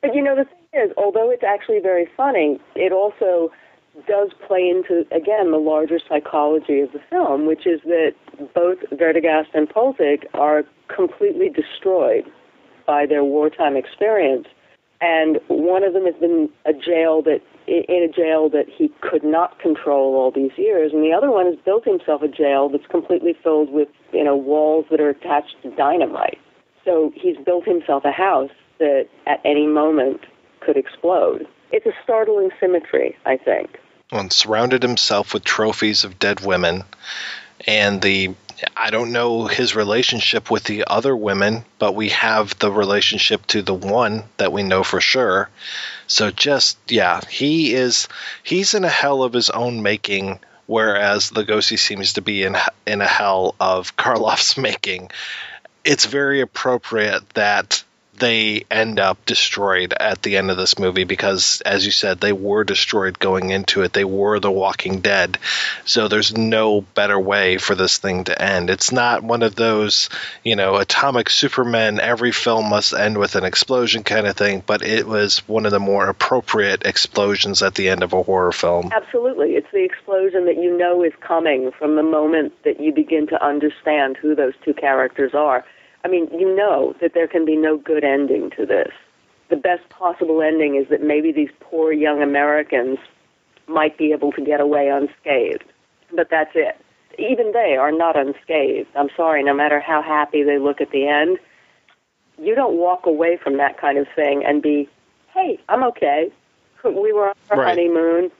But 0.00 0.14
you 0.14 0.22
know, 0.22 0.34
the 0.34 0.44
thing 0.44 0.88
is, 0.88 0.90
although 0.96 1.30
it's 1.30 1.44
actually 1.44 1.80
very 1.80 2.08
funny, 2.16 2.58
it 2.74 2.92
also 2.92 3.50
does 4.06 4.30
play 4.46 4.68
into, 4.68 5.06
again, 5.14 5.50
the 5.50 5.58
larger 5.58 5.98
psychology 6.08 6.80
of 6.80 6.92
the 6.92 7.00
film, 7.10 7.46
which 7.46 7.66
is 7.66 7.80
that 7.84 8.14
both 8.54 8.78
Werdegast 8.90 9.48
and 9.54 9.68
Poelzig 9.68 10.24
are 10.34 10.64
completely 10.94 11.48
destroyed 11.48 12.24
by 12.86 13.06
their 13.06 13.24
wartime 13.24 13.76
experience. 13.76 14.46
And 15.00 15.38
one 15.48 15.82
of 15.82 15.92
them 15.92 16.06
has 16.06 16.14
been 16.14 16.48
a 16.64 16.72
jail 16.72 17.22
that 17.22 17.40
in 17.66 18.02
a 18.02 18.12
jail 18.12 18.48
that 18.50 18.66
he 18.68 18.90
could 19.00 19.22
not 19.22 19.58
control 19.60 20.16
all 20.16 20.32
these 20.32 20.50
years, 20.56 20.92
and 20.92 21.02
the 21.02 21.12
other 21.12 21.30
one 21.30 21.46
has 21.46 21.56
built 21.64 21.84
himself 21.84 22.22
a 22.22 22.28
jail 22.28 22.68
that's 22.68 22.86
completely 22.86 23.36
filled 23.42 23.70
with 23.70 23.88
you 24.12 24.24
know 24.24 24.36
walls 24.36 24.86
that 24.90 25.00
are 25.00 25.10
attached 25.10 25.56
to 25.62 25.70
dynamite. 25.76 26.38
So 26.84 27.12
he's 27.14 27.36
built 27.44 27.64
himself 27.64 28.04
a 28.04 28.10
house 28.10 28.50
that 28.78 29.06
at 29.26 29.40
any 29.44 29.66
moment 29.66 30.22
could 30.60 30.76
explode. 30.76 31.46
It's 31.70 31.86
a 31.86 31.92
startling 32.02 32.50
symmetry, 32.60 33.16
I 33.24 33.36
think. 33.36 33.78
And 34.12 34.32
surrounded 34.32 34.82
himself 34.82 35.32
with 35.32 35.42
trophies 35.42 36.04
of 36.04 36.18
dead 36.18 36.40
women, 36.40 36.84
and 37.66 38.02
the 38.02 38.34
I 38.76 38.90
don't 38.90 39.12
know 39.12 39.46
his 39.46 39.74
relationship 39.74 40.50
with 40.50 40.64
the 40.64 40.84
other 40.86 41.16
women, 41.16 41.64
but 41.78 41.94
we 41.94 42.10
have 42.10 42.58
the 42.58 42.70
relationship 42.70 43.46
to 43.48 43.62
the 43.62 43.74
one 43.74 44.24
that 44.36 44.52
we 44.52 44.62
know 44.62 44.84
for 44.84 45.00
sure. 45.00 45.48
So 46.06 46.30
just 46.30 46.78
yeah, 46.88 47.20
he 47.28 47.74
is 47.74 48.08
he's 48.42 48.74
in 48.74 48.84
a 48.84 48.88
hell 48.88 49.22
of 49.22 49.32
his 49.32 49.50
own 49.50 49.82
making, 49.82 50.40
whereas 50.66 51.30
the 51.30 51.44
Lugosi 51.44 51.78
seems 51.78 52.14
to 52.14 52.22
be 52.22 52.44
in 52.44 52.56
in 52.86 53.00
a 53.00 53.06
hell 53.06 53.54
of 53.58 53.96
Karloff's 53.96 54.56
making. 54.68 55.10
It's 55.84 56.06
very 56.06 56.40
appropriate 56.40 57.28
that 57.30 57.82
they 58.18 58.64
end 58.70 59.00
up 59.00 59.24
destroyed 59.24 59.94
at 59.98 60.22
the 60.22 60.36
end 60.36 60.50
of 60.50 60.56
this 60.56 60.78
movie 60.78 61.04
because, 61.04 61.62
as 61.64 61.84
you 61.86 61.92
said, 61.92 62.20
they 62.20 62.32
were 62.32 62.62
destroyed 62.62 63.18
going 63.18 63.50
into 63.50 63.82
it. 63.82 63.92
They 63.92 64.04
were 64.04 64.38
the 64.38 64.50
Walking 64.50 65.00
Dead. 65.00 65.38
So 65.86 66.08
there's 66.08 66.36
no 66.36 66.82
better 66.82 67.18
way 67.18 67.56
for 67.56 67.74
this 67.74 67.98
thing 67.98 68.24
to 68.24 68.40
end. 68.40 68.68
It's 68.68 68.92
not 68.92 69.24
one 69.24 69.42
of 69.42 69.54
those, 69.54 70.10
you 70.44 70.56
know, 70.56 70.76
atomic 70.76 71.30
supermen, 71.30 72.00
every 72.00 72.32
film 72.32 72.68
must 72.68 72.92
end 72.92 73.16
with 73.16 73.34
an 73.34 73.44
explosion 73.44 74.02
kind 74.02 74.26
of 74.26 74.36
thing, 74.36 74.62
but 74.64 74.82
it 74.82 75.06
was 75.06 75.38
one 75.48 75.64
of 75.64 75.72
the 75.72 75.80
more 75.80 76.08
appropriate 76.08 76.84
explosions 76.84 77.62
at 77.62 77.74
the 77.74 77.88
end 77.88 78.02
of 78.02 78.12
a 78.12 78.22
horror 78.22 78.52
film. 78.52 78.90
Absolutely. 78.92 79.52
It's 79.52 79.70
the 79.72 79.84
explosion 79.84 80.44
that 80.46 80.56
you 80.56 80.76
know 80.76 81.02
is 81.02 81.12
coming 81.20 81.72
from 81.78 81.96
the 81.96 82.02
moment 82.02 82.52
that 82.64 82.78
you 82.78 82.92
begin 82.92 83.26
to 83.28 83.44
understand 83.44 84.18
who 84.18 84.34
those 84.34 84.54
two 84.64 84.74
characters 84.74 85.32
are. 85.34 85.64
I 86.04 86.08
mean, 86.08 86.28
you 86.36 86.54
know 86.54 86.94
that 87.00 87.14
there 87.14 87.28
can 87.28 87.44
be 87.44 87.56
no 87.56 87.76
good 87.76 88.04
ending 88.04 88.50
to 88.56 88.66
this. 88.66 88.92
The 89.48 89.56
best 89.56 89.88
possible 89.90 90.42
ending 90.42 90.76
is 90.76 90.88
that 90.88 91.02
maybe 91.02 91.30
these 91.32 91.50
poor 91.60 91.92
young 91.92 92.22
Americans 92.22 92.98
might 93.68 93.96
be 93.96 94.12
able 94.12 94.32
to 94.32 94.40
get 94.44 94.60
away 94.60 94.88
unscathed. 94.88 95.64
But 96.14 96.28
that's 96.30 96.50
it. 96.54 96.76
Even 97.18 97.52
they 97.52 97.76
are 97.76 97.92
not 97.92 98.16
unscathed. 98.18 98.88
I'm 98.96 99.10
sorry, 99.16 99.42
no 99.42 99.54
matter 99.54 99.78
how 99.80 100.02
happy 100.02 100.42
they 100.42 100.58
look 100.58 100.80
at 100.80 100.90
the 100.90 101.06
end, 101.06 101.38
you 102.38 102.54
don't 102.54 102.76
walk 102.76 103.06
away 103.06 103.36
from 103.36 103.58
that 103.58 103.78
kind 103.78 103.98
of 103.98 104.06
thing 104.16 104.44
and 104.44 104.62
be, 104.62 104.88
hey, 105.34 105.58
I'm 105.68 105.82
okay. 105.84 106.30
We 106.84 107.12
were 107.12 107.28
on 107.28 107.34
our 107.50 107.58
Right. 107.58 107.68
honeymoon. 107.78 108.30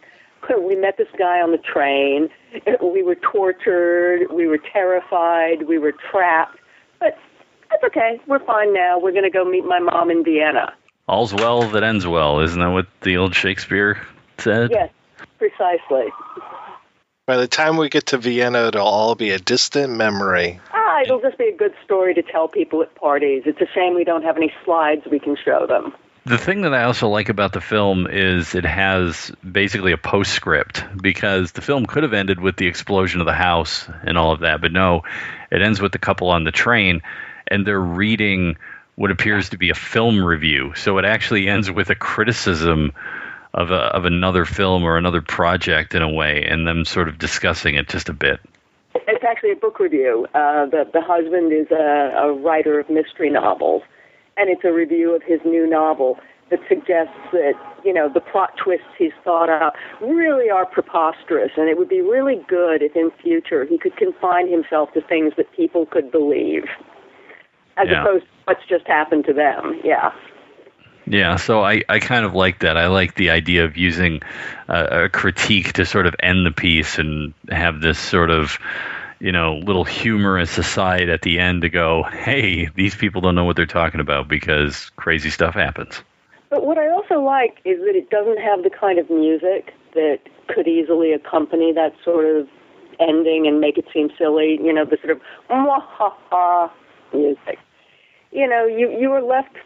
We 0.66 0.74
met 0.74 0.96
this 0.96 1.08
guy 1.16 1.40
on 1.40 1.52
the 1.52 1.58
train. 1.58 2.28
We 2.82 3.02
were 3.02 3.14
tortured. 3.14 4.30
We 4.32 4.46
were 4.46 4.58
terrified. 4.58 5.62
We 5.68 5.78
were 5.78 5.92
trapped. 5.92 6.58
But 7.00 7.16
that's 7.72 7.84
okay. 7.84 8.20
We're 8.26 8.44
fine 8.44 8.72
now. 8.72 8.98
We're 8.98 9.12
going 9.12 9.24
to 9.24 9.30
go 9.30 9.44
meet 9.44 9.64
my 9.64 9.78
mom 9.78 10.10
in 10.10 10.24
Vienna. 10.24 10.74
All's 11.08 11.34
well 11.34 11.68
that 11.70 11.82
ends 11.82 12.06
well. 12.06 12.40
Isn't 12.40 12.60
that 12.60 12.68
what 12.68 12.86
the 13.00 13.16
old 13.16 13.34
Shakespeare 13.34 14.00
said? 14.38 14.70
Yes, 14.70 14.90
precisely. 15.38 16.12
By 17.26 17.36
the 17.36 17.48
time 17.48 17.76
we 17.76 17.88
get 17.88 18.06
to 18.06 18.18
Vienna, 18.18 18.68
it'll 18.68 18.86
all 18.86 19.14
be 19.14 19.30
a 19.30 19.38
distant 19.38 19.92
memory. 19.92 20.60
Ah, 20.72 21.02
it'll 21.02 21.20
just 21.20 21.38
be 21.38 21.48
a 21.48 21.56
good 21.56 21.74
story 21.84 22.14
to 22.14 22.22
tell 22.22 22.48
people 22.48 22.82
at 22.82 22.94
parties. 22.94 23.44
It's 23.46 23.60
a 23.60 23.66
shame 23.74 23.94
we 23.94 24.04
don't 24.04 24.22
have 24.22 24.36
any 24.36 24.52
slides 24.64 25.02
we 25.10 25.18
can 25.18 25.36
show 25.36 25.66
them. 25.66 25.94
The 26.24 26.38
thing 26.38 26.62
that 26.62 26.72
I 26.72 26.84
also 26.84 27.08
like 27.08 27.28
about 27.28 27.52
the 27.52 27.60
film 27.60 28.06
is 28.08 28.54
it 28.54 28.64
has 28.64 29.32
basically 29.48 29.90
a 29.90 29.96
postscript 29.96 30.84
because 31.00 31.50
the 31.50 31.62
film 31.62 31.84
could 31.84 32.04
have 32.04 32.12
ended 32.12 32.38
with 32.38 32.56
the 32.56 32.68
explosion 32.68 33.20
of 33.20 33.26
the 33.26 33.32
house 33.32 33.88
and 34.04 34.16
all 34.16 34.32
of 34.32 34.40
that, 34.40 34.60
but 34.60 34.70
no, 34.70 35.02
it 35.50 35.62
ends 35.62 35.80
with 35.80 35.90
the 35.90 35.98
couple 35.98 36.30
on 36.30 36.44
the 36.44 36.52
train 36.52 37.02
and 37.52 37.66
they're 37.66 37.80
reading 37.80 38.56
what 38.96 39.10
appears 39.10 39.50
to 39.50 39.58
be 39.58 39.70
a 39.70 39.74
film 39.74 40.22
review. 40.22 40.72
So 40.74 40.98
it 40.98 41.04
actually 41.04 41.48
ends 41.48 41.70
with 41.70 41.90
a 41.90 41.94
criticism 41.94 42.92
of 43.54 43.70
a, 43.70 43.74
of 43.74 44.04
another 44.04 44.44
film 44.44 44.84
or 44.84 44.96
another 44.96 45.22
project 45.22 45.94
in 45.94 46.02
a 46.02 46.10
way 46.10 46.44
and 46.48 46.66
them 46.66 46.84
sort 46.84 47.08
of 47.08 47.18
discussing 47.18 47.74
it 47.74 47.88
just 47.88 48.08
a 48.08 48.12
bit. 48.12 48.40
It's 48.94 49.24
actually 49.24 49.52
a 49.52 49.56
book 49.56 49.78
review. 49.78 50.26
Uh, 50.34 50.66
the 50.66 50.88
the 50.92 51.00
husband 51.00 51.52
is 51.52 51.70
a, 51.70 52.12
a 52.16 52.32
writer 52.32 52.78
of 52.78 52.90
mystery 52.90 53.30
novels, 53.30 53.82
and 54.36 54.50
it's 54.50 54.64
a 54.64 54.72
review 54.72 55.14
of 55.14 55.22
his 55.22 55.40
new 55.44 55.66
novel 55.66 56.18
that 56.50 56.60
suggests 56.68 57.16
that 57.32 57.54
you 57.84 57.92
know 57.92 58.10
the 58.12 58.20
plot 58.20 58.54
twists 58.62 58.86
he's 58.98 59.12
thought 59.24 59.48
out 59.48 59.74
really 60.02 60.50
are 60.50 60.66
preposterous, 60.66 61.52
and 61.56 61.70
it 61.70 61.78
would 61.78 61.88
be 61.88 62.02
really 62.02 62.44
good 62.48 62.82
if 62.82 62.94
in 62.94 63.10
future 63.22 63.64
he 63.64 63.78
could 63.78 63.96
confine 63.96 64.50
himself 64.50 64.92
to 64.92 65.00
things 65.00 65.32
that 65.38 65.50
people 65.52 65.86
could 65.86 66.12
believe, 66.12 66.64
as 67.76 67.88
Yeah. 67.88 68.02
opposed 68.02 68.24
to 68.24 68.30
what's 68.44 68.66
just 68.68 68.86
happened 68.86 69.24
to 69.26 69.32
them. 69.32 69.80
Yeah. 69.84 70.12
Yeah, 71.06 71.36
so 71.36 71.62
I, 71.62 71.82
I 71.88 71.98
kind 71.98 72.24
of 72.24 72.34
like 72.34 72.60
that. 72.60 72.76
I 72.76 72.86
like 72.86 73.14
the 73.16 73.30
idea 73.30 73.64
of 73.64 73.76
using 73.76 74.20
uh, 74.68 75.04
a 75.04 75.08
critique 75.08 75.72
to 75.74 75.84
sort 75.84 76.06
of 76.06 76.14
end 76.22 76.46
the 76.46 76.52
piece 76.52 76.98
and 76.98 77.34
have 77.50 77.80
this 77.80 77.98
sort 77.98 78.30
of, 78.30 78.58
you 79.18 79.32
know, 79.32 79.54
little 79.54 79.84
humorous 79.84 80.58
aside 80.58 81.08
at 81.08 81.22
the 81.22 81.40
end 81.40 81.62
to 81.62 81.68
go, 81.68 82.04
hey, 82.04 82.68
these 82.76 82.94
people 82.94 83.20
don't 83.20 83.34
know 83.34 83.44
what 83.44 83.56
they're 83.56 83.66
talking 83.66 84.00
about 84.00 84.28
because 84.28 84.90
crazy 84.94 85.30
stuff 85.30 85.54
happens. 85.54 86.02
But 86.50 86.64
what 86.64 86.78
I 86.78 86.88
also 86.90 87.20
like 87.20 87.60
is 87.64 87.80
that 87.80 87.96
it 87.96 88.08
doesn't 88.10 88.38
have 88.38 88.62
the 88.62 88.70
kind 88.70 88.98
of 88.98 89.10
music 89.10 89.74
that 89.94 90.20
could 90.48 90.68
easily 90.68 91.12
accompany 91.12 91.72
that 91.72 91.94
sort 92.04 92.26
of 92.26 92.48
ending 93.00 93.46
and 93.48 93.60
make 93.60 93.76
it 93.76 93.86
seem 93.92 94.10
silly. 94.16 94.58
You 94.62 94.72
know, 94.72 94.84
the 94.84 94.98
sort 94.98 95.10
of 95.10 95.20
ha 95.48 96.16
ha 96.30 96.72
music. 97.12 97.58
You 98.30 98.48
know, 98.48 98.66
you 98.66 98.90
you 98.90 99.12
are 99.12 99.22
left 99.22 99.56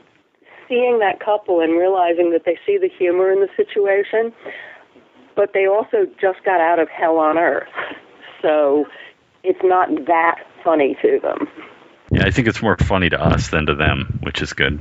seeing 0.69 0.99
that 0.99 1.21
couple 1.21 1.61
and 1.61 1.79
realizing 1.79 2.31
that 2.33 2.45
they 2.45 2.59
see 2.67 2.79
the 2.79 2.89
humor 2.89 3.31
in 3.31 3.41
the 3.41 3.49
situation, 3.57 4.33
but 5.35 5.53
they 5.53 5.67
also 5.67 6.07
just 6.21 6.43
got 6.45 6.61
out 6.61 6.79
of 6.79 6.89
hell 6.89 7.19
on 7.19 7.39
earth. 7.39 7.69
So 8.43 8.87
it's 9.45 9.61
not 9.63 9.89
that 10.07 10.39
funny 10.65 10.97
to 11.03 11.21
them. 11.21 11.49
Yeah, 12.11 12.25
I 12.25 12.31
think 12.31 12.49
it's 12.49 12.63
more 12.63 12.77
funny 12.77 13.09
to 13.11 13.21
us 13.21 13.49
than 13.49 13.67
to 13.67 13.75
them, 13.75 14.19
which 14.23 14.43
is 14.43 14.53
good. 14.53 14.81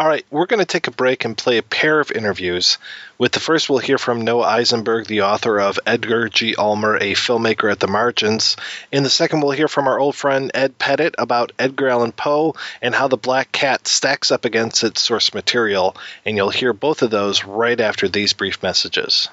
All 0.00 0.06
right, 0.06 0.24
we're 0.30 0.46
going 0.46 0.60
to 0.60 0.64
take 0.64 0.86
a 0.86 0.92
break 0.92 1.24
and 1.24 1.36
play 1.36 1.58
a 1.58 1.62
pair 1.62 1.98
of 1.98 2.12
interviews. 2.12 2.78
With 3.18 3.32
the 3.32 3.40
first, 3.40 3.68
we'll 3.68 3.80
hear 3.80 3.98
from 3.98 4.20
Noah 4.20 4.46
Isenberg, 4.46 5.08
the 5.08 5.22
author 5.22 5.58
of 5.58 5.80
Edgar 5.84 6.28
G. 6.28 6.54
Ulmer, 6.56 6.96
a 6.98 7.14
filmmaker 7.14 7.68
at 7.68 7.80
the 7.80 7.88
margins. 7.88 8.54
In 8.92 9.02
the 9.02 9.10
second, 9.10 9.40
we'll 9.40 9.50
hear 9.50 9.66
from 9.66 9.88
our 9.88 9.98
old 9.98 10.14
friend 10.14 10.52
Ed 10.54 10.78
Pettit 10.78 11.16
about 11.18 11.50
Edgar 11.58 11.88
Allan 11.88 12.12
Poe 12.12 12.54
and 12.80 12.94
how 12.94 13.08
the 13.08 13.16
Black 13.16 13.50
Cat 13.50 13.88
stacks 13.88 14.30
up 14.30 14.44
against 14.44 14.84
its 14.84 15.00
source 15.00 15.34
material. 15.34 15.96
And 16.24 16.36
you'll 16.36 16.50
hear 16.50 16.72
both 16.72 17.02
of 17.02 17.10
those 17.10 17.44
right 17.44 17.80
after 17.80 18.08
these 18.08 18.34
brief 18.34 18.62
messages. 18.62 19.28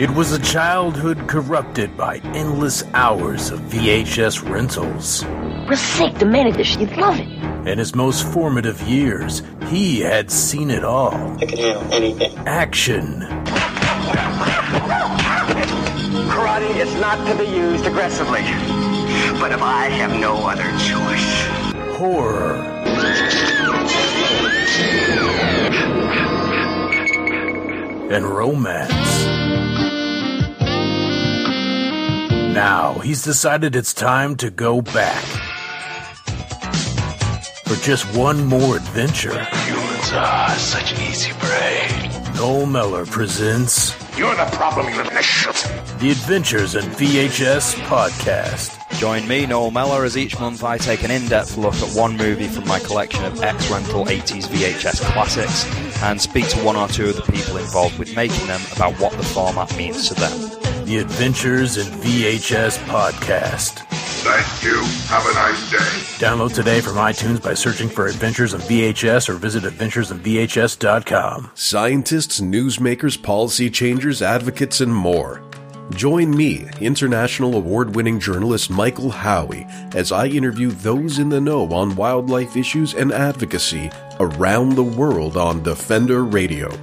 It 0.00 0.08
was 0.12 0.32
a 0.32 0.38
childhood 0.38 1.28
corrupted 1.28 1.94
by 1.94 2.22
endless 2.32 2.84
hours 2.94 3.50
of 3.50 3.60
VHS 3.60 4.48
rentals. 4.48 5.26
We're 5.68 5.76
sick, 5.76 6.14
demanded 6.16 6.54
this. 6.54 6.74
You'd 6.78 6.96
love 6.96 7.20
it. 7.20 7.28
In 7.68 7.76
his 7.76 7.94
most 7.94 8.26
formative 8.26 8.80
years, 8.80 9.42
he 9.66 10.00
had 10.00 10.30
seen 10.30 10.70
it 10.70 10.84
all. 10.84 11.36
I 11.38 11.44
can 11.44 11.58
handle 11.58 11.92
anything. 11.92 12.34
Action. 12.46 13.20
Karate 16.30 16.76
is 16.76 16.94
not 16.94 17.18
to 17.28 17.36
be 17.36 17.50
used 17.50 17.84
aggressively. 17.84 18.40
But 19.38 19.52
if 19.52 19.60
I 19.60 19.90
have 19.90 20.18
no 20.18 20.48
other 20.48 20.70
choice. 20.80 21.98
Horror. 21.98 22.54
And 28.10 28.24
romance. 28.24 29.29
Now, 32.54 32.94
he's 32.94 33.22
decided 33.22 33.76
it's 33.76 33.94
time 33.94 34.34
to 34.38 34.50
go 34.50 34.82
back. 34.82 35.22
For 37.64 37.76
just 37.76 38.04
one 38.16 38.44
more 38.44 38.74
adventure. 38.76 39.44
Humans 39.44 40.12
are 40.12 40.50
such 40.56 40.92
an 40.92 41.00
easy 41.02 41.30
prey. 41.34 41.86
Noel 42.34 42.66
Meller 42.66 43.06
presents 43.06 43.94
You're 44.18 44.34
the 44.34 44.46
problem, 44.46 44.88
you 44.88 44.96
little 44.96 45.22
shit. 45.22 45.54
The 46.00 46.10
Adventures 46.10 46.74
in 46.74 46.82
VHS 46.86 47.76
podcast. 47.84 48.76
Join 48.98 49.28
me, 49.28 49.46
Noel 49.46 49.70
Meller, 49.70 50.04
as 50.04 50.16
each 50.16 50.40
month 50.40 50.64
I 50.64 50.76
take 50.76 51.04
an 51.04 51.12
in 51.12 51.28
depth 51.28 51.56
look 51.56 51.76
at 51.76 51.94
one 51.94 52.16
movie 52.16 52.48
from 52.48 52.66
my 52.66 52.80
collection 52.80 53.24
of 53.24 53.40
X 53.40 53.70
Rental 53.70 54.06
80s 54.06 54.48
VHS 54.48 55.02
classics 55.12 56.02
and 56.02 56.20
speak 56.20 56.48
to 56.48 56.58
one 56.64 56.74
or 56.74 56.88
two 56.88 57.10
of 57.10 57.16
the 57.16 57.32
people 57.32 57.58
involved 57.58 57.96
with 57.96 58.16
making 58.16 58.48
them 58.48 58.60
about 58.74 58.94
what 58.94 59.12
the 59.12 59.22
format 59.22 59.76
means 59.76 60.08
to 60.08 60.14
them. 60.14 60.59
The 60.90 60.98
Adventures 60.98 61.76
in 61.76 61.86
VHS 62.00 62.76
podcast. 62.86 63.86
Thank 64.24 64.64
you. 64.64 64.82
Have 65.06 65.24
a 65.24 65.34
nice 65.34 65.70
day. 65.70 65.76
Download 66.18 66.52
today 66.52 66.80
from 66.80 66.94
iTunes 66.94 67.40
by 67.40 67.54
searching 67.54 67.88
for 67.88 68.08
Adventures 68.08 68.54
in 68.54 68.60
VHS 68.62 69.28
or 69.28 69.34
visit 69.34 69.62
adventuresinvhs.com. 69.62 71.52
Scientists, 71.54 72.40
newsmakers, 72.40 73.22
policy 73.22 73.70
changers, 73.70 74.20
advocates, 74.20 74.80
and 74.80 74.92
more. 74.92 75.40
Join 75.94 76.36
me, 76.36 76.66
international 76.80 77.54
award 77.54 77.94
winning 77.94 78.18
journalist 78.18 78.68
Michael 78.68 79.10
Howie, 79.10 79.68
as 79.94 80.10
I 80.10 80.26
interview 80.26 80.72
those 80.72 81.20
in 81.20 81.28
the 81.28 81.40
know 81.40 81.72
on 81.72 81.94
wildlife 81.94 82.56
issues 82.56 82.94
and 82.94 83.12
advocacy 83.12 83.92
around 84.18 84.74
the 84.74 84.82
world 84.82 85.36
on 85.36 85.62
Defender 85.62 86.24
Radio. 86.24 86.76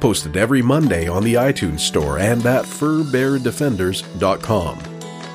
Posted 0.00 0.36
every 0.38 0.62
Monday 0.62 1.06
on 1.08 1.22
the 1.22 1.34
iTunes 1.34 1.80
Store 1.80 2.18
and 2.18 2.46
at 2.46 2.64
furbeardefenders.com. 2.64 4.78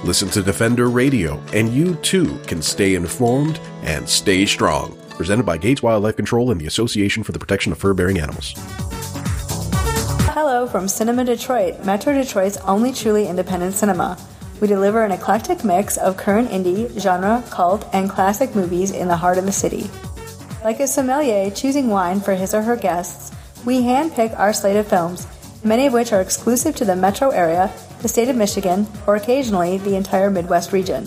Listen 0.04 0.28
to 0.30 0.42
Defender 0.42 0.90
Radio, 0.90 1.40
and 1.54 1.70
you 1.70 1.94
too 1.98 2.40
can 2.48 2.64
stay 2.64 2.96
informed 2.96 3.60
and 3.84 4.10
stay 4.10 4.46
strong. 4.46 4.98
Presented 5.12 5.46
by 5.46 5.58
Gates 5.58 5.84
Wildlife 5.84 6.16
Control 6.16 6.50
and 6.52 6.60
the 6.60 6.66
Association 6.66 7.24
for 7.24 7.32
the 7.32 7.40
Protection 7.40 7.72
of 7.72 7.78
Fur 7.78 7.94
Bearing 7.94 8.20
Animals. 8.20 8.54
Hello 10.34 10.68
from 10.68 10.88
Cinema 10.88 11.24
Detroit, 11.24 11.86
Metro 11.86 12.14
Detroit's 12.14 12.58
only 12.58 12.92
truly 12.92 13.28
independent 13.28 13.76
cinema. 13.76 14.18
We 14.62 14.68
deliver 14.68 15.04
an 15.04 15.12
eclectic 15.12 15.64
mix 15.64 15.98
of 15.98 16.18
current 16.18 16.50
indie, 16.50 17.00
genre, 17.00 17.44
cult, 17.52 17.88
and 17.94 18.10
classic 18.10 18.56
movies 18.56 18.92
in 18.92 19.08
the 19.08 19.18
heart 19.18 19.38
of 19.38 19.46
the 19.46 19.52
city. 19.52 19.90
Like 20.64 20.80
a 20.80 20.88
sommelier 20.88 21.52
choosing 21.52 21.90
wine 21.90 22.20
for 22.20 22.34
his 22.34 22.54
or 22.54 22.64
her 22.64 22.76
guests, 22.76 23.35
we 23.66 23.82
handpick 23.82 24.38
our 24.40 24.54
slate 24.54 24.78
of 24.78 24.88
films, 24.88 25.28
many 25.64 25.88
of 25.88 25.94
which 25.94 26.14
are 26.14 26.22
exclusive 26.22 26.76
to 26.76 26.86
the 26.86 26.96
metro 26.96 27.30
area, 27.30 27.72
the 28.02 28.08
state 28.08 28.30
of 28.30 28.36
Michigan, 28.36 28.88
or 29.08 29.16
occasionally 29.16 29.80
the 29.80 29.96
entire 29.96 30.30
Midwest 30.30 30.72
region. 30.72 31.06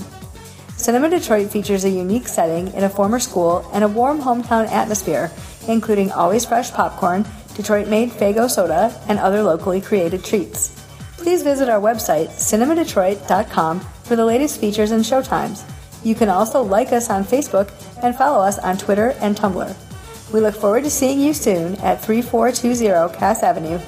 Cinema 0.76 1.08
Detroit 1.08 1.50
features 1.50 1.84
a 1.84 1.90
unique 1.90 2.28
setting 2.28 2.72
in 2.74 2.84
a 2.84 2.88
former 2.88 3.18
school 3.18 3.68
and 3.72 3.84
a 3.84 3.88
warm 3.88 4.20
hometown 4.20 4.68
atmosphere, 4.68 5.30
including 5.68 6.10
always 6.12 6.44
fresh 6.44 6.70
popcorn, 6.72 7.24
Detroit 7.54 7.88
made 7.88 8.10
Faygo 8.10 8.48
soda, 8.48 8.94
and 9.08 9.18
other 9.18 9.42
locally 9.42 9.80
created 9.80 10.24
treats. 10.24 10.74
Please 11.16 11.42
visit 11.42 11.68
our 11.68 11.80
website, 11.80 12.28
cinemadetroit.com, 12.28 13.80
for 13.80 14.16
the 14.16 14.24
latest 14.24 14.60
features 14.60 14.92
and 14.92 15.04
showtimes. 15.04 15.68
You 16.04 16.14
can 16.14 16.28
also 16.28 16.62
like 16.62 16.92
us 16.92 17.10
on 17.10 17.24
Facebook 17.24 17.72
and 18.02 18.16
follow 18.16 18.42
us 18.44 18.58
on 18.58 18.78
Twitter 18.78 19.10
and 19.20 19.36
Tumblr. 19.36 19.87
We 20.32 20.40
look 20.40 20.54
forward 20.54 20.84
to 20.84 20.90
seeing 20.90 21.20
you 21.20 21.32
soon 21.32 21.76
at 21.76 22.04
3420 22.04 23.16
Cass 23.18 23.42
Avenue 23.42 23.78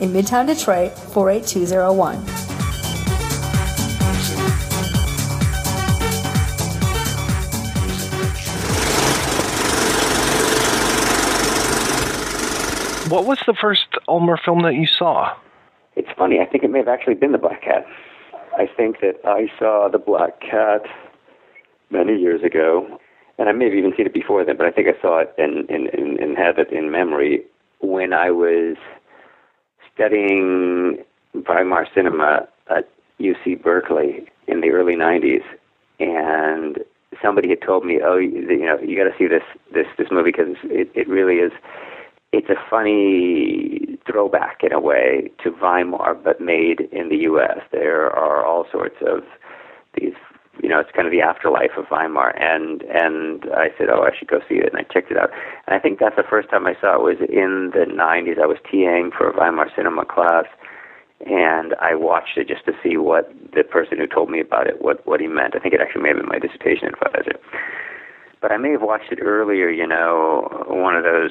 in 0.00 0.10
Midtown 0.10 0.46
Detroit 0.46 0.92
48201. 0.92 2.16
What 13.08 13.26
was 13.26 13.38
the 13.46 13.54
first 13.54 13.86
Ulmer 14.08 14.36
film 14.36 14.62
that 14.62 14.74
you 14.74 14.86
saw? 14.86 15.36
It's 15.94 16.08
funny. 16.18 16.40
I 16.40 16.46
think 16.46 16.64
it 16.64 16.70
may 16.70 16.78
have 16.78 16.88
actually 16.88 17.14
been 17.14 17.30
The 17.30 17.38
Black 17.38 17.62
Cat. 17.62 17.86
I 18.58 18.66
think 18.66 19.00
that 19.00 19.20
I 19.24 19.46
saw 19.58 19.88
The 19.88 19.98
Black 19.98 20.40
Cat 20.40 20.82
many 21.90 22.16
years 22.16 22.42
ago, 22.42 22.98
and 23.38 23.48
I 23.48 23.52
may 23.52 23.66
have 23.66 23.74
even 23.74 23.92
seen 23.96 24.06
it 24.06 24.14
before 24.14 24.44
then, 24.44 24.56
but 24.56 24.66
I 24.66 24.70
think 24.70 24.88
I 24.88 25.00
saw 25.00 25.20
it 25.20 25.34
and, 25.38 25.68
and, 25.70 25.88
and, 25.88 26.18
and 26.18 26.36
have 26.36 26.58
it 26.58 26.72
in 26.72 26.90
memory 26.90 27.44
when 27.80 28.12
I 28.12 28.30
was 28.30 28.76
studying 29.92 30.98
Weimar 31.34 31.86
cinema 31.94 32.48
at 32.70 32.88
UC 33.20 33.62
Berkeley 33.62 34.28
in 34.46 34.60
the 34.60 34.70
early 34.70 34.94
90s. 34.94 35.42
And 36.00 36.78
somebody 37.22 37.48
had 37.48 37.62
told 37.62 37.84
me, 37.84 38.00
oh, 38.04 38.16
you, 38.16 38.46
you 38.48 38.66
know, 38.66 38.78
you 38.80 38.96
got 38.96 39.10
to 39.10 39.16
see 39.18 39.26
this, 39.26 39.42
this, 39.72 39.86
this 39.98 40.08
movie 40.10 40.32
because 40.32 40.56
it, 40.64 40.90
it 40.94 41.08
really 41.08 41.36
is 41.36 41.52
it's 42.36 42.50
a 42.50 42.68
funny 42.68 43.96
throwback 44.10 44.64
in 44.64 44.72
a 44.72 44.80
way 44.80 45.30
to 45.42 45.50
Weimar, 45.50 46.14
but 46.14 46.40
made 46.40 46.80
in 46.92 47.08
the 47.08 47.18
U.S. 47.18 47.58
There 47.70 48.06
are 48.06 48.44
all 48.44 48.66
sorts 48.72 48.96
of 49.06 49.22
these, 49.96 50.14
you 50.62 50.68
know, 50.68 50.80
it's 50.80 50.90
kind 50.94 51.06
of 51.06 51.12
the 51.12 51.20
afterlife 51.20 51.76
of 51.76 51.86
Weimar, 51.90 52.30
and 52.40 52.82
and 52.82 53.44
I 53.54 53.68
said, 53.76 53.88
oh, 53.90 54.02
I 54.02 54.16
should 54.16 54.28
go 54.28 54.40
see 54.48 54.56
it, 54.56 54.72
and 54.72 54.78
I 54.78 54.82
checked 54.92 55.10
it 55.10 55.16
out, 55.16 55.30
and 55.66 55.74
I 55.74 55.78
think 55.78 55.98
that's 55.98 56.16
the 56.16 56.22
first 56.28 56.50
time 56.50 56.66
I 56.66 56.74
saw 56.80 56.94
it 56.94 57.02
was 57.02 57.28
in 57.28 57.72
the 57.74 57.86
'90s. 57.86 58.40
I 58.40 58.46
was 58.46 58.58
TAing 58.70 59.12
for 59.16 59.30
a 59.30 59.36
Weimar 59.36 59.70
cinema 59.74 60.04
class, 60.04 60.46
and 61.26 61.74
I 61.80 61.94
watched 61.94 62.36
it 62.36 62.48
just 62.48 62.64
to 62.66 62.72
see 62.82 62.96
what 62.96 63.32
the 63.54 63.64
person 63.64 63.98
who 63.98 64.06
told 64.06 64.30
me 64.30 64.40
about 64.40 64.66
it, 64.66 64.80
what 64.80 65.06
what 65.06 65.20
he 65.20 65.26
meant. 65.26 65.54
I 65.56 65.58
think 65.58 65.74
it 65.74 65.80
actually 65.80 66.02
may 66.02 66.08
have 66.10 66.18
been 66.18 66.28
my 66.28 66.38
dissertation 66.38 66.88
advisor. 66.88 67.38
But 68.40 68.52
I 68.52 68.58
may 68.58 68.72
have 68.72 68.82
watched 68.82 69.10
it 69.10 69.20
earlier, 69.22 69.70
you 69.70 69.86
know, 69.86 70.66
one 70.68 70.94
of 70.96 71.02
those 71.02 71.30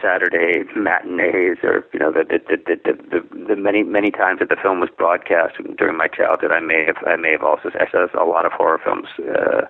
Saturday 0.00 0.64
matinees, 0.76 1.58
or 1.62 1.84
you 1.92 1.98
know, 1.98 2.12
the 2.12 2.24
the, 2.24 2.56
the 2.56 2.76
the 2.84 2.92
the 3.10 3.46
the 3.46 3.56
many 3.56 3.82
many 3.82 4.10
times 4.10 4.40
that 4.40 4.48
the 4.48 4.56
film 4.60 4.80
was 4.80 4.90
broadcast 4.96 5.54
during 5.78 5.96
my 5.96 6.08
childhood. 6.08 6.52
I 6.52 6.60
may 6.60 6.84
have 6.84 6.96
I 7.06 7.16
may 7.16 7.32
have 7.32 7.42
also 7.42 7.70
actually 7.80 8.06
saw 8.12 8.24
a 8.24 8.28
lot 8.28 8.46
of 8.46 8.52
horror 8.52 8.80
films 8.82 9.08
uh, 9.20 9.62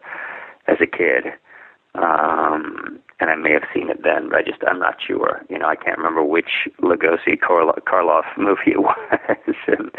as 0.66 0.78
a 0.80 0.86
kid, 0.86 1.32
um, 1.94 2.98
and 3.24 3.30
I 3.30 3.36
may 3.36 3.52
have 3.52 3.64
seen 3.72 3.88
it 3.88 4.02
then, 4.02 4.28
but 4.28 4.36
I 4.36 4.42
just 4.42 4.60
I'm 4.68 4.78
not 4.78 5.00
sure. 5.00 5.40
You 5.48 5.58
know, 5.58 5.66
I 5.66 5.76
can't 5.76 5.96
remember 5.96 6.22
which 6.22 6.68
Lugosi 6.82 7.40
Karloff, 7.40 8.26
movie 8.36 8.72
it 8.76 8.82
was, 8.82 9.56
and 9.66 9.90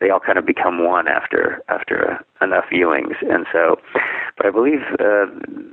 they 0.00 0.10
all 0.10 0.20
kind 0.20 0.38
of 0.38 0.46
become 0.46 0.84
one 0.84 1.08
after 1.08 1.64
after 1.68 2.24
enough 2.40 2.66
viewings, 2.72 3.16
and 3.28 3.44
so. 3.50 3.74
But 4.36 4.46
I 4.46 4.50
believe 4.50 4.82
uh, 5.00 5.26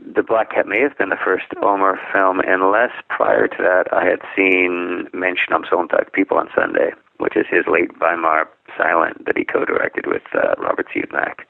the 0.09 0.25
Black 0.27 0.49
Cat 0.49 0.65
may 0.65 0.81
have 0.81 0.97
been 0.97 1.09
the 1.09 1.21
first 1.23 1.45
Ulmer 1.61 1.99
film, 2.11 2.39
unless 2.39 2.91
prior 3.09 3.47
to 3.47 3.57
that 3.59 3.93
I 3.93 4.03
had 4.03 4.21
seen 4.35 5.07
Menschen 5.13 5.53
am 5.53 5.65
Sonntag, 5.69 6.11
People 6.13 6.37
on 6.39 6.49
Sunday, 6.57 6.93
which 7.19 7.37
is 7.37 7.45
his 7.47 7.65
late 7.71 7.91
Weimar 8.01 8.49
silent 8.75 9.23
that 9.25 9.37
he 9.37 9.45
co-directed 9.45 10.07
with 10.07 10.23
uh, 10.33 10.55
Robert 10.57 10.87
Siodmak. 10.89 11.45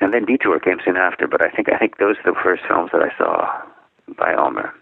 And 0.00 0.12
then 0.12 0.24
Detour 0.24 0.58
came 0.58 0.78
soon 0.84 0.96
after, 0.96 1.28
but 1.28 1.40
I 1.40 1.48
think 1.48 1.68
I 1.72 1.78
think 1.78 1.98
those 1.98 2.16
are 2.24 2.32
the 2.34 2.40
first 2.42 2.62
films 2.66 2.90
that 2.92 3.02
I 3.02 3.16
saw 3.16 3.62
by 4.16 4.34
Ulmer. 4.34 4.72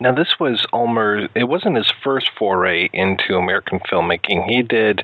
Now, 0.00 0.14
this 0.14 0.38
was 0.38 0.64
Ulmer. 0.72 1.28
It 1.34 1.48
wasn't 1.48 1.76
his 1.76 1.92
first 2.04 2.30
foray 2.38 2.88
into 2.92 3.34
American 3.34 3.80
filmmaking. 3.80 4.48
He 4.48 4.62
did 4.62 5.02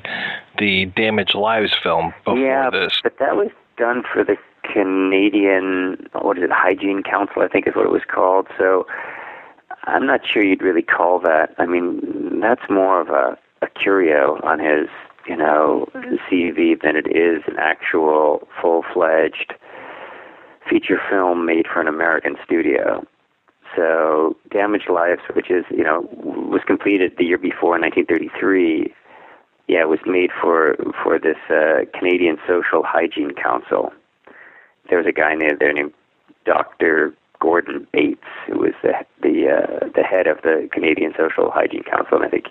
the 0.57 0.85
Damaged 0.85 1.35
Lives 1.35 1.75
film 1.83 2.13
before 2.23 2.39
yeah, 2.39 2.69
this. 2.69 2.93
but 3.03 3.19
that 3.19 3.35
was 3.35 3.51
done 3.77 4.03
for 4.11 4.23
the 4.23 4.37
Canadian, 4.63 6.07
what 6.13 6.37
is 6.37 6.43
it, 6.45 6.51
Hygiene 6.51 7.03
Council, 7.03 7.41
I 7.41 7.47
think 7.49 7.67
is 7.67 7.75
what 7.75 7.85
it 7.85 7.91
was 7.91 8.03
called. 8.07 8.47
So 8.57 8.87
I'm 9.83 10.05
not 10.07 10.21
sure 10.25 10.43
you'd 10.43 10.61
really 10.61 10.81
call 10.81 11.19
that. 11.19 11.53
I 11.57 11.65
mean, 11.65 12.39
that's 12.39 12.69
more 12.69 13.01
of 13.01 13.09
a, 13.09 13.37
a 13.61 13.67
curio 13.67 14.39
on 14.43 14.59
his, 14.59 14.87
you 15.27 15.35
know, 15.35 15.89
CV 15.93 16.81
than 16.81 16.95
it 16.95 17.07
is 17.07 17.43
an 17.47 17.57
actual 17.59 18.47
full-fledged 18.61 19.53
feature 20.69 20.99
film 21.09 21.45
made 21.45 21.65
for 21.71 21.81
an 21.81 21.87
American 21.87 22.35
studio. 22.43 23.05
So, 23.75 24.35
Damaged 24.51 24.89
Lives, 24.89 25.21
which 25.33 25.49
is, 25.51 25.65
you 25.69 25.83
know, 25.83 26.07
was 26.13 26.61
completed 26.65 27.13
the 27.17 27.25
year 27.25 27.37
before 27.37 27.75
in 27.75 27.81
1933, 27.81 28.93
yeah, 29.67 29.81
it 29.81 29.89
was 29.89 29.99
made 30.05 30.29
for 30.41 30.75
for 31.03 31.17
this 31.17 31.37
uh, 31.49 31.85
Canadian 31.97 32.37
Social 32.47 32.83
Hygiene 32.83 33.33
Council. 33.33 33.91
There 34.89 34.99
was 34.99 35.07
a 35.07 35.11
guy 35.11 35.33
named 35.33 35.57
there 35.59 35.73
named 35.73 35.93
Dr. 36.45 37.15
Gordon 37.39 37.87
Bates, 37.91 38.21
who 38.47 38.59
was 38.59 38.73
the 38.83 38.93
the 39.21 39.49
uh, 39.49 39.89
the 39.95 40.03
head 40.03 40.27
of 40.27 40.37
the 40.43 40.69
Canadian 40.71 41.13
Social 41.17 41.51
Hygiene 41.51 41.83
Council, 41.83 42.17
and 42.17 42.25
I 42.25 42.29
think 42.29 42.45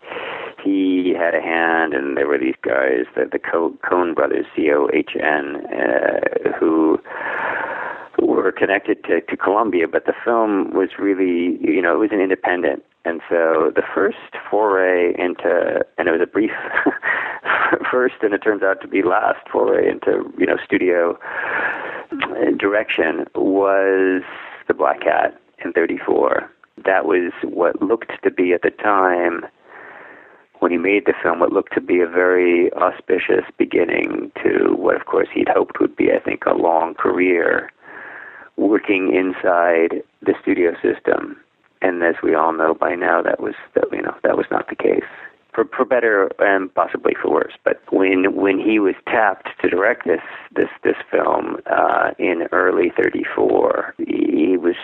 he 0.63 1.15
had 1.17 1.35
a 1.35 1.41
hand. 1.41 1.95
And 1.95 2.17
there 2.17 2.27
were 2.27 2.39
these 2.39 2.59
guys, 2.63 3.07
the 3.15 3.27
the 3.31 3.39
Cohn 3.39 4.15
brothers, 4.15 4.47
C 4.57 4.71
O 4.73 4.89
H 4.93 5.13
N, 5.15 5.67
uh, 5.67 6.53
who 6.59 6.99
were 8.27 8.53
connected 8.53 9.05
to, 9.05 9.21
to 9.21 9.37
Columbia, 9.37 9.87
but 9.89 10.07
the 10.07 10.15
film 10.25 10.73
was 10.73 10.91
really, 10.99 11.59
you 11.61 11.83
know, 11.83 11.95
it 11.95 11.99
was 11.99 12.11
an 12.13 12.21
independent. 12.21 12.83
And 13.05 13.21
so 13.29 13.71
the 13.75 13.83
first 13.95 14.17
foray 14.51 15.15
into, 15.19 15.85
and 15.99 16.09
it 16.09 16.13
was 16.13 16.23
a 16.23 16.27
brief 16.27 16.53
first, 17.91 18.15
and 18.23 18.33
it 18.33 18.39
turns 18.39 18.63
out 18.63 18.81
to 18.81 18.89
be 18.89 19.03
last 19.03 19.47
foray 19.51 19.91
into, 19.91 20.33
you 20.39 20.47
know, 20.47 20.57
studio 20.65 21.19
direction 22.59 23.27
was 23.35 24.23
The 24.69 24.75
Black 24.75 25.03
Cat 25.03 25.39
in 25.65 25.73
34. 25.73 26.51
That 26.85 27.05
was 27.05 27.33
what 27.43 27.81
looked 27.83 28.13
to 28.23 28.31
be 28.31 28.53
at 28.53 28.63
the 28.63 28.71
time 28.71 29.45
when 30.61 30.71
he 30.71 30.79
made 30.79 31.05
the 31.05 31.13
film 31.23 31.41
what 31.41 31.53
looked 31.53 31.75
to 31.75 31.81
be 31.81 32.01
a 32.01 32.09
very 32.09 32.73
auspicious 32.73 33.45
beginning 33.59 34.33
to 34.43 34.75
what, 34.77 34.97
of 34.97 35.05
course, 35.05 35.29
he'd 35.33 35.49
hoped 35.49 35.79
would 35.79 35.95
be, 35.95 36.11
I 36.11 36.19
think, 36.19 36.47
a 36.47 36.55
long 36.55 36.95
career 36.95 37.71
working 38.57 39.15
inside 39.15 40.03
the 40.23 40.35
studio 40.41 40.73
system. 40.83 41.37
And 41.83 42.03
as 42.03 42.15
we 42.23 42.35
all 42.35 42.53
know 42.53 42.75
by 42.75 42.95
now, 42.95 43.23
that 43.23 43.41
was 43.41 43.55
that 43.75 43.85
you 43.93 44.03
know 44.03 44.15
that 44.23 44.37
was 44.37 44.47
not 44.51 44.69
the 44.69 44.77
case. 44.77 45.05
For, 45.55 45.67
for 45.67 45.85
better 45.85 46.33
and 46.41 46.75
possibly 46.75 47.13
for 47.21 47.31
worse. 47.31 47.53
But 47.63 47.81
when 47.93 48.35
when 48.35 48.59
he 48.59 48.81
was 48.81 48.95
tapped 49.07 49.49
to 49.61 49.69
direct 49.69 50.05
this 50.07 50.23
this 50.55 50.71
this 50.83 50.97
film 51.11 51.59
uh, 51.67 52.11
in 52.19 52.49
early 52.51 52.91
'34, 52.97 53.95
he 53.99 54.57
was 54.57 54.75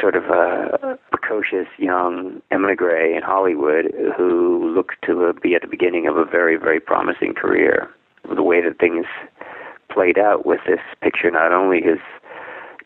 sort 0.00 0.14
of 0.14 0.24
a 0.24 0.98
precocious 1.10 1.68
young 1.78 2.40
emigre 2.50 3.16
in 3.16 3.22
Hollywood 3.22 3.86
who 4.16 4.72
looked 4.74 5.02
to 5.06 5.32
be 5.42 5.54
at 5.54 5.62
the 5.62 5.68
beginning 5.68 6.06
of 6.06 6.16
a 6.16 6.24
very 6.24 6.56
very 6.56 6.80
promising 6.80 7.34
career. 7.34 7.90
The 8.32 8.42
way 8.42 8.60
that 8.62 8.78
things 8.78 9.06
played 9.90 10.18
out 10.18 10.46
with 10.46 10.60
this 10.66 10.80
picture, 11.02 11.30
not 11.30 11.52
only 11.52 11.80
his 11.80 11.98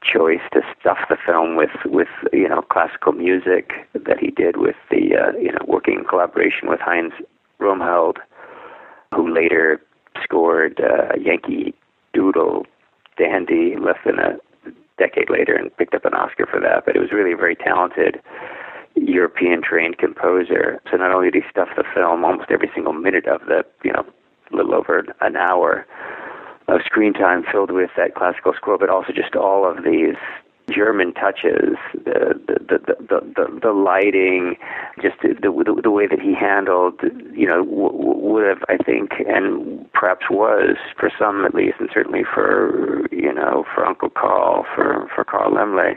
choice 0.03 0.41
to 0.53 0.61
stuff 0.81 0.99
the 1.09 1.17
film 1.25 1.57
with 1.57 1.71
with 1.85 2.09
you 2.33 2.49
know 2.49 2.63
classical 2.63 3.13
music 3.13 3.73
that 3.95 4.19
he 4.19 4.31
did 4.31 4.57
with 4.57 4.77
the 4.91 5.17
uh, 5.17 5.37
you 5.39 5.53
know 5.53 5.65
working 5.67 5.99
in 5.99 6.05
collaboration 6.05 6.69
with 6.69 6.81
Heinz 6.81 7.13
Roemheld, 7.61 8.17
who 9.15 9.33
later 9.33 9.81
scored 10.23 10.81
uh, 10.81 11.15
Yankee 11.21 11.75
Doodle 12.13 12.67
Dandy 13.17 13.75
less 13.77 13.99
than 14.05 14.19
a 14.19 14.39
decade 14.99 15.31
later 15.31 15.55
and 15.55 15.77
picked 15.77 15.95
up 15.95 16.05
an 16.05 16.15
Oscar 16.15 16.47
for 16.47 16.61
that. 16.61 16.85
But 16.85 16.97
it 16.97 17.01
was 17.01 17.13
really 17.13 17.33
a 17.33 17.37
very 17.37 17.55
talented 17.55 18.21
European 18.95 19.63
trained 19.63 19.99
composer. 19.99 20.81
So 20.91 20.97
not 20.97 21.13
only 21.13 21.31
did 21.31 21.43
he 21.43 21.51
stuff 21.51 21.69
the 21.77 21.85
film 21.95 22.25
almost 22.25 22.51
every 22.51 22.71
single 22.75 22.93
minute 22.93 23.27
of 23.27 23.43
the 23.47 23.65
you 23.85 23.93
know 23.93 24.05
little 24.51 24.75
over 24.75 25.05
an 25.21 25.37
hour 25.37 25.87
of 26.69 26.81
screen 26.85 27.15
time 27.15 27.45
filled 27.51 27.71
with 27.71 27.91
that 27.97 28.15
classical 28.15 28.53
score, 28.55 28.79
but 28.79 28.91
also 28.91 29.13
just 29.13 29.35
all 29.35 29.69
of 29.69 29.85
these 29.85 30.17
German 30.71 31.15
touches, 31.15 31.77
the 31.95 32.39
the 32.47 32.59
the 32.69 32.97
the, 33.09 33.61
the, 33.63 33.73
lighting, 33.73 34.57
just 35.01 35.17
the, 35.23 35.35
the 35.41 35.81
the 35.83 35.91
way 35.91 36.07
that 36.07 36.21
he 36.21 36.35
handled, 36.35 37.01
you 37.35 37.47
know, 37.47 37.65
would 37.67 38.47
have 38.47 38.63
I 38.69 38.77
think, 38.77 39.13
and 39.27 39.91
perhaps 39.93 40.27
was 40.31 40.77
for 40.99 41.11
some 41.19 41.45
at 41.47 41.55
least, 41.55 41.77
and 41.81 41.89
certainly 41.93 42.23
for 42.23 43.07
you 43.11 43.33
know 43.33 43.65
for 43.75 43.87
Uncle 43.87 44.11
Carl, 44.11 44.67
for 44.75 45.09
for 45.15 45.25
Carl 45.25 45.53
Laemmle, 45.53 45.97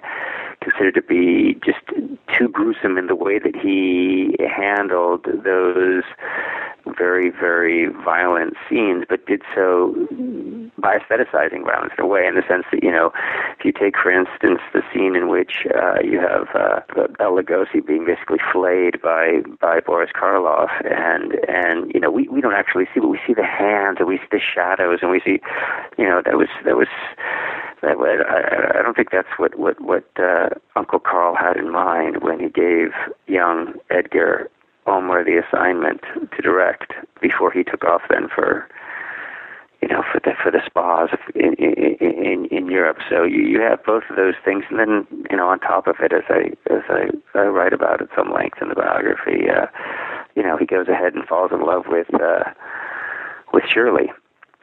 considered 0.62 0.96
to 0.96 1.02
be 1.02 1.58
just 1.66 1.80
too 2.38 2.48
gruesome 2.50 2.98
in 2.98 3.08
the 3.08 3.16
way 3.16 3.40
that 3.40 3.56
he 3.56 4.36
handled 4.40 5.26
those 5.44 6.04
very, 6.98 7.30
very 7.30 7.88
violent 7.88 8.56
scenes, 8.68 9.06
but 9.08 9.26
did 9.26 9.42
so 9.54 9.94
by 10.78 10.98
aestheticizing 10.98 11.64
violence 11.64 11.94
in 11.98 12.04
a 12.04 12.08
way, 12.08 12.26
in 12.26 12.36
the 12.36 12.44
sense 12.48 12.66
that, 12.72 12.84
you 12.84 12.92
know, 12.92 13.12
if 13.58 13.66
you 13.66 13.72
take, 13.72 13.96
for 13.98 14.12
instance, 14.12 14.60
the 14.74 14.82
scene 14.92 15.16
in 15.16 15.28
which 15.30 15.68
uh, 15.76 16.00
you 16.04 16.20
have 16.20 16.48
uh, 16.56 16.80
Bela 17.18 17.44
Lugosi 17.44 17.86
being 17.86 18.06
basically 18.06 18.40
flayed 18.52 19.02
by, 19.02 19.42
by 19.60 19.80
Boris 19.80 20.10
Karloff, 20.16 20.72
and, 20.86 21.38
and, 21.48 21.92
you 21.94 22.00
know, 22.00 22.10
we, 22.10 22.28
we 22.30 22.42
don't 22.42 22.54
actually 22.56 22.86
see, 22.94 23.00
but 23.00 23.10
we 23.10 23.20
see 23.28 23.34
the 23.34 23.46
hands, 23.46 23.98
and 24.00 24.08
we 24.08 24.18
see 24.18 24.30
the 24.32 24.40
shadows, 24.40 25.00
and 25.02 25.12
we 25.12 25.22
see, 25.24 25.40
you 25.98 26.06
know, 26.06 26.22
that 26.26 26.38
was, 26.38 26.50
that 26.66 26.78
was, 26.78 26.88
that 27.82 27.98
I, 27.98 28.80
I 28.80 28.82
don't 28.84 28.96
think 28.96 29.10
that's 29.12 29.28
what 29.38 29.58
what 29.58 29.82
what 29.82 30.06
uh, 30.18 30.50
Uncle 30.76 31.00
Carl 31.00 31.36
had 31.36 31.58
in 31.58 31.72
mind 31.72 32.24
when 32.24 32.40
he 32.40 32.50
gave 32.50 32.92
young 33.28 33.74
Edgar 33.90 34.50
Ulmer 34.88 35.24
the 35.24 35.38
assignment 35.38 36.02
to 36.36 36.42
direct 36.42 36.94
before 37.22 37.52
he 37.52 37.64
took 37.64 37.84
off 37.84 38.02
then 38.10 38.28
for 38.34 38.68
you 39.82 39.88
know 39.88 40.04
for 40.12 40.20
the 40.24 40.32
for 40.42 40.52
the 40.52 40.62
spas 40.66 41.10
in 41.36 41.54
in 41.54 42.46
in, 42.46 42.68
Europe. 42.68 42.98
So 43.10 43.24
you, 43.24 43.42
you 43.42 43.62
have 43.62 43.84
both 43.84 44.04
of 44.10 44.16
those 44.16 44.36
things, 44.46 44.64
and 44.70 44.80
then 44.80 45.08
you 45.30 45.38
know 45.38 45.48
on 45.48 45.60
top 45.60 45.88
of 45.88 45.96
it, 46.00 46.14
as 46.14 46.24
I 46.30 46.52
as 46.74 46.84
I, 46.90 47.10
I 47.38 47.46
write 47.46 47.74
about 47.74 48.02
at 48.02 48.10
some 48.16 48.32
length 48.32 48.60
in 48.62 48.70
the 48.70 48.76
biography, 48.76 49.50
uh, 49.50 49.68
you 50.36 50.44
know 50.44 50.58
he 50.58 50.66
goes 50.66 50.88
ahead 50.88 51.14
and 51.14 51.28
falls 51.28 51.52
in 51.52 51.62
love 51.62 51.86
with 51.88 52.14
uh, 52.14 52.52
with 53.54 53.64
Shirley, 53.68 54.12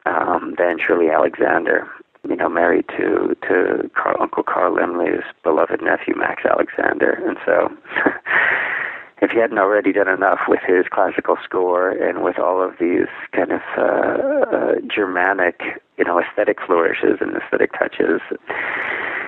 um, 0.07 0.55
then 0.57 0.79
Shirley 0.79 1.11
Alexander, 1.11 1.89
you 2.29 2.37
know, 2.37 2.49
married 2.49 2.87
to 2.97 3.37
to 3.43 3.91
Carl, 3.95 4.17
Uncle 4.21 4.43
Carl 4.43 4.77
Laemmle's 4.77 5.25
beloved 5.43 5.83
nephew 5.83 6.15
Max 6.17 6.45
Alexander, 6.45 7.23
and 7.27 7.37
so 7.45 7.71
if 9.23 9.31
he 9.31 9.39
hadn't 9.39 9.59
already 9.59 9.93
done 9.93 10.09
enough 10.09 10.41
with 10.49 10.61
his 10.67 10.87
classical 10.91 11.37
score 11.45 11.91
and 11.91 12.23
with 12.23 12.39
all 12.39 12.63
of 12.63 12.75
these 12.79 13.09
kind 13.33 13.53
of 13.53 13.61
uh, 13.77 14.57
uh, 14.57 14.75
Germanic, 14.95 15.61
you 15.97 16.05
know, 16.05 16.21
aesthetic 16.21 16.59
flourishes 16.65 17.19
and 17.21 17.37
aesthetic 17.37 17.73
touches, 17.73 18.21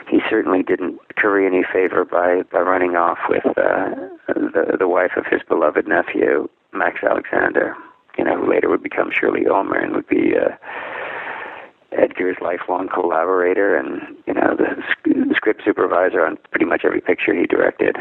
he 0.09 0.21
certainly 0.29 0.63
didn't 0.63 0.99
curry 1.17 1.47
any 1.47 1.63
favor 1.63 2.05
by 2.05 2.43
by 2.53 2.61
running 2.61 2.97
off 2.97 3.19
with 3.29 3.47
uh, 3.47 3.91
the 4.27 4.77
the 4.79 4.89
wife 4.89 5.13
of 5.17 5.27
his 5.27 5.43
beloved 5.49 5.87
nephew 5.89 6.49
Max 6.73 7.03
Alexander, 7.03 7.75
you 8.17 8.25
know, 8.25 8.37
who 8.37 8.51
later 8.51 8.69
would 8.69 8.83
become 8.83 9.11
Shirley 9.13 9.47
Ulmer 9.47 9.79
and 9.79 9.95
would 9.95 10.09
be. 10.09 10.35
Uh, 10.37 10.57
Edgar's 11.93 12.37
lifelong 12.41 12.89
collaborator 12.89 13.77
and 13.77 14.17
you 14.27 14.35
know 14.35 14.57
the 14.57 15.35
script 15.35 15.63
supervisor 15.65 16.25
on 16.25 16.39
pretty 16.51 16.67
much 16.67 16.83
every 16.85 17.01
picture 17.01 17.35
he 17.35 17.47
directed 17.47 17.97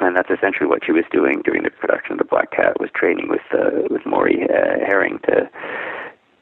and 0.00 0.16
that's 0.16 0.30
essentially 0.30 0.66
what 0.66 0.84
she 0.84 0.92
was 0.92 1.04
doing 1.12 1.42
during 1.44 1.62
the 1.62 1.70
production 1.70 2.12
of 2.12 2.18
the 2.18 2.24
Black 2.24 2.50
Cat 2.50 2.80
was 2.80 2.90
training 2.94 3.28
with 3.28 3.42
uh, 3.52 3.86
with 3.90 4.04
Maury 4.06 4.44
uh, 4.44 4.84
Herring 4.86 5.20
to 5.26 5.48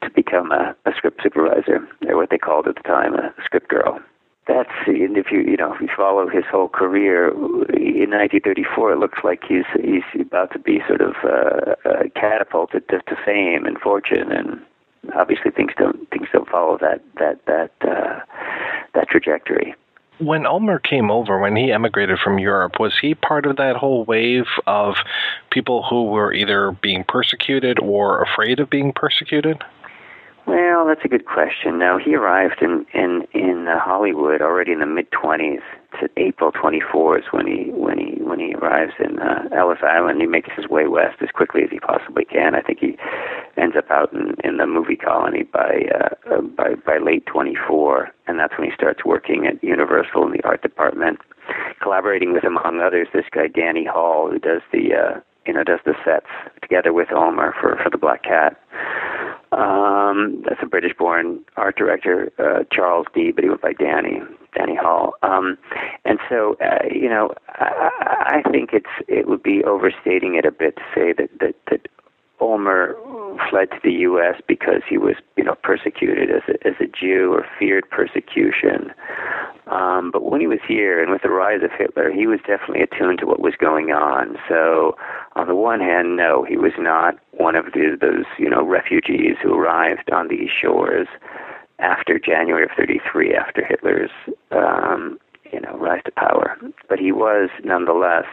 to 0.01 0.09
become 0.15 0.51
a, 0.51 0.75
a 0.85 0.91
script 0.95 1.21
supervisor, 1.21 1.87
or 2.07 2.17
what 2.17 2.29
they 2.29 2.37
called 2.37 2.67
at 2.67 2.75
the 2.75 2.81
time 2.81 3.13
a 3.13 3.33
script 3.43 3.69
girl. 3.69 3.99
That's 4.47 4.71
and 4.87 5.17
if 5.17 5.27
you 5.31 5.41
you 5.41 5.57
know 5.57 5.73
if 5.73 5.81
you 5.81 5.89
follow 5.95 6.27
his 6.27 6.45
whole 6.49 6.69
career 6.69 7.29
in 7.29 8.09
1934, 8.09 8.93
it 8.93 8.99
looks 8.99 9.19
like 9.23 9.41
he's 9.47 9.69
he's 9.75 10.03
about 10.19 10.51
to 10.53 10.59
be 10.59 10.79
sort 10.87 11.01
of 11.01 11.13
uh, 11.23 11.75
uh, 11.87 12.03
catapulted 12.15 12.87
to, 12.89 12.99
to 12.99 13.15
fame 13.23 13.65
and 13.65 13.77
fortune, 13.77 14.31
and 14.31 14.59
obviously 15.15 15.51
things 15.51 15.71
don't 15.77 16.09
things 16.09 16.27
don't 16.31 16.49
follow 16.49 16.77
that 16.79 17.01
that 17.17 17.45
that 17.45 17.71
uh, 17.81 18.19
that 18.93 19.07
trajectory 19.09 19.75
when 20.21 20.45
Ulmer 20.45 20.77
came 20.77 21.09
over, 21.09 21.39
when 21.39 21.55
he 21.55 21.71
emigrated 21.71 22.19
from 22.19 22.37
Europe, 22.37 22.79
was 22.79 22.93
he 23.01 23.15
part 23.15 23.45
of 23.45 23.57
that 23.57 23.75
whole 23.75 24.05
wave 24.05 24.45
of 24.67 24.97
people 25.49 25.83
who 25.83 26.05
were 26.05 26.31
either 26.31 26.71
being 26.71 27.03
persecuted 27.03 27.79
or 27.79 28.21
afraid 28.21 28.59
of 28.59 28.69
being 28.69 28.93
persecuted? 28.93 29.63
Well, 30.45 30.85
that's 30.85 31.03
a 31.03 31.07
good 31.07 31.25
question. 31.25 31.79
Now 31.79 31.97
he 31.97 32.15
arrived 32.15 32.61
in 32.61 32.85
in 32.93 33.27
in 33.33 33.67
uh, 33.67 33.79
Hollywood 33.79 34.41
already 34.41 34.71
in 34.71 34.79
the 34.79 34.85
mid 34.85 35.11
twenties. 35.11 35.61
To 35.99 36.09
April 36.17 36.51
twenty 36.51 36.79
four 36.79 37.19
is 37.19 37.25
when 37.31 37.45
he 37.45 37.69
when 37.71 37.97
he 37.99 38.21
when 38.23 38.39
he 38.39 38.55
arrives 38.55 38.93
in 38.97 39.19
uh, 39.19 39.43
Ellis 39.55 39.79
Island. 39.83 40.21
He 40.21 40.27
makes 40.27 40.49
his 40.55 40.67
way 40.67 40.87
west 40.87 41.17
as 41.21 41.29
quickly 41.29 41.63
as 41.63 41.69
he 41.69 41.79
possibly 41.79 42.25
can. 42.25 42.55
I 42.55 42.61
think 42.61 42.79
he 42.79 42.97
ends 43.57 43.75
up 43.75 43.91
out 43.91 44.13
in, 44.13 44.35
in 44.43 44.57
the 44.57 44.65
movie 44.65 44.95
colony 44.95 45.43
by 45.43 45.89
uh, 45.93 46.33
uh, 46.33 46.41
by 46.41 46.75
by 46.75 46.97
late 46.97 47.25
24, 47.25 48.09
and 48.27 48.39
that's 48.39 48.57
when 48.57 48.69
he 48.69 48.75
starts 48.75 49.03
working 49.05 49.45
at 49.45 49.61
Universal 49.63 50.25
in 50.25 50.31
the 50.31 50.43
art 50.43 50.61
department, 50.61 51.19
collaborating 51.81 52.31
with 52.33 52.45
among 52.45 52.79
others 52.79 53.07
this 53.13 53.25
guy 53.31 53.47
Danny 53.47 53.85
Hall, 53.85 54.29
who 54.31 54.39
does 54.39 54.61
the 54.71 54.95
uh, 54.95 55.19
you 55.45 55.53
know 55.53 55.63
does 55.63 55.79
the 55.85 55.93
sets 56.05 56.27
together 56.61 56.93
with 56.93 57.11
Ulmer 57.11 57.53
for 57.59 57.79
for 57.83 57.89
the 57.89 57.97
Black 57.97 58.23
Cat. 58.23 58.59
Um, 59.51 60.43
that's 60.47 60.61
a 60.63 60.65
British-born 60.65 61.41
art 61.57 61.75
director, 61.75 62.31
uh, 62.39 62.63
Charles 62.71 63.07
D. 63.13 63.31
But 63.31 63.43
he 63.43 63.49
went 63.49 63.61
by 63.61 63.73
Danny, 63.73 64.21
Danny 64.55 64.75
Hall. 64.75 65.15
Um, 65.23 65.57
and 66.05 66.19
so, 66.29 66.55
uh, 66.63 66.85
you 66.89 67.09
know, 67.09 67.33
I, 67.49 68.41
I 68.45 68.49
think 68.49 68.69
it's 68.71 68.85
it 69.09 69.27
would 69.27 69.43
be 69.43 69.61
overstating 69.63 70.35
it 70.35 70.45
a 70.45 70.51
bit 70.51 70.77
to 70.77 70.83
say 70.95 71.13
that 71.13 71.29
that 71.39 71.55
that 71.69 71.87
Ulmer 72.41 72.95
fled 73.49 73.69
to 73.71 73.79
the 73.83 73.91
U.S. 74.09 74.41
because 74.47 74.81
he 74.87 74.97
was, 74.97 75.15
you 75.37 75.43
know, 75.43 75.55
persecuted 75.63 76.29
as 76.29 76.41
a, 76.47 76.67
as 76.67 76.73
a 76.79 76.87
Jew 76.87 77.33
or 77.33 77.45
feared 77.57 77.89
persecution. 77.89 78.91
Um, 79.67 80.11
but 80.11 80.23
when 80.23 80.41
he 80.41 80.47
was 80.47 80.59
here, 80.67 81.01
and 81.01 81.11
with 81.11 81.21
the 81.21 81.29
rise 81.29 81.61
of 81.63 81.71
Hitler, 81.77 82.11
he 82.11 82.27
was 82.27 82.39
definitely 82.39 82.81
attuned 82.81 83.19
to 83.19 83.25
what 83.25 83.39
was 83.39 83.53
going 83.59 83.91
on. 83.91 84.37
So, 84.49 84.97
on 85.35 85.47
the 85.47 85.55
one 85.55 85.79
hand, 85.79 86.17
no, 86.17 86.43
he 86.43 86.57
was 86.57 86.73
not 86.77 87.15
one 87.31 87.55
of 87.55 87.65
the, 87.73 87.97
those, 87.99 88.25
you 88.37 88.49
know, 88.49 88.65
refugees 88.65 89.37
who 89.41 89.53
arrived 89.53 90.09
on 90.11 90.27
these 90.27 90.49
shores 90.49 91.07
after 91.79 92.19
January 92.19 92.63
of 92.63 92.71
'33, 92.75 93.33
after 93.33 93.65
Hitler's, 93.65 94.11
um, 94.51 95.17
you 95.51 95.61
know, 95.61 95.77
rise 95.77 96.01
to 96.05 96.11
power. 96.11 96.57
But 96.89 96.99
he 96.99 97.11
was 97.11 97.49
nonetheless 97.63 98.25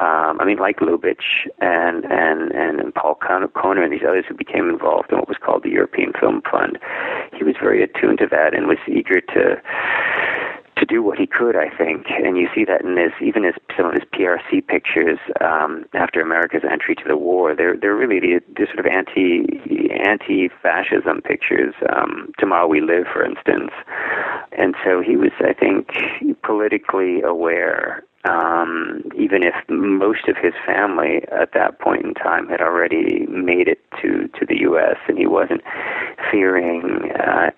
um, 0.00 0.40
I 0.40 0.44
mean, 0.46 0.58
like 0.58 0.78
Lubitsch 0.80 1.46
and 1.60 2.04
and 2.06 2.52
and 2.52 2.94
Paul 2.94 3.16
Kohner 3.20 3.84
and 3.84 3.92
these 3.92 4.06
others 4.08 4.24
who 4.26 4.34
became 4.34 4.70
involved 4.70 5.12
in 5.12 5.18
what 5.18 5.28
was 5.28 5.36
called 5.36 5.62
the 5.62 5.70
European 5.70 6.12
Film 6.18 6.42
Fund, 6.50 6.78
he 7.36 7.44
was 7.44 7.56
very 7.60 7.82
attuned 7.82 8.18
to 8.18 8.26
that 8.30 8.54
and 8.54 8.66
was 8.66 8.78
eager 8.88 9.20
to 9.20 9.60
to 10.80 10.86
do 10.86 11.02
what 11.02 11.18
he 11.18 11.26
could, 11.26 11.54
I 11.54 11.68
think, 11.68 12.06
and 12.08 12.38
you 12.38 12.48
see 12.54 12.64
that 12.64 12.80
in 12.80 12.96
his 12.96 13.12
even 13.20 13.44
his 13.44 13.54
some 13.76 13.86
of 13.86 13.92
his 13.92 14.04
PRC 14.14 14.66
pictures 14.66 15.18
um, 15.42 15.84
after 15.92 16.22
America's 16.22 16.62
entry 16.64 16.94
to 16.94 17.04
the 17.06 17.18
war. 17.18 17.54
They're 17.54 17.76
they're 17.76 17.94
really 17.94 18.20
the, 18.20 18.40
the 18.56 18.66
sort 18.72 18.80
of 18.80 18.86
anti 18.86 19.44
anti-fascism 20.00 21.20
pictures. 21.22 21.74
Um, 21.94 22.32
Tomorrow 22.38 22.68
We 22.68 22.80
Live, 22.80 23.04
for 23.12 23.22
instance, 23.22 23.72
and 24.56 24.74
so 24.82 25.02
he 25.02 25.16
was, 25.16 25.32
I 25.40 25.52
think, 25.52 25.90
politically 26.42 27.20
aware 27.20 28.02
um, 28.24 29.02
even 29.16 29.42
if 29.42 29.54
most 29.68 30.28
of 30.28 30.36
his 30.36 30.52
family 30.66 31.22
at 31.32 31.52
that 31.54 31.78
point 31.78 32.04
in 32.04 32.14
time 32.14 32.48
had 32.48 32.60
already 32.60 33.26
made 33.26 33.66
it 33.66 33.80
to, 34.02 34.28
to 34.38 34.44
the 34.46 34.60
U.S. 34.60 34.96
and 35.08 35.16
he 35.16 35.26
wasn't 35.26 35.62
fearing, 36.30 37.10
uh, 37.18 37.50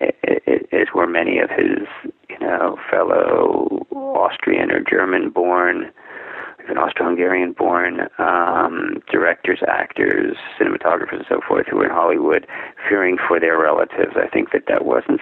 as 0.71 0.87
were 0.95 1.07
many 1.07 1.39
of 1.39 1.49
his, 1.49 1.87
you 2.29 2.39
know, 2.39 2.77
fellow 2.89 3.85
Austrian 3.91 4.71
or 4.71 4.79
German-born, 4.79 5.91
even 6.63 6.77
Austro-Hungarian-born 6.77 8.07
um, 8.17 9.03
directors, 9.11 9.59
actors, 9.67 10.37
cinematographers, 10.57 11.17
and 11.17 11.25
so 11.27 11.41
forth 11.45 11.67
who 11.67 11.75
were 11.75 11.85
in 11.85 11.91
Hollywood, 11.91 12.47
fearing 12.87 13.17
for 13.17 13.37
their 13.37 13.59
relatives. 13.59 14.13
I 14.15 14.29
think 14.29 14.53
that 14.53 14.67
that 14.69 14.85
wasn't 14.85 15.19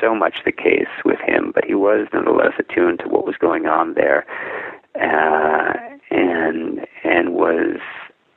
so 0.00 0.14
much 0.14 0.36
the 0.44 0.52
case 0.52 0.86
with 1.04 1.18
him, 1.18 1.50
but 1.52 1.64
he 1.64 1.74
was 1.74 2.06
nonetheless 2.12 2.52
attuned 2.60 3.00
to 3.00 3.08
what 3.08 3.26
was 3.26 3.34
going 3.36 3.66
on 3.66 3.94
there 3.94 4.24
uh, 5.00 5.72
and 6.10 6.86
and 7.02 7.34
was 7.34 7.78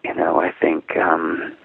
you 0.03 0.13
know 0.13 0.41
I 0.41 0.51
think 0.59 0.95
um, 0.97 1.55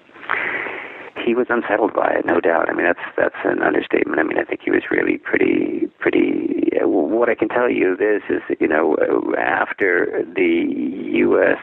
he 1.25 1.35
was 1.35 1.47
unsettled 1.49 1.93
by 1.93 2.15
it, 2.19 2.25
no 2.25 2.39
doubt. 2.39 2.69
I 2.69 2.73
mean 2.73 2.85
that's 2.85 2.99
that's 3.17 3.35
an 3.43 3.61
understatement. 3.61 4.19
I 4.19 4.23
mean 4.23 4.37
I 4.37 4.43
think 4.43 4.61
he 4.63 4.71
was 4.71 4.83
really 4.91 5.17
pretty 5.17 5.87
pretty. 5.99 6.69
What 6.85 7.29
I 7.29 7.35
can 7.35 7.47
tell 7.47 7.69
you 7.69 7.95
this 7.95 8.23
is 8.29 8.41
you 8.59 8.67
know 8.67 8.97
after 9.37 10.25
the 10.35 10.65
U.S. 11.13 11.59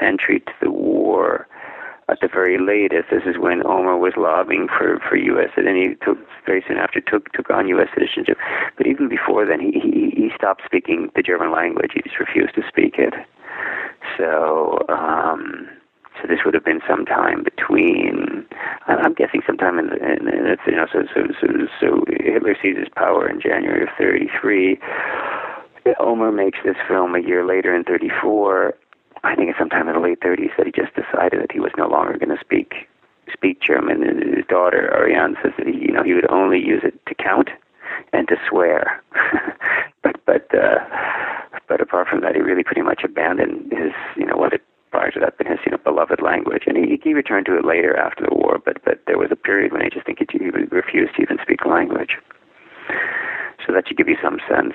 entry 0.00 0.40
to 0.40 0.52
the 0.60 0.70
war 0.70 1.46
at 2.10 2.20
the 2.20 2.28
very 2.28 2.58
latest, 2.58 3.10
this 3.10 3.22
is 3.24 3.38
when 3.38 3.64
Ulmer 3.64 3.96
was 3.96 4.14
lobbying 4.16 4.68
for 4.68 4.98
for 5.08 5.16
U.S. 5.16 5.50
and 5.56 5.66
then 5.66 5.76
he 5.76 5.94
took 6.04 6.18
very 6.46 6.64
soon 6.66 6.76
after 6.76 7.00
took 7.00 7.32
took 7.32 7.50
on 7.50 7.68
U.S. 7.68 7.88
citizenship. 7.94 8.38
But 8.76 8.86
even 8.86 9.08
before 9.08 9.46
then, 9.46 9.60
he 9.60 9.78
he, 9.78 10.10
he 10.16 10.30
stopped 10.34 10.62
speaking 10.64 11.10
the 11.14 11.22
German 11.22 11.52
language. 11.52 11.92
He 11.94 12.02
just 12.02 12.18
refused 12.18 12.54
to 12.56 12.62
speak 12.68 12.94
it. 12.98 13.14
So. 14.16 14.78
um 14.88 15.68
so 16.20 16.28
this 16.28 16.40
would 16.44 16.52
have 16.52 16.64
been 16.64 16.80
sometime 16.86 17.42
between, 17.42 18.44
I'm 18.86 19.14
guessing 19.14 19.40
sometime 19.46 19.78
in, 19.78 19.88
in, 20.04 20.28
in 20.28 20.56
you 20.66 20.76
know, 20.76 20.86
so, 20.92 21.04
so, 21.14 21.22
so, 21.40 21.46
so 21.80 22.04
Hitler 22.08 22.54
seizes 22.60 22.88
power 22.94 23.26
in 23.26 23.40
January 23.40 23.84
of 23.84 23.88
33. 23.96 24.78
Ulmer 25.98 26.30
makes 26.30 26.58
this 26.64 26.76
film 26.86 27.14
a 27.14 27.20
year 27.20 27.46
later 27.46 27.74
in 27.74 27.84
34, 27.84 28.74
I 29.22 29.34
think 29.34 29.50
it's 29.50 29.58
sometime 29.58 29.88
in 29.88 29.94
the 29.94 30.00
late 30.00 30.20
30s 30.20 30.56
that 30.56 30.66
he 30.66 30.72
just 30.72 30.94
decided 30.94 31.42
that 31.42 31.52
he 31.52 31.60
was 31.60 31.72
no 31.76 31.86
longer 31.88 32.16
going 32.16 32.36
to 32.36 32.42
speak 32.42 32.88
speak 33.32 33.60
German. 33.60 34.02
And 34.02 34.34
his 34.34 34.46
daughter 34.46 34.90
Arianne 34.96 35.40
says 35.42 35.52
that 35.58 35.66
he, 35.66 35.78
you 35.78 35.92
know, 35.92 36.02
he 36.02 36.14
would 36.14 36.30
only 36.30 36.58
use 36.58 36.82
it 36.82 36.94
to 37.06 37.14
count 37.14 37.50
and 38.12 38.26
to 38.28 38.36
swear. 38.48 39.02
but 40.02 40.16
but 40.26 40.48
uh, 40.54 40.78
but 41.68 41.80
apart 41.80 42.08
from 42.08 42.20
that, 42.22 42.34
he 42.34 42.40
really 42.40 42.64
pretty 42.64 42.82
much 42.82 43.02
abandoned 43.04 43.72
his, 43.72 43.92
you 44.16 44.26
know, 44.26 44.36
what 44.36 44.52
had 44.52 44.60
prior 44.90 45.10
to 45.12 45.20
that 45.20 45.38
been 45.38 45.46
his, 45.46 45.60
you 45.64 45.70
know, 45.70 45.78
beloved 45.78 46.20
language. 46.20 46.64
And 46.66 46.76
he, 46.76 46.98
he 47.00 47.14
returned 47.14 47.46
to 47.46 47.56
it 47.56 47.64
later 47.64 47.96
after 47.96 48.26
the 48.28 48.34
war. 48.34 48.58
But 48.64 48.82
but 48.84 49.02
there 49.06 49.18
was 49.18 49.30
a 49.30 49.36
period 49.36 49.72
when 49.72 49.82
I 49.82 49.88
just 49.88 50.06
think 50.06 50.18
he, 50.18 50.26
he 50.38 50.50
refused 50.50 51.14
to 51.16 51.22
even 51.22 51.38
speak 51.42 51.60
the 51.62 51.68
language. 51.68 52.16
So 53.66 53.72
that 53.72 53.86
should 53.86 53.98
give 53.98 54.08
you 54.08 54.16
some 54.22 54.40
sense. 54.48 54.74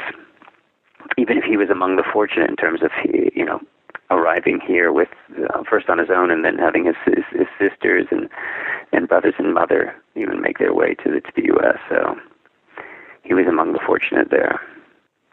Even 1.17 1.37
if 1.37 1.43
he 1.43 1.57
was 1.57 1.69
among 1.69 1.97
the 1.97 2.03
fortunate 2.11 2.49
in 2.49 2.55
terms 2.55 2.81
of, 2.81 2.91
you 3.35 3.45
know, 3.45 3.59
arriving 4.11 4.59
here 4.65 4.91
with 4.91 5.09
uh, 5.49 5.63
first 5.69 5.89
on 5.89 5.97
his 5.97 6.09
own 6.09 6.31
and 6.31 6.45
then 6.45 6.57
having 6.57 6.85
his, 6.85 6.95
his 7.05 7.23
his 7.31 7.47
sisters 7.59 8.07
and 8.11 8.29
and 8.91 9.07
brothers 9.07 9.33
and 9.37 9.53
mother 9.53 9.95
even 10.15 10.41
make 10.41 10.59
their 10.59 10.73
way 10.73 10.95
to 10.95 11.11
the 11.11 11.21
to 11.21 11.31
the 11.35 11.45
U.S. 11.45 11.77
So 11.89 12.15
he 13.23 13.33
was 13.33 13.47
among 13.47 13.73
the 13.73 13.79
fortunate 13.85 14.29
there. 14.29 14.59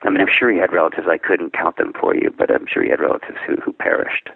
I 0.02 0.10
mean, 0.10 0.20
I'm 0.20 0.28
sure 0.28 0.50
he 0.50 0.58
had 0.58 0.72
relatives. 0.72 1.06
I 1.08 1.18
couldn't 1.18 1.52
count 1.52 1.76
them 1.76 1.92
for 1.98 2.14
you, 2.14 2.34
but 2.36 2.50
I'm 2.50 2.66
sure 2.66 2.82
he 2.82 2.90
had 2.90 3.00
relatives 3.00 3.38
who 3.46 3.56
who 3.56 3.72
perished 3.72 4.30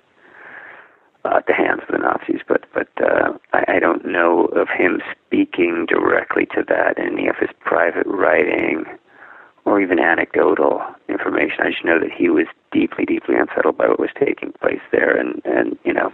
uh, 1.24 1.38
at 1.38 1.46
the 1.46 1.54
hands 1.54 1.80
of 1.88 1.92
the 1.92 1.98
Nazis. 1.98 2.42
But 2.46 2.64
but 2.72 2.88
uh, 3.02 3.32
I, 3.52 3.76
I 3.76 3.78
don't 3.78 4.06
know 4.06 4.46
of 4.46 4.68
him 4.68 5.00
speaking 5.26 5.86
directly 5.88 6.46
to 6.54 6.62
that 6.68 6.98
in 6.98 7.18
any 7.18 7.28
of 7.28 7.36
his 7.36 7.50
private 7.60 8.06
writing 8.06 8.84
or 9.64 9.80
even 9.80 9.98
anecdotal 9.98 10.80
information. 11.08 11.58
I 11.60 11.70
just 11.70 11.84
know 11.84 11.98
that 11.98 12.12
he 12.12 12.28
was 12.28 12.46
deeply, 12.76 13.04
deeply 13.06 13.34
unsettled 13.36 13.78
by 13.78 13.88
what 13.88 13.98
was 13.98 14.10
taking 14.18 14.52
place 14.52 14.84
there, 14.92 15.16
and 15.16 15.40
and 15.44 15.78
you 15.84 15.92
know, 15.92 16.12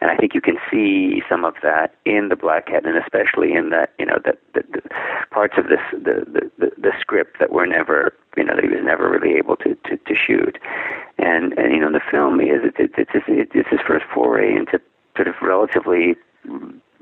and 0.00 0.10
I 0.10 0.16
think 0.16 0.34
you 0.34 0.40
can 0.40 0.58
see 0.70 1.22
some 1.28 1.44
of 1.44 1.54
that 1.62 1.94
in 2.04 2.28
the 2.28 2.36
Black 2.36 2.66
Cat, 2.66 2.86
and 2.86 2.96
especially 2.96 3.52
in 3.54 3.70
that 3.70 3.92
you 3.98 4.06
know 4.06 4.18
that 4.24 4.38
the, 4.54 4.62
the 4.72 4.82
parts 5.30 5.54
of 5.58 5.64
this 5.68 5.82
the, 5.92 6.24
the 6.34 6.50
the 6.58 6.70
the 6.78 6.92
script 7.00 7.38
that 7.40 7.50
were 7.50 7.66
never 7.66 8.14
you 8.36 8.44
know 8.44 8.54
that 8.54 8.64
he 8.64 8.70
was 8.70 8.84
never 8.84 9.10
really 9.10 9.36
able 9.36 9.56
to 9.56 9.74
to, 9.86 9.96
to 9.96 10.14
shoot, 10.14 10.58
and 11.18 11.52
and 11.58 11.72
you 11.72 11.80
know 11.80 11.90
the 11.90 12.04
film 12.10 12.40
is 12.40 12.62
it, 12.62 12.74
it, 12.78 12.92
it's 12.96 13.26
it's 13.26 13.68
his 13.68 13.80
first 13.86 14.04
foray 14.14 14.54
into 14.54 14.80
sort 15.16 15.26
of 15.26 15.34
relatively 15.42 16.14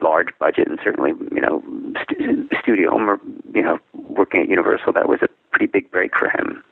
large 0.03 0.29
budget 0.39 0.69
and 0.69 0.79
certainly 0.83 1.13
you 1.33 1.41
know 1.41 1.63
st- 2.03 2.53
studio 2.61 2.91
or 2.91 3.21
you 3.55 3.63
know 3.63 3.79
working 3.95 4.43
at 4.43 4.49
Universal 4.49 4.93
that 4.93 5.09
was 5.09 5.21
a 5.23 5.29
pretty 5.51 5.67
big 5.67 5.91
break 5.91 6.17
for 6.17 6.29
him. 6.29 6.63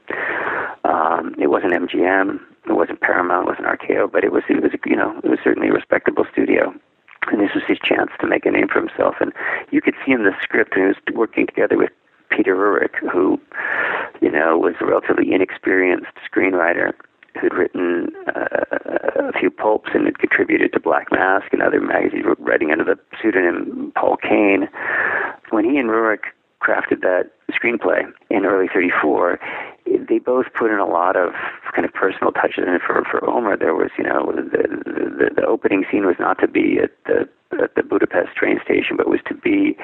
Um, 0.84 1.34
it 1.38 1.48
wasn't 1.48 1.72
MGM, 1.72 2.38
it 2.68 2.72
wasn't 2.72 3.00
Paramount, 3.00 3.48
it 3.48 3.50
wasn't 3.50 3.80
RKO, 3.80 4.12
but 4.12 4.24
it 4.24 4.32
was 4.32 4.42
it 4.48 4.62
was 4.62 4.72
you 4.84 4.96
know 4.96 5.18
it 5.22 5.28
was 5.30 5.38
certainly 5.42 5.68
a 5.68 5.72
respectable 5.72 6.26
studio. 6.32 6.74
And 7.28 7.40
this 7.40 7.54
was 7.54 7.64
his 7.66 7.78
chance 7.78 8.10
to 8.20 8.26
make 8.26 8.44
a 8.44 8.50
name 8.50 8.68
for 8.68 8.80
himself. 8.80 9.14
And 9.18 9.32
you 9.70 9.80
could 9.80 9.94
see 10.04 10.12
in 10.12 10.24
the 10.24 10.32
script, 10.42 10.74
he 10.74 10.82
was 10.82 10.96
working 11.14 11.46
together 11.46 11.78
with 11.78 11.90
Peter 12.28 12.54
Ruric, 12.54 12.96
who, 13.10 13.40
you 14.20 14.30
know, 14.30 14.58
was 14.58 14.74
a 14.80 14.84
relatively 14.84 15.32
inexperienced 15.32 16.12
screenwriter 16.30 16.92
who'd 17.40 17.54
written 17.54 18.10
uh, 18.34 18.64
a 19.28 19.32
few 19.38 19.50
pulps 19.50 19.90
and 19.94 20.06
had 20.06 20.18
contributed 20.18 20.72
to 20.72 20.80
Black 20.80 21.10
Mask 21.10 21.52
and 21.52 21.62
other 21.62 21.80
magazines, 21.80 22.24
writing 22.38 22.70
under 22.70 22.84
the 22.84 22.98
pseudonym 23.20 23.92
Paul 23.96 24.16
Cain. 24.16 24.68
When 25.50 25.64
he 25.64 25.78
and 25.78 25.90
Ruric 25.90 26.32
crafted 26.64 27.02
that 27.02 27.30
screenplay 27.52 28.02
in 28.30 28.46
early 28.46 28.68
34, 28.72 29.38
they 30.08 30.18
both 30.18 30.46
put 30.58 30.70
in 30.70 30.78
a 30.78 30.86
lot 30.86 31.16
of 31.16 31.32
kind 31.74 31.84
of 31.84 31.92
personal 31.92 32.32
touches. 32.32 32.64
And 32.66 32.80
for 32.80 33.04
for 33.10 33.28
Ulmer, 33.28 33.56
there 33.56 33.74
was 33.74 33.90
you 33.98 34.04
know 34.04 34.32
the, 34.34 34.66
the 35.14 35.30
the 35.36 35.44
opening 35.46 35.84
scene 35.90 36.06
was 36.06 36.16
not 36.18 36.38
to 36.40 36.48
be 36.48 36.78
at 36.82 36.90
the 37.06 37.28
at 37.62 37.74
the 37.74 37.82
Budapest 37.82 38.34
train 38.36 38.58
station, 38.64 38.96
but 38.96 39.08
was 39.08 39.20
to 39.28 39.34
be 39.34 39.76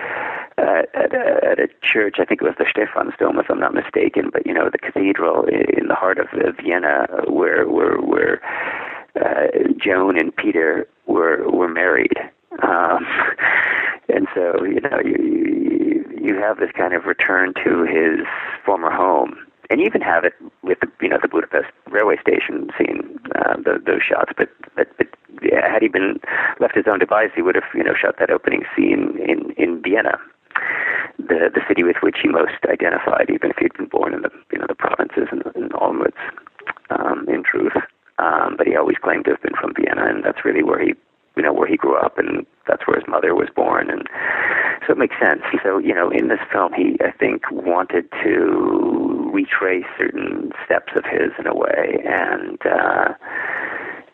at, 0.58 0.88
at, 0.94 1.14
a, 1.14 1.40
at 1.44 1.58
a 1.60 1.68
church. 1.82 2.16
I 2.18 2.24
think 2.24 2.42
it 2.42 2.44
was 2.44 2.56
the 2.58 2.66
Stephansdom, 2.68 3.38
if 3.38 3.46
I'm 3.50 3.60
not 3.60 3.74
mistaken. 3.74 4.30
But 4.32 4.46
you 4.46 4.54
know, 4.54 4.70
the 4.70 4.78
cathedral 4.78 5.44
in 5.46 5.88
the 5.88 5.94
heart 5.94 6.18
of 6.18 6.28
Vienna, 6.62 7.06
where 7.28 7.68
where 7.68 7.98
where 7.98 8.40
uh, 9.16 9.48
Joan 9.76 10.18
and 10.18 10.34
Peter 10.34 10.88
were 11.06 11.48
were 11.50 11.68
married, 11.68 12.16
um, 12.62 13.06
and 14.08 14.26
so 14.34 14.64
you 14.64 14.80
know 14.80 14.98
you 15.04 15.70
you 15.70 15.79
you 16.20 16.36
have 16.36 16.58
this 16.58 16.70
kind 16.76 16.94
of 16.94 17.04
return 17.04 17.54
to 17.64 17.84
his 17.84 18.26
former 18.64 18.90
home, 18.90 19.36
and 19.68 19.80
you 19.80 19.86
even 19.86 20.02
have 20.02 20.24
it 20.24 20.34
with 20.62 20.78
the 20.80 20.88
you 21.00 21.08
know 21.08 21.18
the 21.20 21.28
Budapest 21.28 21.70
railway 21.90 22.16
station 22.20 22.68
scene, 22.76 23.18
uh, 23.36 23.56
the, 23.56 23.80
those 23.84 24.02
shots. 24.02 24.32
But 24.36 24.48
but 24.76 24.88
but 24.98 25.08
yeah, 25.42 25.70
had 25.72 25.82
he 25.82 25.88
been 25.88 26.20
left 26.60 26.74
his 26.74 26.86
own 26.86 26.98
device, 26.98 27.30
he 27.34 27.42
would 27.42 27.54
have 27.54 27.64
you 27.74 27.84
know 27.84 27.94
shot 27.94 28.16
that 28.18 28.30
opening 28.30 28.64
scene 28.76 29.16
in 29.18 29.52
in 29.56 29.82
Vienna, 29.82 30.18
the 31.18 31.50
the 31.54 31.62
city 31.66 31.82
with 31.82 31.96
which 32.02 32.18
he 32.22 32.28
most 32.28 32.60
identified, 32.68 33.30
even 33.30 33.50
if 33.50 33.56
he'd 33.58 33.74
been 33.74 33.86
born 33.88 34.12
in 34.12 34.22
the 34.22 34.30
you 34.52 34.58
know 34.58 34.66
the 34.68 34.74
provinces 34.74 35.28
and 35.30 35.42
in 35.56 35.70
Olmütz, 35.70 36.20
um, 36.90 37.26
in 37.28 37.42
truth. 37.42 37.76
Um, 38.18 38.54
but 38.58 38.66
he 38.66 38.76
always 38.76 38.98
claimed 39.00 39.24
to 39.24 39.30
have 39.30 39.42
been 39.42 39.56
from 39.58 39.72
Vienna, 39.72 40.04
and 40.04 40.22
that's 40.22 40.44
really 40.44 40.62
where 40.62 40.78
he 40.78 40.92
you 41.40 41.46
know 41.46 41.54
where 41.54 41.66
he 41.66 41.78
grew 41.78 41.96
up, 41.96 42.18
and 42.18 42.44
that's 42.68 42.86
where 42.86 42.98
his 43.00 43.08
mother 43.08 43.34
was 43.34 43.48
born, 43.56 43.88
and 43.88 44.06
so 44.86 44.92
it 44.92 44.98
makes 44.98 45.16
sense. 45.18 45.40
So 45.62 45.78
you 45.78 45.94
know, 45.94 46.10
in 46.10 46.28
this 46.28 46.40
film, 46.52 46.74
he 46.74 46.98
I 47.02 47.12
think 47.12 47.50
wanted 47.50 48.04
to 48.22 49.30
retrace 49.32 49.86
certain 49.96 50.52
steps 50.66 50.92
of 50.96 51.04
his 51.06 51.30
in 51.38 51.46
a 51.46 51.54
way, 51.54 52.04
and. 52.04 52.58
uh 52.66 53.14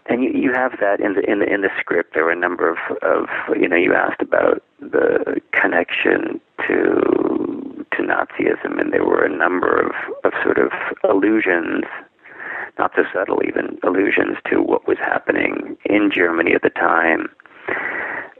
and 0.08 0.22
you, 0.22 0.30
you 0.30 0.52
have 0.52 0.78
that 0.78 1.00
in 1.00 1.14
the 1.14 1.28
in 1.28 1.40
the 1.40 1.52
in 1.52 1.62
the 1.62 1.70
script. 1.80 2.14
There 2.14 2.24
were 2.26 2.30
a 2.30 2.36
number 2.36 2.70
of, 2.70 2.78
of 3.02 3.26
you 3.60 3.66
know 3.66 3.74
you 3.74 3.92
asked 3.92 4.22
about 4.22 4.62
the 4.78 5.40
connection 5.50 6.40
to 6.68 7.84
to 7.90 8.02
Nazism, 8.02 8.80
and 8.80 8.92
there 8.92 9.04
were 9.04 9.24
a 9.24 9.36
number 9.36 9.80
of, 9.80 9.90
of 10.22 10.32
sort 10.44 10.58
of 10.58 10.70
allusions, 11.02 11.82
not 12.78 12.92
so 12.94 13.02
subtle 13.12 13.40
even 13.46 13.78
allusions 13.82 14.36
to 14.50 14.60
what 14.60 14.86
was 14.86 14.98
happening 14.98 15.76
in 15.84 16.10
Germany 16.12 16.52
at 16.54 16.62
the 16.62 16.70
time. 16.70 17.28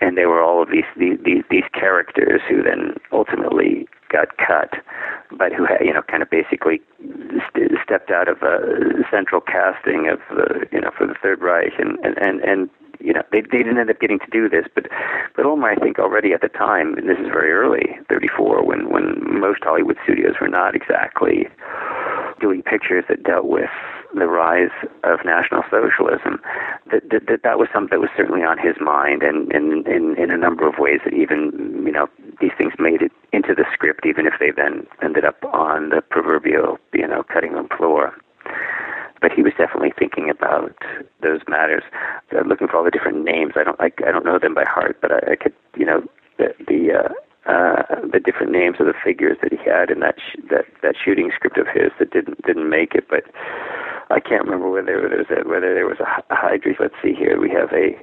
And 0.01 0.17
there 0.17 0.29
were 0.29 0.43
all 0.43 0.63
of 0.63 0.71
these 0.71 0.85
these 0.97 1.19
these, 1.51 1.65
characters 1.73 2.43
who 2.49 2.63
then 2.63 2.97
ultimately 3.13 3.89
got 4.13 4.37
cut, 4.37 4.75
but 5.33 5.53
who 5.53 5.65
had 5.65 5.79
you 5.81 5.93
know 5.93 6.03
kind 6.03 6.23
of 6.23 6.31
basically 6.31 6.81
st- 7.49 7.73
stepped 7.83 8.11
out 8.11 8.29
of 8.29 8.43
a 8.43 9.03
central 9.11 9.41
casting 9.41 10.09
of 10.09 10.21
the 10.31 10.67
you 10.71 10.81
know 10.81 10.91
for 10.97 11.07
the 11.07 11.15
Third 11.23 11.41
Reich, 11.41 11.73
and 11.79 11.99
and 12.05 12.19
and, 12.19 12.41
and 12.43 12.71
you 13.01 13.13
know 13.13 13.23
they 13.33 13.41
they 13.41 13.63
didn't 13.65 13.79
end 13.79 13.91
up 13.91 13.99
getting 13.99 14.19
to 14.19 14.31
do 14.31 14.49
this, 14.51 14.67
but 14.75 14.87
but 15.35 15.47
Ulmer 15.47 15.71
I 15.71 15.77
think 15.77 15.99
already 15.99 16.35
at 16.35 16.43
the 16.43 16.49
time, 16.49 16.95
and 16.99 17.09
this 17.09 17.19
is 17.19 17.29
very 17.29 17.53
early, 17.53 17.99
34, 18.11 18.65
when 18.65 18.91
when 18.91 19.41
most 19.41 19.65
Hollywood 19.65 19.97
studios 20.05 20.35
were 20.41 20.49
not 20.49 20.75
exactly 20.77 21.49
doing 22.39 22.63
pictures 22.63 23.05
that 23.09 23.23
dealt 23.23 23.47
with 23.47 23.71
the 24.19 24.27
rise 24.27 24.75
of 25.05 25.21
National 25.25 25.63
Socialism, 25.71 26.41
that 26.91 27.09
that, 27.11 27.27
that, 27.29 27.43
that 27.43 27.59
was 27.59 27.69
something 27.73 27.91
that 27.97 28.01
was 28.01 28.11
certainly 28.17 28.43
on 28.43 28.59
his 28.59 28.77
mind, 28.81 29.23
and 29.23 29.53
in, 29.53 29.85
in 30.17 30.31
a 30.31 30.37
number 30.37 30.69
of 30.69 30.75
ways 30.79 31.01
that 31.05 31.15
even 31.15 31.83
you 31.85 31.93
know 31.93 32.09
these 32.41 32.53
things 32.59 32.73
made 32.79 33.03
it 33.03 33.13
into 33.33 33.55
the 33.55 33.65
script, 33.73 34.07
even 34.07 34.27
if 34.27 34.35
they 34.41 34.51
then 34.51 34.87
ended 35.03 35.25
up 35.25 35.43
on 35.53 35.91
the 35.91 36.03
proverbial 36.03 36.79
you 36.93 37.07
know 37.07 37.23
cutting 37.23 37.53
room 37.53 37.69
floor. 37.77 38.13
But 39.21 39.33
he 39.33 39.43
was 39.43 39.55
definitely 39.57 39.93
thinking 39.99 40.29
about 40.29 40.77
those 41.23 41.41
matters. 41.49 41.83
Looking 42.47 42.69
for 42.69 42.77
all 42.77 42.85
the 42.85 42.91
different 42.91 43.25
names. 43.25 43.53
I 43.57 43.65
don't 43.65 43.81
I, 43.81 43.91
I 44.07 44.13
don't 44.13 44.25
know 44.25 44.39
them 44.39 44.55
by 44.55 44.65
heart, 44.65 44.99
but 45.01 45.11
I, 45.13 45.33
I 45.33 45.37
could 45.37 45.55
you 45.77 45.87
know 45.87 46.03
the 46.39 46.55
the 46.69 46.93
uh, 46.93 47.13
uh, 47.47 47.83
the 48.13 48.19
different 48.19 48.51
names 48.53 48.77
of 48.81 48.87
the 48.87 48.95
figures 49.05 49.39
that 49.43 49.53
he 49.53 49.59
had 49.71 49.91
in 49.91 50.01
that 50.01 50.17
sh- 50.19 50.41
that 50.51 50.65
that 50.83 50.97
shooting 51.03 51.31
script 51.35 51.57
of 51.59 51.67
his 51.69 51.93
that 51.99 52.11
didn't 52.11 52.43
didn't 52.45 52.69
make 52.69 52.95
it. 52.95 53.07
But 53.09 53.25
I 54.11 54.21
can't 54.21 54.45
remember 54.45 54.71
whether 54.71 54.87
there 54.87 55.19
was 55.19 55.27
a, 55.31 55.49
whether 55.49 55.75
there 55.75 55.87
was 55.87 55.99
a, 56.01 56.35
Heydrich. 56.35 56.79
Let's 56.79 56.95
see 57.03 57.13
here. 57.13 57.41
We 57.41 57.51
have 57.51 57.73
a 57.73 57.97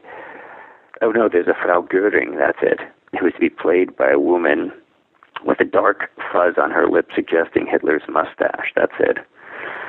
oh 1.01 1.11
no, 1.11 1.29
there's 1.29 1.47
a 1.47 1.53
Frau 1.53 1.81
Göring. 1.81 2.37
That's 2.37 2.59
it. 2.61 2.79
Who 3.17 3.25
was 3.25 3.33
to 3.33 3.39
be 3.39 3.49
played 3.49 3.95
by 3.95 4.11
a 4.11 4.19
woman 4.19 4.71
with 5.45 5.59
a 5.59 5.65
dark 5.65 6.09
fuzz 6.31 6.55
on 6.57 6.71
her 6.71 6.87
lip, 6.87 7.09
suggesting 7.15 7.67
Hitler's 7.67 8.03
mustache. 8.09 8.71
That's 8.75 8.95
it. 8.99 9.17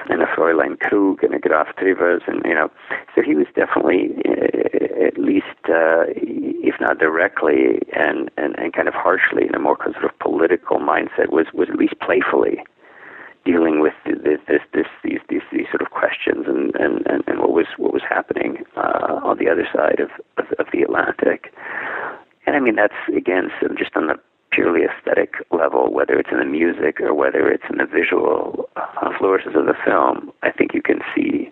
And 0.08 0.22
a 0.22 0.26
Fräulein 0.26 0.78
Krug 0.78 1.24
and 1.24 1.34
a 1.34 1.38
Graf 1.38 1.74
Trivers, 1.76 2.22
and 2.26 2.42
you 2.44 2.54
know, 2.54 2.70
so 3.14 3.22
he 3.22 3.34
was 3.34 3.46
definitely, 3.56 4.14
uh, 4.28 5.06
at 5.06 5.18
least, 5.18 5.46
uh, 5.68 6.04
if 6.14 6.74
not 6.80 6.98
directly 6.98 7.80
and, 7.92 8.30
and 8.36 8.56
and 8.58 8.72
kind 8.72 8.86
of 8.86 8.94
harshly, 8.94 9.46
in 9.46 9.54
a 9.54 9.58
more 9.58 9.78
sort 9.82 10.04
of 10.04 10.18
political 10.20 10.78
mindset, 10.78 11.30
was 11.30 11.46
was 11.54 11.68
at 11.70 11.76
least 11.76 11.94
playfully 12.00 12.62
dealing 13.44 13.80
with 13.80 13.94
this, 14.06 14.40
this, 14.48 14.60
this, 14.72 14.86
these, 15.02 15.20
these, 15.28 15.42
these 15.52 15.66
sort 15.70 15.82
of 15.82 15.90
questions 15.90 16.46
and, 16.46 16.74
and, 16.76 17.06
and, 17.06 17.22
and 17.26 17.38
what 17.40 17.52
was 17.52 17.66
what 17.76 17.92
was 17.92 18.02
happening 18.08 18.64
uh, 18.76 19.20
on 19.22 19.38
the 19.38 19.48
other 19.48 19.68
side 19.74 20.00
of, 20.00 20.10
of, 20.38 20.50
of 20.58 20.66
the 20.72 20.82
Atlantic. 20.82 21.52
And 22.46 22.56
I 22.56 22.60
mean, 22.60 22.76
that's 22.76 22.94
again 23.14 23.50
so 23.60 23.68
just 23.76 23.96
on 23.96 24.06
the 24.06 24.18
purely 24.50 24.82
aesthetic 24.84 25.34
level, 25.50 25.92
whether 25.92 26.18
it's 26.18 26.30
in 26.30 26.38
the 26.38 26.44
music 26.44 27.00
or 27.00 27.12
whether 27.12 27.50
it's 27.50 27.64
in 27.68 27.78
the 27.78 27.86
visual 27.86 28.68
uh, 28.76 29.10
flourishes 29.18 29.54
of 29.56 29.66
the 29.66 29.74
film. 29.84 30.32
I 30.42 30.50
think 30.50 30.74
you 30.74 30.82
can 30.82 31.00
see 31.14 31.50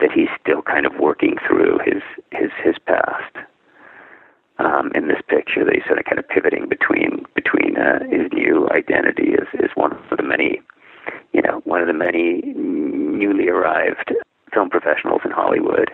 that 0.00 0.10
he's 0.10 0.32
still 0.40 0.62
kind 0.62 0.86
of 0.86 0.92
working 0.98 1.36
through 1.46 1.78
his 1.84 2.02
his 2.32 2.50
his 2.62 2.76
past. 2.86 3.36
Um, 4.56 4.92
in 4.94 5.08
this 5.08 5.18
picture, 5.26 5.64
that 5.64 5.74
he's 5.74 5.84
sort 5.84 5.98
of 5.98 6.04
kind 6.04 6.20
of 6.20 6.28
pivoting 6.28 6.68
between 6.68 7.26
between 7.34 7.76
uh, 7.76 8.06
his 8.08 8.30
new 8.32 8.68
identity 8.70 9.34
as, 9.34 9.48
as 9.58 9.70
one 9.74 9.92
of 9.92 10.16
the 10.16 10.22
many 10.22 10.62
you 11.34 11.42
know, 11.42 11.60
one 11.64 11.80
of 11.80 11.86
the 11.88 11.92
many 11.92 12.40
newly 12.54 13.48
arrived 13.48 14.12
film 14.52 14.70
professionals 14.70 15.22
in 15.24 15.30
Hollywood, 15.32 15.90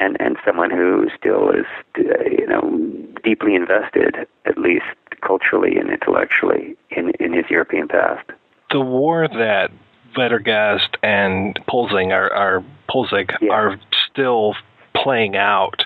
and 0.00 0.16
and 0.20 0.36
someone 0.44 0.70
who 0.70 1.08
still 1.16 1.50
is, 1.50 1.66
uh, 1.98 2.24
you 2.24 2.46
know, 2.46 2.80
deeply 3.22 3.54
invested, 3.54 4.26
at 4.46 4.58
least 4.58 4.86
culturally 5.20 5.76
and 5.76 5.90
intellectually, 5.90 6.76
in 6.90 7.10
in 7.20 7.32
his 7.32 7.44
European 7.50 7.86
past. 7.88 8.28
The 8.70 8.80
war 8.80 9.28
that 9.28 9.70
Werdegast 10.16 10.96
and 11.02 11.58
Poelzig 11.68 12.10
are, 12.12 12.32
are 12.32 12.64
Poelzig 12.88 13.36
Yeah. 13.40 13.52
are 13.52 13.80
still 14.10 14.54
playing 14.94 15.36
out. 15.36 15.84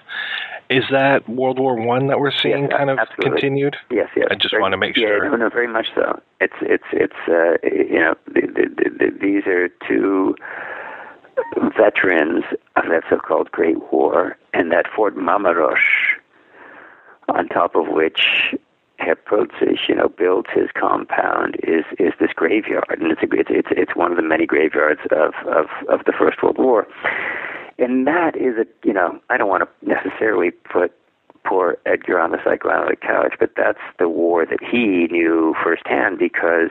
Is 0.71 0.85
that 0.91 1.27
World 1.29 1.59
War 1.59 1.75
One 1.77 2.09
that 2.09 2.21
we're 2.21 2.31
seeing 2.31 2.65
Yes, 2.65 2.73
kind 2.77 2.91
of 2.91 2.99
absolutely. 2.99 3.31
continued? 3.31 3.77
Yes, 3.91 4.09
yes. 4.15 4.27
I 4.31 4.35
just 4.35 4.51
Very- 4.53 4.61
want 4.63 4.73
to 4.73 4.77
make 4.79 4.97
yeah, 4.97 5.07
sure. 5.09 5.31
no, 5.31 5.37
no, 5.37 5.49
very 5.49 5.67
much 5.67 5.87
so. 5.95 6.21
It's 6.41 6.53
it's 6.61 6.85
it's 6.93 7.17
uh, 7.29 7.57
you 7.67 7.99
know 8.01 8.15
the, 8.27 8.43
the, 8.43 8.69
the, 8.77 8.91
the, 8.99 9.19
these 9.19 9.47
are 9.47 9.69
two 9.89 10.35
veterans 11.77 12.45
of 12.77 12.85
that 12.91 13.03
so-called 13.09 13.51
Great 13.51 13.79
War, 13.93 14.37
and 14.53 14.71
that 14.73 14.87
Fort 14.95 15.17
Marmorus, 15.17 15.79
on 17.29 17.49
top 17.49 17.75
of 17.75 17.89
which 17.89 18.55
Herr 18.99 19.17
Poelzig, 19.17 19.79
you 19.89 19.95
know, 19.95 20.09
builds 20.09 20.49
his 20.55 20.69
compound, 20.79 21.57
is 21.63 21.85
is 21.99 22.13
this 22.21 22.33
graveyard, 22.35 22.99
and 23.01 23.11
it's 23.13 23.23
a, 23.23 23.29
it's 23.39 23.51
it's 23.51 23.69
it's 23.71 23.97
one 23.97 24.11
of 24.11 24.17
the 24.17 24.23
many 24.23 24.47
graveyards 24.47 25.01
of 25.13 25.33
of 25.47 25.67
of 25.89 26.05
the 26.05 26.13
First 26.13 26.43
World 26.43 26.59
War, 26.59 26.87
and 27.79 28.07
that 28.07 28.37
is 28.37 28.57
a 28.57 28.67
you 28.87 28.93
know 28.93 29.21
I 29.31 29.37
don't 29.37 29.49
want 29.49 29.65
to 29.65 29.87
necessarily 29.87 30.51
put 30.51 30.93
poor 31.45 31.79
Edgar 31.87 32.21
on 32.21 32.33
the 32.33 32.39
psychoanalytic 32.45 33.01
couch, 33.01 33.35
but 33.41 33.53
that's 33.57 33.79
the 33.99 34.09
war 34.09 34.45
that 34.45 34.59
he 34.63 35.07
knew 35.11 35.55
firsthand 35.63 36.19
because 36.19 36.71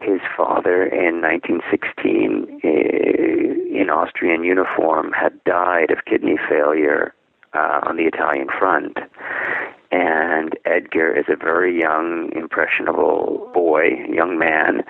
his 0.00 0.20
father 0.36 0.84
in 0.84 1.20
1916 1.20 2.60
eh, 2.64 3.80
in 3.80 3.88
Austrian 3.90 4.42
uniform 4.42 5.12
had 5.12 5.42
died 5.44 5.90
of 5.90 6.04
kidney 6.06 6.36
failure 6.48 7.14
uh, 7.54 7.80
on 7.82 7.96
the 7.96 8.04
Italian 8.04 8.48
front. 8.58 8.98
And 9.92 10.56
Edgar 10.64 11.16
is 11.16 11.24
a 11.28 11.36
very 11.36 11.78
young, 11.78 12.30
impressionable 12.34 13.50
boy, 13.52 14.06
young 14.08 14.38
man, 14.38 14.82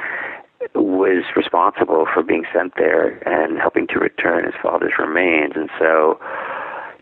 was 0.74 1.24
responsible 1.36 2.06
for 2.12 2.22
being 2.22 2.44
sent 2.52 2.74
there 2.76 3.16
and 3.26 3.58
helping 3.58 3.86
to 3.88 3.98
return 3.98 4.44
his 4.44 4.54
father's 4.62 4.92
remains. 4.98 5.52
And 5.56 5.70
so 5.78 6.20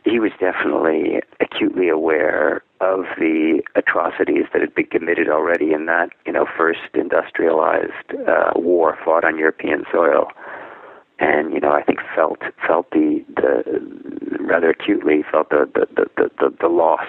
he 0.04 0.20
was 0.20 0.30
definitely 0.38 1.20
acutely 1.40 1.88
aware 1.88 2.62
of 2.80 3.04
the 3.18 3.62
atrocities 3.74 4.44
that 4.52 4.60
had 4.60 4.74
been 4.74 4.86
committed 4.86 5.28
already 5.28 5.72
in 5.72 5.86
that, 5.86 6.10
you 6.26 6.32
know, 6.32 6.46
first 6.56 6.80
industrialized 6.94 8.14
uh, 8.28 8.52
war 8.54 8.96
fought 9.04 9.24
on 9.24 9.38
European 9.38 9.84
soil. 9.90 10.28
And 11.18 11.52
you 11.52 11.58
know, 11.58 11.72
I 11.72 11.82
think 11.82 11.98
felt 12.14 12.38
felt 12.64 12.88
the 12.92 13.24
the 13.34 14.38
rather 14.38 14.70
acutely 14.70 15.24
felt 15.30 15.50
the 15.50 15.68
the 15.74 16.06
the, 16.16 16.30
the, 16.38 16.56
the, 16.60 16.68
loss 16.68 17.08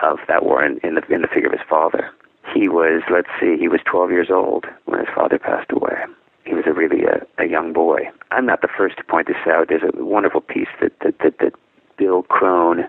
of 0.00 0.18
that 0.26 0.44
war 0.44 0.64
in, 0.64 0.80
in 0.82 0.96
the 0.96 1.02
in 1.14 1.22
the 1.22 1.28
figure 1.28 1.46
of 1.46 1.52
his 1.52 1.66
father. 1.68 2.10
He 2.54 2.68
was, 2.68 3.02
let's 3.10 3.28
see, 3.40 3.56
he 3.58 3.68
was 3.68 3.80
12 3.84 4.10
years 4.10 4.30
old 4.30 4.66
when 4.84 5.00
his 5.00 5.08
father 5.14 5.38
passed 5.38 5.70
away. 5.72 6.04
He 6.44 6.54
was 6.54 6.64
a 6.66 6.72
really 6.72 7.04
a, 7.04 7.26
a 7.42 7.46
young 7.46 7.72
boy. 7.72 8.08
I'm 8.30 8.46
not 8.46 8.62
the 8.62 8.68
first 8.68 8.96
to 8.98 9.04
point 9.04 9.26
this 9.26 9.36
out. 9.46 9.68
There's 9.68 9.82
a 9.82 10.04
wonderful 10.04 10.40
piece 10.40 10.68
that 10.80 10.92
that 11.00 11.18
that, 11.18 11.38
that 11.38 11.54
Bill 11.98 12.22
Krohn 12.24 12.88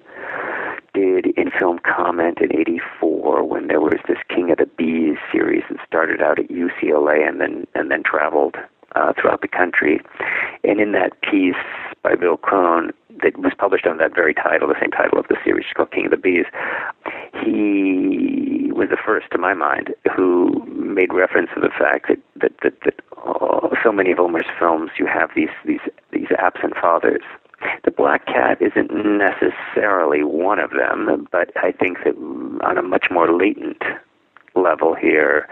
did 0.93 1.27
in 1.37 1.49
Film 1.49 1.79
Comment 1.79 2.37
in 2.39 2.55
'84 2.55 3.43
when 3.43 3.67
there 3.67 3.81
was 3.81 3.99
this 4.07 4.19
King 4.29 4.51
of 4.51 4.59
the 4.59 4.67
Bees 4.67 5.17
series 5.31 5.63
that 5.69 5.79
started 5.87 6.21
out 6.21 6.37
at 6.37 6.49
UCLA 6.49 7.27
and 7.27 7.41
then 7.41 7.65
and 7.73 7.89
then 7.89 8.03
traveled 8.03 8.57
uh, 8.95 9.13
throughout 9.19 9.41
the 9.41 9.47
country. 9.47 10.01
And 10.63 10.79
in 10.79 10.91
that 10.91 11.19
piece, 11.21 11.55
by 12.03 12.15
Bill 12.15 12.37
Krohn 12.37 12.91
that 13.23 13.37
was 13.39 13.53
published 13.57 13.87
under 13.87 14.07
that 14.07 14.15
very 14.15 14.33
title, 14.33 14.67
the 14.67 14.79
same 14.79 14.91
title 14.91 15.17
of 15.17 15.27
the 15.27 15.37
series, 15.43 15.65
called 15.73 15.91
King 15.91 16.05
of 16.05 16.11
the 16.11 16.17
Bees. 16.17 16.45
He 17.43 18.66
was 18.77 18.89
the 18.89 18.97
first, 19.03 19.25
to 19.31 19.37
my 19.37 19.53
mind, 19.53 19.93
who 20.15 20.63
made 20.67 21.11
reference 21.13 21.49
to 21.55 21.59
the 21.59 21.69
fact 21.69 22.07
that 22.07 22.19
that 22.41 22.53
that, 22.63 22.73
that 22.85 23.01
oh, 23.17 23.73
so 23.83 23.91
many 23.91 24.11
of 24.11 24.19
Ulmer's 24.19 24.45
films 24.59 24.91
you 24.97 25.07
have 25.07 25.31
these 25.35 25.49
these 25.65 25.81
these 26.11 26.27
absent 26.37 26.75
fathers. 26.79 27.23
The 27.85 27.91
Black 27.91 28.27
Cat 28.27 28.61
isn't 28.61 28.91
necessarily 28.93 30.23
one 30.23 30.59
of 30.59 30.69
them, 30.69 31.27
but 31.31 31.51
I 31.57 31.71
think 31.71 31.97
that 32.05 32.15
on 32.63 32.77
a 32.77 32.83
much 32.83 33.07
more 33.09 33.35
latent 33.35 33.81
level 34.55 34.93
here, 34.93 35.47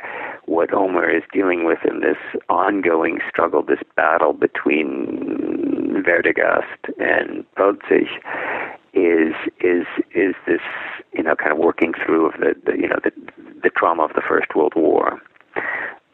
what 0.46 0.72
Ulmer 0.72 1.10
is 1.10 1.24
dealing 1.34 1.66
with 1.66 1.80
in 1.84 2.02
this 2.02 2.18
ongoing 2.48 3.20
struggle, 3.28 3.64
this 3.64 3.80
battle 3.96 4.34
between 4.34 6.04
Werdegast 6.06 6.94
and 7.00 7.44
Poelzig, 7.58 8.08
is 8.94 9.34
is 9.60 9.86
is 10.14 10.36
this 10.46 10.62
you 11.16 11.24
know 11.24 11.36
kind 11.36 11.52
of 11.52 11.58
working 11.58 11.94
through 11.94 12.28
of 12.28 12.34
the, 12.40 12.56
the 12.66 12.78
you 12.78 12.88
know 12.88 13.00
the 13.04 13.12
the 13.64 13.70
trauma 13.70 14.04
of 14.04 14.14
the 14.14 14.22
First 14.22 14.56
World 14.56 14.74
War. 14.76 15.22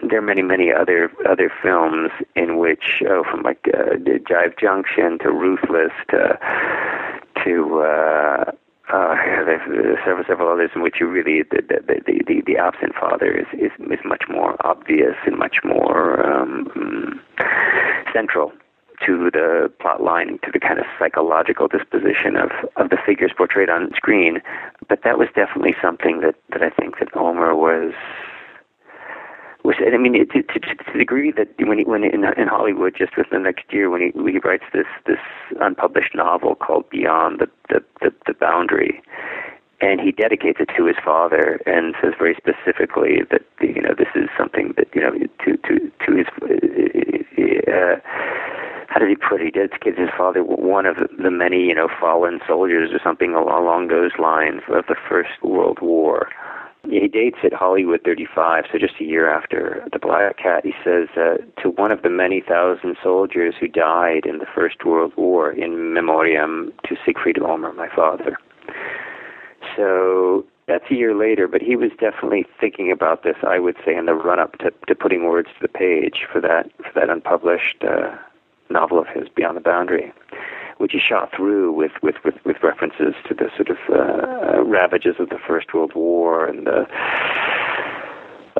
There 0.01 0.19
are 0.19 0.23
many 0.23 0.41
many 0.41 0.71
other 0.71 1.11
other 1.29 1.51
films 1.61 2.11
in 2.35 2.57
which 2.57 3.01
oh 3.07 3.23
from 3.29 3.43
like 3.43 3.67
uh, 3.73 3.95
Jive 3.97 4.57
Junction 4.59 5.19
to 5.19 5.31
Ruthless 5.31 5.93
to 6.09 6.39
to 7.43 7.79
uh, 7.81 8.51
uh, 8.91 9.15
several 10.03 10.25
several 10.27 10.49
others 10.51 10.71
in 10.75 10.81
which 10.81 10.95
you 10.99 11.07
really 11.07 11.43
the 11.43 11.61
the 11.67 12.01
the, 12.05 12.23
the, 12.27 12.41
the 12.45 12.57
absent 12.57 12.93
father 12.99 13.31
is, 13.31 13.47
is 13.53 13.71
is 13.79 13.99
much 14.05 14.23
more 14.29 14.55
obvious 14.65 15.15
and 15.25 15.37
much 15.37 15.57
more 15.63 16.25
um, 16.25 17.21
central 18.13 18.51
to 19.05 19.29
the 19.31 19.71
plot 19.79 20.01
line, 20.01 20.39
to 20.43 20.51
the 20.51 20.59
kind 20.59 20.79
of 20.79 20.85
psychological 20.99 21.67
disposition 21.67 22.35
of, 22.35 22.51
of 22.75 22.89
the 22.89 22.97
figures 23.05 23.31
portrayed 23.35 23.69
on 23.69 23.91
screen. 23.95 24.41
But 24.87 24.99
that 25.03 25.17
was 25.17 25.27
definitely 25.35 25.75
something 25.81 26.21
that, 26.21 26.35
that 26.51 26.61
I 26.61 26.69
think 26.69 26.99
that 26.99 27.15
Ulmer 27.15 27.55
was 27.55 27.93
was 29.63 29.75
I 29.79 29.95
mean 29.97 30.13
to, 30.13 30.41
to, 30.41 30.59
to 30.59 30.75
the 30.91 30.99
degree 30.99 31.31
that 31.33 31.49
when 31.59 31.77
he, 31.79 31.83
when 31.83 32.03
in, 32.03 32.23
in 32.23 32.47
Hollywood 32.47 32.95
just 32.97 33.15
within 33.15 33.43
the 33.43 33.45
next 33.45 33.71
year 33.71 33.89
when 33.89 34.01
he 34.01 34.19
when 34.19 34.33
he 34.33 34.39
writes 34.39 34.63
this 34.73 34.87
this 35.05 35.19
unpublished 35.59 36.15
novel 36.15 36.55
called 36.55 36.89
Beyond 36.89 37.39
the 37.39 37.47
the, 37.69 37.83
the, 38.01 38.13
the 38.25 38.33
Boundary, 38.33 39.01
and 39.79 39.99
he 39.99 40.11
dedicates 40.11 40.59
it 40.59 40.69
to 40.77 40.85
his 40.85 40.95
father 41.03 41.59
and 41.65 41.95
says 42.01 42.13
very 42.17 42.35
specifically 42.35 43.21
that 43.29 43.43
you 43.61 43.81
know 43.81 43.93
this 43.97 44.09
is 44.15 44.29
something 44.37 44.73
that 44.77 44.87
you 44.95 45.01
know 45.01 45.11
to 45.45 45.57
to 45.57 45.91
to 46.05 46.15
his 46.15 46.27
uh, 47.67 47.99
how 48.91 48.99
did 48.99 49.07
he 49.07 49.15
put 49.15 49.39
it? 49.39 49.45
He 49.45 49.51
dedicated 49.51 49.97
his 49.97 50.09
father 50.17 50.43
one 50.43 50.85
of 50.85 50.97
the 51.17 51.31
many, 51.31 51.63
you 51.63 51.73
know, 51.73 51.87
fallen 51.97 52.41
soldiers 52.45 52.89
or 52.91 52.99
something 53.01 53.33
along 53.33 53.87
those 53.87 54.11
lines 54.19 54.63
of 54.67 54.85
the 54.87 54.97
First 55.07 55.41
World 55.41 55.79
War. 55.81 56.27
He 56.83 57.07
dates 57.07 57.37
at 57.43 57.53
Hollywood 57.53 58.01
35, 58.03 58.65
so 58.69 58.77
just 58.77 58.95
a 58.99 59.05
year 59.05 59.29
after 59.29 59.87
The 59.93 59.99
Black 59.99 60.37
Cat. 60.39 60.65
He 60.65 60.73
says, 60.83 61.07
uh, 61.15 61.37
to 61.61 61.69
one 61.69 61.91
of 61.91 62.01
the 62.01 62.09
many 62.09 62.41
thousand 62.41 62.97
soldiers 63.01 63.53
who 63.57 63.69
died 63.69 64.25
in 64.25 64.39
the 64.39 64.47
First 64.53 64.83
World 64.83 65.13
War, 65.15 65.51
in 65.53 65.93
memoriam 65.93 66.73
to 66.89 66.97
Siegfried 67.05 67.39
Ulmer, 67.39 67.71
my 67.71 67.87
father. 67.95 68.35
So 69.77 70.45
that's 70.67 70.83
a 70.91 70.95
year 70.95 71.15
later, 71.15 71.47
but 71.47 71.61
he 71.61 71.77
was 71.77 71.91
definitely 71.97 72.45
thinking 72.59 72.91
about 72.91 73.23
this, 73.23 73.37
I 73.47 73.59
would 73.59 73.77
say, 73.85 73.95
in 73.95 74.05
the 74.05 74.15
run 74.15 74.39
up 74.39 74.57
to, 74.57 74.73
to 74.87 74.95
putting 74.95 75.23
words 75.25 75.47
to 75.47 75.61
the 75.61 75.69
page 75.69 76.25
for 76.29 76.41
that, 76.41 76.69
for 76.77 76.91
that 76.99 77.09
unpublished. 77.09 77.83
Uh, 77.87 78.17
novel 78.71 78.99
of 78.99 79.07
his, 79.07 79.27
Beyond 79.29 79.57
the 79.57 79.61
Boundary, 79.61 80.11
which 80.77 80.93
he 80.93 80.99
shot 80.99 81.31
through 81.35 81.71
with, 81.71 81.91
with, 82.01 82.15
with, 82.25 82.35
with 82.45 82.57
references 82.63 83.13
to 83.27 83.33
the 83.33 83.49
sort 83.55 83.69
of 83.69 83.77
uh, 83.89 84.63
ravages 84.63 85.15
of 85.19 85.29
the 85.29 85.39
First 85.47 85.73
World 85.73 85.93
War 85.95 86.45
and 86.45 86.65
the 86.65 86.87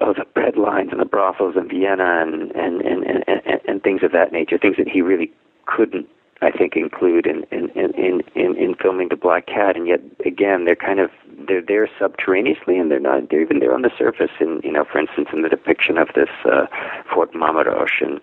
oh, 0.01 0.14
the 0.14 0.26
bread 0.34 0.57
lines 0.57 0.89
and 0.91 0.99
the 1.01 1.05
brothels 1.05 1.55
in 1.55 1.68
Vienna 1.68 2.22
and, 2.22 2.51
and, 2.51 2.82
and, 2.82 3.24
and, 3.28 3.62
and 3.68 3.84
things 3.84 4.01
of 4.03 4.12
that 4.12 4.32
nature, 4.32 4.57
things 4.57 4.78
that 4.78 4.88
he 4.88 5.01
really 5.01 5.32
couldn't 5.66 6.07
I 6.42 6.50
think 6.52 6.76
include 6.76 7.28
in 7.28 7.44
in, 7.52 7.70
in, 7.72 8.22
in, 8.36 8.58
in 8.58 8.76
filming 8.82 9.10
the 9.10 9.16
Black 9.16 9.46
Cat, 9.46 9.76
and 9.76 9.88
yet 9.88 10.02
again 10.26 10.66
they're 10.66 10.76
kind 10.76 11.00
of 11.00 11.12
they're 11.48 11.62
there 11.62 11.88
subterraneously, 12.00 12.78
and 12.78 12.89
they're 12.89 13.00
not 13.00 13.30
they're 13.30 13.42
even 13.42 13.60
there 13.60 13.74
on 13.74 13.84
the 13.84 13.92
surface. 13.98 14.32
In 14.39 14.60
you 14.64 14.72
know, 14.72 14.84
for 14.84 15.00
instance, 15.00 15.30
in 15.32 15.44
the 15.44 15.50
depiction 15.50 15.98
of 15.98 16.10
this 16.16 16.30
uh, 16.46 16.66
Fort 17.14 17.34
Marmorus 17.34 18.02
and 18.02 18.20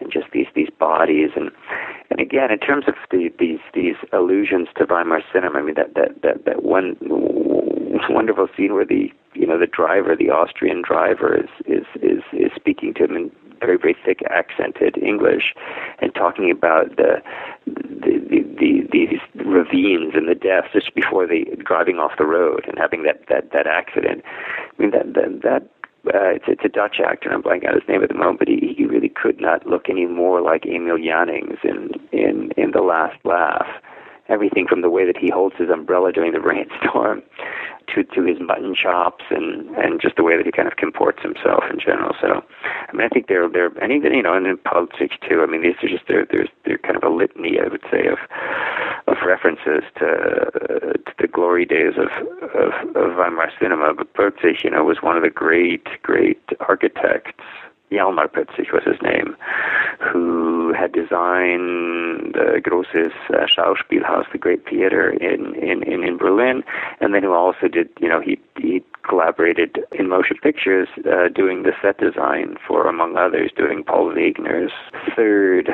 and 0.00 0.12
just 0.12 0.26
these 0.32 0.48
these 0.54 0.68
bodies, 0.78 1.30
and 1.34 1.50
and 2.10 2.20
again 2.20 2.50
in 2.50 2.58
terms 2.58 2.84
of 2.88 2.94
the, 3.10 3.32
these 3.38 3.60
these 3.72 3.96
allusions 4.12 4.68
to 4.76 4.84
Weimar 4.84 5.22
cinema, 5.32 5.58
I 5.58 5.62
mean 5.62 5.74
that 5.76 5.94
that 5.94 6.20
that 6.22 6.44
that 6.44 6.62
one 6.62 6.96
wonderful 8.10 8.48
scene 8.56 8.74
where 8.74 8.86
the 8.86 9.12
you 9.34 9.46
know 9.46 9.58
the 9.58 9.66
driver, 9.66 10.16
the 10.16 10.30
Austrian 10.30 10.82
driver, 10.82 11.36
is 11.36 11.50
is 11.66 11.86
is 12.02 12.22
is 12.32 12.50
speaking 12.54 12.94
to 12.94 13.04
him 13.04 13.16
in 13.16 13.30
very 13.60 13.76
very 13.76 13.96
thick 14.04 14.20
accented 14.30 14.96
English, 15.02 15.54
and 16.00 16.14
talking 16.14 16.50
about 16.50 16.96
the 16.96 17.22
the, 17.66 18.18
the, 18.28 18.42
the 18.58 18.88
these 18.92 19.20
ravines 19.46 20.14
and 20.14 20.28
the 20.28 20.34
deaths 20.34 20.68
just 20.72 20.94
before 20.94 21.26
they 21.26 21.44
driving 21.64 21.96
off 21.96 22.12
the 22.18 22.26
road 22.26 22.64
and 22.66 22.78
having 22.78 23.02
that 23.04 23.24
that 23.28 23.52
that 23.52 23.66
accident. 23.66 24.22
I 24.26 24.82
mean 24.82 24.90
that 24.90 25.14
that 25.14 25.42
that 25.42 25.68
uh, 26.06 26.34
it's, 26.34 26.44
it's 26.48 26.64
a 26.64 26.68
Dutch 26.68 26.96
actor, 26.98 27.30
I'm 27.32 27.42
blanking 27.42 27.68
out 27.68 27.74
his 27.74 27.88
name 27.88 28.02
at 28.02 28.08
the 28.08 28.16
moment, 28.16 28.40
but 28.40 28.48
he, 28.48 28.74
he 28.76 28.84
really 28.84 29.08
could 29.08 29.40
not 29.40 29.66
look 29.66 29.88
any 29.88 30.06
more 30.06 30.40
like 30.40 30.66
Emil 30.66 30.98
Jannings 30.98 31.58
in, 31.62 31.90
in, 32.10 32.50
in 32.56 32.72
The 32.72 32.80
Last 32.82 33.16
Laugh. 33.24 33.68
Everything 34.32 34.66
from 34.66 34.80
the 34.80 34.88
way 34.88 35.04
that 35.04 35.18
he 35.18 35.28
holds 35.28 35.56
his 35.56 35.68
umbrella 35.68 36.10
during 36.12 36.32
the 36.32 36.40
rainstorm 36.52 37.22
to 37.94 38.04
to 38.04 38.22
his 38.24 38.38
mutton 38.40 38.74
chops 38.74 39.24
and 39.30 39.68
and 39.76 40.00
just 40.00 40.16
the 40.16 40.22
way 40.22 40.36
that 40.36 40.46
he 40.46 40.52
kind 40.52 40.68
of 40.68 40.76
comports 40.76 41.20
himself 41.22 41.64
in 41.70 41.78
general. 41.78 42.14
So, 42.20 42.42
I 42.64 42.92
mean, 42.96 43.04
I 43.04 43.08
think 43.08 43.28
they're 43.28 43.48
they're 43.48 43.70
and 43.82 43.92
even 43.92 44.14
you 44.14 44.22
know, 44.22 44.34
and 44.34 44.46
in 44.46 44.56
politics 44.58 45.16
too. 45.28 45.42
I 45.42 45.46
mean, 45.46 45.62
these 45.62 45.76
are 45.82 45.88
just 45.88 46.08
they're 46.08 46.26
there's 46.30 46.48
they're 46.64 46.78
kind 46.78 46.96
of 46.96 47.02
a 47.02 47.14
litany, 47.14 47.58
I 47.60 47.68
would 47.68 47.84
say, 47.90 48.06
of 48.06 48.18
of 49.06 49.16
references 49.26 49.84
to 49.98 50.08
uh, 50.08 50.92
to 50.96 51.12
the 51.18 51.28
glory 51.28 51.64
days 51.66 51.94
of 51.98 52.08
of, 52.42 52.72
of 52.96 53.16
Weimar 53.16 53.50
cinema. 53.60 53.92
But 53.94 54.14
Poelzig, 54.14 54.64
you 54.64 54.70
know, 54.70 54.84
was 54.84 55.02
one 55.02 55.16
of 55.16 55.22
the 55.22 55.30
great 55.30 55.86
great 56.02 56.40
architects 56.60 57.44
Hjalmar 57.92 58.28
Poelzig 58.28 58.72
was 58.72 58.82
his 58.84 59.00
name, 59.02 59.36
who 60.00 60.72
had 60.72 60.92
designed 60.92 62.34
the 62.34 62.60
Großes 62.64 63.12
uh, 63.30 63.46
Schauspielhaus, 63.46 64.30
the 64.32 64.38
Great 64.38 64.68
Theater 64.68 65.10
in, 65.10 65.54
in, 65.54 65.82
in, 65.82 66.02
in 66.02 66.16
Berlin, 66.16 66.62
and 67.00 67.14
then 67.14 67.22
who 67.22 67.32
also 67.32 67.68
did, 67.68 67.88
you 68.00 68.08
know, 68.08 68.20
he, 68.20 68.38
he 68.58 68.82
collaborated 69.08 69.78
in 69.92 70.08
motion 70.08 70.36
pictures 70.42 70.88
uh, 71.06 71.28
doing 71.28 71.62
the 71.62 71.72
set 71.82 71.98
design 71.98 72.56
for, 72.66 72.88
among 72.88 73.16
others, 73.16 73.50
doing 73.56 73.84
Paul 73.84 74.12
Wegener's 74.12 74.72
third 75.14 75.70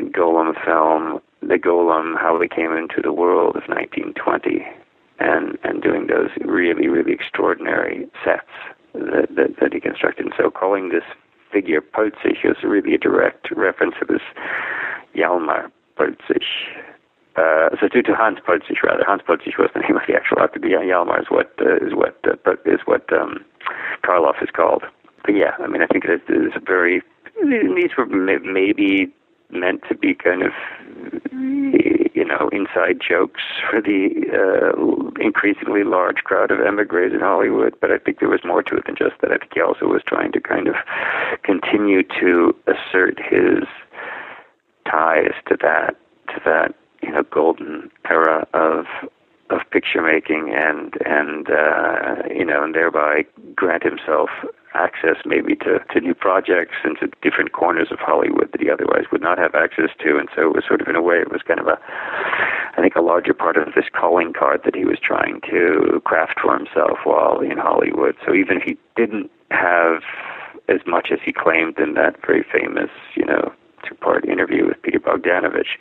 Golem 0.00 0.54
film, 0.64 1.20
The 1.42 1.58
Golem, 1.58 2.18
How 2.18 2.38
They 2.38 2.48
Came 2.48 2.72
Into 2.72 3.02
the 3.02 3.12
World 3.12 3.56
of 3.56 3.62
1920, 3.68 4.64
and, 5.18 5.58
and 5.64 5.82
doing 5.82 6.06
those 6.06 6.30
really, 6.44 6.88
really 6.88 7.12
extraordinary 7.12 8.08
sets 8.24 8.46
that, 8.94 9.28
that, 9.34 9.56
that 9.60 9.72
he 9.72 9.80
constructed. 9.80 10.26
And 10.26 10.34
so 10.36 10.50
calling 10.50 10.90
this 10.90 11.04
figure 11.52 11.80
Poelzig 11.80 12.44
is 12.44 12.56
really 12.62 12.94
a 12.94 12.98
direct 12.98 13.50
reference 13.54 13.94
to 14.00 14.06
this 14.06 14.22
Hjalmar 15.16 15.70
Poelzig. 15.98 16.44
Uh, 17.36 17.70
so 17.80 17.86
to, 17.88 18.02
to 18.02 18.14
Hans 18.14 18.38
Poelzig 18.46 18.82
rather. 18.82 19.04
Hans 19.06 19.22
Poelzig 19.22 19.58
was 19.58 19.70
the 19.74 19.80
name 19.80 19.96
of 19.96 20.02
the 20.08 20.14
actual 20.14 20.40
actor. 20.40 20.58
The 20.58 20.68
Hjalmar 20.68 21.20
is 21.20 21.26
what 21.30 21.52
uh, 21.60 21.76
is 21.76 21.94
what 21.94 22.18
uh, 22.26 22.52
is 22.64 22.80
what 22.84 23.12
um, 23.12 23.44
Karloff 24.04 24.42
is 24.42 24.50
called. 24.54 24.82
But 25.24 25.34
yeah, 25.34 25.52
I 25.58 25.66
mean, 25.66 25.82
I 25.82 25.86
think 25.86 26.04
it 26.04 26.22
is 26.28 26.52
a 26.56 26.60
very. 26.60 27.02
These 27.42 27.90
were 27.96 28.06
maybe 28.06 29.12
meant 29.50 29.82
to 29.88 29.94
be 29.94 30.14
kind 30.14 30.42
of 30.42 30.52
you 31.32 32.24
know 32.24 32.48
inside 32.52 33.00
jokes 33.00 33.42
for 33.68 33.80
the 33.80 34.10
uh, 34.32 35.22
increasingly 35.22 35.84
large 35.84 36.24
crowd 36.24 36.50
of 36.50 36.60
emigres 36.60 37.12
in 37.12 37.20
Hollywood. 37.20 37.74
But 37.80 37.90
I 37.90 37.98
think 37.98 38.20
there 38.20 38.28
was 38.28 38.44
more 38.44 38.62
to 38.62 38.76
it 38.76 38.86
than 38.86 38.96
just 38.96 39.20
that. 39.20 39.32
I 39.32 39.38
think 39.38 39.52
he 39.54 39.60
also 39.60 39.86
was 39.86 40.02
trying 40.06 40.32
to 40.32 40.40
kind 40.40 40.68
of 40.68 40.74
continue 41.42 42.02
to 42.20 42.54
assert 42.66 43.18
his 43.18 43.64
ties 44.90 45.32
to 45.48 45.56
that 45.60 45.96
to 46.28 46.40
that 46.44 46.74
you 47.02 47.10
know 47.10 47.22
golden 47.24 47.90
era 48.08 48.46
of 48.54 48.86
of 49.50 49.60
picture 49.70 50.02
making 50.02 50.52
and 50.54 50.94
and 51.06 51.50
uh, 51.50 52.22
you 52.28 52.44
know 52.44 52.64
and 52.64 52.74
thereby 52.74 53.24
grant 53.54 53.82
himself 53.82 54.30
access 54.74 55.16
maybe 55.24 55.56
to, 55.56 55.80
to 55.92 56.00
new 56.00 56.14
projects 56.14 56.76
and 56.84 56.96
to 56.98 57.08
different 57.22 57.52
corners 57.52 57.88
of 57.90 57.98
Hollywood 57.98 58.50
that 58.52 58.60
he 58.60 58.70
otherwise 58.70 59.04
would 59.10 59.22
not 59.22 59.38
have 59.38 59.54
access 59.54 59.90
to. 60.00 60.18
And 60.18 60.28
so 60.34 60.42
it 60.42 60.54
was 60.54 60.64
sort 60.66 60.80
of 60.80 60.88
in 60.88 60.96
a 60.96 61.02
way 61.02 61.16
it 61.16 61.30
was 61.30 61.42
kind 61.42 61.60
of 61.60 61.66
a 61.66 61.78
I 62.76 62.80
think 62.80 62.94
a 62.94 63.02
larger 63.02 63.34
part 63.34 63.56
of 63.56 63.74
this 63.74 63.86
calling 63.92 64.32
card 64.32 64.60
that 64.64 64.76
he 64.76 64.84
was 64.84 64.98
trying 65.02 65.40
to 65.50 66.00
craft 66.04 66.38
for 66.40 66.56
himself 66.56 66.98
while 67.02 67.40
in 67.40 67.58
Hollywood. 67.58 68.14
So 68.24 68.34
even 68.34 68.58
if 68.58 68.62
he 68.62 68.78
didn't 68.94 69.32
have 69.50 70.02
as 70.68 70.80
much 70.86 71.08
as 71.10 71.18
he 71.24 71.32
claimed 71.32 71.78
in 71.78 71.94
that 71.94 72.14
very 72.24 72.44
famous, 72.44 72.90
you 73.16 73.24
know, 73.24 73.52
two 73.88 73.96
part 73.96 74.28
interview 74.28 74.66
with 74.66 74.80
Peter 74.82 75.00
Bogdanovich, 75.00 75.78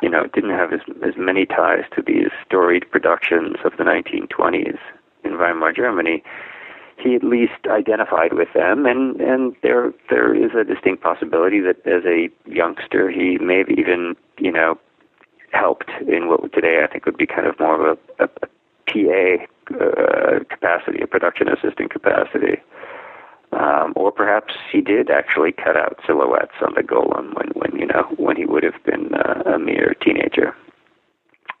you 0.00 0.08
know, 0.08 0.26
didn't 0.32 0.50
have 0.50 0.72
as, 0.72 0.80
as 1.02 1.14
many 1.16 1.44
ties 1.44 1.84
to 1.96 2.02
these 2.02 2.30
storied 2.46 2.88
productions 2.90 3.56
of 3.64 3.72
the 3.78 3.84
1920s 3.84 4.78
in 5.24 5.38
Weimar 5.38 5.72
Germany, 5.72 6.22
he 6.98 7.14
at 7.14 7.22
least 7.22 7.66
identified 7.66 8.32
with 8.32 8.48
them, 8.54 8.86
and 8.86 9.20
and 9.20 9.54
there 9.62 9.92
there 10.10 10.34
is 10.34 10.50
a 10.54 10.64
distinct 10.64 11.02
possibility 11.02 11.60
that 11.60 11.86
as 11.86 12.04
a 12.04 12.28
youngster 12.46 13.10
he 13.10 13.38
may 13.38 13.58
have 13.58 13.70
even 13.70 14.16
you 14.38 14.52
know 14.52 14.78
helped 15.52 15.90
in 16.06 16.28
what 16.28 16.52
today 16.52 16.82
I 16.84 16.86
think 16.86 17.06
would 17.06 17.16
be 17.16 17.26
kind 17.26 17.46
of 17.46 17.58
more 17.58 17.90
of 17.90 17.98
a, 18.18 18.24
a, 18.24 18.28
a 18.42 18.48
PA 18.88 19.44
uh, 19.74 20.44
capacity, 20.48 21.00
a 21.02 21.06
production 21.06 21.48
assistant 21.48 21.90
capacity. 21.90 22.60
Um, 23.50 23.94
or 23.96 24.12
perhaps 24.12 24.52
he 24.70 24.82
did 24.82 25.10
actually 25.10 25.52
cut 25.52 25.74
out 25.74 25.98
silhouettes 26.06 26.52
on 26.60 26.74
the 26.74 26.82
golem 26.82 27.34
when, 27.34 27.48
when 27.54 27.80
you 27.80 27.86
know 27.86 28.02
when 28.18 28.36
he 28.36 28.44
would 28.44 28.62
have 28.62 28.82
been 28.84 29.14
uh, 29.14 29.42
a 29.46 29.58
mere 29.58 29.94
teenager. 30.04 30.54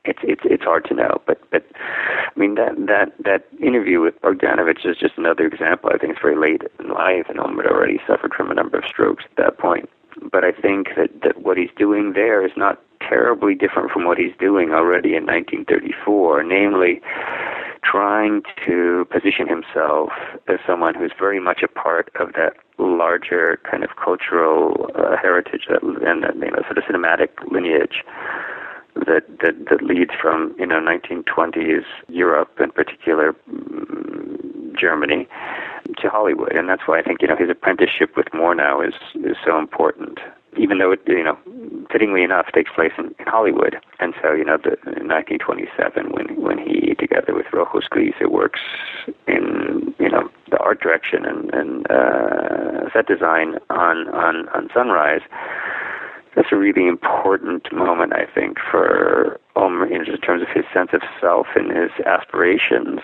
It's 0.04 0.20
it's 0.22 0.42
it's 0.44 0.62
hard 0.62 0.84
to 0.86 0.94
know, 0.94 1.20
but 1.26 1.38
but 1.50 1.64
I 1.76 2.38
mean 2.38 2.54
that 2.54 2.74
that 2.86 3.12
that 3.24 3.46
interview 3.62 4.00
with 4.00 4.20
Bogdanovich 4.22 4.86
is 4.86 4.96
just 4.96 5.18
another 5.18 5.46
example. 5.46 5.90
I 5.92 5.98
think 5.98 6.12
it's 6.12 6.22
very 6.22 6.36
late 6.36 6.62
in 6.78 6.88
life, 6.88 7.26
and 7.28 7.38
Ulmer 7.38 7.64
had 7.64 7.72
already 7.72 8.00
suffered 8.06 8.32
from 8.34 8.50
a 8.50 8.54
number 8.54 8.78
of 8.78 8.84
strokes 8.84 9.24
at 9.28 9.36
that 9.36 9.58
point. 9.58 9.88
But 10.32 10.44
I 10.44 10.52
think 10.52 10.88
that 10.96 11.10
that 11.22 11.42
what 11.42 11.58
he's 11.58 11.70
doing 11.76 12.12
there 12.14 12.44
is 12.44 12.52
not 12.56 12.80
terribly 13.00 13.54
different 13.54 13.90
from 13.90 14.04
what 14.04 14.18
he's 14.18 14.34
doing 14.38 14.72
already 14.72 15.14
in 15.14 15.26
1934, 15.26 16.42
namely 16.42 17.00
trying 17.84 18.42
to 18.66 19.06
position 19.10 19.48
himself 19.48 20.10
as 20.48 20.58
someone 20.66 20.94
who's 20.94 21.12
very 21.18 21.40
much 21.40 21.62
a 21.62 21.68
part 21.68 22.10
of 22.20 22.32
that 22.34 22.54
larger 22.78 23.58
kind 23.68 23.82
of 23.82 23.90
cultural 24.02 24.90
uh, 24.94 25.16
heritage 25.20 25.66
that, 25.68 25.82
and 25.82 26.22
that 26.22 26.34
you 26.34 26.50
know 26.50 26.62
sort 26.66 26.78
of 26.78 26.84
cinematic 26.84 27.28
lineage 27.50 28.04
that, 29.08 29.24
that 29.40 29.68
that 29.70 29.82
leads 29.82 30.12
from 30.20 30.54
you 30.58 30.66
know 30.66 30.80
1920s 30.80 31.84
Europe, 32.08 32.50
in 32.60 32.70
particular 32.70 33.34
mm, 33.50 34.78
Germany, 34.78 35.26
to 35.98 36.08
Hollywood, 36.08 36.52
and 36.56 36.68
that's 36.68 36.82
why 36.86 36.98
I 36.98 37.02
think 37.02 37.22
you 37.22 37.28
know 37.28 37.36
his 37.36 37.50
apprenticeship 37.50 38.16
with 38.16 38.26
Murnau 38.26 38.86
is 38.86 38.94
is 39.24 39.36
so 39.44 39.58
important 39.58 40.18
even 40.58 40.78
though 40.78 40.92
it, 40.92 41.00
you 41.06 41.22
know, 41.22 41.38
fittingly 41.90 42.22
enough, 42.22 42.46
takes 42.54 42.70
place 42.74 42.92
in, 42.98 43.14
in 43.18 43.26
Hollywood. 43.26 43.76
And 44.00 44.14
so, 44.22 44.32
you 44.32 44.44
know, 44.44 44.56
the, 44.56 44.72
in 44.98 45.08
1927, 45.08 46.10
when 46.10 46.40
when 46.40 46.58
he, 46.58 46.94
together 46.94 47.34
with 47.34 47.46
Rochus 47.52 47.88
Gliese, 47.90 48.28
works 48.28 48.60
in, 49.26 49.94
you 49.98 50.08
know, 50.08 50.28
the 50.50 50.58
art 50.58 50.80
direction 50.80 51.24
and, 51.24 51.52
and 51.54 51.90
uh, 51.90 52.90
set 52.92 53.06
design 53.06 53.56
on, 53.70 54.08
on, 54.08 54.48
on 54.50 54.68
Sunrise, 54.74 55.22
that's 56.38 56.52
a 56.52 56.56
really 56.56 56.86
important 56.86 57.72
moment, 57.72 58.12
I 58.12 58.24
think, 58.32 58.58
for 58.70 59.40
Ulmer 59.56 59.86
in 59.86 60.04
terms 60.20 60.40
of 60.40 60.48
his 60.54 60.64
sense 60.72 60.90
of 60.92 61.02
self 61.20 61.48
and 61.56 61.76
his 61.76 61.90
aspirations 62.06 63.00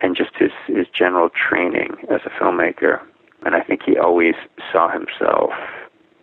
and 0.00 0.16
just 0.16 0.30
his, 0.38 0.52
his 0.66 0.86
general 0.88 1.28
training 1.28 1.96
as 2.10 2.22
a 2.24 2.30
filmmaker. 2.30 3.02
And 3.44 3.54
I 3.54 3.60
think 3.60 3.82
he 3.84 3.98
always 3.98 4.36
saw 4.72 4.90
himself 4.90 5.50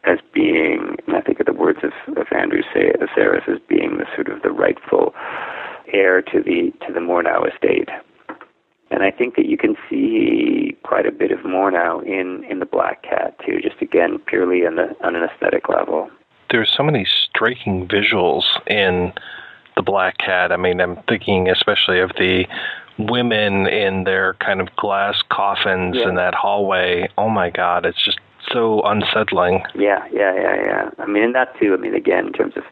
as 0.05 0.17
being, 0.33 0.95
and 1.05 1.15
I 1.15 1.21
think 1.21 1.39
of 1.39 1.45
the 1.45 1.53
words 1.53 1.81
of, 1.83 1.91
of 2.17 2.25
Andrew 2.31 2.63
Sarris 2.73 3.47
as 3.47 3.59
being 3.69 3.99
the 3.99 4.07
sort 4.15 4.29
of 4.29 4.41
the 4.41 4.49
rightful 4.49 5.13
heir 5.93 6.23
to 6.23 6.41
the 6.41 6.73
to 6.87 6.91
the 6.91 6.99
Murnau 6.99 7.45
estate. 7.53 7.89
And 8.89 9.03
I 9.03 9.11
think 9.11 9.35
that 9.35 9.45
you 9.45 9.57
can 9.57 9.75
see 9.87 10.75
quite 10.81 11.05
a 11.05 11.11
bit 11.11 11.31
of 11.31 11.41
Murnau 11.41 12.03
in 12.03 12.43
in 12.49 12.57
the 12.57 12.65
Black 12.65 13.03
Cat 13.03 13.37
too, 13.45 13.59
just 13.61 13.83
again 13.83 14.17
purely 14.25 14.65
on 14.65 14.77
the 14.77 14.95
on 15.05 15.15
an 15.15 15.23
aesthetic 15.23 15.69
level. 15.69 16.09
There's 16.51 16.71
so 16.75 16.83
many 16.83 17.05
striking 17.29 17.87
visuals 17.87 18.43
in 18.67 19.13
the 19.75 19.81
Black 19.81 20.17
Cat. 20.17 20.51
I 20.51 20.57
mean, 20.57 20.79
I'm 20.79 20.97
thinking 21.07 21.49
especially 21.49 21.99
of 21.99 22.11
the 22.17 22.45
women 22.97 23.67
in 23.67 24.05
their 24.05 24.35
kind 24.35 24.61
of 24.61 24.73
glass 24.77 25.21
coffins 25.29 25.97
Yeah. 25.97 26.09
in 26.09 26.15
that 26.15 26.33
hallway. 26.33 27.09
Oh 27.17 27.29
my 27.29 27.49
God, 27.49 27.85
it's 27.85 28.03
just 28.03 28.19
so 28.51 28.81
unsettling. 28.83 29.63
Yeah, 29.75 30.05
yeah, 30.13 30.33
yeah, 30.35 30.55
yeah. 30.65 30.89
I 30.99 31.05
mean, 31.05 31.23
and 31.23 31.35
that 31.35 31.57
too. 31.59 31.73
I 31.73 31.77
mean, 31.77 31.93
again, 31.95 32.27
in 32.27 32.33
terms 32.33 32.53
of 32.55 32.63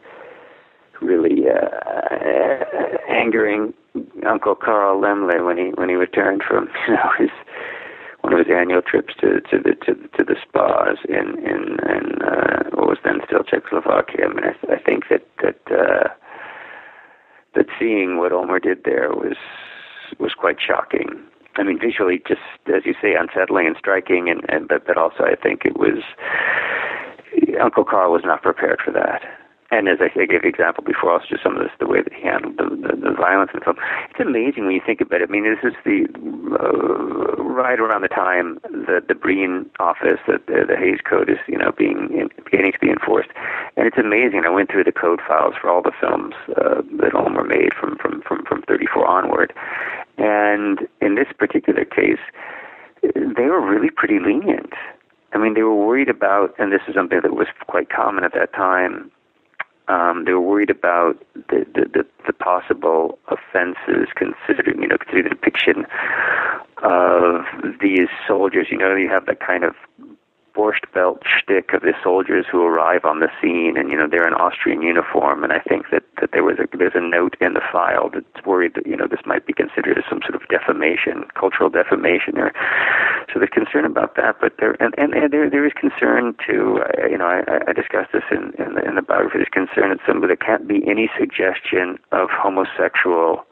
really 1.02 1.44
uh, 1.48 2.64
angering 3.08 3.74
Uncle 4.26 4.54
Carl 4.54 5.00
Laemmle 5.00 5.44
when 5.44 5.58
he 5.58 5.64
when 5.74 5.88
he 5.88 5.94
returned 5.94 6.42
from 6.46 6.68
you 6.88 6.94
know 6.94 7.10
his 7.18 7.30
one 8.24 8.32
of 8.32 8.38
his 8.38 8.48
annual 8.50 8.80
trips 8.80 9.12
to 9.20 9.42
to 9.42 9.58
the 9.62 9.74
to, 9.84 9.92
to 10.16 10.24
the 10.24 10.36
spas 10.40 10.96
in 11.08 11.36
in 11.44 11.76
in 11.84 12.22
uh, 12.24 12.70
what 12.72 12.88
was 12.88 12.98
then 13.04 13.20
still 13.26 13.44
Czechoslovakia. 13.44 14.24
I 14.24 14.28
mean, 14.28 14.44
I, 14.44 14.72
I 14.72 14.78
think 14.80 15.04
that 15.10 15.28
that 15.42 15.60
uh, 15.70 16.08
that 17.54 17.66
seeing 17.78 18.16
what 18.16 18.32
Ulmer 18.32 18.58
did 18.58 18.84
there 18.84 19.10
was 19.10 19.36
was 20.18 20.32
quite 20.32 20.56
shocking. 20.58 21.20
I 21.56 21.62
mean, 21.64 21.78
visually, 21.78 22.22
just 22.26 22.40
as 22.66 22.86
you 22.86 22.94
say, 23.00 23.14
unsettling 23.14 23.66
and 23.66 23.76
striking, 23.78 24.30
and, 24.30 24.40
and 24.48 24.68
but 24.68 24.86
but 24.86 24.96
also 24.96 25.24
I 25.24 25.36
think 25.36 25.66
it 25.66 25.76
was 25.76 26.02
Uncle 27.60 27.84
Carl 27.84 28.10
was 28.10 28.22
not 28.24 28.42
prepared 28.42 28.80
for 28.82 28.90
that. 28.92 29.20
And 29.70 29.88
as 29.88 29.98
I 30.00 30.10
I 30.20 30.26
gave 30.26 30.42
the 30.42 30.48
example 30.48 30.84
before, 30.84 31.12
also 31.12 31.26
just 31.28 31.42
some 31.42 31.56
of 31.56 31.62
this, 31.62 31.72
the 31.80 31.86
way 31.86 32.02
that 32.02 32.12
he 32.12 32.22
handled 32.22 32.56
the, 32.58 32.68
the, 32.68 32.96
the 32.96 33.14
violence 33.14 33.50
in 33.52 33.60
the 33.60 33.64
film. 33.64 33.76
It's 34.10 34.20
amazing 34.20 34.66
when 34.66 34.74
you 34.74 34.82
think 34.84 35.00
about 35.00 35.22
it. 35.22 35.28
I 35.28 35.32
mean, 35.32 35.44
this 35.44 35.64
is 35.64 35.74
the 35.84 36.06
uh, 36.54 37.42
right 37.42 37.80
around 37.80 38.02
the 38.02 38.08
time 38.08 38.58
that 38.86 39.08
the 39.08 39.14
Breen 39.14 39.68
office, 39.80 40.20
that 40.28 40.46
the, 40.46 40.64
the 40.68 40.76
Hays 40.76 41.00
Code 41.02 41.30
is, 41.30 41.38
you 41.46 41.58
know, 41.58 41.72
being 41.76 42.10
in, 42.12 42.28
beginning 42.44 42.72
to 42.72 42.78
be 42.78 42.90
enforced. 42.90 43.30
And 43.76 43.86
it's 43.86 43.98
amazing. 43.98 44.44
I 44.44 44.50
went 44.50 44.70
through 44.70 44.84
the 44.84 44.92
code 44.92 45.20
files 45.26 45.54
for 45.60 45.70
all 45.70 45.82
the 45.82 45.92
films 45.98 46.34
uh, 46.56 46.82
that 47.00 47.14
Ulmer 47.14 47.44
made 47.44 47.72
from 47.74 47.96
from 47.96 48.22
from 48.22 48.44
from 48.44 48.62
34 48.62 49.06
onward, 49.06 49.52
and 50.18 50.86
in 51.00 51.14
this 51.14 51.28
particular 51.36 51.84
case, 51.84 52.22
they 53.02 53.46
were 53.46 53.60
really 53.60 53.90
pretty 53.90 54.18
lenient. 54.18 54.72
I 55.32 55.38
mean, 55.38 55.54
they 55.54 55.62
were 55.62 55.74
worried 55.74 56.08
about, 56.08 56.54
and 56.58 56.72
this 56.72 56.82
is 56.86 56.94
something 56.94 57.20
that 57.20 57.34
was 57.34 57.48
quite 57.66 57.90
common 57.90 58.22
at 58.22 58.34
that 58.34 58.52
time. 58.52 59.10
Um, 59.86 60.24
they 60.24 60.32
were 60.32 60.40
worried 60.40 60.70
about 60.70 61.22
the, 61.34 61.66
the, 61.74 61.84
the, 61.92 62.06
the 62.26 62.32
possible 62.32 63.18
offenses 63.28 64.08
considering, 64.16 64.80
you 64.80 64.88
know, 64.88 64.96
considering 64.96 65.24
the 65.24 65.30
depiction 65.30 65.86
of 66.82 67.44
these 67.80 68.08
soldiers. 68.26 68.68
You 68.70 68.78
know, 68.78 68.94
you 68.94 69.10
have 69.10 69.26
that 69.26 69.40
kind 69.40 69.62
of 69.62 69.74
borscht 70.54 70.86
belt 70.94 71.22
shtick 71.26 71.72
of 71.74 71.82
the 71.82 71.92
soldiers 72.02 72.46
who 72.50 72.62
arrive 72.62 73.04
on 73.04 73.20
the 73.20 73.28
scene, 73.40 73.76
and 73.76 73.90
you 73.90 73.96
know 73.96 74.06
they're 74.06 74.26
in 74.26 74.34
Austrian 74.34 74.82
uniform. 74.82 75.42
And 75.42 75.52
I 75.52 75.58
think 75.58 75.90
that, 75.90 76.04
that 76.20 76.30
there 76.32 76.44
was 76.44 76.56
a 76.58 76.66
there's 76.76 76.94
a 76.94 77.00
note 77.00 77.36
in 77.40 77.54
the 77.54 77.62
file 77.72 78.08
that's 78.12 78.46
worried 78.46 78.74
that 78.74 78.86
you 78.86 78.96
know 78.96 79.06
this 79.06 79.26
might 79.26 79.46
be 79.46 79.52
considered 79.52 79.98
as 79.98 80.04
some 80.08 80.20
sort 80.22 80.34
of 80.34 80.46
defamation, 80.48 81.24
cultural 81.34 81.68
defamation. 81.68 82.38
Or 82.38 82.52
so 83.32 83.38
there's 83.38 83.50
concern 83.50 83.84
about 83.84 84.14
that. 84.16 84.36
But 84.40 84.54
there 84.58 84.76
and, 84.80 84.94
and, 84.96 85.12
and 85.12 85.32
there 85.32 85.50
there 85.50 85.66
is 85.66 85.72
concern 85.74 86.34
too. 86.38 86.80
Uh, 86.80 87.06
you 87.08 87.18
know, 87.18 87.26
I, 87.26 87.42
I 87.66 87.72
discussed 87.72 88.12
this 88.12 88.24
in 88.30 88.54
in 88.62 88.74
the, 88.74 88.82
in 88.86 88.94
the 88.94 89.02
biography. 89.02 89.42
There's 89.42 89.52
concern 89.52 89.90
that 89.90 90.00
some 90.06 90.22
there 90.22 90.36
can't 90.36 90.68
be 90.68 90.80
any 90.86 91.10
suggestion 91.18 91.98
of 92.12 92.30
homosexual 92.30 93.44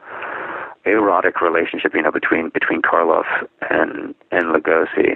erotic 0.85 1.39
relationship, 1.39 1.93
you 1.93 2.01
know, 2.01 2.11
between 2.11 2.49
between 2.49 2.81
Karloff 2.81 3.27
and 3.69 4.15
and 4.31 4.55
Lugosi 4.55 5.15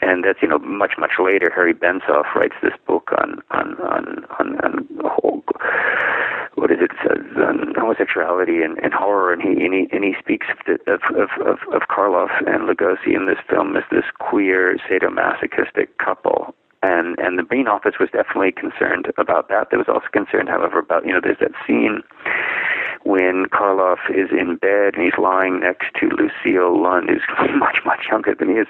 and 0.00 0.24
that's 0.24 0.40
you 0.42 0.48
know 0.48 0.58
much 0.58 0.92
much 0.98 1.12
later. 1.18 1.50
Harry 1.54 1.74
Benshoff 1.74 2.34
writes 2.34 2.54
this 2.62 2.74
book 2.86 3.10
on 3.18 3.40
on 3.50 3.76
on 3.80 4.24
on, 4.38 4.58
on 4.64 4.88
whole 5.04 5.42
what 6.54 6.70
is 6.70 6.78
it 6.80 6.90
says 7.02 7.24
uh, 7.36 7.44
on 7.44 7.74
homosexuality 7.76 8.62
and, 8.62 8.78
and 8.78 8.92
horror, 8.92 9.32
and 9.32 9.42
he 9.42 9.64
and 9.64 9.72
he 9.74 9.88
and 9.92 10.04
he 10.04 10.14
speaks 10.18 10.46
of 10.50 10.58
the, 10.66 10.92
of, 10.92 11.00
of 11.14 11.30
of 11.46 11.58
of 11.72 11.82
Karloff 11.88 12.30
and 12.46 12.68
Lugosi 12.68 13.14
in 13.14 13.26
this 13.26 13.38
film 13.48 13.76
as 13.76 13.84
this 13.90 14.04
queer 14.18 14.76
sadomasochistic 14.88 15.88
couple. 15.98 16.54
And 16.82 17.18
and 17.18 17.38
the 17.38 17.42
Breen 17.42 17.66
office 17.66 17.94
was 17.98 18.08
definitely 18.10 18.52
concerned 18.52 19.10
about 19.18 19.48
that. 19.48 19.70
There 19.70 19.78
was 19.78 19.88
also 19.88 20.06
concerned, 20.12 20.48
however, 20.48 20.78
about 20.78 21.06
you 21.06 21.12
know 21.12 21.20
there's 21.22 21.38
that 21.40 21.52
scene 21.66 22.02
when 23.08 23.46
Karloff 23.46 24.04
is 24.10 24.28
in 24.30 24.56
bed 24.56 24.94
and 24.94 25.02
he's 25.02 25.16
lying 25.16 25.60
next 25.60 25.86
to 25.98 26.10
Lucille 26.12 26.76
Lund, 26.76 27.08
who's 27.08 27.24
much, 27.56 27.78
much 27.86 28.04
younger 28.10 28.34
than 28.34 28.50
he 28.50 28.56
is, 28.56 28.66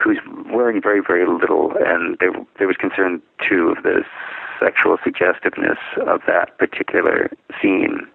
who's 0.00 0.18
wearing 0.46 0.80
very, 0.80 1.00
very 1.04 1.26
little. 1.26 1.74
And 1.84 2.16
there, 2.20 2.30
there 2.58 2.68
was 2.68 2.76
concern, 2.76 3.20
too, 3.42 3.74
of 3.76 3.82
the 3.82 4.04
sexual 4.60 4.96
suggestiveness 5.02 5.78
of 6.06 6.20
that 6.28 6.56
particular 6.56 7.30
scene. 7.60 8.06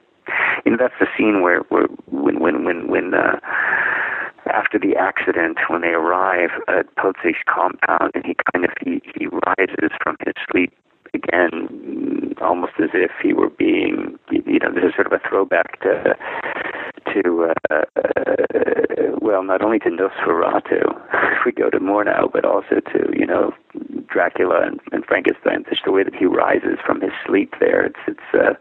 You 0.64 0.72
know, 0.72 0.78
that's 0.80 0.96
the 1.00 1.08
scene 1.18 1.42
where, 1.42 1.60
where 1.68 1.88
when, 2.08 2.40
when, 2.40 2.64
when, 2.64 2.88
when, 2.88 3.14
uh, 3.14 3.40
after 4.48 4.80
the 4.80 4.96
accident, 4.96 5.58
when 5.68 5.82
they 5.82 5.90
arrive 5.90 6.52
at 6.70 6.96
Poelzig's 6.96 7.44
compound, 7.48 8.12
and 8.16 8.26
he 8.26 8.36
kind 8.54 8.64
of 8.64 8.72
he, 8.82 9.02
he 9.18 9.28
rises 9.28 9.92
from 10.02 10.16
his 10.24 10.36
sleep 10.50 10.72
again, 11.16 12.36
almost 12.42 12.74
as 12.80 12.90
if 12.94 13.12
he 13.22 13.34
were 13.34 13.50
being, 13.50 14.20
you 14.32 14.60
know, 14.60 14.72
this 14.72 14.84
is 14.84 14.96
sort 14.96 15.08
of 15.08 15.14
a 15.14 15.20
throwback 15.28 15.82
to, 15.82 16.16
to 17.14 17.54
uh, 17.72 17.74
uh, 17.74 17.96
well, 19.22 19.44
not 19.44 19.62
only 19.64 19.80
to 19.80 19.90
Nosferatu, 19.90 20.84
if 21.34 21.40
we 21.46 21.52
go 21.52 21.70
to 21.70 21.80
Murnau, 21.80 22.32
but 22.32 22.46
also 22.46 22.80
to, 22.80 23.14
you 23.18 23.26
know, 23.26 23.54
Dracula 24.08 24.62
and, 24.62 24.80
and 24.92 25.04
Frankenstein, 25.06 25.66
just 25.70 25.84
the 25.84 25.92
way 25.92 26.04
that 26.04 26.16
he 26.16 26.26
rises 26.26 26.78
from 26.86 27.02
his 27.02 27.12
sleep 27.26 27.54
there. 27.60 27.86
It's 27.86 28.00
it's 28.08 28.34
uh, 28.34 28.54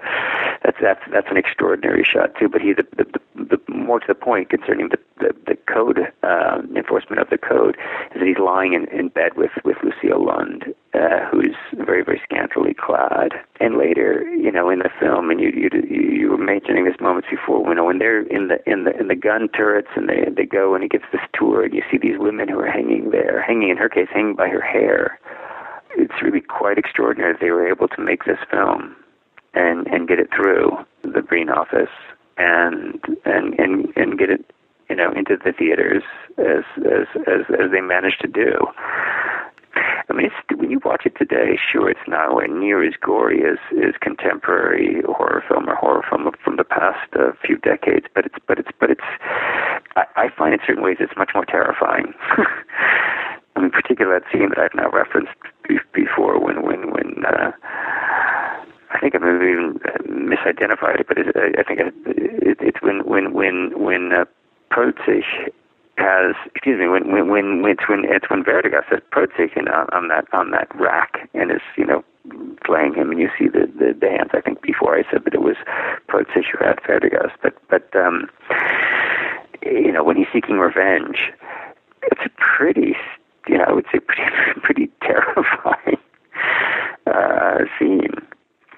that's 0.65 0.79
that's 0.81 1.01
that's 1.13 1.29
an 1.31 1.37
extraordinary 1.37 2.03
shot 2.03 2.35
too. 2.39 2.49
But 2.49 2.61
he 2.61 2.73
the 2.73 2.87
the, 2.97 3.05
the, 3.05 3.45
the 3.57 3.73
more 3.73 4.01
to 4.01 4.07
the 4.09 4.15
point 4.15 4.51
concerning 4.51 4.89
the 4.89 4.99
the, 5.21 5.35
the 5.47 5.57
code 5.73 6.01
uh, 6.23 6.63
enforcement 6.75 7.21
of 7.21 7.31
the 7.31 7.39
code 7.39 7.77
is 8.15 8.21
that 8.21 8.27
he's 8.27 8.39
lying 8.39 8.73
in, 8.73 8.89
in 8.89 9.09
bed 9.09 9.37
with 9.37 9.53
with 9.65 9.77
Lucille 9.85 10.25
Lund, 10.25 10.75
uh, 10.95 11.27
who's 11.31 11.57
very 11.75 12.05
very 12.05 12.21
scantily 12.25 12.75
clad. 12.75 13.33
And 13.61 13.77
later, 13.77 14.23
you 14.31 14.53
know, 14.53 14.71
in 14.71 14.79
the 14.79 14.91
film, 15.01 15.31
and 15.31 15.41
you 15.41 15.51
you 15.51 15.69
you 15.89 16.31
were 16.31 16.39
mentioning 16.39 16.85
this 16.85 17.01
moments 17.01 17.29
before, 17.31 17.67
you 17.69 17.75
know, 17.75 17.85
when 17.85 17.99
they're 17.99 18.23
in 18.23 18.49
the 18.49 18.59
in 18.71 18.85
the 18.85 18.99
in 18.99 19.09
the 19.09 19.17
gun 19.17 19.49
turrets 19.49 19.89
and 19.97 20.09
they 20.09 20.27
they 20.35 20.47
go 20.47 20.75
and 20.75 20.83
he 20.83 20.89
gets 20.89 21.05
this 21.13 21.23
tour 21.35 21.65
and 21.65 21.75
you 21.75 21.83
see 21.91 21.99
these 21.99 22.19
women 22.19 22.49
who 22.49 22.59
are 22.61 22.71
hanging 22.71 23.11
there, 23.11 23.43
hanging 23.43 23.71
in 23.71 23.77
her 23.77 23.89
case, 23.89 24.09
hanging 24.13 24.37
by 24.37 24.49
her 24.49 24.61
hair. 24.61 25.19
It's 25.97 26.23
really 26.23 26.41
quite 26.41 26.79
extraordinary 26.79 27.35
that 27.35 27.41
they 27.41 27.51
were 27.51 27.69
able 27.69 27.89
to 27.89 28.01
make 28.01 28.25
this 28.25 28.39
film 28.51 28.97
and 29.55 29.87
and 29.89 30.09
get 30.09 30.19
it 30.19 30.29
through 30.35 30.77
the 31.03 31.23
Breen 31.23 31.51
Office 31.51 31.95
and 32.37 33.01
and 33.25 33.59
and 33.59 33.93
and 33.97 34.19
get 34.19 34.31
it 34.31 34.45
you 34.89 34.97
know 34.97 35.13
into 35.13 35.37
the 35.37 35.53
theaters 35.53 36.03
as 36.39 36.65
as 36.79 37.07
as, 37.27 37.43
as 37.51 37.71
they 37.73 37.81
managed 37.81 38.21
to 38.21 38.29
do. 38.29 38.67
I 40.09 40.13
mean, 40.13 40.27
it's, 40.27 40.54
when 40.65 40.71
you 40.71 40.81
watch 40.83 41.05
it 41.05 41.13
today, 41.19 41.59
sure, 41.61 41.91
it's 41.91 42.01
nowhere 42.09 42.49
near 42.49 42.83
as 42.83 42.95
gory 42.99 43.43
as 43.45 43.59
as 43.85 43.93
contemporary 44.01 45.03
horror 45.05 45.45
film 45.47 45.69
or 45.69 45.75
horror 45.75 46.03
film 46.09 46.31
from 46.43 46.57
the 46.57 46.65
past 46.65 47.07
uh, 47.21 47.33
few 47.45 47.59
decades. 47.59 48.07
But 48.15 48.25
it's 48.25 48.37
but 48.49 48.59
it's 48.59 48.71
but 48.81 48.89
it's. 48.89 49.05
I, 49.95 50.05
I 50.17 50.29
find 50.39 50.55
in 50.55 50.61
certain 50.67 50.83
ways 50.83 50.97
it's 51.01 51.13
much 51.19 51.33
more 51.35 51.45
terrifying. 51.45 52.15
I 53.57 53.61
mean, 53.61 53.73
particularly 53.73 54.19
that 54.19 54.33
scene 54.33 54.49
that 54.49 54.59
I've 54.59 54.75
now 54.75 54.89
referenced 54.89 55.37
be- 55.69 55.85
before, 55.93 56.41
when 56.41 56.63
when 56.63 56.91
when. 56.91 57.27
Uh, 57.27 57.53
I 58.91 59.01
think 59.01 59.15
I 59.15 59.19
may 59.19 59.33
have 59.33 59.43
even 59.43 59.81
misidentified 60.09 61.01
it, 61.01 61.09
but 61.09 61.19
it, 61.19 61.37
I 61.37 61.63
think 61.63 61.81
it, 61.81 61.93
it, 62.07 62.59
it's 62.61 62.81
when 62.81 63.05
when 63.05 63.35
when 63.35 63.73
when 63.77 64.13
uh, 64.15 64.25
Poelzig 64.73 65.25
has 65.97 66.35
excuse 66.55 66.79
me 66.79 66.89
when 66.89 67.11
when 67.11 67.29
when 67.29 67.65
it's 67.67 67.89
when 67.89 68.05
it's 68.05 68.29
when 68.29 68.45
Werdegast 68.45 68.87
has 68.87 69.01
Poelzig 69.13 69.57
on, 69.57 69.89
on 69.93 70.09
that 70.09 70.27
on 70.33 70.51
that 70.51 70.69
rack 70.75 71.29
and 71.35 71.51
is 71.51 71.61
you 71.77 71.87
know 71.87 72.05
playing 72.65 72.95
him 72.95 73.11
and 73.11 73.21
you 73.21 73.31
see 73.39 73.49
the 73.49 73.71
the 73.79 73.93
dance. 73.93 74.31
I 74.33 74.41
think 74.41 74.63
before 74.63 74.97
I 74.97 75.03
said 75.11 75.25
that 75.25 75.35
it 75.35 75.43
was 75.43 75.57
Poelzig 76.09 76.45
who 76.51 76.65
had 76.65 76.83
Werdegast, 76.83 77.33
but 77.43 77.55
but 77.69 77.95
um, 77.95 78.29
you 79.63 79.93
know 79.93 80.03
when 80.03 80.17
he's 80.17 80.27
seeking 80.33 80.59
revenge, 80.59 81.31
it's 82.03 82.23
a 82.25 82.31
pretty 82.39 82.97
you 83.49 83.59
know 83.59 83.65
I 83.65 83.73
would 83.73 83.87
say 83.93 84.01
pretty 84.01 84.23
pretty 84.63 84.91
terrifying 85.03 85.99
uh, 87.07 87.59
scene. 87.79 88.15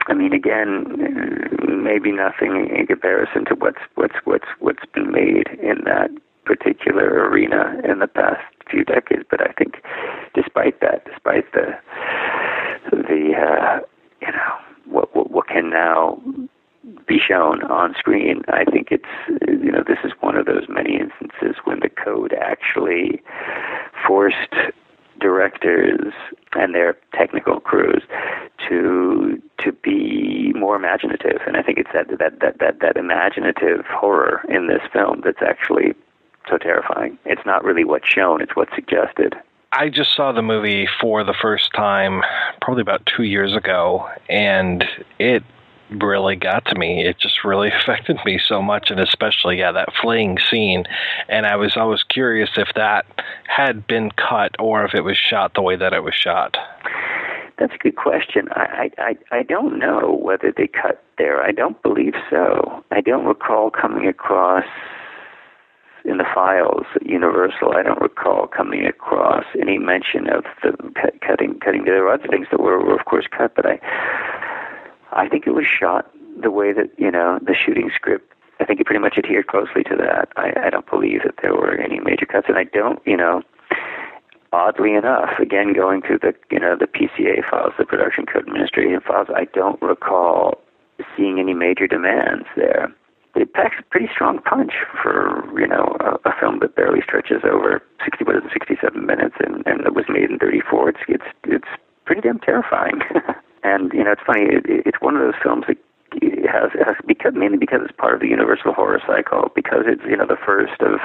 I 0.09 0.14
mean, 0.14 0.32
again, 0.32 1.82
maybe 1.82 2.12
nothing 2.12 2.68
in 2.70 2.86
comparison 2.86 3.44
to 3.47 3.55
what's 3.55 3.80
what's 3.94 4.14
what's 4.24 4.48
what's 4.60 4.84
been 4.94 5.10
made 5.10 5.48
in 5.60 5.82
that 5.84 6.10
particular 6.47 7.28
arena 7.28 7.81
in 7.85 7.98
the 7.98 8.06
past 8.06 8.40
few 8.70 8.85
decades. 8.85 9.24
But 9.31 9.43
I 9.43 9.52
think, 9.52 9.82
despite 10.35 10.81
that, 10.81 11.05
despite 11.05 11.52
the 11.52 11.77
the 12.90 13.32
uh, 13.36 13.81
you 14.23 14.32
know 14.32 14.52
what, 14.86 15.14
what 15.14 15.31
what 15.31 15.48
can 15.48 15.68
now 15.70 16.20
be 17.06 17.18
shown 17.18 17.62
on 17.64 17.94
screen, 17.98 18.43
I 18.48 18.64
think 18.64 18.89
it's 18.90 19.05
you 19.48 19.70
know 19.70 19.82
this 19.86 19.98
is 20.05 20.12
one 20.20 20.36
of 20.36 20.47
those 20.47 20.68
many 20.68 20.98
instances 20.98 21.56
when 21.64 21.81
the 21.81 21.90
code 21.90 22.32
actually 22.32 23.23
forced 24.06 24.55
directors 25.20 26.12
and 26.52 26.74
their 26.74 26.97
technical 27.14 27.60
crews 27.60 28.02
to 28.68 29.40
to 29.59 29.73
be 29.73 30.52
more 30.55 30.77
imaginative 30.77 31.40
and 31.47 31.56
I 31.56 31.62
think 31.62 31.78
it's 31.78 31.90
that 31.94 32.09
that 32.18 32.40
that 32.40 32.59
that, 32.59 32.81
that 32.81 32.97
imaginative 32.97 33.86
horror 33.86 34.44
in 34.48 34.66
this 34.66 34.82
film 34.93 35.23
that's 35.24 35.40
actually 35.40 35.94
so 36.48 36.59
terrifying. 36.59 37.18
It's 37.24 37.44
not 37.47 37.64
really 37.64 37.85
what's 37.85 38.09
shown, 38.09 38.40
it's 38.40 38.56
what's 38.56 38.74
suggested. 38.74 39.35
I 39.73 39.89
just 39.89 40.14
saw 40.14 40.32
the 40.32 40.43
movie 40.43 40.89
for 41.01 41.24
the 41.24 41.35
first 41.35 41.73
time 41.74 42.23
probably 42.62 42.81
about 42.81 43.05
2 43.06 43.24
years 43.24 43.55
ago 43.55 44.09
and 44.28 44.85
it 45.18 45.43
really 45.90 46.36
got 46.36 46.64
to 46.66 46.78
me. 46.78 47.05
It 47.05 47.18
just 47.18 47.44
really 47.44 47.70
affected 47.81 48.18
me 48.24 48.39
so 48.39 48.62
much, 48.62 48.90
and 48.90 49.01
especially 49.01 49.59
yeah 49.59 49.73
that 49.73 49.89
fleeing 50.01 50.39
scene. 50.39 50.85
And 51.28 51.47
I 51.47 51.56
was 51.56 51.77
always 51.77 52.02
curious 52.02 52.51
if 52.56 52.68
that 52.74 53.06
had 53.47 53.86
been 53.86 54.10
cut 54.12 54.52
or 54.59 54.85
if 54.85 54.94
it 54.94 55.02
was 55.02 55.16
shot 55.16 55.55
the 55.55 55.62
way 55.62 55.77
that 55.77 55.93
it 55.93 56.02
was 56.02 56.14
shot. 56.14 56.56
That's 57.59 57.74
a 57.74 57.78
good 57.78 57.97
question. 57.97 58.48
I, 58.51 58.90
I 58.98 59.16
I 59.31 59.43
don't 59.43 59.78
know 59.78 60.18
whether 60.20 60.52
they 60.55 60.66
cut 60.66 61.02
there. 61.16 61.43
I 61.43 61.52
don't 61.52 61.81
believe 61.82 62.14
so. 62.28 62.85
I 62.90 63.01
don't 63.01 63.24
recall 63.24 63.70
coming 63.70 64.06
across 64.06 64.66
in 66.06 66.18
the 66.18 66.24
files 66.32 66.86
at 66.94 67.06
Universal. 67.06 67.72
I 67.74 67.82
don't 67.82 68.00
recall 68.00 68.46
coming 68.46 68.86
across 68.86 69.44
any 69.60 69.78
mention 69.78 70.28
of 70.28 70.44
the 70.62 70.72
cutting 71.26 71.58
cutting. 71.58 71.84
There 71.84 72.02
were 72.04 72.12
other 72.12 72.28
things 72.28 72.46
that 72.50 72.60
were, 72.60 72.78
were 72.82 72.98
of 72.98 73.04
course 73.04 73.26
cut, 73.36 73.54
but 73.54 73.66
I 73.66 73.80
I 75.12 75.28
think 75.28 75.46
it 75.46 75.52
was 75.52 75.64
shot 75.66 76.10
the 76.40 76.50
way 76.50 76.72
that 76.72 76.90
you 76.96 77.10
know 77.10 77.38
the 77.42 77.54
shooting 77.54 77.90
script. 77.94 78.32
I 78.60 78.64
think 78.64 78.80
it 78.80 78.86
pretty 78.86 79.00
much 79.00 79.18
adhered 79.18 79.48
closely 79.48 79.82
to 79.84 79.96
that. 79.96 80.28
I, 80.36 80.66
I 80.66 80.70
don't 80.70 80.88
believe 80.88 81.20
that 81.24 81.34
there 81.42 81.54
were 81.54 81.76
any 81.76 82.00
major 82.00 82.24
cuts, 82.24 82.46
and 82.48 82.56
I 82.56 82.64
don't, 82.64 83.00
you 83.04 83.16
know. 83.16 83.42
Oddly 84.52 84.94
enough, 84.94 85.38
again 85.38 85.74
going 85.74 86.00
through 86.02 86.20
the 86.20 86.32
you 86.50 86.60
know 86.60 86.76
the 86.78 86.86
PCA 86.86 87.42
files, 87.50 87.74
the 87.78 87.84
Production 87.84 88.24
Code 88.26 88.46
Administration 88.46 89.00
files, 89.06 89.26
I 89.34 89.44
don't 89.52 89.80
recall 89.82 90.62
seeing 91.16 91.38
any 91.38 91.52
major 91.52 91.86
demands 91.86 92.46
there. 92.56 92.94
It 93.36 93.52
packs 93.52 93.76
a 93.78 93.82
pretty 93.84 94.08
strong 94.12 94.40
punch 94.40 94.72
for 95.02 95.44
you 95.58 95.66
know 95.66 95.96
a, 96.00 96.28
a 96.28 96.34
film 96.40 96.60
that 96.60 96.74
barely 96.74 97.02
stretches 97.02 97.42
over 97.44 97.82
60, 98.04 98.24
what 98.24 98.36
is 98.36 98.44
it, 98.44 98.52
67 98.52 99.06
minutes, 99.06 99.36
and 99.40 99.62
and 99.66 99.80
it 99.86 99.94
was 99.94 100.06
made 100.08 100.30
in 100.30 100.38
34. 100.38 100.88
It's 100.90 100.98
it's 101.08 101.24
it's 101.44 101.68
pretty 102.04 102.22
damn 102.22 102.38
terrifying. 102.38 103.02
And 103.66 103.92
you 103.92 104.04
know, 104.04 104.12
it's 104.12 104.22
funny. 104.24 104.46
It, 104.46 104.62
it's 104.86 105.00
one 105.00 105.16
of 105.16 105.22
those 105.22 105.40
films 105.42 105.64
that 105.66 105.76
has, 106.48 106.70
has 106.78 106.94
because 107.04 107.34
mainly 107.34 107.58
because 107.58 107.80
it's 107.82 107.96
part 107.98 108.14
of 108.14 108.20
the 108.20 108.28
Universal 108.28 108.72
horror 108.72 109.02
cycle. 109.04 109.50
Because 109.54 109.84
it's 109.86 110.02
you 110.08 110.16
know 110.16 110.26
the 110.26 110.38
first 110.38 110.80
of 110.80 111.00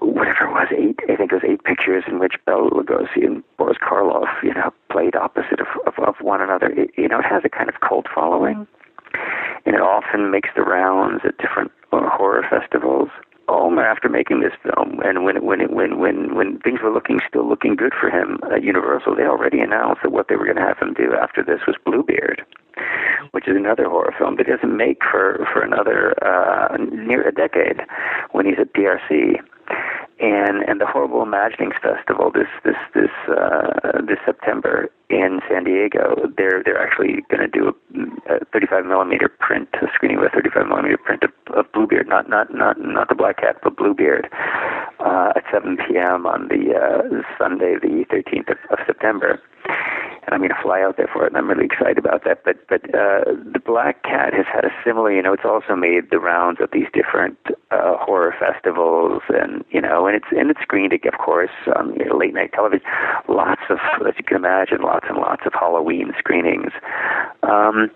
whatever 0.00 0.48
it 0.48 0.52
was 0.52 0.68
eight. 0.72 0.98
I 1.10 1.16
think 1.16 1.32
it 1.32 1.34
was 1.34 1.44
eight 1.46 1.62
pictures 1.64 2.04
in 2.08 2.18
which 2.18 2.34
Bela 2.46 2.70
Lugosi 2.70 3.24
and 3.24 3.44
Boris 3.58 3.76
Karloff 3.78 4.42
you 4.42 4.54
know 4.54 4.72
played 4.90 5.14
opposite 5.14 5.60
of 5.60 5.68
of, 5.86 5.98
of 6.02 6.14
one 6.22 6.40
another. 6.40 6.68
It, 6.70 6.90
you 6.96 7.08
know, 7.08 7.18
it 7.18 7.26
has 7.26 7.42
a 7.44 7.50
kind 7.50 7.68
of 7.68 7.80
cult 7.80 8.06
following, 8.14 8.66
and 9.66 9.74
it 9.74 9.80
often 9.80 10.30
makes 10.30 10.50
the 10.54 10.62
rounds 10.62 11.22
at 11.24 11.38
different 11.38 11.72
uh, 11.92 12.08
horror 12.08 12.44
festivals. 12.48 13.08
Ulmer, 13.48 13.84
after 13.84 14.08
making 14.08 14.40
this 14.40 14.52
film, 14.62 15.00
and 15.02 15.24
when 15.24 15.44
when 15.44 15.60
it, 15.60 15.72
when 15.72 15.98
when 15.98 16.36
when 16.36 16.60
things 16.60 16.80
were 16.82 16.92
looking 16.92 17.18
still 17.26 17.48
looking 17.48 17.74
good 17.74 17.92
for 17.98 18.08
him 18.08 18.38
at 18.54 18.62
Universal, 18.62 19.16
they 19.16 19.24
already 19.24 19.58
announced 19.58 20.02
that 20.02 20.12
what 20.12 20.28
they 20.28 20.36
were 20.36 20.44
going 20.44 20.56
to 20.56 20.62
have 20.62 20.78
him 20.78 20.94
do 20.94 21.14
after 21.20 21.42
this 21.42 21.58
was 21.66 21.74
Bluebeard, 21.84 22.44
which 23.32 23.48
is 23.48 23.56
another 23.56 23.88
horror 23.88 24.14
film 24.16 24.36
that 24.36 24.46
doesn't 24.46 24.76
make 24.76 24.98
for 25.02 25.44
for 25.52 25.62
another 25.62 26.14
uh, 26.22 26.76
near 26.78 27.26
a 27.26 27.32
decade 27.32 27.80
when 28.30 28.46
he's 28.46 28.58
at 28.60 28.72
PRC 28.72 29.40
and 30.20 30.62
and 30.68 30.80
the 30.80 30.86
Horrible 30.86 31.22
Imaginings 31.22 31.74
Festival 31.82 32.30
this 32.30 32.48
this 32.64 32.76
this 32.94 33.10
uh, 33.28 34.00
this 34.06 34.18
September 34.24 34.90
in 35.08 35.40
San 35.48 35.64
Diego. 35.64 36.28
They're 36.36 36.62
they're 36.64 36.80
actually 36.80 37.24
going 37.30 37.40
to 37.40 37.48
do 37.48 37.72
a, 38.28 38.36
a 38.36 38.44
35 38.52 38.84
millimeter 38.84 39.28
print, 39.28 39.68
a 39.80 39.86
screening 39.94 40.18
of 40.18 40.24
a 40.24 40.28
35 40.30 40.68
millimeter 40.68 40.98
print 40.98 41.22
of, 41.24 41.32
of 41.54 41.72
Bluebeard, 41.72 42.08
not 42.08 42.28
not 42.28 42.52
not 42.54 42.78
not 42.78 43.08
the 43.08 43.14
Black 43.14 43.38
Cat, 43.38 43.56
but 43.62 43.76
Bluebeard, 43.76 44.28
uh, 45.00 45.32
at 45.36 45.44
7 45.52 45.78
p.m. 45.88 46.26
on 46.26 46.48
the 46.48 46.76
uh, 46.76 47.22
Sunday, 47.38 47.76
the 47.80 48.04
13th 48.12 48.50
of, 48.50 48.58
of 48.70 48.78
September 48.86 49.40
and 50.30 50.34
I'm 50.34 50.46
going 50.46 50.54
to 50.54 50.62
fly 50.62 50.80
out 50.80 50.96
there 50.96 51.10
for 51.12 51.26
it, 51.26 51.32
and 51.32 51.36
I'm 51.36 51.48
really 51.48 51.64
excited 51.64 51.98
about 51.98 52.22
that. 52.24 52.44
But 52.44 52.62
but 52.68 52.84
uh, 52.94 53.34
the 53.34 53.58
Black 53.58 54.04
Cat 54.04 54.32
has 54.32 54.46
had 54.46 54.64
a 54.64 54.70
similar, 54.84 55.10
you 55.10 55.22
know, 55.22 55.32
it's 55.32 55.44
also 55.44 55.74
made 55.74 56.10
the 56.10 56.20
rounds 56.20 56.60
of 56.60 56.70
these 56.72 56.86
different 56.94 57.36
uh, 57.72 57.96
horror 57.98 58.32
festivals, 58.38 59.22
and 59.28 59.64
you 59.70 59.80
know, 59.80 60.06
and 60.06 60.14
it's 60.14 60.30
and 60.30 60.50
it's 60.50 60.60
screened, 60.62 60.92
of 60.92 61.18
course, 61.18 61.50
on 61.74 61.94
you 61.98 62.04
know, 62.04 62.16
late 62.16 62.32
night 62.32 62.52
television. 62.52 62.86
Lots 63.28 63.62
of, 63.70 63.78
as 64.06 64.14
you 64.18 64.24
can 64.24 64.36
imagine, 64.36 64.82
lots 64.82 65.06
and 65.08 65.18
lots 65.18 65.42
of 65.46 65.52
Halloween 65.52 66.12
screenings. 66.16 66.70
Um, 67.42 67.90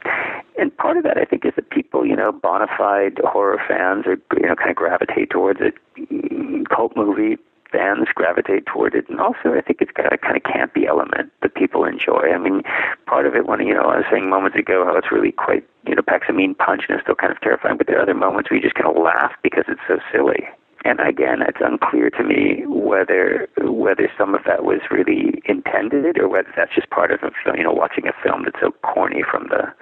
and 0.58 0.76
part 0.76 0.96
of 0.96 1.04
that, 1.04 1.18
I 1.18 1.24
think, 1.24 1.44
is 1.44 1.52
that 1.54 1.70
people, 1.70 2.04
you 2.04 2.16
know, 2.16 2.32
bona 2.32 2.66
fide 2.76 3.20
horror 3.22 3.62
fans, 3.68 4.06
are 4.06 4.18
you 4.36 4.48
know, 4.48 4.56
kind 4.56 4.70
of 4.70 4.76
gravitate 4.76 5.30
towards 5.30 5.60
it. 5.62 5.74
Cult 6.68 6.96
movie 6.96 7.38
fans 7.74 8.06
gravitate 8.14 8.66
toward 8.66 8.94
it, 8.94 9.08
and 9.08 9.20
also 9.20 9.54
I 9.58 9.60
think 9.60 9.82
it's 9.82 9.90
got 9.90 10.12
a 10.12 10.18
kind 10.18 10.36
of 10.36 10.44
campy 10.44 10.86
element 10.86 11.32
that 11.42 11.54
people 11.54 11.84
enjoy. 11.84 12.30
I 12.32 12.38
mean, 12.38 12.62
part 13.06 13.26
of 13.26 13.34
it 13.34 13.46
when 13.46 13.66
you 13.66 13.74
know 13.74 13.90
I 13.90 13.96
was 13.98 14.06
saying 14.10 14.30
moments 14.30 14.56
ago 14.56 14.84
how 14.84 14.96
it's 14.96 15.10
really 15.10 15.32
quite 15.32 15.66
you 15.86 15.94
know 15.96 16.02
packs 16.02 16.28
a 16.28 16.32
mean 16.32 16.54
punch 16.54 16.82
and 16.88 16.96
it's 16.96 17.04
still 17.04 17.16
kind 17.16 17.32
of 17.32 17.40
terrifying, 17.40 17.76
but 17.76 17.88
there 17.88 17.98
are 17.98 18.02
other 18.02 18.14
moments 18.14 18.50
where 18.50 18.56
you 18.58 18.62
just 18.62 18.76
kind 18.76 18.86
of 18.86 19.02
laugh 19.02 19.32
because 19.42 19.64
it's 19.66 19.82
so 19.88 19.98
silly. 20.12 20.46
and 20.84 21.00
again, 21.00 21.42
it's 21.42 21.58
unclear 21.60 22.10
to 22.10 22.22
me 22.22 22.62
whether 22.66 23.48
whether 23.62 24.10
some 24.16 24.34
of 24.34 24.42
that 24.46 24.64
was 24.64 24.80
really 24.90 25.42
intended 25.46 26.18
or 26.18 26.28
whether 26.28 26.52
that's 26.54 26.74
just 26.74 26.90
part 26.90 27.10
of 27.10 27.22
a 27.22 27.30
film, 27.42 27.56
you 27.56 27.64
know 27.64 27.72
watching 27.72 28.06
a 28.06 28.12
film 28.22 28.44
that's 28.44 28.60
so 28.60 28.70
corny 28.82 29.22
from 29.28 29.48
the 29.48 29.72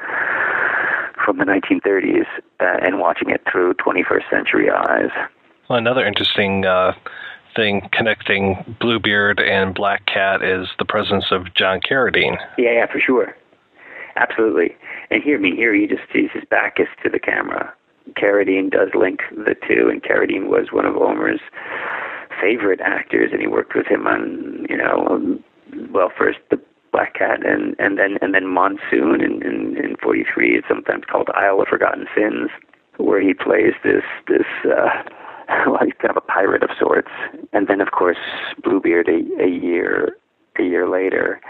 from 1.25 1.39
the 1.39 1.45
1930s 1.45 2.27
uh, 2.61 2.79
and 2.83 2.99
watching 2.99 3.31
it 3.31 3.41
through 3.51 3.75
21st 3.75 4.29
century 4.31 4.71
eyes. 4.71 5.11
Well, 5.69 5.79
another 5.79 6.05
interesting 6.05 6.65
uh, 6.65 6.95
thing 7.55 7.89
connecting 7.93 8.77
Bluebeard 8.81 9.41
and 9.41 9.75
Black 9.75 10.07
Cat 10.07 10.43
is 10.43 10.69
the 10.79 10.85
presence 10.85 11.27
of 11.31 11.53
John 11.55 11.81
Carradine. 11.81 12.37
Yeah, 12.59 12.73
yeah, 12.73 12.87
for 12.91 13.01
sure, 13.01 13.37
absolutely. 14.17 14.77
And 15.11 15.23
here, 15.23 15.39
mean, 15.39 15.57
here 15.57 15.75
he 15.75 15.87
just 15.87 16.03
he's 16.13 16.31
his 16.33 16.45
back 16.51 16.79
is 16.79 16.89
to 17.03 17.11
the 17.11 17.19
camera. 17.19 17.73
Carradine 18.15 18.71
does 18.71 18.89
link 18.95 19.21
the 19.31 19.55
two, 19.69 19.89
and 19.89 20.03
Carradine 20.03 20.49
was 20.49 20.69
one 20.73 20.87
of 20.87 20.97
Ulmer's 20.97 21.41
favorite 22.41 22.81
actors, 22.81 23.31
and 23.33 23.41
he 23.41 23.47
worked 23.47 23.75
with 23.75 23.87
him 23.87 24.07
on, 24.07 24.67
you 24.69 24.77
know, 24.77 25.07
um, 25.09 25.45
well, 25.93 26.11
first 26.17 26.39
the 26.51 26.61
Black 26.91 27.15
Cat, 27.15 27.45
and 27.47 27.77
and 27.79 27.99
then 27.99 28.19
and 28.21 28.35
then 28.35 28.47
Monsoon 28.47 29.23
in 29.23 29.43
in, 29.43 29.77
in 29.83 29.97
'43. 30.03 30.59
It's 30.59 30.69
sometimes 30.69 31.05
called 31.11 31.31
Isle 31.35 31.63
of 31.63 31.69
Forgotten 31.69 32.07
Sins, 32.15 32.51
where 32.99 33.21
he 33.21 33.35
plays 33.35 33.73
this 33.83 34.05
this. 34.29 34.47
uh 34.65 35.03
well, 35.67 35.81
he's 35.85 35.95
kind 36.01 36.11
of 36.11 36.17
a 36.17 36.21
pirate 36.27 36.63
of 36.63 36.71
sorts, 36.79 37.11
and 37.53 37.69
then 37.69 37.81
of 37.81 37.91
course 37.91 38.19
Bluebeard 38.63 39.09
a, 39.09 39.43
a 39.43 39.49
year 39.49 40.17
a 40.59 40.63
year 40.63 40.89
later. 40.89 41.41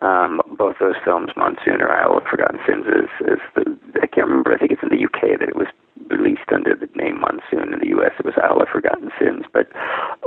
Um, 0.00 0.40
both 0.56 0.76
those 0.78 0.94
films, 1.04 1.30
Monsoon 1.36 1.82
or 1.82 1.90
Isle 1.90 2.18
of 2.18 2.24
Forgotten 2.30 2.60
Sins, 2.64 2.86
is, 2.86 3.26
is 3.26 3.40
the 3.56 3.78
I 4.00 4.06
can't 4.06 4.28
remember. 4.28 4.54
I 4.54 4.58
think 4.58 4.70
it's 4.70 4.82
in 4.82 4.90
the 4.90 5.04
UK 5.04 5.38
that 5.40 5.48
it 5.48 5.56
was 5.56 5.66
released 6.10 6.50
under 6.52 6.74
the 6.74 6.88
name 6.94 7.20
Monsoon. 7.20 7.72
In 7.72 7.80
the 7.80 7.88
U.S., 7.98 8.12
it 8.18 8.24
was 8.24 8.34
Isle 8.42 8.62
of 8.62 8.68
Forgotten 8.68 9.10
Sins. 9.18 9.44
But 9.52 9.68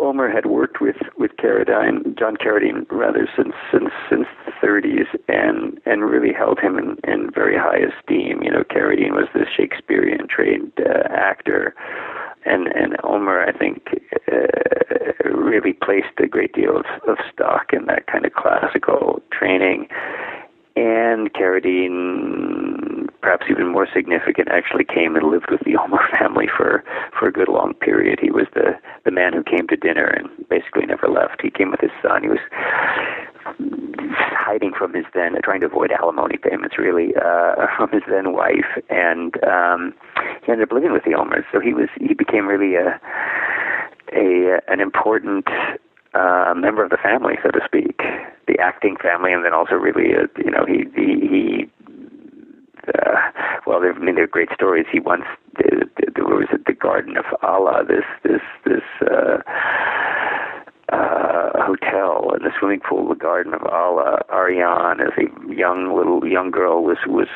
Ulmer 0.02 0.30
had 0.30 0.46
worked 0.46 0.82
with 0.82 0.98
with 1.18 1.32
Carradine, 1.38 2.18
John 2.18 2.38
Carradine, 2.38 2.86
rather 2.90 3.28
since 3.36 3.54
since 3.72 3.92
since 4.10 4.28
the 4.46 4.52
30s, 4.66 5.08
and 5.28 5.80
and 5.86 6.04
really 6.04 6.34
held 6.34 6.60
him 6.60 6.78
in, 6.78 6.98
in 7.12 7.32
very 7.32 7.58
high 7.58 7.80
esteem. 7.80 8.42
You 8.44 8.52
know, 8.52 8.64
Carradine 8.64 9.14
was 9.14 9.28
this 9.34 9.48
Shakespearean 9.56 10.28
trained 10.28 10.74
uh, 10.80 11.08
actor 11.10 11.76
and 12.46 12.68
and 12.68 12.96
Ulmer, 13.04 13.44
I 13.44 13.52
think, 13.52 14.02
uh, 14.32 15.30
really 15.30 15.74
placed 15.74 16.20
a 16.20 16.28
great 16.28 16.54
deal 16.54 16.78
of, 16.78 16.86
of 17.08 17.18
stock 17.34 17.74
in 17.74 17.86
that 17.86 18.08
kind 18.08 18.26
of 18.26 18.34
classical 18.34 19.22
training. 19.32 19.88
And 20.76 21.34
Carradine, 21.34 23.01
perhaps 23.22 23.46
even 23.50 23.68
more 23.68 23.88
significant, 23.94 24.50
actually 24.50 24.84
came 24.84 25.16
and 25.16 25.30
lived 25.30 25.50
with 25.50 25.62
the 25.62 25.76
Ulmer 25.76 26.02
family 26.20 26.48
for 26.56 26.84
for 27.18 27.28
a 27.28 27.32
good 27.32 27.48
long 27.48 27.74
period. 27.76 28.20
He 28.22 28.32
was 28.32 28.48
the 28.54 28.78
the 29.06 29.12
man 29.12 29.34
who 29.34 29.44
came 29.44 29.68
to 29.68 29.76
dinner 29.76 30.06
and 30.06 30.30
basically 30.50 30.86
never 30.86 31.08
left. 31.08 31.42
He 31.42 31.50
came 31.50 31.72
with 31.72 31.82
his 31.82 31.92
son. 32.02 32.24
He 32.24 32.30
was 32.30 32.40
hiding 34.52 34.74
from 34.78 34.94
his 34.94 35.06
then, 35.14 35.36
trying 35.44 35.62
to 35.62 35.68
avoid 35.68 35.92
alimony 35.92 36.38
payments, 36.38 36.78
really, 36.78 37.14
uh, 37.16 37.68
from 37.78 37.90
his 37.92 38.04
then 38.10 38.34
wife, 38.34 38.68
and 38.90 39.42
um, 39.44 39.94
he 40.44 40.52
ended 40.52 40.68
up 40.68 40.74
living 40.74 40.92
with 40.92 41.04
the 41.04 41.14
Ulmers. 41.14 41.46
So 41.52 41.60
he 41.60 41.74
was 41.74 41.90
he 42.00 42.14
became 42.14 42.48
really 42.48 42.76
a 42.76 43.00
a 44.14 44.60
an 44.68 44.80
important 44.80 45.48
uh, 46.14 46.54
member 46.56 46.84
of 46.84 46.90
the 46.90 46.98
family, 46.98 47.36
so 47.42 47.50
to 47.52 47.60
speak, 47.66 48.02
the 48.48 48.60
acting 48.60 48.98
family, 49.02 49.32
and 49.32 49.46
then 49.46 49.54
also 49.54 49.76
really, 49.76 50.12
a, 50.12 50.28
you 50.44 50.52
know, 50.52 50.66
he 50.68 50.84
he, 50.96 51.28
he 51.28 51.70
uh, 52.88 53.32
well, 53.66 53.82
I 53.84 53.98
mean, 54.00 54.16
there 54.16 54.24
are 54.26 54.28
great 54.28 54.50
stories. 54.54 54.86
He 54.92 55.00
once 55.00 55.26
there 55.58 56.26
was 56.26 56.48
at 56.52 56.66
the 56.66 56.74
Garden 56.74 57.18
of 57.18 57.26
Allah, 57.42 57.84
this 57.88 58.06
this 58.24 58.42
this. 58.66 58.84
Uh, 59.02 59.38
uh, 60.92 61.52
hotel 61.64 62.34
in 62.36 62.44
the 62.44 62.52
swimming 62.60 62.82
pool, 62.82 63.08
the 63.08 63.16
Garden 63.16 63.54
of 63.54 63.64
Allah. 63.64 64.20
Arianne, 64.30 65.00
as 65.00 65.14
a 65.18 65.54
young 65.54 65.96
little 65.96 66.28
young 66.28 66.52
girl, 66.52 66.84
was 66.84 66.98
was 67.08 67.28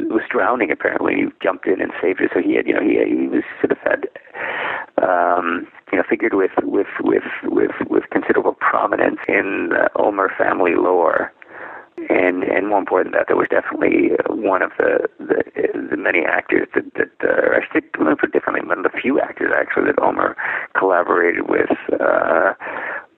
was 0.00 0.22
drowning. 0.30 0.70
Apparently, 0.70 1.14
he 1.14 1.26
jumped 1.42 1.66
in 1.66 1.80
and 1.80 1.92
saved 2.00 2.20
her. 2.20 2.28
So 2.32 2.40
he 2.40 2.56
had, 2.56 2.66
you 2.66 2.74
know, 2.74 2.82
he 2.82 3.00
he 3.08 3.28
was 3.28 3.42
sort 3.60 3.72
of 3.72 3.78
had, 3.78 4.08
um, 5.02 5.66
you 5.92 5.98
know, 5.98 6.04
figured 6.08 6.34
with 6.34 6.52
with 6.62 6.88
with 7.00 7.24
with 7.44 7.72
with 7.88 8.04
considerable 8.10 8.56
prominence 8.60 9.20
in 9.28 9.70
the 9.70 9.88
Ulmer 9.98 10.30
family 10.36 10.74
lore. 10.74 11.32
And 12.08 12.44
and 12.44 12.68
more 12.68 12.78
important 12.78 13.12
than 13.12 13.20
that, 13.20 13.26
there 13.28 13.36
was 13.36 13.48
definitely 13.50 14.16
one 14.28 14.62
of 14.62 14.72
the 14.78 15.08
the, 15.18 15.42
the 15.90 15.96
many 15.96 16.24
actors 16.24 16.68
that 16.74 16.94
that 16.94 17.12
uh, 17.22 17.56
I 17.56 17.60
should 17.72 17.92
put 17.92 18.32
differently, 18.32 18.66
one 18.66 18.84
of 18.84 18.90
the 18.90 18.98
few 18.98 19.20
actors 19.20 19.52
actually 19.56 19.86
that 19.86 19.98
Ulmer 20.02 20.36
collaborated 20.74 21.48
with 21.48 21.70
uh, 22.00 22.54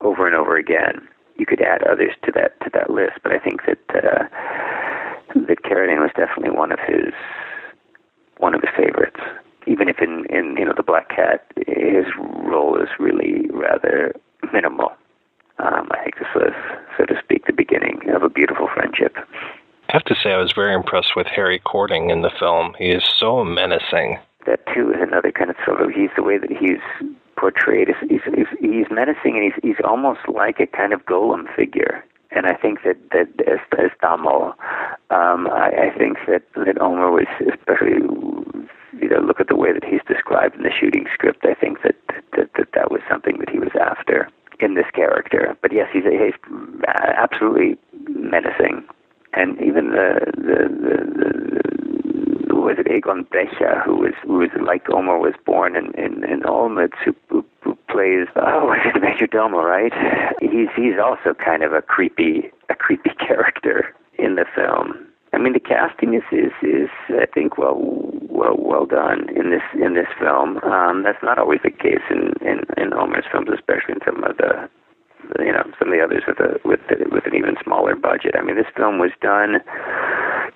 over 0.01 0.27
and 0.27 0.35
over 0.35 0.57
again. 0.57 1.07
You 1.37 1.47
could 1.47 1.61
add 1.61 1.83
others 1.85 2.13
to 2.25 2.33
that 2.33 2.59
to 2.61 2.71
that 2.75 2.91
list, 2.91 3.19
but 3.23 3.33
I 3.33 3.39
think 3.39 3.63
that 3.67 3.79
uh, 3.95 4.25
that 5.47 5.63
Carradine 5.63 6.01
was 6.01 6.11
definitely 6.17 6.51
one 6.51 6.73
of 6.73 6.79
his 6.81 7.13
one 8.39 8.55
of 8.55 8.61
his 8.63 8.71
favorites. 8.77 9.21
Even 9.67 9.89
if 9.89 10.01
in 10.01 10.27
in 10.27 10.57
you 10.59 10.65
know 10.65 10.75
the 10.77 10.83
Black 10.83 11.09
Cat, 11.09 11.47
his 11.67 12.07
role 12.19 12.81
is 12.81 12.89
really 12.99 13.49
rather 13.53 14.15
minimal. 14.53 14.93
Um, 15.59 15.89
I 15.91 16.03
think 16.03 16.17
this 16.19 16.29
was, 16.35 16.53
so 16.97 17.05
to 17.05 17.15
speak, 17.23 17.47
the 17.47 17.53
beginning 17.53 18.01
of 18.15 18.23
a 18.23 18.29
beautiful 18.29 18.69
friendship. 18.75 19.17
I 19.89 19.93
have 19.93 20.05
to 20.05 20.15
say, 20.23 20.33
I 20.33 20.39
was 20.39 20.53
very 20.53 20.75
impressed 20.75 21.15
with 21.17 21.27
Harry 21.27 21.59
Cording 21.59 22.11
in 22.11 22.23
the 22.23 22.31
film. 22.39 22.75
He 22.79 22.91
is 22.91 23.05
so 23.05 23.45
menacing. 23.45 24.19
That 24.47 24.61
too 24.75 24.91
is 24.91 24.97
another 25.01 25.31
kind 25.31 25.51
of 25.51 25.57
sort 25.65 25.81
of 25.83 25.91
he's 25.91 26.11
the 26.17 26.23
way 26.23 26.39
that 26.39 26.51
he's 26.51 26.81
portrayed. 27.37 27.89
He's 28.09 28.23
he's, 28.35 28.47
he's 28.59 28.87
menacing 28.91 29.37
and 29.37 29.45
he's 29.45 29.59
he's 29.63 29.85
almost 29.85 30.21
like 30.29 30.59
a 30.61 30.67
kind 30.67 30.93
of 30.93 31.05
golem 31.05 31.45
figure. 31.55 32.05
And 32.31 32.47
I 32.47 32.55
think 32.55 32.83
that 32.85 32.97
that 33.11 33.29
as 33.47 33.61
as 33.79 33.91
Damo, 34.01 34.55
um, 35.11 35.47
I, 35.53 35.93
I 35.93 35.99
think 35.99 36.19
that 36.27 36.43
that 36.57 36.81
Ulmer 36.81 37.11
was 37.11 37.27
especially 37.41 38.01
you 39.01 39.09
know 39.09 39.21
look 39.21 39.41
at 39.41 39.49
the 39.49 39.57
way 39.57 39.73
that 39.73 39.85
he's 39.85 40.01
described 40.09 40.57
in 40.57 40.63
the 40.63 40.73
shooting 40.73 41.07
script. 41.13 41.45
I 41.45 41.55
think 41.55 41.83
that 41.83 41.97
that 42.33 42.49
that, 42.57 42.69
that 42.75 42.91
was 42.91 43.03
something 43.11 43.39
that 43.39 43.51
he 43.51 43.59
was 43.59 43.73
after 43.79 44.29
in 44.63 44.75
this 44.75 44.87
character. 44.95 45.57
But 45.61 45.73
yes, 45.73 45.89
he's, 45.93 46.05
he's 46.05 46.35
absolutely 46.87 47.79
menacing, 48.09 48.85
and 49.35 49.61
even 49.61 49.91
the 49.91 50.33
the, 50.37 50.59
the, 50.69 50.97
the 52.49 52.55
was 52.55 52.77
it 52.79 52.91
Egon 52.91 53.25
Brecher 53.25 53.83
who 53.85 53.97
was 53.97 54.15
who 54.23 54.35
was 54.35 54.51
like 54.65 54.89
Ulmer 54.89 55.19
was 55.19 55.35
born 55.45 55.77
in 55.77 55.87
in, 55.95 56.25
in 56.25 56.43
Olmütz 56.43 56.97
who, 57.05 57.15
who, 57.29 57.45
who 57.63 57.77
plays 57.91 58.29
oh 58.37 58.67
was 58.73 58.79
it 58.85 59.01
Major 59.01 59.27
Domo 59.27 59.63
right? 59.63 59.93
He's 60.41 60.69
he's 60.77 60.99
also 61.03 61.35
kind 61.35 61.63
of 61.63 61.73
a 61.73 61.83
creepy 61.83 62.51
a 62.69 62.75
creepy 62.75 63.11
character 63.19 63.95
in 64.19 64.37
the 64.37 64.45
film. 64.55 65.07
I 65.33 65.39
mean, 65.39 65.55
the 65.55 65.61
casting 65.61 66.15
is, 66.15 66.23
is, 66.31 66.53
is 66.63 66.91
I 67.09 67.27
think, 67.27 67.57
well, 67.57 67.81
well, 68.29 68.57
well 68.59 68.85
done 68.85 69.29
in 69.35 69.51
this 69.51 69.65
in 69.75 69.95
this 69.95 70.09
film. 70.21 70.59
Um, 70.59 71.05
that's 71.05 71.23
not 71.23 71.39
always 71.39 71.61
the 71.65 71.71
case 71.71 72.05
in 72.11 72.35
in, 72.43 72.61
in 72.77 72.93
Ulmer's 72.93 73.25
films, 73.33 73.49
especially 73.53 73.97
in 73.97 74.05
some 74.05 74.23
of 74.25 74.37
the, 74.37 74.69
you 75.41 75.53
know, 75.53 75.65
some 75.79 75.89
of 75.89 75.95
the 75.95 76.05
others 76.05 76.25
with 76.29 76.39
a 76.39 76.61
with 76.69 76.81
a, 76.91 77.09
with 77.09 77.25
an 77.25 77.35
even 77.35 77.57
smaller 77.65 77.97
budget. 77.97 78.35
I 78.37 78.43
mean, 78.43 78.57
this 78.57 78.69
film 78.77 78.99
was 78.99 79.13
done, 79.23 79.61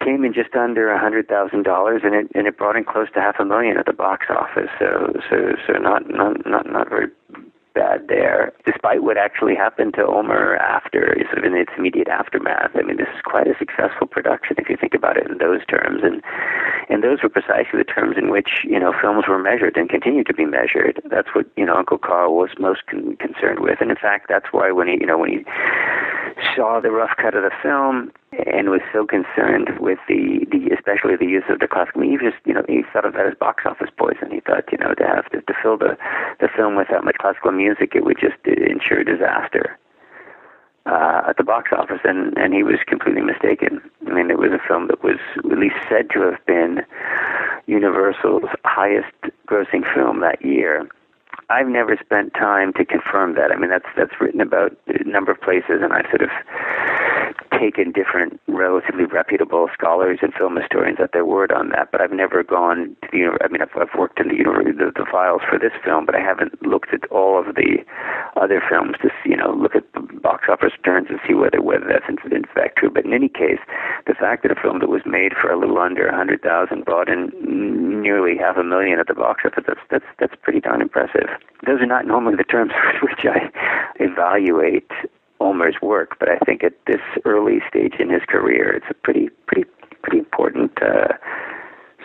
came 0.05 0.25
in 0.25 0.35
just 0.35 0.55
under 0.55 0.91
a 0.91 1.01
hundred 1.01 1.29
thousand 1.29 1.65
dollars, 1.65 2.03
and 2.05 2.15
it 2.15 2.29
and 2.35 2.47
it 2.47 2.59
brought 2.59 2.77
in 2.77 2.85
close 2.85 3.09
to 3.15 3.21
half 3.21 3.41
a 3.41 3.45
million 3.45 3.79
at 3.79 3.87
the 3.87 3.97
box 3.97 4.27
office. 4.29 4.69
So 4.79 5.17
so 5.31 5.57
so 5.67 5.73
not 5.81 6.05
not 6.11 6.45
not 6.45 6.71
not 6.71 6.91
very 6.91 7.09
bad 7.77 8.09
there, 8.09 8.53
despite 8.65 9.03
what 9.05 9.19
actually 9.19 9.55
happened 9.55 9.93
to 9.95 10.09
Ulmer 10.09 10.57
after, 10.57 11.15
sort 11.29 11.39
of 11.39 11.45
in 11.45 11.55
its 11.55 11.73
immediate 11.77 12.09
aftermath. 12.09 12.73
I 12.75 12.83
mean, 12.83 12.97
this 12.97 13.13
is 13.15 13.21
quite 13.23 13.47
a 13.47 13.55
successful 13.59 14.07
production 14.09 14.57
if 14.59 14.71
you 14.71 14.77
think 14.81 14.95
about 14.95 15.19
it 15.19 15.29
in 15.29 15.37
those 15.37 15.61
terms, 15.69 16.01
and 16.03 16.23
and 16.89 17.05
those 17.05 17.23
were 17.23 17.29
precisely 17.29 17.77
the 17.77 17.85
terms 17.85 18.17
in 18.17 18.31
which 18.31 18.65
you 18.65 18.81
know 18.81 18.95
films 18.97 19.29
were 19.29 19.39
measured 19.39 19.77
and 19.77 19.91
continue 19.91 20.25
to 20.25 20.33
be 20.33 20.47
measured. 20.47 21.03
That's 21.05 21.29
what 21.35 21.45
you 21.57 21.67
know 21.67 21.77
Uncle 21.77 21.99
Carl 21.99 22.35
was 22.35 22.51
most 22.59 22.87
con- 22.89 23.17
concerned 23.21 23.61
with, 23.61 23.79
and 23.81 23.91
in 23.91 24.01
fact, 24.01 24.27
that's 24.29 24.47
why 24.51 24.73
when 24.73 24.89
he 24.89 24.97
you 24.99 25.07
know 25.07 25.19
when 25.19 25.31
he 25.31 25.45
saw 26.57 26.81
the 26.81 26.91
rough 26.91 27.17
cut 27.21 27.37
of 27.37 27.43
the 27.45 27.53
film 27.63 28.11
and 28.47 28.71
was 28.71 28.83
so 28.93 29.07
concerned 29.07 29.71
with 29.79 29.99
the, 30.09 30.47
the 30.51 30.75
especially 30.75 31.17
the 31.17 31.27
use 31.27 31.45
of 31.49 31.61
the 31.61 31.69
classical. 31.69 32.01
Mean, 32.01 32.11
he 32.11 32.19
just 32.19 32.37
you 32.45 32.55
know 32.55 32.65
he 32.69 32.83
thought 32.93 33.05
of 33.05 33.15
that 33.15 33.27
as 33.27 33.35
box 33.35 33.65
office 33.67 33.91
poison. 33.97 34.31
He 34.31 34.41
thought 34.41 34.65
you 34.71 34.79
know 34.79 34.95
to 34.95 35.07
have 35.07 35.31
to, 35.31 35.41
to 35.41 35.55
fill 35.63 35.79
the 35.79 35.97
the 36.41 36.49
film 36.49 36.77
with 36.77 36.89
that 36.91 37.05
much 37.05 37.17
classical 37.19 37.53
music, 37.53 37.95
it 37.95 38.05
would 38.05 38.19
just 38.19 38.37
ensure 38.47 39.05
disaster 39.05 39.79
uh, 40.87 41.23
at 41.29 41.37
the 41.37 41.45
box 41.45 41.71
office, 41.73 42.01
and 42.05 42.37
and 42.39 42.55
he 42.55 42.63
was 42.63 42.79
completely 42.87 43.23
mistaken. 43.23 43.81
I 44.07 44.13
mean, 44.13 44.31
it 44.31 44.39
was 44.39 44.53
a 44.53 44.67
film 44.67 44.87
that 44.89 45.03
was 45.03 45.19
at 45.37 45.59
least 45.59 45.77
said 45.89 46.11
to 46.11 46.21
have 46.21 46.45
been 46.47 46.83
Universal's 47.67 48.51
highest 48.65 49.13
grossing 49.47 49.83
film 49.95 50.21
that 50.21 50.45
year. 50.45 50.89
I've 51.49 51.69
never 51.69 51.97
spent 52.03 52.35
time 52.35 52.73
to 52.75 52.85
confirm 52.85 53.35
that. 53.37 53.53
I 53.53 53.57
mean, 53.57 53.71
that's 53.71 53.87
that's 53.97 54.21
written 54.21 54.41
about 54.41 54.77
a 54.89 55.05
number 55.09 55.31
of 55.31 55.41
places, 55.41 55.79
and 55.81 55.93
I've 55.93 56.11
sort 56.11 56.23
of 56.23 56.31
taken 57.59 57.93
different, 57.93 58.41
relatively 58.49 59.05
reputable 59.05 59.69
scholars 59.73 60.19
and 60.23 60.35
film 60.35 60.57
historians 60.57 60.99
at 61.01 61.13
their 61.13 61.25
word 61.25 61.53
on 61.53 61.71
that. 61.71 61.93
But 61.93 62.01
I've 62.01 62.13
never 62.13 62.43
gone 62.43 62.97
to 63.03 63.09
the. 63.13 63.39
I 63.45 63.49
mean, 63.49 63.63
I've, 63.63 63.71
I've 63.81 63.97
worked 63.97 64.19
in 64.19 64.29
the, 64.29 64.43
the 64.43 64.91
the 64.95 65.07
files 65.11 65.43
for 65.49 65.59
this 65.59 65.73
film, 65.85 66.05
but 66.05 66.17
I 66.17 66.21
haven't 66.21 66.67
looked 66.67 66.93
at 66.93 67.07
all 67.11 67.39
of 67.39 67.55
the 67.55 67.79
other 68.41 68.63
films 68.69 68.97
to 69.03 69.09
you 69.25 69.37
know 69.37 69.55
look 69.55 69.75
at 69.75 69.85
the 69.95 70.01
box 70.21 70.45
office 70.49 70.73
returns 70.77 71.09
and 71.11 71.19
see 71.27 71.35
whether 71.35 71.61
whether 71.61 71.87
that's 71.87 72.09
in, 72.09 72.19
in 72.33 72.45
fact 72.45 72.79
true. 72.79 72.91
But 72.91 73.05
in 73.05 73.13
any 73.13 73.29
case, 73.29 73.61
the 74.07 74.15
fact 74.15 74.43
that 74.43 74.53
a 74.53 74.61
film 74.61 74.81
that 74.81 74.89
was 74.89 75.03
made 75.07 75.33
for 75.41 75.51
a 75.51 75.59
little 75.59 75.79
under 75.79 76.07
a 76.07 76.17
hundred 76.17 76.43
thousand 76.43 76.85
brought 76.85 77.09
in 77.09 77.33
nearly 78.03 78.37
half 78.37 78.57
a 78.57 78.65
million 78.65 78.99
at 78.99 79.09
the 79.09 79.15
box 79.15 79.43
office 79.45 79.65
that's 79.67 79.81
that's 79.91 80.05
that's 80.19 80.35
pretty 80.43 80.61
darn 80.61 80.83
impressive. 80.83 81.29
Those 81.67 81.81
are 81.81 81.87
not 81.87 82.07
normally 82.07 82.37
the 82.37 82.45
terms 82.45 82.73
with 83.03 83.11
which 83.11 83.25
I 83.25 83.51
evaluate 84.03 84.91
Ulmer's 85.41 85.77
work, 85.83 86.17
but 86.19 86.29
I 86.29 86.39
think 86.45 86.65
at 86.65 86.75
this 86.87 87.03
early 87.25 87.61
stage 87.69 87.95
in 87.99 88.11
his 88.11 88.23
career, 88.29 88.73
it's 88.73 88.87
a 88.91 88.95
pretty 88.95 89.31
pretty 89.47 89.69
pretty 90.03 90.19
important 90.19 90.73
uh, 90.83 91.15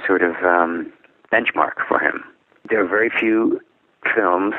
sort 0.06 0.22
of 0.24 0.36
um, 0.44 0.92
benchmark 1.32 1.86
for 1.88 2.00
him. 2.00 2.24
There 2.70 2.84
are 2.84 2.88
very 2.88 3.10
few 3.10 3.60
films 4.16 4.54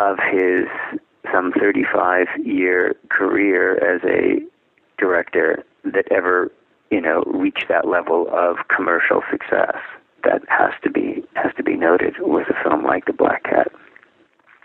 of 0.00 0.18
his 0.32 0.66
some 1.32 1.52
35 1.52 2.26
year 2.42 2.96
career 3.10 3.76
as 3.76 4.00
a 4.04 4.40
director 4.98 5.62
that 5.84 6.10
ever 6.10 6.50
you 6.90 7.00
know 7.00 7.22
reached 7.26 7.66
that 7.68 7.86
level 7.86 8.26
of 8.32 8.56
commercial 8.74 9.22
success 9.30 9.76
that 10.24 10.42
has 10.48 10.72
to 10.82 10.90
be 10.90 11.22
has 11.34 11.52
to 11.56 11.62
be 11.62 11.76
noted 11.76 12.14
with 12.20 12.48
a 12.48 12.62
film 12.62 12.84
like 12.84 13.04
The 13.06 13.12
Black 13.12 13.44
Cat. 13.44 13.70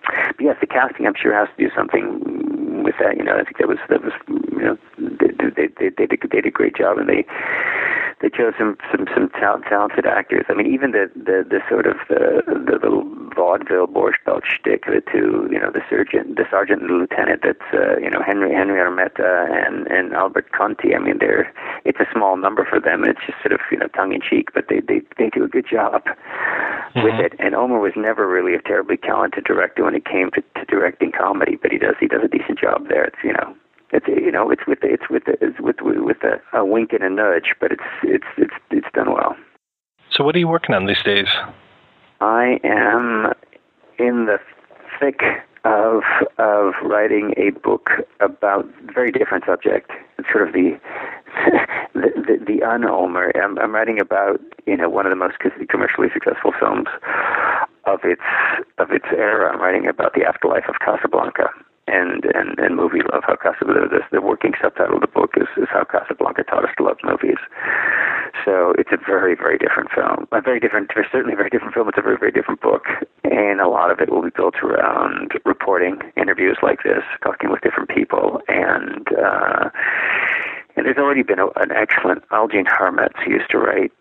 But 0.06 0.42
yes, 0.42 0.58
the 0.60 0.68
casting 0.68 1.06
I'm 1.06 1.16
sure 1.16 1.34
has 1.34 1.50
to 1.58 1.68
do 1.68 1.74
something 1.76 2.84
with 2.84 2.96
that. 3.00 3.18
You 3.18 3.24
know, 3.24 3.38
I 3.38 3.44
think 3.44 3.58
that 3.58 3.68
was 3.68 3.80
that 3.90 4.04
was 4.04 4.14
you 4.28 4.62
know 4.62 4.78
they 4.98 5.32
they 5.32 5.68
they, 5.78 5.90
they, 5.90 6.06
did, 6.06 6.22
they 6.22 6.28
did 6.28 6.46
a 6.46 6.52
great 6.52 6.76
job 6.76 6.98
and 6.98 7.10
they 7.10 7.26
they 8.22 8.30
chose 8.30 8.54
some 8.58 8.78
some 8.92 9.08
some 9.14 9.30
tal- 9.30 9.62
talented 9.68 10.06
actors. 10.06 10.46
I 10.50 10.54
mean, 10.54 10.68
even 10.72 10.92
the 10.92 11.12
the, 11.16 11.46
the 11.48 11.60
sort 11.70 11.86
of 11.86 11.98
the 12.08 12.42
the, 12.48 12.80
the 12.80 12.92
vaudeville 13.36 13.88
Borscht 13.88 14.24
Belt 14.26 14.44
shtick, 14.48 14.86
the 14.86 15.04
two, 15.12 15.50
you 15.52 15.60
know, 15.60 15.70
the 15.70 15.82
sergeant, 15.90 16.38
the 16.38 16.46
sergeant 16.50 16.82
and 16.82 16.90
the 16.90 16.94
lieutenant. 16.94 17.42
That's 17.44 17.68
uh, 17.74 17.98
you 18.00 18.10
know 18.10 18.22
Henry 18.26 18.54
Henry 18.54 18.80
Armetta 18.80 19.52
and 19.52 19.88
and 19.88 20.14
Albert 20.14 20.52
Conti. 20.54 20.96
I 20.96 21.00
mean, 21.00 21.18
they're 21.20 21.52
it's 21.84 22.00
a 22.00 22.08
small 22.14 22.38
number 22.38 22.66
for 22.66 22.80
them. 22.80 23.04
It's 23.04 23.20
just 23.26 23.42
sort 23.42 23.54
of 23.54 23.60
you 23.72 23.78
know 23.78 23.88
tongue 23.88 24.14
in 24.14 24.22
cheek, 24.22 24.54
but 24.54 24.66
they 24.70 24.80
they 24.80 25.02
they 25.18 25.30
do 25.30 25.44
a 25.44 25.48
good 25.50 25.68
job 25.70 26.04
with 26.96 27.20
it. 27.20 27.34
And 27.40 27.54
Ulmer 27.56 27.80
was 27.80 27.94
never 27.96 28.28
really 28.28 28.56
a 28.56 28.62
terribly 28.62 28.98
talented 28.98 29.44
director 29.44 29.84
when 29.84 29.95
it 29.96 30.06
came 30.06 30.30
to, 30.32 30.42
to 30.42 30.66
directing 30.66 31.12
comedy, 31.12 31.58
but 31.62 31.72
he 31.72 31.78
does 31.78 31.96
he 32.00 32.08
does 32.08 32.22
a 32.24 32.28
decent 32.28 32.60
job 32.60 32.88
there. 32.90 33.06
It's 33.06 33.18
you 33.24 33.34
know 33.34 33.56
it's 33.92 34.08
you 34.08 34.32
know 34.32 34.52
it's 34.52 34.68
with 34.68 34.80
it's 34.84 35.10
with 35.10 35.24
it's 35.28 35.60
with 35.60 35.78
with 35.82 36.18
a, 36.24 36.58
a 36.58 36.66
wink 36.66 36.94
and 36.94 37.04
a 37.04 37.10
nudge, 37.10 37.56
but 37.60 37.72
it's 37.72 37.84
it's 38.04 38.28
it's 38.38 38.54
it's 38.72 38.88
done 38.94 39.14
well. 39.14 39.36
So, 40.12 40.24
what 40.24 40.36
are 40.36 40.40
you 40.40 40.48
working 40.48 40.76
on 40.76 40.86
these 40.86 41.02
days? 41.04 41.28
I 42.22 42.60
am 42.64 43.34
in 43.98 44.26
the 44.26 44.38
thick 45.00 45.22
of 45.64 46.04
of 46.38 46.74
writing 46.84 47.34
a 47.38 47.52
book 47.52 47.90
about 48.20 48.66
a 48.66 48.94
very 48.94 49.12
different 49.12 49.46
subject. 49.46 49.92
It's 50.18 50.28
sort 50.32 50.48
of 50.48 50.54
the 50.54 50.80
the, 51.94 52.10
the, 52.16 52.46
the 52.46 52.64
un-Ulmer. 52.64 53.32
I'm, 53.36 53.58
I'm 53.60 53.74
writing 53.74 54.00
about 54.00 54.40
you 54.66 54.78
know 54.78 54.90
one 54.90 55.06
of 55.06 55.10
the 55.10 55.16
most 55.16 55.36
commercially 55.70 56.08
successful 56.14 56.52
films 56.60 56.88
of 57.86 58.00
its 58.04 58.22
of 58.78 58.92
its 58.92 59.06
era. 59.12 59.52
I'm 59.52 59.62
writing 59.62 59.88
about 59.88 60.14
the 60.14 60.26
afterlife 60.26 60.66
of 60.68 60.76
Casablanca 60.80 61.50
and 61.88 62.26
and 62.34 62.58
and 62.60 62.76
movie 62.76 63.02
love. 63.12 63.24
How 63.28 63.36
Casablanca, 63.36 63.90
the, 63.90 64.02
the 64.12 64.22
working 64.22 64.54
subtitle 64.62 64.96
of 64.96 65.02
the 65.02 65.08
book 65.08 65.34
is 65.38 65.48
is 65.58 65.68
how 65.70 65.84
Casablanca 65.84 66.44
taught 66.44 66.66
us 66.66 66.74
to 66.78 66.84
love 66.84 66.98
movies. 67.04 67.40
So 68.44 68.74
it's 68.78 68.92
a 68.92 68.98
very 68.98 69.36
very 69.36 69.58
different 69.58 69.90
film. 69.94 70.28
A 70.32 70.42
very 70.42 70.60
different, 70.60 70.92
certainly 71.12 71.34
a 71.34 71.38
very 71.38 71.50
different 71.50 71.74
film. 71.74 71.88
It's 71.90 71.98
a 71.98 72.02
very 72.02 72.18
very 72.18 72.32
different 72.32 72.62
book, 72.62 72.86
and 73.24 73.62
a 73.62 73.68
lot 73.68 73.92
of 73.92 74.00
it 74.00 74.10
will 74.10 74.24
be 74.24 74.34
built 74.36 74.56
around 74.64 75.34
reporting 75.46 76.02
interviews 76.18 76.58
like 76.64 76.84
this, 76.84 77.04
talking 77.24 77.50
with 77.52 77.62
different 77.62 77.90
people, 77.90 78.42
and. 78.48 79.08
uh 79.18 79.70
and 80.76 80.86
there's 80.86 80.98
already 80.98 81.24
been 81.24 81.40
a, 81.40 81.48
an 81.58 81.72
excellent 81.72 82.28
Aljean 82.30 82.66
Harmetz 82.68 83.18
who 83.24 83.32
used 83.32 83.50
to 83.52 83.58
write. 83.58 83.92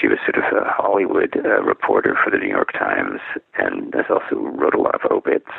She 0.00 0.06
was 0.08 0.18
sort 0.24 0.36
of 0.38 0.44
a 0.56 0.70
Hollywood 0.70 1.36
uh, 1.44 1.62
reporter 1.62 2.16
for 2.22 2.30
the 2.30 2.38
New 2.38 2.48
York 2.48 2.72
Times, 2.72 3.20
and 3.58 3.94
has 3.94 4.06
also 4.08 4.36
wrote 4.36 4.74
a 4.74 4.80
lot 4.80 4.94
of 4.94 5.10
obits 5.10 5.50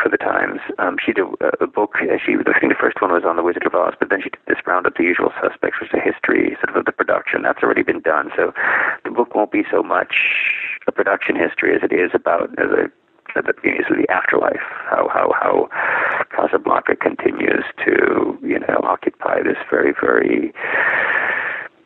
for 0.00 0.08
the 0.08 0.16
Times. 0.16 0.60
Um, 0.78 0.96
she 1.04 1.12
did 1.12 1.24
a, 1.40 1.64
a 1.64 1.66
book. 1.66 1.96
uh, 2.00 2.16
She 2.24 2.32
I 2.34 2.58
think 2.58 2.72
the 2.72 2.80
first 2.80 3.00
one 3.00 3.12
was 3.12 3.24
on 3.24 3.36
the 3.36 3.42
Wizard 3.42 3.66
of 3.66 3.74
Oz, 3.74 3.94
but 3.98 4.08
then 4.08 4.22
she 4.22 4.30
did 4.30 4.40
this 4.46 4.58
roundup, 4.66 4.96
The 4.96 5.04
Usual 5.04 5.32
Suspects, 5.40 5.80
which 5.80 5.92
is 5.92 5.98
a 5.98 6.00
history 6.00 6.56
sort 6.60 6.70
of 6.70 6.76
of 6.76 6.84
the 6.86 6.92
production. 6.92 7.42
That's 7.42 7.62
already 7.62 7.82
been 7.82 8.00
done. 8.00 8.30
So 8.36 8.52
the 9.04 9.10
book 9.10 9.34
won't 9.34 9.52
be 9.52 9.64
so 9.70 9.82
much 9.82 10.14
a 10.86 10.92
production 10.92 11.36
history 11.36 11.74
as 11.76 11.82
it 11.82 11.92
is 11.92 12.10
about 12.14 12.50
as 12.58 12.70
a 12.70 12.90
the 13.34 13.52
beginning 13.54 13.82
of 13.90 13.96
the 13.96 14.10
afterlife, 14.10 14.62
how 14.90 15.08
how 15.08 15.32
how 15.40 15.68
Casablanca 16.30 16.96
continues 16.96 17.64
to 17.84 18.38
you 18.42 18.58
know 18.58 18.80
occupy 18.82 19.42
this 19.42 19.58
very 19.70 19.92
very 20.00 20.52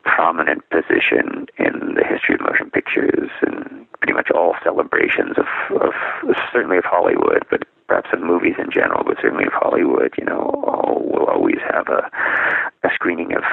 prominent 0.04 0.62
position 0.70 1.46
in 1.58 1.94
the 1.94 2.04
history 2.08 2.36
of 2.36 2.40
motion 2.40 2.70
pictures 2.70 3.30
and 3.42 3.86
pretty 3.98 4.12
much 4.12 4.30
all 4.30 4.54
celebrations 4.62 5.36
of 5.36 5.46
of 5.80 5.92
certainly 6.52 6.78
of 6.78 6.84
Hollywood, 6.84 7.44
but 7.50 7.64
perhaps 7.86 8.10
of 8.12 8.20
movies 8.20 8.54
in 8.58 8.70
general, 8.70 9.04
but 9.04 9.16
certainly 9.20 9.44
of 9.46 9.52
Hollywood. 9.52 10.14
You 10.18 10.24
know, 10.24 10.50
all, 10.66 11.02
will 11.02 11.26
always 11.26 11.60
have 11.70 11.88
a 11.88 12.10
a 12.82 12.90
screening 12.94 13.34
of 13.34 13.44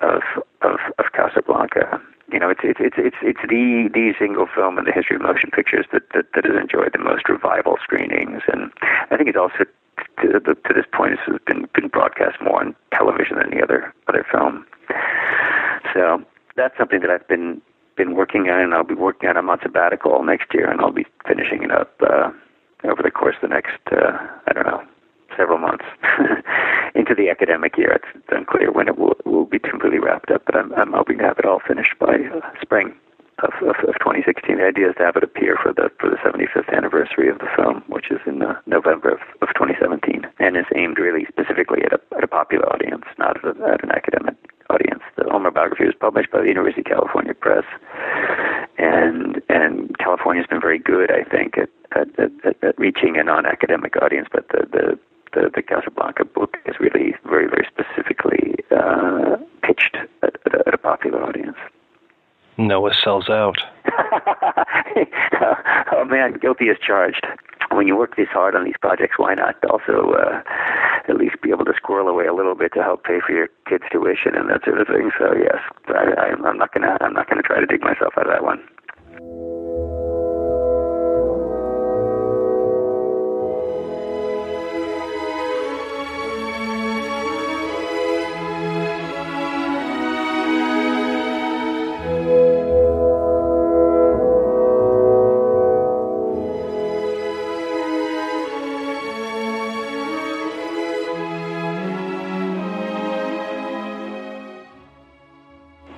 of 0.00 0.22
of, 0.62 0.78
of 0.98 1.12
Casablanca 1.12 2.00
you 2.32 2.38
know, 2.38 2.50
it's 2.50 2.60
it's 2.64 2.80
it's 2.80 2.96
it's 2.98 3.16
it's 3.22 3.40
the 3.48 3.88
the 3.92 4.14
single 4.18 4.46
film 4.46 4.78
in 4.78 4.84
the 4.84 4.92
history 4.92 5.16
of 5.16 5.22
motion 5.22 5.50
pictures 5.50 5.86
that 5.92 6.02
that, 6.14 6.26
that 6.34 6.44
has 6.44 6.56
enjoyed 6.56 6.92
the 6.92 6.98
most 6.98 7.28
revival 7.28 7.78
screenings, 7.82 8.42
and 8.52 8.72
I 9.10 9.16
think 9.16 9.28
it's 9.28 9.38
also 9.38 9.64
to, 10.22 10.40
to 10.40 10.72
this 10.74 10.86
point 10.92 11.18
has 11.26 11.38
been 11.46 11.68
been 11.74 11.88
broadcast 11.88 12.40
more 12.42 12.60
on 12.60 12.74
television 12.92 13.36
than 13.36 13.52
any 13.52 13.62
other 13.62 13.94
other 14.08 14.26
film. 14.30 14.66
So 15.94 16.22
that's 16.56 16.76
something 16.76 17.00
that 17.00 17.10
I've 17.10 17.28
been 17.28 17.62
been 17.96 18.14
working 18.14 18.48
on, 18.50 18.60
and 18.60 18.74
I'll 18.74 18.84
be 18.84 18.94
working 18.94 19.28
on. 19.28 19.36
I'm 19.36 19.48
on 19.48 19.60
sabbatical 19.62 20.22
next 20.24 20.52
year, 20.52 20.68
and 20.68 20.80
I'll 20.80 20.90
be 20.90 21.06
finishing 21.26 21.62
it 21.62 21.70
up 21.70 21.94
uh, 22.02 22.30
over 22.84 23.02
the 23.02 23.10
course 23.10 23.36
of 23.40 23.48
the 23.48 23.54
next 23.54 23.78
uh, 23.92 24.18
I 24.48 24.52
don't 24.52 24.66
know 24.66 24.82
several 25.36 25.58
months 25.58 25.84
into 26.94 27.14
the 27.14 27.30
academic 27.30 27.76
year. 27.76 27.92
It's 27.92 28.24
unclear 28.28 28.72
when 28.72 28.88
it 28.88 28.98
will, 28.98 29.16
will 29.24 29.46
be 29.46 29.58
completely 29.58 29.98
wrapped 29.98 30.30
up, 30.30 30.42
but 30.46 30.56
I'm, 30.56 30.72
I'm 30.74 30.92
hoping 30.92 31.18
to 31.18 31.24
have 31.24 31.38
it 31.38 31.46
all 31.46 31.60
finished 31.66 31.94
by 31.98 32.16
uh, 32.16 32.40
spring 32.60 32.94
of, 33.42 33.52
of, 33.62 33.76
of 33.88 33.94
2016. 34.00 34.56
The 34.56 34.64
idea 34.64 34.90
is 34.90 34.96
to 34.96 35.04
have 35.04 35.16
it 35.16 35.24
appear 35.24 35.58
for 35.62 35.72
the 35.72 35.90
for 36.00 36.08
the 36.08 36.16
75th 36.16 36.72
anniversary 36.74 37.28
of 37.28 37.38
the 37.38 37.48
film, 37.54 37.82
which 37.88 38.10
is 38.10 38.20
in 38.26 38.42
uh, 38.42 38.58
November 38.66 39.10
of, 39.10 39.20
of 39.42 39.48
2017, 39.54 40.26
and 40.38 40.56
is 40.56 40.64
aimed 40.74 40.98
really 40.98 41.26
specifically 41.28 41.82
at 41.84 41.92
a, 41.92 42.00
at 42.16 42.24
a 42.24 42.28
popular 42.28 42.66
audience, 42.72 43.04
not 43.18 43.36
at, 43.36 43.56
a, 43.56 43.64
at 43.68 43.84
an 43.84 43.90
academic 43.90 44.36
audience. 44.70 45.02
The 45.16 45.30
Ulmer 45.30 45.50
biography 45.50 45.84
was 45.84 45.94
published 45.98 46.30
by 46.30 46.40
the 46.40 46.48
University 46.48 46.80
of 46.80 46.86
California 46.86 47.34
Press, 47.34 47.64
and 48.78 49.42
and 49.48 49.96
California's 49.98 50.46
been 50.46 50.60
very 50.60 50.78
good, 50.78 51.10
I 51.10 51.22
think, 51.28 51.58
at 51.58 51.68
at, 51.92 52.08
at, 52.18 52.56
at 52.62 52.78
reaching 52.78 53.18
a 53.18 53.24
non-academic 53.24 54.00
audience, 54.00 54.28
but 54.32 54.48
the 54.48 54.66
the 54.72 54.98
the, 55.32 55.50
the 55.54 55.62
Casablanca 55.62 56.24
book 56.24 56.56
is 56.66 56.76
really 56.80 57.14
very, 57.24 57.48
very 57.48 57.66
specifically 57.66 58.56
uh, 58.70 59.36
pitched 59.62 59.96
at, 60.22 60.36
at, 60.46 60.54
a, 60.54 60.68
at, 60.68 60.74
a, 60.74 60.78
popular 60.78 61.22
audience. 61.22 61.56
Noah 62.58 62.92
sells 63.02 63.28
out. 63.28 63.58
oh 65.92 66.04
man, 66.04 66.38
guilty 66.40 66.68
as 66.70 66.76
charged. 66.84 67.26
When 67.72 67.86
you 67.86 67.96
work 67.96 68.16
this 68.16 68.28
hard 68.30 68.54
on 68.54 68.64
these 68.64 68.78
projects, 68.80 69.18
why 69.18 69.34
not 69.34 69.56
also 69.68 70.12
uh, 70.12 70.40
at 71.08 71.16
least 71.16 71.42
be 71.42 71.50
able 71.50 71.64
to 71.66 71.74
squirrel 71.76 72.08
away 72.08 72.26
a 72.26 72.34
little 72.34 72.54
bit 72.54 72.72
to 72.74 72.82
help 72.82 73.04
pay 73.04 73.18
for 73.24 73.32
your 73.32 73.48
kids' 73.68 73.84
tuition 73.90 74.34
and 74.34 74.48
that 74.48 74.64
sort 74.64 74.80
of 74.80 74.86
thing? 74.86 75.10
So 75.18 75.34
yes, 75.34 75.58
I, 75.88 76.14
I, 76.18 76.48
I'm 76.48 76.56
not 76.56 76.72
gonna 76.72 76.96
I'm 77.00 77.12
not 77.12 77.28
gonna 77.28 77.42
try 77.42 77.60
to 77.60 77.66
dig 77.66 77.82
myself 77.82 78.14
out 78.16 78.26
of 78.26 78.32
that 78.32 78.44
one. 78.44 78.62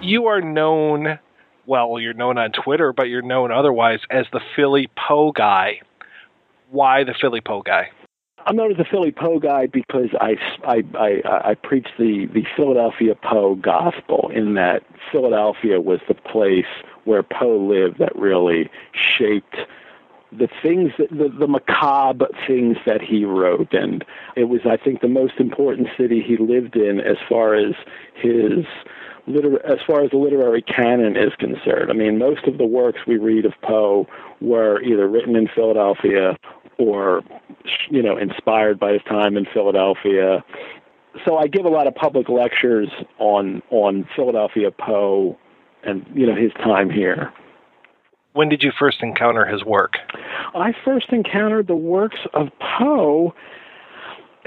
You 0.01 0.27
are 0.27 0.41
known, 0.41 1.19
well, 1.67 1.99
you're 2.01 2.15
known 2.15 2.39
on 2.39 2.53
Twitter, 2.53 2.93
but 2.93 3.05
you're 3.05 3.23
known 3.23 3.51
otherwise 3.51 4.01
as 4.11 4.27
the 4.33 4.41
Philly 4.55 4.89
Poe 4.97 5.33
guy. 5.33 5.81
Why 6.71 7.05
the 7.05 7.15
Philly 7.19 7.41
Poe 7.41 7.63
guy? 7.63 7.89
I'm 8.47 8.57
known 8.57 8.71
as 8.71 8.79
the 8.79 8.85
Philly 8.85 9.13
Poe 9.13 9.39
guy 9.39 9.67
because 9.67 10.09
I, 10.21 10.37
I, 10.65 10.83
I, 10.99 11.51
I 11.51 11.55
preach 11.55 11.89
the, 11.99 12.27
the 12.33 12.45
Philadelphia 12.57 13.15
Poe 13.15 13.57
gospel 13.57 14.31
in 14.35 14.55
that 14.55 14.83
Philadelphia 15.13 15.81
was 15.81 16.01
the 16.09 16.15
place 16.15 16.65
where 17.05 17.23
Poe 17.23 17.59
lived 17.59 17.99
that 17.99 18.15
really 18.17 18.71
shaped 19.19 19.57
the 20.31 20.49
things 20.63 20.93
that 20.99 21.11
the, 21.11 21.29
the 21.39 21.47
macabre 21.47 22.29
things 22.47 22.77
that 22.87 23.01
he 23.01 23.25
wrote 23.25 23.73
and 23.73 24.05
it 24.37 24.45
was 24.45 24.61
i 24.67 24.77
think 24.77 25.01
the 25.01 25.09
most 25.09 25.33
important 25.39 25.89
city 25.97 26.23
he 26.23 26.37
lived 26.37 26.77
in 26.77 27.01
as 27.01 27.17
far 27.31 27.55
as 27.55 27.73
his 28.15 28.67
liter- 29.29 29.65
as 29.67 29.79
far 29.87 30.03
as 30.03 30.11
the 30.11 30.17
literary 30.17 30.63
canon 30.63 31.17
is 31.17 31.33
concerned 31.39 31.91
i 31.91 31.95
mean 31.95 32.19
most 32.19 32.45
of 32.47 32.59
the 32.59 32.67
works 32.67 33.01
we 33.07 33.17
read 33.17 33.45
of 33.45 33.53
poe 33.63 34.07
were 34.41 34.81
either 34.83 35.09
written 35.09 35.37
in 35.37 35.49
philadelphia 35.55 36.37
or 36.79 37.23
you 37.91 38.03
know 38.03 38.17
inspired 38.17 38.79
by 38.79 38.93
his 38.93 39.03
time 39.09 39.37
in 39.37 39.47
philadelphia 39.53 40.45
so 41.27 41.37
i 41.37 41.47
give 41.47 41.65
a 41.65 41.71
lot 41.71 41.87
of 41.87 41.95
public 41.95 42.29
lectures 42.29 42.89
on 43.19 43.63
on 43.71 44.09
philadelphia 44.17 44.71
poe 44.71 45.37
and 45.85 46.05
you 46.15 46.27
know 46.27 46.35
his 46.35 46.53
time 46.55 46.91
here 46.91 47.33
when 48.39 48.49
did 48.49 48.63
you 48.63 48.71
first 48.79 48.99
encounter 49.03 49.45
his 49.47 49.65
work? 49.65 49.95
I 50.55 50.73
first 50.85 51.07
encountered 51.11 51.67
the 51.67 51.75
works 51.75 52.21
of 52.35 52.49
Poe 52.61 53.35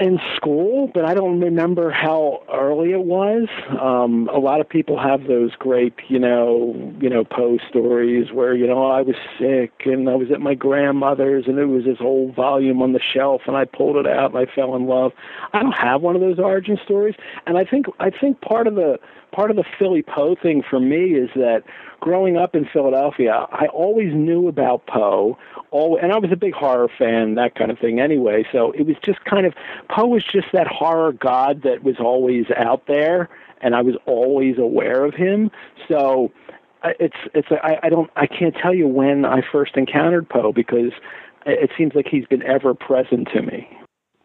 in 0.02 0.18
school, 0.34 0.90
but 0.92 1.04
I 1.04 1.14
don't 1.14 1.38
remember 1.40 1.92
how 1.92 2.42
early 2.52 2.90
it 2.90 3.04
was. 3.04 3.46
Um, 3.80 4.28
a 4.34 4.38
lot 4.38 4.60
of 4.60 4.68
people 4.68 4.98
have 4.98 5.28
those 5.28 5.52
great, 5.54 5.94
you 6.08 6.18
know, 6.18 6.74
you 7.00 7.08
know, 7.08 7.22
Poe 7.22 7.58
stories 7.70 8.32
where 8.32 8.52
you 8.52 8.66
know 8.66 8.84
I 8.84 9.02
was 9.02 9.14
sick 9.38 9.72
and 9.84 10.10
I 10.10 10.16
was 10.16 10.32
at 10.32 10.40
my 10.40 10.54
grandmother's 10.54 11.44
and 11.46 11.56
it 11.58 11.66
was 11.66 11.84
this 11.84 11.98
old 12.00 12.34
volume 12.34 12.82
on 12.82 12.94
the 12.94 13.00
shelf 13.00 13.42
and 13.46 13.56
I 13.56 13.64
pulled 13.64 13.96
it 13.96 14.06
out 14.06 14.34
and 14.34 14.38
I 14.38 14.52
fell 14.52 14.74
in 14.74 14.86
love. 14.86 15.12
I 15.52 15.62
don't 15.62 15.72
have 15.72 16.02
one 16.02 16.16
of 16.16 16.20
those 16.20 16.40
origin 16.40 16.78
stories, 16.84 17.14
and 17.46 17.56
I 17.56 17.64
think 17.64 17.86
I 18.00 18.10
think 18.10 18.40
part 18.40 18.66
of 18.66 18.74
the 18.74 18.98
part 19.30 19.50
of 19.50 19.56
the 19.56 19.64
Philly 19.78 20.02
Poe 20.02 20.34
thing 20.34 20.64
for 20.68 20.80
me 20.80 21.14
is 21.14 21.30
that 21.36 21.62
growing 22.02 22.36
up 22.36 22.56
in 22.56 22.66
Philadelphia, 22.70 23.46
I 23.52 23.66
always 23.68 24.12
knew 24.12 24.48
about 24.48 24.86
Poe, 24.88 25.38
and 25.72 26.12
I 26.12 26.18
was 26.18 26.32
a 26.32 26.36
big 26.36 26.52
horror 26.52 26.90
fan, 26.98 27.36
that 27.36 27.54
kind 27.54 27.70
of 27.70 27.78
thing 27.78 28.00
anyway. 28.00 28.44
So 28.50 28.72
it 28.72 28.82
was 28.86 28.96
just 29.04 29.24
kind 29.24 29.46
of 29.46 29.54
Poe 29.88 30.08
was 30.08 30.24
just 30.24 30.48
that 30.52 30.66
horror 30.66 31.12
god 31.12 31.62
that 31.62 31.84
was 31.84 31.96
always 32.00 32.46
out 32.56 32.88
there, 32.88 33.28
and 33.60 33.76
I 33.76 33.82
was 33.82 33.94
always 34.04 34.58
aware 34.58 35.04
of 35.04 35.14
him. 35.14 35.52
So 35.88 36.32
it's 36.84 37.16
it's 37.34 37.48
I, 37.52 37.78
I 37.84 37.88
don't 37.88 38.10
I 38.16 38.26
can't 38.26 38.56
tell 38.56 38.74
you 38.74 38.88
when 38.88 39.24
I 39.24 39.40
first 39.52 39.76
encountered 39.76 40.28
Poe 40.28 40.52
because 40.52 40.90
it 41.46 41.70
seems 41.78 41.94
like 41.94 42.08
he's 42.10 42.26
been 42.26 42.42
ever 42.42 42.74
present 42.74 43.28
to 43.32 43.42
me. 43.42 43.68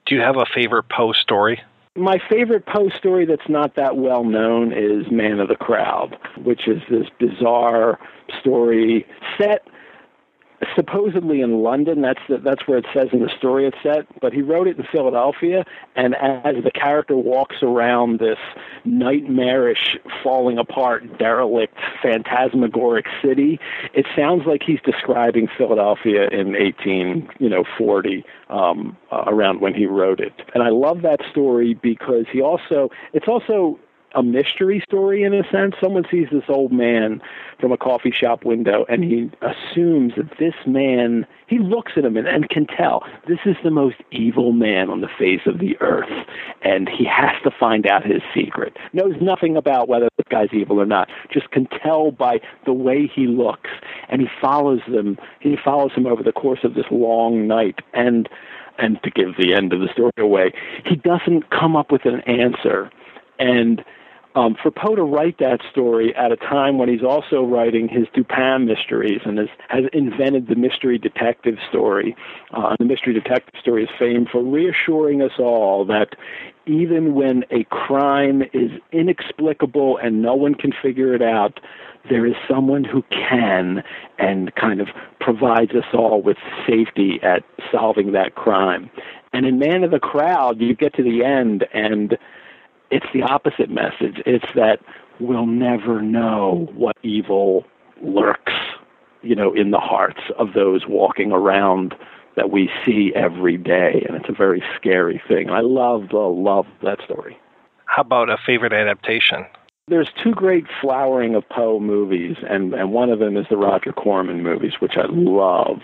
Do 0.07 0.15
you 0.15 0.21
have 0.21 0.37
a 0.37 0.47
favorite 0.51 0.89
Poe 0.89 1.13
story? 1.13 1.61
My 1.97 2.19
favorite 2.29 2.65
Poe 2.65 2.89
story 2.89 3.25
that's 3.25 3.49
not 3.49 3.75
that 3.75 3.97
well 3.97 4.23
known 4.23 4.71
is 4.71 5.11
Man 5.11 5.39
of 5.39 5.47
the 5.47 5.55
Crowd, 5.55 6.17
which 6.43 6.67
is 6.67 6.81
this 6.89 7.07
bizarre 7.19 7.99
story 8.39 9.05
set 9.37 9.67
supposedly 10.75 11.41
in 11.41 11.61
London. 11.63 12.01
That's 12.01 12.19
the, 12.27 12.37
that's 12.37 12.67
where 12.67 12.77
it 12.77 12.85
says 12.93 13.09
in 13.13 13.19
the 13.19 13.29
story 13.37 13.67
it's 13.67 13.77
set. 13.83 14.05
But 14.21 14.33
he 14.33 14.41
wrote 14.41 14.67
it 14.67 14.77
in 14.77 14.85
Philadelphia, 14.91 15.65
and 15.95 16.15
as 16.15 16.63
the 16.63 16.71
character 16.71 17.15
walks 17.15 17.57
around 17.61 18.19
this 18.19 18.37
nightmarish, 18.85 19.97
falling 20.23 20.57
apart, 20.57 21.17
derelict, 21.17 21.77
phantasmagoric 22.01 23.05
city, 23.23 23.59
it 23.93 24.05
sounds 24.15 24.43
like 24.45 24.61
he's 24.65 24.79
describing 24.83 25.47
Philadelphia 25.57 26.27
in 26.31 26.55
18, 26.55 27.29
you 27.39 27.49
know, 27.49 27.63
40, 27.77 28.23
um, 28.49 28.97
uh, 29.11 29.23
around 29.27 29.61
when 29.61 29.73
he 29.73 29.85
wrote 29.85 30.19
it. 30.19 30.33
And 30.53 30.63
I 30.63 30.69
love 30.69 31.01
that 31.03 31.19
story 31.29 31.73
because 31.73 32.25
he 32.31 32.41
also 32.41 32.89
it's 33.13 33.27
also 33.27 33.79
a 34.15 34.23
mystery 34.23 34.81
story 34.87 35.23
in 35.23 35.33
a 35.33 35.43
sense. 35.51 35.75
Someone 35.81 36.05
sees 36.09 36.27
this 36.31 36.43
old 36.47 36.71
man 36.71 37.21
from 37.59 37.71
a 37.71 37.77
coffee 37.77 38.11
shop 38.11 38.45
window 38.45 38.85
and 38.87 39.03
he 39.03 39.29
assumes 39.41 40.13
that 40.15 40.29
this 40.39 40.53
man, 40.65 41.25
he 41.47 41.59
looks 41.59 41.93
at 41.97 42.05
him 42.05 42.17
and, 42.17 42.27
and 42.27 42.49
can 42.49 42.65
tell 42.65 43.03
this 43.27 43.39
is 43.45 43.55
the 43.63 43.71
most 43.71 43.97
evil 44.11 44.51
man 44.51 44.89
on 44.89 45.01
the 45.01 45.09
face 45.19 45.41
of 45.45 45.59
the 45.59 45.77
earth. 45.81 46.27
And 46.61 46.89
he 46.89 47.05
has 47.05 47.41
to 47.43 47.51
find 47.51 47.85
out 47.87 48.05
his 48.05 48.21
secret. 48.33 48.77
Knows 48.93 49.15
nothing 49.21 49.57
about 49.57 49.87
whether 49.87 50.09
the 50.17 50.23
guy's 50.29 50.53
evil 50.53 50.79
or 50.79 50.85
not, 50.85 51.09
just 51.31 51.51
can 51.51 51.67
tell 51.67 52.11
by 52.11 52.39
the 52.65 52.73
way 52.73 53.11
he 53.13 53.27
looks. 53.27 53.69
And 54.09 54.21
he 54.21 54.27
follows 54.41 54.81
them, 54.87 55.17
he 55.39 55.57
follows 55.63 55.91
him 55.95 56.07
over 56.07 56.23
the 56.23 56.31
course 56.31 56.59
of 56.63 56.73
this 56.73 56.85
long 56.91 57.47
night. 57.47 57.79
And 57.93 58.29
and 58.77 59.01
to 59.03 59.09
give 59.09 59.35
the 59.37 59.53
end 59.53 59.73
of 59.73 59.79
the 59.79 59.87
story 59.91 60.11
away, 60.19 60.53
he 60.85 60.95
doesn't 60.95 61.49
come 61.49 61.75
up 61.75 61.91
with 61.91 62.05
an 62.05 62.21
answer. 62.21 62.91
And 63.39 63.83
um, 64.37 64.55
for 64.61 64.69
Poe 64.69 64.95
to 64.95 65.01
write 65.01 65.39
that 65.39 65.61
story 65.71 66.15
at 66.15 66.31
a 66.31 66.35
time 66.35 66.77
when 66.77 66.89
he's 66.89 67.03
also 67.03 67.43
writing 67.43 67.87
his 67.87 68.05
Dupin 68.13 68.67
mysteries 68.67 69.21
and 69.25 69.39
has, 69.39 69.47
has 69.69 69.85
invented 69.93 70.47
the 70.47 70.55
mystery 70.55 70.99
detective 70.99 71.55
story. 71.67 72.15
Uh, 72.53 72.75
the 72.77 72.85
mystery 72.85 73.13
detective 73.13 73.55
story 73.59 73.85
is 73.85 73.89
famed 73.97 74.29
for 74.31 74.43
reassuring 74.43 75.23
us 75.23 75.31
all 75.39 75.85
that 75.85 76.15
even 76.67 77.15
when 77.15 77.45
a 77.49 77.63
crime 77.71 78.43
is 78.53 78.69
inexplicable 78.91 79.97
and 79.97 80.21
no 80.21 80.35
one 80.35 80.53
can 80.53 80.71
figure 80.83 81.15
it 81.15 81.23
out, 81.23 81.59
there 82.07 82.27
is 82.27 82.35
someone 82.47 82.83
who 82.83 83.03
can 83.09 83.83
and 84.19 84.53
kind 84.53 84.81
of 84.81 84.89
provides 85.19 85.71
us 85.71 85.85
all 85.93 86.21
with 86.21 86.37
safety 86.67 87.19
at 87.23 87.43
solving 87.71 88.11
that 88.11 88.35
crime. 88.35 88.91
And 89.33 89.47
in 89.47 89.57
Man 89.57 89.83
of 89.83 89.91
the 89.91 89.99
Crowd, 89.99 90.61
you 90.61 90.75
get 90.75 90.93
to 90.95 91.03
the 91.03 91.23
end 91.23 91.65
and 91.73 92.17
it's 92.91 93.05
the 93.13 93.23
opposite 93.23 93.69
message. 93.69 94.21
It's 94.25 94.45
that 94.55 94.79
we'll 95.19 95.45
never 95.45 96.01
know 96.01 96.69
what 96.73 96.95
evil 97.03 97.65
lurks, 98.01 98.53
you 99.21 99.35
know, 99.35 99.53
in 99.53 99.71
the 99.71 99.79
hearts 99.79 100.21
of 100.37 100.53
those 100.53 100.87
walking 100.87 101.31
around 101.31 101.95
that 102.35 102.51
we 102.51 102.69
see 102.85 103.11
every 103.15 103.57
day, 103.57 104.05
and 104.07 104.15
it's 104.15 104.29
a 104.29 104.33
very 104.33 104.63
scary 104.75 105.21
thing. 105.27 105.49
I 105.49 105.61
love, 105.61 106.13
love 106.13 106.67
that 106.83 107.01
story. 107.03 107.37
How 107.85 108.03
about 108.03 108.29
a 108.29 108.37
favorite 108.45 108.73
adaptation? 108.73 109.45
There's 109.87 110.11
two 110.23 110.33
great 110.33 110.65
flowering 110.79 111.33
of 111.33 111.47
Poe 111.49 111.79
movies, 111.79 112.35
and, 112.47 112.73
and 112.73 112.91
one 112.91 113.09
of 113.09 113.19
them 113.19 113.37
is 113.37 113.47
the 113.49 113.57
Roger 113.57 113.91
Corman 113.91 114.43
movies, 114.43 114.73
which 114.79 114.97
I 114.97 115.05
love 115.07 115.81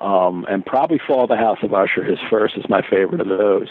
um, 0.00 0.44
and 0.48 0.64
probably 0.64 1.00
Fall 1.04 1.26
the 1.26 1.36
House 1.36 1.58
of 1.62 1.72
Usher. 1.72 2.04
His 2.04 2.18
first 2.28 2.56
is 2.56 2.64
my 2.68 2.82
favorite 2.82 3.20
of 3.20 3.28
those. 3.28 3.68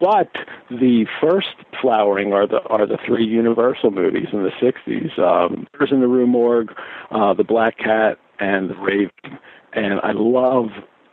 But 0.00 0.30
the 0.70 1.06
first 1.20 1.54
flowering 1.80 2.32
are 2.32 2.46
the 2.46 2.62
are 2.64 2.86
the 2.86 2.98
three 3.06 3.24
Universal 3.24 3.90
movies 3.90 4.28
in 4.32 4.42
the 4.42 4.50
'60s: 4.50 5.18
um, 5.18 5.66
Murders 5.74 5.92
in 5.92 6.00
the 6.00 6.08
Rue 6.08 6.26
Morgue, 6.26 6.72
uh, 7.10 7.34
The 7.34 7.44
Black 7.44 7.78
Cat, 7.78 8.18
and 8.38 8.70
The 8.70 8.76
Raven. 8.76 9.38
And 9.72 10.00
I 10.02 10.12
love 10.12 10.68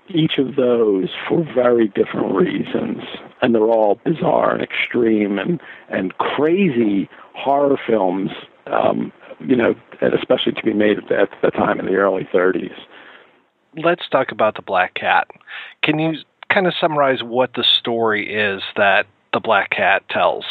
each 0.09 0.37
of 0.37 0.55
those 0.55 1.09
for 1.27 1.43
very 1.53 1.87
different 1.89 2.33
reasons, 2.35 3.03
and 3.41 3.53
they're 3.53 3.63
all 3.63 3.99
bizarre 4.05 4.53
and 4.53 4.63
extreme 4.63 5.39
and 5.39 5.61
and 5.89 6.17
crazy 6.17 7.09
horror 7.33 7.77
films. 7.85 8.31
Um, 8.67 9.11
you 9.39 9.57
know, 9.57 9.75
and 9.99 10.13
especially 10.13 10.53
to 10.53 10.63
be 10.63 10.73
made 10.73 10.97
at 10.97 11.09
the, 11.09 11.19
at 11.19 11.29
the 11.41 11.51
time 11.51 11.77
in 11.77 11.85
the 11.85 11.95
early 11.95 12.25
30s 12.33 12.71
let's 13.75 14.07
talk 14.09 14.31
about 14.31 14.55
the 14.55 14.61
Black 14.61 14.93
Cat. 14.93 15.27
Can 15.81 15.99
you 15.99 16.19
kind 16.49 16.67
of 16.67 16.73
summarize 16.79 17.23
what 17.23 17.53
the 17.55 17.63
story 17.63 18.33
is 18.33 18.61
that 18.75 19.07
the 19.33 19.39
Black 19.39 19.71
Cat 19.71 20.03
tells? 20.09 20.45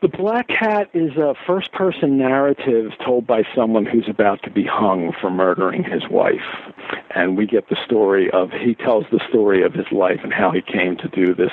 The 0.00 0.08
Black 0.08 0.46
Cat 0.46 0.88
is 0.94 1.16
a 1.16 1.34
first 1.44 1.72
person 1.72 2.18
narrative 2.18 2.92
told 3.04 3.26
by 3.26 3.42
someone 3.54 3.84
who's 3.84 4.08
about 4.08 4.42
to 4.44 4.50
be 4.50 4.64
hung 4.64 5.12
for 5.20 5.28
murdering 5.28 5.82
his 5.82 6.08
wife. 6.08 6.72
And 7.16 7.36
we 7.36 7.46
get 7.46 7.68
the 7.68 7.76
story 7.84 8.30
of, 8.30 8.52
he 8.52 8.76
tells 8.76 9.06
the 9.10 9.20
story 9.28 9.64
of 9.64 9.74
his 9.74 9.90
life 9.90 10.20
and 10.22 10.32
how 10.32 10.52
he 10.52 10.62
came 10.62 10.96
to 10.98 11.08
do 11.08 11.34
this, 11.34 11.50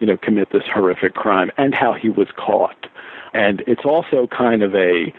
you 0.00 0.06
know, 0.06 0.16
commit 0.16 0.48
this 0.52 0.62
horrific 0.72 1.14
crime 1.14 1.50
and 1.58 1.74
how 1.74 1.92
he 1.92 2.08
was 2.08 2.28
caught. 2.34 2.86
And 3.34 3.62
it's 3.66 3.84
also 3.84 4.26
kind 4.26 4.62
of 4.62 4.74
a, 4.74 5.12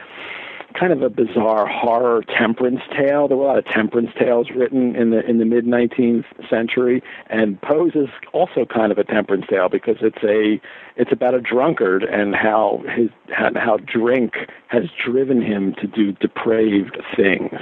kind 0.77 0.93
of 0.93 1.01
a 1.01 1.09
bizarre 1.09 1.67
horror 1.67 2.23
temperance 2.37 2.81
tale. 2.91 3.27
There 3.27 3.37
were 3.37 3.45
a 3.45 3.47
lot 3.47 3.57
of 3.57 3.65
temperance 3.65 4.09
tales 4.17 4.49
written 4.55 4.95
in 4.95 5.11
the 5.11 5.27
in 5.27 5.37
the 5.39 5.45
mid 5.45 5.65
19th 5.65 6.25
century, 6.49 7.01
and 7.29 7.61
Poe's 7.61 7.95
is 7.95 8.09
also 8.33 8.65
kind 8.65 8.91
of 8.91 8.97
a 8.97 9.03
temperance 9.03 9.45
tale 9.49 9.69
because 9.69 9.97
it's 10.01 10.23
a 10.23 10.61
it's 10.95 11.11
about 11.11 11.33
a 11.33 11.41
drunkard 11.41 12.03
and 12.03 12.35
how 12.35 12.83
his 12.95 13.09
how 13.29 13.77
drink 13.77 14.33
has 14.67 14.83
driven 15.03 15.41
him 15.41 15.75
to 15.81 15.87
do 15.87 16.11
depraved 16.13 16.97
things. 17.15 17.59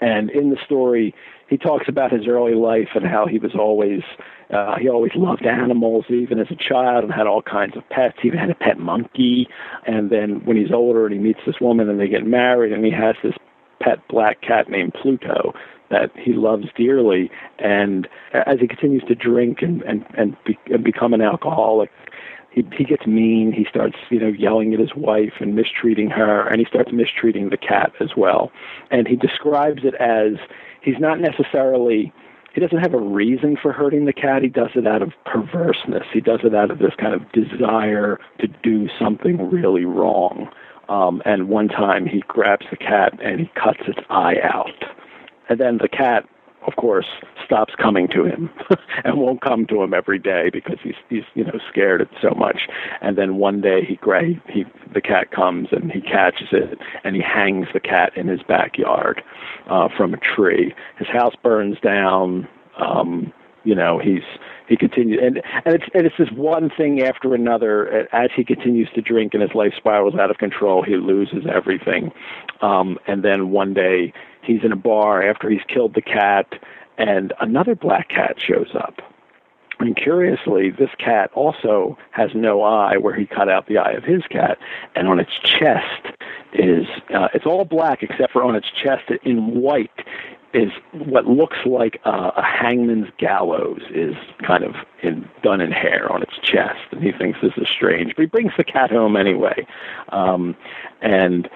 And 0.00 0.30
in 0.30 0.50
the 0.50 0.58
story, 0.64 1.14
he 1.48 1.56
talks 1.56 1.88
about 1.88 2.12
his 2.12 2.26
early 2.26 2.54
life 2.54 2.88
and 2.94 3.06
how 3.06 3.26
he 3.26 3.38
was 3.38 3.54
always 3.54 4.02
uh, 4.50 4.76
he 4.78 4.88
always 4.88 5.12
loved 5.14 5.46
animals, 5.46 6.04
even 6.08 6.38
as 6.38 6.46
a 6.50 6.56
child, 6.56 7.04
and 7.04 7.12
had 7.12 7.26
all 7.26 7.42
kinds 7.42 7.76
of 7.76 7.88
pets. 7.88 8.16
He 8.20 8.28
even 8.28 8.38
had 8.38 8.50
a 8.50 8.54
pet 8.54 8.78
monkey. 8.78 9.48
And 9.86 10.10
then 10.10 10.44
when 10.44 10.56
he's 10.56 10.72
older 10.72 11.06
and 11.06 11.14
he 11.14 11.20
meets 11.20 11.40
this 11.46 11.56
woman 11.60 11.88
and 11.88 11.98
they 11.98 12.08
get 12.08 12.26
married, 12.26 12.72
and 12.72 12.84
he 12.84 12.90
has 12.90 13.16
this 13.22 13.34
pet 13.80 14.06
black 14.08 14.40
cat 14.42 14.68
named 14.68 14.94
Pluto 14.94 15.54
that 15.90 16.10
he 16.16 16.32
loves 16.32 16.66
dearly. 16.76 17.30
And 17.58 18.08
as 18.32 18.60
he 18.60 18.68
continues 18.68 19.02
to 19.08 19.14
drink 19.14 19.62
and 19.62 19.82
and 19.82 20.04
and, 20.16 20.36
be, 20.44 20.58
and 20.66 20.84
become 20.84 21.14
an 21.14 21.20
alcoholic, 21.20 21.90
he 22.50 22.64
he 22.76 22.84
gets 22.84 23.06
mean. 23.06 23.52
He 23.52 23.66
starts 23.68 23.96
you 24.10 24.20
know 24.20 24.28
yelling 24.28 24.72
at 24.74 24.80
his 24.80 24.94
wife 24.94 25.34
and 25.40 25.54
mistreating 25.54 26.10
her, 26.10 26.46
and 26.46 26.60
he 26.60 26.66
starts 26.66 26.92
mistreating 26.92 27.50
the 27.50 27.56
cat 27.56 27.92
as 28.00 28.10
well. 28.16 28.52
And 28.90 29.08
he 29.08 29.16
describes 29.16 29.84
it 29.84 29.94
as 29.94 30.34
he's 30.84 30.98
not 30.98 31.20
necessarily 31.20 32.12
he 32.54 32.60
doesn't 32.60 32.78
have 32.78 32.94
a 32.94 33.00
reason 33.00 33.56
for 33.60 33.72
hurting 33.72 34.04
the 34.04 34.12
cat. 34.12 34.42
He 34.42 34.48
does 34.48 34.70
it 34.76 34.86
out 34.86 35.02
of 35.02 35.12
perverseness. 35.26 36.04
He 36.12 36.20
does 36.20 36.40
it 36.44 36.54
out 36.54 36.70
of 36.70 36.78
this 36.78 36.92
kind 36.98 37.12
of 37.12 37.32
desire 37.32 38.20
to 38.38 38.46
do 38.46 38.88
something 38.96 39.50
really 39.50 39.84
wrong. 39.84 40.48
Um, 40.88 41.20
and 41.24 41.48
one 41.48 41.66
time 41.66 42.06
he 42.06 42.22
grabs 42.28 42.66
the 42.70 42.76
cat 42.76 43.18
and 43.20 43.40
he 43.40 43.50
cuts 43.56 43.80
its 43.88 43.98
eye 44.08 44.36
out. 44.44 44.84
And 45.48 45.58
then 45.58 45.78
the 45.78 45.88
cat, 45.88 46.28
of 46.66 46.76
course, 46.76 47.06
stops 47.44 47.74
coming 47.80 48.08
to 48.08 48.24
him 48.24 48.50
and 49.04 49.18
won't 49.18 49.40
come 49.40 49.66
to 49.66 49.82
him 49.82 49.94
every 49.94 50.18
day 50.18 50.50
because 50.52 50.78
he's 50.82 50.94
he's 51.08 51.24
you 51.34 51.44
know 51.44 51.58
scared 51.70 52.00
it 52.00 52.08
so 52.22 52.30
much. 52.36 52.68
And 53.00 53.16
then 53.18 53.36
one 53.36 53.60
day 53.60 53.84
he 53.84 53.96
gra- 53.96 54.40
he 54.48 54.64
the 54.92 55.00
cat 55.00 55.30
comes 55.30 55.68
and 55.72 55.90
he 55.92 56.00
catches 56.00 56.48
it 56.52 56.78
and 57.04 57.16
he 57.16 57.22
hangs 57.22 57.68
the 57.72 57.80
cat 57.80 58.16
in 58.16 58.28
his 58.28 58.42
backyard 58.42 59.22
uh, 59.68 59.88
from 59.96 60.14
a 60.14 60.18
tree. 60.18 60.74
His 60.98 61.08
house 61.08 61.34
burns 61.42 61.78
down. 61.80 62.48
Um, 62.78 63.32
you 63.64 63.74
know 63.74 63.98
he's 63.98 64.22
he 64.68 64.76
continues 64.76 65.18
and 65.22 65.42
and 65.64 65.74
it's 65.74 65.84
and 65.94 66.06
it's 66.06 66.16
this 66.18 66.30
one 66.34 66.70
thing 66.76 67.02
after 67.02 67.34
another 67.34 68.08
as 68.12 68.30
he 68.36 68.44
continues 68.44 68.88
to 68.94 69.00
drink 69.00 69.34
and 69.34 69.42
his 69.42 69.54
life 69.54 69.72
spirals 69.76 70.14
out 70.14 70.30
of 70.30 70.38
control 70.38 70.82
he 70.82 70.96
loses 70.96 71.44
everything 71.52 72.12
um 72.60 72.98
and 73.06 73.24
then 73.24 73.50
one 73.50 73.74
day 73.74 74.12
he's 74.44 74.64
in 74.64 74.72
a 74.72 74.76
bar 74.76 75.22
after 75.22 75.50
he's 75.50 75.62
killed 75.68 75.94
the 75.94 76.02
cat 76.02 76.46
and 76.98 77.32
another 77.40 77.74
black 77.74 78.08
cat 78.08 78.36
shows 78.40 78.74
up. 78.74 79.00
And 79.80 79.96
curiously, 79.96 80.70
this 80.70 80.90
cat 80.98 81.30
also 81.34 81.98
has 82.12 82.30
no 82.34 82.62
eye 82.62 82.96
where 82.96 83.14
he 83.14 83.26
cut 83.26 83.48
out 83.48 83.66
the 83.66 83.78
eye 83.78 83.92
of 83.92 84.04
his 84.04 84.22
cat, 84.30 84.56
and 84.94 85.08
on 85.08 85.18
its 85.18 85.32
chest 85.42 86.06
is 86.52 86.86
uh, 87.12 87.28
it's 87.34 87.44
all 87.44 87.64
black 87.64 88.02
except 88.02 88.32
for 88.32 88.44
on 88.44 88.54
its 88.54 88.70
chest 88.70 89.10
in 89.24 89.60
white 89.60 89.90
is 90.52 90.70
what 90.92 91.26
looks 91.26 91.58
like 91.66 92.00
a, 92.04 92.32
a 92.36 92.42
hangman's 92.42 93.08
gallows 93.18 93.82
is 93.90 94.14
kind 94.46 94.62
of 94.62 94.76
in, 95.02 95.28
done 95.42 95.60
in 95.60 95.72
hair 95.72 96.10
on 96.10 96.22
its 96.22 96.38
chest, 96.42 96.78
and 96.92 97.02
he 97.02 97.10
thinks 97.10 97.40
this 97.42 97.52
is 97.56 97.68
strange, 97.68 98.14
but 98.14 98.22
he 98.22 98.26
brings 98.26 98.52
the 98.56 98.62
cat 98.62 98.90
home 98.90 99.16
anyway, 99.16 99.66
um, 100.10 100.56
and 101.02 101.50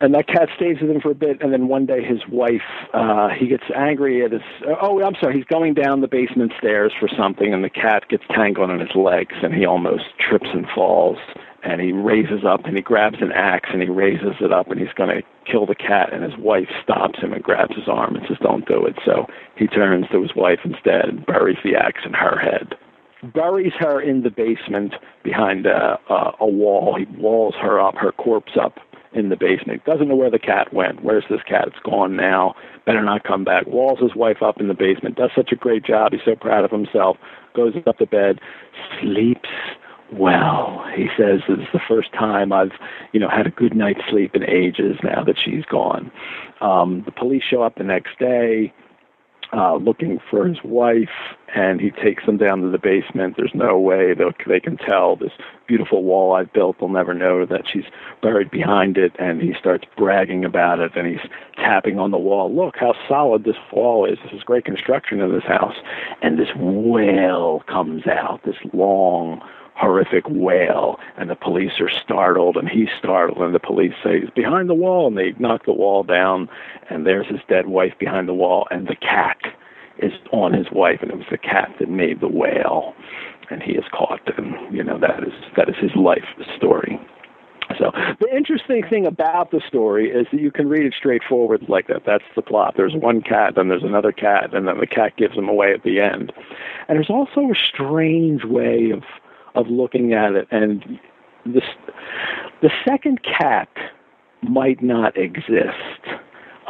and 0.00 0.14
that 0.14 0.26
cat 0.26 0.48
stays 0.56 0.76
with 0.80 0.90
him 0.90 1.00
for 1.00 1.10
a 1.10 1.14
bit 1.14 1.40
and 1.40 1.52
then 1.52 1.68
one 1.68 1.86
day 1.86 2.02
his 2.04 2.20
wife 2.30 2.62
uh 2.92 3.28
he 3.28 3.46
gets 3.46 3.64
angry 3.74 4.24
at 4.24 4.32
his 4.32 4.42
oh 4.82 5.02
i'm 5.02 5.14
sorry 5.20 5.36
he's 5.36 5.44
going 5.44 5.74
down 5.74 6.00
the 6.00 6.08
basement 6.08 6.52
stairs 6.58 6.92
for 6.98 7.08
something 7.16 7.52
and 7.54 7.64
the 7.64 7.70
cat 7.70 8.04
gets 8.08 8.24
tangled 8.30 8.70
in 8.70 8.80
his 8.80 8.94
legs 8.94 9.34
and 9.42 9.54
he 9.54 9.64
almost 9.64 10.04
trips 10.18 10.48
and 10.52 10.66
falls 10.74 11.18
and 11.66 11.80
he 11.80 11.92
raises 11.92 12.44
up 12.46 12.64
and 12.64 12.76
he 12.76 12.82
grabs 12.82 13.16
an 13.20 13.32
axe 13.32 13.68
and 13.72 13.82
he 13.82 13.88
raises 13.88 14.36
it 14.40 14.52
up 14.52 14.70
and 14.70 14.78
he's 14.78 14.92
going 14.94 15.10
to 15.10 15.22
kill 15.50 15.66
the 15.66 15.74
cat 15.74 16.12
and 16.12 16.22
his 16.22 16.36
wife 16.38 16.68
stops 16.82 17.18
him 17.18 17.32
and 17.32 17.42
grabs 17.42 17.74
his 17.74 17.88
arm 17.88 18.14
and 18.14 18.24
says 18.28 18.36
don't 18.40 18.66
do 18.68 18.86
it. 18.86 18.94
So 19.04 19.26
he 19.56 19.66
turns 19.66 20.06
to 20.12 20.22
his 20.22 20.34
wife 20.36 20.60
instead 20.64 21.06
and 21.06 21.26
buries 21.26 21.58
the 21.64 21.74
axe 21.74 22.02
in 22.06 22.12
her 22.12 22.38
head. 22.38 22.76
Buries 23.34 23.72
her 23.80 24.00
in 24.00 24.22
the 24.22 24.30
basement 24.30 24.94
behind 25.24 25.66
a, 25.66 25.98
a, 26.08 26.32
a 26.40 26.46
wall. 26.46 26.96
He 26.96 27.04
walls 27.20 27.54
her 27.60 27.80
up 27.80 27.96
her 27.96 28.12
corpse 28.12 28.52
up 28.60 28.78
in 29.16 29.28
the 29.28 29.36
basement. 29.36 29.84
Doesn't 29.84 30.08
know 30.08 30.16
where 30.16 30.30
the 30.30 30.38
cat 30.38 30.72
went. 30.72 31.02
Where's 31.02 31.24
this 31.30 31.40
cat? 31.48 31.68
It's 31.68 31.78
gone 31.84 32.16
now. 32.16 32.54
Better 32.84 33.02
not 33.02 33.24
come 33.24 33.44
back. 33.44 33.66
Walls 33.66 33.98
his 34.00 34.14
wife 34.14 34.42
up 34.42 34.60
in 34.60 34.68
the 34.68 34.74
basement. 34.74 35.16
Does 35.16 35.30
such 35.34 35.52
a 35.52 35.56
great 35.56 35.84
job. 35.84 36.12
He's 36.12 36.20
so 36.24 36.36
proud 36.36 36.64
of 36.64 36.70
himself. 36.70 37.16
Goes 37.54 37.74
up 37.86 37.98
to 37.98 38.06
bed. 38.06 38.40
Sleeps 39.00 39.48
well. 40.12 40.84
He 40.94 41.08
says 41.16 41.40
it's 41.48 41.72
the 41.72 41.80
first 41.88 42.12
time 42.12 42.52
I've, 42.52 42.72
you 43.12 43.20
know, 43.20 43.28
had 43.28 43.46
a 43.46 43.50
good 43.50 43.74
night's 43.74 44.00
sleep 44.08 44.34
in 44.34 44.44
ages 44.44 44.96
now 45.02 45.24
that 45.24 45.36
she's 45.42 45.64
gone. 45.64 46.10
Um, 46.60 47.02
the 47.04 47.12
police 47.12 47.42
show 47.48 47.62
up 47.62 47.76
the 47.76 47.84
next 47.84 48.18
day 48.18 48.72
uh, 49.52 49.76
looking 49.76 50.18
for 50.30 50.46
his 50.46 50.58
wife, 50.64 51.36
and 51.54 51.80
he 51.80 51.90
takes 51.90 52.26
them 52.26 52.36
down 52.36 52.60
to 52.62 52.68
the 52.70 52.78
basement. 52.78 53.34
There's 53.36 53.54
no 53.54 53.78
way 53.78 54.14
they 54.14 54.24
they 54.46 54.60
can 54.60 54.76
tell 54.76 55.16
this 55.16 55.32
beautiful 55.66 56.02
wall 56.02 56.34
I've 56.34 56.52
built. 56.52 56.78
They'll 56.78 56.88
never 56.88 57.14
know 57.14 57.46
that 57.46 57.62
she's 57.70 57.84
buried 58.22 58.50
behind 58.50 58.96
it. 58.96 59.12
And 59.18 59.40
he 59.40 59.54
starts 59.58 59.84
bragging 59.96 60.44
about 60.44 60.80
it, 60.80 60.96
and 60.96 61.06
he's 61.06 61.30
tapping 61.56 61.98
on 61.98 62.10
the 62.10 62.18
wall. 62.18 62.54
Look 62.54 62.76
how 62.76 62.94
solid 63.08 63.44
this 63.44 63.56
wall 63.72 64.04
is. 64.04 64.18
This 64.24 64.32
is 64.32 64.42
great 64.42 64.64
construction 64.64 65.20
in 65.20 65.32
this 65.32 65.44
house. 65.44 65.76
And 66.22 66.38
this 66.38 66.54
wail 66.56 67.62
comes 67.68 68.06
out. 68.06 68.40
This 68.44 68.56
long 68.72 69.40
horrific 69.76 70.24
wail, 70.28 70.98
and 71.16 71.28
the 71.28 71.36
police 71.36 71.80
are 71.80 71.90
startled, 71.90 72.56
and 72.56 72.68
he's 72.68 72.88
startled, 72.98 73.38
and 73.38 73.54
the 73.54 73.60
police 73.60 73.92
say 74.02 74.20
he's 74.20 74.30
behind 74.30 74.68
the 74.68 74.74
wall, 74.74 75.06
and 75.06 75.18
they 75.18 75.34
knock 75.38 75.66
the 75.66 75.72
wall 75.72 76.02
down, 76.02 76.48
and 76.88 77.06
there's 77.06 77.26
his 77.26 77.40
dead 77.48 77.66
wife 77.66 77.92
behind 77.98 78.26
the 78.26 78.34
wall, 78.34 78.66
and 78.70 78.88
the 78.88 78.96
cat 78.96 79.36
is 79.98 80.12
on 80.32 80.52
his 80.52 80.66
wife, 80.72 81.00
and 81.02 81.10
it 81.10 81.16
was 81.16 81.26
the 81.30 81.38
cat 81.38 81.70
that 81.78 81.90
made 81.90 82.20
the 82.20 82.28
wail, 82.28 82.94
and 83.50 83.62
he 83.62 83.72
is 83.72 83.84
caught, 83.92 84.20
and 84.38 84.74
you 84.74 84.82
know 84.82 84.98
that 84.98 85.22
is 85.22 85.34
that 85.56 85.68
is 85.68 85.76
his 85.76 85.94
life 85.94 86.24
story. 86.56 86.98
So 87.78 87.90
the 88.20 88.28
interesting 88.34 88.82
thing 88.88 89.06
about 89.06 89.50
the 89.50 89.60
story 89.66 90.10
is 90.10 90.26
that 90.30 90.40
you 90.40 90.50
can 90.50 90.68
read 90.68 90.86
it 90.86 90.94
straightforward 90.96 91.68
like 91.68 91.88
that. 91.88 92.04
That's 92.06 92.24
the 92.34 92.42
plot. 92.42 92.74
There's 92.76 92.94
one 92.94 93.20
cat, 93.22 93.54
then 93.56 93.68
there's 93.68 93.82
another 93.82 94.12
cat, 94.12 94.54
and 94.54 94.68
then 94.68 94.78
the 94.78 94.86
cat 94.86 95.16
gives 95.16 95.36
him 95.36 95.48
away 95.48 95.72
at 95.72 95.82
the 95.82 96.00
end. 96.00 96.32
And 96.88 96.96
there's 96.96 97.10
also 97.10 97.40
a 97.50 97.54
strange 97.54 98.44
way 98.44 98.90
of 98.90 99.02
of 99.56 99.68
looking 99.68 100.12
at 100.12 100.32
it. 100.32 100.46
And 100.50 101.00
this, 101.44 101.64
the 102.62 102.70
second 102.86 103.20
cat 103.22 103.68
might 104.42 104.82
not 104.82 105.16
exist. 105.16 106.02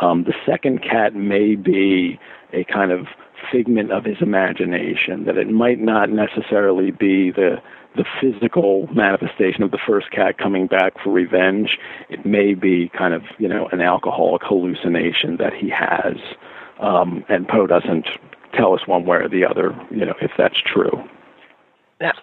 Um, 0.01 0.25
the 0.25 0.35
second 0.45 0.83
cat 0.83 1.15
may 1.15 1.55
be 1.55 2.19
a 2.53 2.65
kind 2.65 2.93
of 2.93 3.07
figment 3.51 3.93
of 3.93 4.05
his 4.05 4.17
imagination, 4.21 5.25
that 5.25 5.37
it 5.37 5.49
might 5.49 5.81
not 5.81 6.11
necessarily 6.11 6.91
be 6.91 7.31
the 7.31 7.57
the 7.97 8.05
physical 8.21 8.87
manifestation 8.95 9.63
of 9.63 9.71
the 9.71 9.79
first 9.87 10.11
cat 10.11 10.37
coming 10.37 10.67
back 10.67 10.93
for 11.03 11.11
revenge. 11.11 11.79
It 12.11 12.27
may 12.27 12.53
be 12.53 12.91
kind 12.91 13.15
of, 13.15 13.23
you 13.39 13.49
know, 13.49 13.69
an 13.73 13.81
alcoholic 13.81 14.43
hallucination 14.45 15.39
that 15.39 15.55
he 15.55 15.71
has. 15.71 16.17
Um, 16.79 17.25
and 17.31 17.49
Poe 17.49 17.67
doesn't 17.67 18.07
tell 18.53 18.75
us 18.75 18.87
one 18.87 19.07
way 19.07 19.17
or 19.17 19.29
the 19.31 19.47
other, 19.47 19.75
you 19.91 20.05
know, 20.05 20.15
if 20.21 20.33
that's 20.37 20.61
true. 20.61 21.03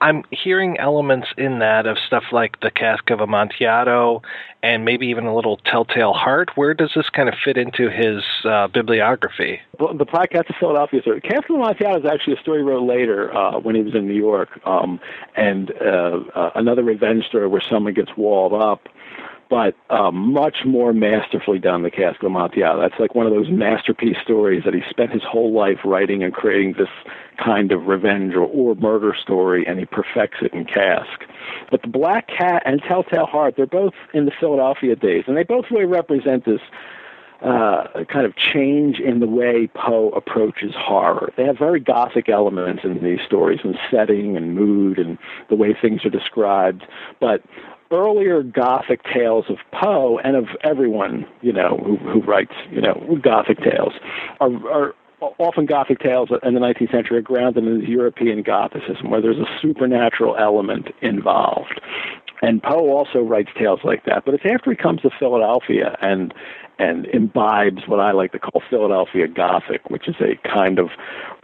I'm 0.02 0.24
hearing 0.30 0.78
elements 0.78 1.30
in 1.36 1.60
that 1.60 1.88
of 1.88 1.98
stuff 2.06 2.26
like 2.32 2.60
the 2.60 2.70
Cask 2.70 3.10
of 3.10 3.22
Amontillado 3.22 4.22
and 4.62 4.86
maybe 4.86 5.08
even 5.08 5.26
a 5.26 5.36
little 5.36 5.58
Telltale 5.58 6.14
Heart. 6.14 6.52
Where 6.56 6.76
does 6.76 6.92
this 6.96 7.10
kind 7.10 7.28
of 7.28 7.36
fit 7.44 7.58
into 7.58 7.90
his 7.90 8.24
uh, 8.46 8.68
bibliography? 8.68 9.62
Well, 9.80 9.96
the 9.96 10.06
Cats 10.06 10.50
of 10.50 10.56
Philadelphia 10.60 11.02
story. 11.02 11.22
Cask 11.22 11.50
of 11.50 11.56
Amontillado 11.56 12.00
is 12.00 12.06
actually 12.06 12.36
a 12.36 12.42
story 12.42 12.60
he 12.60 12.64
wrote 12.64 12.88
later 12.88 13.36
uh, 13.36 13.60
when 13.60 13.74
he 13.74 13.82
was 13.82 13.96
in 13.96 14.08
New 14.08 14.14
York, 14.14 14.50
um, 14.66 15.00
and 15.36 15.72
uh, 15.82 16.20
uh, 16.36 16.52
another 16.54 16.84
revenge 16.84 17.26
story 17.26 17.48
where 17.48 17.62
someone 17.68 17.94
gets 17.94 18.12
walled 18.16 18.54
up 18.54 18.88
but 19.54 19.76
um, 19.92 20.34
much 20.34 20.66
more 20.66 20.94
masterfully 20.94 21.60
done 21.60 21.84
the 21.84 21.92
Cask 21.92 22.24
of 22.24 22.26
Amontillado. 22.26 22.82
That's 22.82 23.00
like 23.00 23.14
one 23.14 23.28
of 23.28 23.34
those 23.34 23.52
masterpiece 23.52 24.18
stories 24.20 24.64
that 24.66 24.74
he 24.74 24.82
spent 24.90 25.12
his 25.12 25.22
whole 25.22 25.54
life 25.54 25.78
writing 25.86 26.24
and 26.24 26.34
creating 26.34 26.74
this 26.76 26.90
kind 27.38 27.72
of 27.72 27.86
revenge 27.86 28.34
or, 28.34 28.48
or 28.48 28.74
murder 28.74 29.16
story, 29.22 29.64
and 29.68 29.78
he 29.78 29.86
perfects 29.86 30.38
it 30.42 30.52
in 30.54 30.66
Cask. 30.66 31.24
But 31.70 31.84
the 31.84 31.88
Black 31.88 32.28
Cat 32.30 32.64
and 32.66 32.82
Telltale 32.82 33.28
Heart, 33.28 33.54
they're 33.56 33.68
both 33.68 33.94
in 34.12 34.26
the 34.26 34.32
Philadelphia 34.40 34.96
days, 34.96 35.26
and 35.28 35.38
they 35.38 35.44
both 35.44 35.66
really 35.70 35.86
represent 35.86 36.46
this 36.46 36.62
uh, 37.44 38.06
kind 38.10 38.26
of 38.26 38.36
change 38.36 39.00
in 39.00 39.20
the 39.20 39.28
way 39.28 39.68
Poe 39.76 40.10
approaches 40.16 40.74
horror. 40.76 41.32
They 41.36 41.44
have 41.44 41.60
very 41.60 41.80
gothic 41.80 42.28
elements 42.28 42.84
in 42.84 43.04
these 43.04 43.20
stories, 43.24 43.60
and 43.64 43.78
setting 43.92 44.36
and 44.36 44.56
mood 44.56 44.98
and 44.98 45.20
the 45.50 45.56
way 45.56 45.76
things 45.80 46.06
are 46.06 46.10
described. 46.10 46.88
But 47.20 47.44
earlier 47.94 48.44
Gothic 48.44 49.02
tales 49.04 49.46
of 49.50 49.58
Poe 49.72 50.20
and 50.24 50.36
of 50.36 50.46
everyone, 50.64 51.26
you 51.42 51.54
know, 51.54 51.82
who, 51.86 51.98
who 51.98 52.22
writes, 52.22 52.54
you 52.72 52.82
know, 52.82 53.18
Gothic 53.22 53.60
tales 53.60 53.94
are, 54.40 54.52
are 54.70 54.96
often 55.40 55.66
Gothic 55.66 56.00
tales 56.00 56.30
in 56.44 56.54
the 56.54 56.60
19th 56.60 56.92
century 56.92 57.18
are 57.18 57.22
grounded 57.22 57.66
in 57.66 57.82
European 57.82 58.44
Gothicism, 58.44 59.10
where 59.10 59.22
there's 59.22 59.38
a 59.38 59.48
supernatural 59.62 60.36
element 60.38 60.90
involved. 61.02 61.80
And 62.44 62.62
Poe 62.62 62.90
also 62.90 63.20
writes 63.20 63.50
tales 63.58 63.80
like 63.86 64.04
that, 64.04 64.26
but 64.26 64.34
it's 64.34 64.44
after 64.46 64.70
he 64.70 64.76
comes 64.76 65.02
to 65.02 65.10
Philadelphia 65.18 65.98
and 66.02 66.34
and 66.78 67.06
imbibes 67.06 67.88
what 67.88 68.02
I 68.02 68.12
like 68.12 68.34
to 68.34 68.40
call 68.40 68.62
Philadelphia 68.70 69.28
Gothic, 69.28 69.90
which 69.90 70.10
is 70.10 70.16
a 70.20 70.36
kind 70.46 70.78
of 70.78 70.90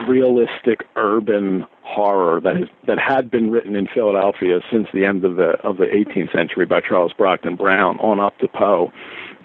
realistic 0.08 0.86
urban 0.98 1.66
horror 1.84 2.42
that 2.42 2.58
has 2.58 2.68
that 2.86 3.00
had 3.00 3.32
been 3.32 3.50
written 3.50 3.78
in 3.78 3.88
Philadelphia 3.88 4.60
since 4.70 4.90
the 4.94 5.06
end 5.06 5.24
of 5.24 5.38
the 5.38 5.52
of 5.64 5.78
the 5.78 5.86
18th 5.86 6.34
century 6.34 6.66
by 6.66 6.82
Charles 6.82 7.14
Brockden 7.14 7.56
Brown 7.56 7.98
on 8.00 8.20
up 8.20 8.38
to 8.40 8.50
Poe, 8.50 8.92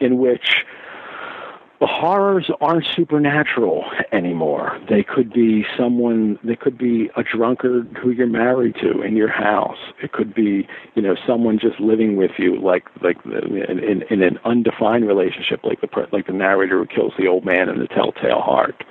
in 0.00 0.18
which 0.18 0.64
the 1.84 1.88
horrors 1.92 2.50
aren't 2.62 2.86
supernatural 2.96 3.84
anymore. 4.10 4.80
They 4.88 5.02
could 5.02 5.30
be 5.30 5.66
someone, 5.78 6.38
they 6.42 6.56
could 6.56 6.78
be 6.78 7.10
a 7.14 7.22
drunkard 7.22 7.94
who 8.02 8.08
you're 8.08 8.26
married 8.26 8.76
to 8.76 9.02
in 9.02 9.16
your 9.16 9.28
house. 9.28 9.76
It 10.02 10.12
could 10.12 10.34
be, 10.34 10.66
you 10.94 11.02
know, 11.02 11.14
someone 11.26 11.58
just 11.58 11.78
living 11.80 12.16
with 12.16 12.30
you, 12.38 12.58
like 12.58 12.84
like 13.02 13.18
in, 13.26 13.78
in, 13.80 14.02
in 14.08 14.22
an 14.22 14.38
undefined 14.46 15.06
relationship, 15.06 15.60
like 15.62 15.82
the 15.82 15.88
like 16.10 16.26
the 16.26 16.32
narrator 16.32 16.78
who 16.78 16.86
kills 16.86 17.12
the 17.18 17.26
old 17.26 17.44
man 17.44 17.68
in 17.68 17.78
the 17.78 17.86
Telltale 17.86 18.40
Heart. 18.40 18.82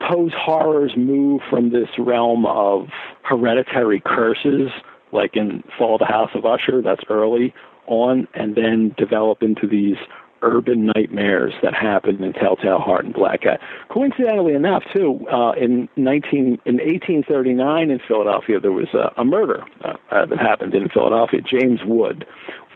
Poe's 0.00 0.32
horrors 0.36 0.94
move 0.96 1.40
from 1.48 1.70
this 1.70 1.88
realm 2.00 2.46
of 2.46 2.88
hereditary 3.22 4.02
curses, 4.04 4.72
like 5.12 5.36
in 5.36 5.62
Fall 5.78 5.94
of 5.94 6.00
the 6.00 6.06
House 6.06 6.30
of 6.34 6.44
Usher, 6.44 6.82
that's 6.82 7.04
early 7.08 7.54
on, 7.86 8.26
and 8.34 8.56
then 8.56 8.92
develop 8.98 9.40
into 9.40 9.68
these 9.68 9.98
urban 10.44 10.86
nightmares 10.94 11.54
that 11.62 11.74
happened 11.74 12.22
in 12.22 12.32
Telltale 12.32 12.78
Heart 12.78 13.06
and 13.06 13.14
Black 13.14 13.42
Cat. 13.42 13.60
Coincidentally 13.88 14.54
enough, 14.54 14.82
too, 14.94 15.26
uh, 15.32 15.52
in 15.52 15.88
19 15.96 16.58
in 16.64 16.74
1839 16.76 17.90
in 17.90 17.98
Philadelphia, 18.06 18.60
there 18.60 18.72
was 18.72 18.88
a, 18.94 19.20
a 19.20 19.24
murder 19.24 19.64
uh, 19.84 19.94
uh, 20.10 20.26
that 20.26 20.38
happened 20.38 20.74
in 20.74 20.88
Philadelphia. 20.88 21.40
James 21.40 21.80
Wood 21.84 22.26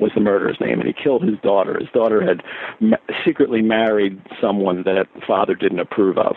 was 0.00 0.10
the 0.14 0.20
murderer's 0.20 0.58
name, 0.60 0.80
and 0.80 0.86
he 0.86 0.94
killed 0.94 1.22
his 1.22 1.38
daughter. 1.42 1.78
His 1.78 1.88
daughter 1.92 2.20
had 2.20 2.42
ma- 2.80 2.96
secretly 3.24 3.62
married 3.62 4.20
someone 4.40 4.82
that 4.84 5.06
the 5.14 5.20
father 5.26 5.54
didn't 5.54 5.80
approve 5.80 6.18
of, 6.18 6.36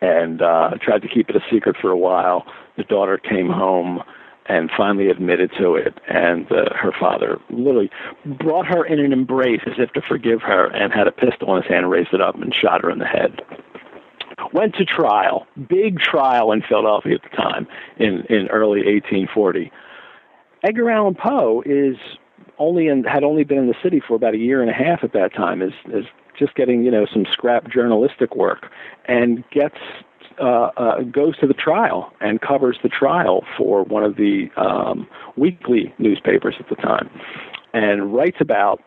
and 0.00 0.42
uh, 0.42 0.70
tried 0.80 1.02
to 1.02 1.08
keep 1.08 1.28
it 1.28 1.36
a 1.36 1.40
secret 1.50 1.76
for 1.80 1.90
a 1.90 1.98
while. 1.98 2.44
The 2.76 2.84
daughter 2.84 3.18
came 3.18 3.48
home 3.48 4.02
and 4.48 4.70
finally 4.76 5.08
admitted 5.08 5.50
to 5.58 5.74
it. 5.74 5.94
And 6.08 6.50
uh, 6.50 6.74
her 6.74 6.92
father 6.98 7.38
literally 7.50 7.90
brought 8.24 8.66
her 8.66 8.84
in 8.84 9.00
an 9.00 9.12
embrace 9.12 9.62
as 9.66 9.74
if 9.78 9.92
to 9.92 10.02
forgive 10.02 10.42
her 10.42 10.66
and 10.68 10.92
had 10.92 11.06
a 11.06 11.12
pistol 11.12 11.54
in 11.56 11.62
his 11.62 11.70
hand, 11.70 11.90
raised 11.90 12.12
it 12.12 12.20
up, 12.20 12.36
and 12.36 12.54
shot 12.54 12.82
her 12.82 12.90
in 12.90 12.98
the 12.98 13.06
head. 13.06 13.40
Went 14.52 14.74
to 14.76 14.84
trial, 14.84 15.46
big 15.68 15.98
trial 15.98 16.52
in 16.52 16.62
Philadelphia 16.62 17.14
at 17.14 17.22
the 17.22 17.36
time, 17.36 17.66
in, 17.96 18.22
in 18.28 18.48
early 18.48 18.80
1840. 18.80 19.72
Edgar 20.62 20.90
Allan 20.90 21.14
Poe 21.14 21.62
is 21.64 21.96
only 22.58 22.88
in, 22.88 23.04
had 23.04 23.24
only 23.24 23.44
been 23.44 23.58
in 23.58 23.66
the 23.66 23.74
city 23.82 24.00
for 24.06 24.14
about 24.14 24.34
a 24.34 24.38
year 24.38 24.60
and 24.60 24.70
a 24.70 24.74
half 24.74 25.02
at 25.02 25.12
that 25.12 25.34
time, 25.34 25.62
is, 25.62 25.72
is 25.92 26.04
just 26.38 26.54
getting 26.54 26.84
you 26.84 26.90
know 26.90 27.06
some 27.12 27.26
scrap 27.30 27.70
journalistic 27.70 28.34
work, 28.34 28.70
and 29.06 29.44
gets 29.50 29.78
uh, 30.40 30.70
uh, 30.76 31.00
goes 31.02 31.36
to 31.38 31.46
the 31.46 31.54
trial 31.54 32.12
and 32.20 32.40
covers 32.40 32.78
the 32.82 32.88
trial 32.88 33.44
for 33.56 33.84
one 33.84 34.04
of 34.04 34.16
the 34.16 34.48
um, 34.56 35.06
weekly 35.36 35.94
newspapers 35.98 36.54
at 36.58 36.68
the 36.68 36.76
time, 36.76 37.10
and 37.72 38.14
writes 38.14 38.38
about 38.40 38.80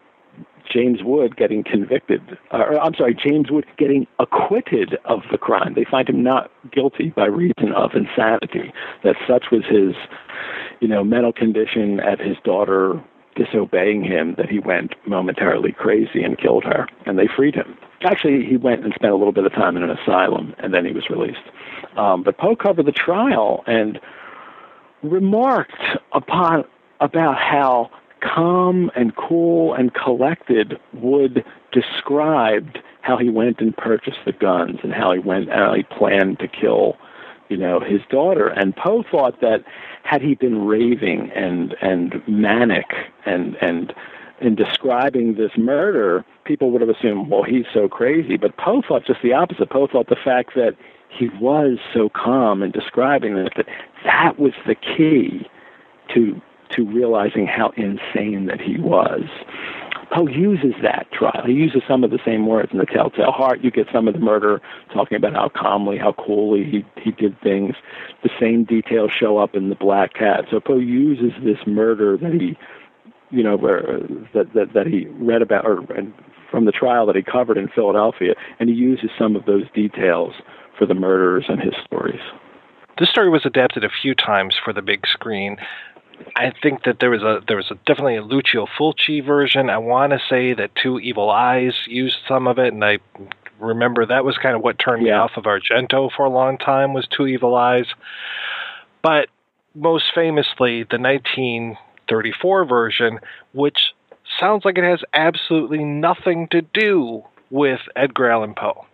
James 0.72 1.00
Wood 1.04 1.36
getting 1.36 1.64
convicted, 1.64 2.22
or 2.52 2.80
I'm 2.80 2.94
sorry, 2.94 3.16
James 3.16 3.50
Wood 3.50 3.66
getting 3.78 4.06
acquitted 4.20 4.98
of 5.06 5.22
the 5.32 5.38
crime. 5.38 5.74
They 5.74 5.86
find 5.90 6.08
him 6.08 6.22
not 6.22 6.52
guilty 6.72 7.10
by 7.10 7.26
reason 7.26 7.74
of 7.76 7.92
insanity. 7.96 8.72
That 9.04 9.16
such 9.28 9.46
was 9.52 9.64
his, 9.68 9.96
you 10.80 10.88
know, 10.88 11.04
mental 11.04 11.34
condition 11.34 12.00
at 12.00 12.20
his 12.20 12.38
daughter 12.44 13.02
disobeying 13.40 14.04
him 14.04 14.36
that 14.38 14.50
he 14.50 14.60
went 14.60 14.94
momentarily 15.08 15.72
crazy 15.72 16.22
and 16.24 16.38
killed 16.38 16.64
her, 16.66 16.88
and 17.06 17.18
they 17.18 17.28
freed 17.28 17.56
him. 17.56 17.78
Actually, 18.04 18.46
he 18.46 18.58
went 18.58 18.84
and 18.84 18.94
spent 18.94 19.14
a 19.14 19.16
little 19.16 19.32
bit 19.32 19.46
of 19.46 19.54
time 19.54 19.78
in 19.78 19.84
an 19.84 19.90
asylum, 19.90 20.54
and 20.60 20.74
then 20.74 20.86
he 20.86 20.92
was 20.92 21.10
released. 21.10 21.40
Um, 21.98 22.24
but 22.24 22.38
Poe 22.38 22.56
covered 22.56 22.86
the 22.86 22.92
trial 22.92 23.64
and 23.66 24.00
remarked 25.04 25.82
upon 26.14 26.66
about 27.00 27.38
how 27.38 27.90
calm 28.22 28.92
and 28.96 29.16
cool 29.16 29.74
and 29.74 29.94
collected 29.94 30.78
Wood 30.94 31.44
described 31.72 32.80
how 33.02 33.18
he 33.18 33.30
went 33.30 33.62
and 33.62 33.76
purchased 33.76 34.20
the 34.26 34.34
guns 34.34 34.80
and 34.84 34.94
how 34.94 35.14
he 35.14 35.20
went 35.20 35.50
how 35.50 35.74
he 35.74 35.84
planned 35.84 36.40
to 36.40 36.48
kill, 36.48 36.98
you 37.50 37.58
know, 37.58 37.80
his 37.80 38.02
daughter. 38.10 38.48
And 38.48 38.76
Poe 38.76 39.04
thought 39.10 39.42
that 39.42 39.64
had 40.04 40.22
he 40.22 40.36
been 40.36 40.66
raving 40.66 41.32
and 41.36 41.76
and 41.82 42.22
manic 42.28 42.86
and 43.26 43.56
and 43.62 43.94
in 44.42 44.56
describing 44.56 45.36
this 45.36 45.52
murder, 45.58 46.24
people 46.46 46.72
would 46.72 46.80
have 46.80 46.90
assumed, 46.90 47.30
well, 47.30 47.44
he's 47.44 47.66
so 47.74 47.90
crazy. 47.90 48.38
But 48.38 48.56
Poe 48.58 48.82
thought 48.88 49.06
just 49.06 49.22
the 49.22 49.34
opposite. 49.34 49.70
Poe 49.70 49.88
thought 49.88 50.08
the 50.08 50.16
fact 50.16 50.52
that 50.56 50.78
he 51.10 51.30
was 51.42 51.78
so 51.94 52.10
calm 52.10 52.64
in 52.64 52.72
describing 52.72 53.36
this, 53.36 53.50
that 53.58 53.66
that 54.06 54.40
was 54.40 54.54
the 54.66 54.76
key 54.76 55.48
to 56.14 56.42
to 56.72 56.86
realizing 56.86 57.48
how 57.48 57.72
insane 57.76 58.46
that 58.46 58.62
he 58.62 58.80
was. 58.80 59.24
Poe 60.12 60.28
uses 60.28 60.74
that 60.82 61.08
trial. 61.12 61.44
He 61.46 61.54
uses 61.54 61.82
some 61.88 62.04
of 62.04 62.10
the 62.10 62.20
same 62.26 62.48
words 62.48 62.70
in 62.72 62.80
the 62.80 62.86
Telltale 62.86 63.32
Heart. 63.32 63.60
You 63.62 63.70
get 63.70 63.88
some 63.94 64.08
of 64.08 64.16
the 64.16 64.20
murder 64.20 64.60
talking 64.94 65.16
about 65.16 65.34
how 65.34 65.50
calmly, 65.50 65.98
how 65.98 66.14
coolly 66.14 66.64
he 66.64 66.86
he 67.02 67.12
did 67.12 67.40
things. 67.42 67.76
The 68.24 68.30
same 68.40 68.64
details 68.64 69.12
show 69.18 69.38
up 69.38 69.56
in 69.56 69.70
the 69.70 69.76
Black 69.76 70.14
Cat. 70.14 70.46
So 70.50 70.60
Poe 70.60 70.80
uses 70.80 71.32
this 71.44 71.60
murder 71.68 72.18
that 72.18 72.34
he 72.34 72.58
you 73.32 73.44
know, 73.44 73.58
that, 74.34 74.54
that, 74.54 74.74
that 74.74 74.88
he 74.88 75.06
read 75.20 75.42
about 75.42 75.66
or 75.66 75.80
and 75.94 76.14
from 76.50 76.66
the 76.66 76.72
trial 76.72 77.06
that 77.06 77.16
he 77.16 77.22
covered 77.22 77.58
in 77.58 77.68
Philadelphia, 77.68 78.34
and 78.60 78.70
he 78.70 78.76
uses 78.76 79.12
some 79.18 79.36
of 79.36 79.46
those 79.46 79.66
details 79.74 80.34
for 80.78 80.86
the 80.88 80.96
murderers 80.96 81.46
and 81.48 81.62
his 81.62 81.74
stories. 81.86 82.22
This 82.98 83.10
story 83.10 83.30
was 83.30 83.46
adapted 83.46 83.84
a 83.84 83.90
few 83.90 84.16
times 84.16 84.56
for 84.62 84.74
the 84.74 84.82
big 84.82 85.06
screen. 85.08 85.58
I 86.36 86.52
think 86.62 86.84
that 86.84 87.00
there 87.00 87.10
was 87.10 87.22
a 87.22 87.42
there 87.48 87.58
was 87.58 87.72
a, 87.72 87.76
definitely 87.86 88.18
a 88.18 88.24
Lucio 88.24 88.66
Fulci 88.66 89.26
version. 89.26 89.70
I 89.70 89.78
want 89.78 90.14
to 90.14 90.20
say 90.30 90.54
that 90.54 90.72
Two 90.76 91.00
Evil 91.00 91.30
Eyes 91.30 91.74
used 91.88 92.18
some 92.28 92.48
of 92.48 92.60
it, 92.60 92.74
and 92.74 92.84
I 92.84 93.00
remember 93.60 94.06
that 94.06 94.24
was 94.24 94.38
kind 94.38 94.56
of 94.56 94.62
what 94.62 94.80
turned 94.80 95.06
yeah. 95.06 95.14
me 95.14 95.18
off 95.18 95.32
of 95.38 95.44
Argento 95.44 96.10
for 96.16 96.26
a 96.26 96.30
long 96.30 96.58
time 96.58 96.94
was 96.94 97.08
Two 97.08 97.28
Evil 97.28 97.56
Eyes. 97.56 97.88
But 99.02 99.30
most 99.76 100.06
famously, 100.14 100.84
the 100.84 101.00
1934 101.00 102.66
version, 102.66 103.20
which 103.54 103.94
sounds 104.40 104.66
like 104.66 104.78
it 104.78 104.84
has 104.84 105.02
absolutely 105.14 105.84
nothing 105.84 106.48
to 106.52 106.62
do 106.62 107.24
with 107.50 107.80
Edgar 107.96 108.30
Allan 108.30 108.54
Poe. 108.56 108.86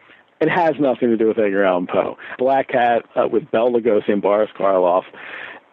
It 0.41 0.49
has 0.49 0.76
nothing 0.80 1.10
to 1.10 1.18
do 1.18 1.27
with 1.27 1.39
Edgar 1.39 1.64
Allan 1.64 1.88
Poe. 1.88 2.18
Black 2.38 2.69
Cat 2.69 3.06
uh, 3.15 3.27
with 3.27 3.49
Bela 3.52 3.72
Lugosi 3.72 4.10
and 4.10 4.22
Boris 4.22 4.49
Karloff. 4.57 5.03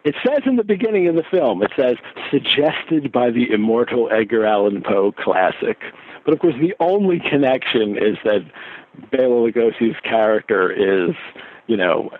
It 0.04 0.16
says 0.26 0.40
in 0.46 0.56
the 0.56 0.64
beginning 0.64 1.06
of 1.08 1.14
the 1.14 1.22
film, 1.30 1.62
it 1.62 1.70
says, 1.76 1.96
suggested 2.30 3.12
by 3.12 3.30
the 3.30 3.50
immortal 3.52 4.08
Edgar 4.10 4.44
Allan 4.44 4.82
Poe 4.82 5.12
classic. 5.12 5.78
But 6.24 6.34
of 6.34 6.40
course, 6.40 6.54
the 6.60 6.74
only 6.80 7.20
connection 7.20 7.96
is 7.96 8.16
that 8.24 8.40
Bela 9.10 9.50
Lugosi's 9.50 9.98
character 10.02 10.70
is 10.70 11.14
you 11.68 11.76
know, 11.76 12.10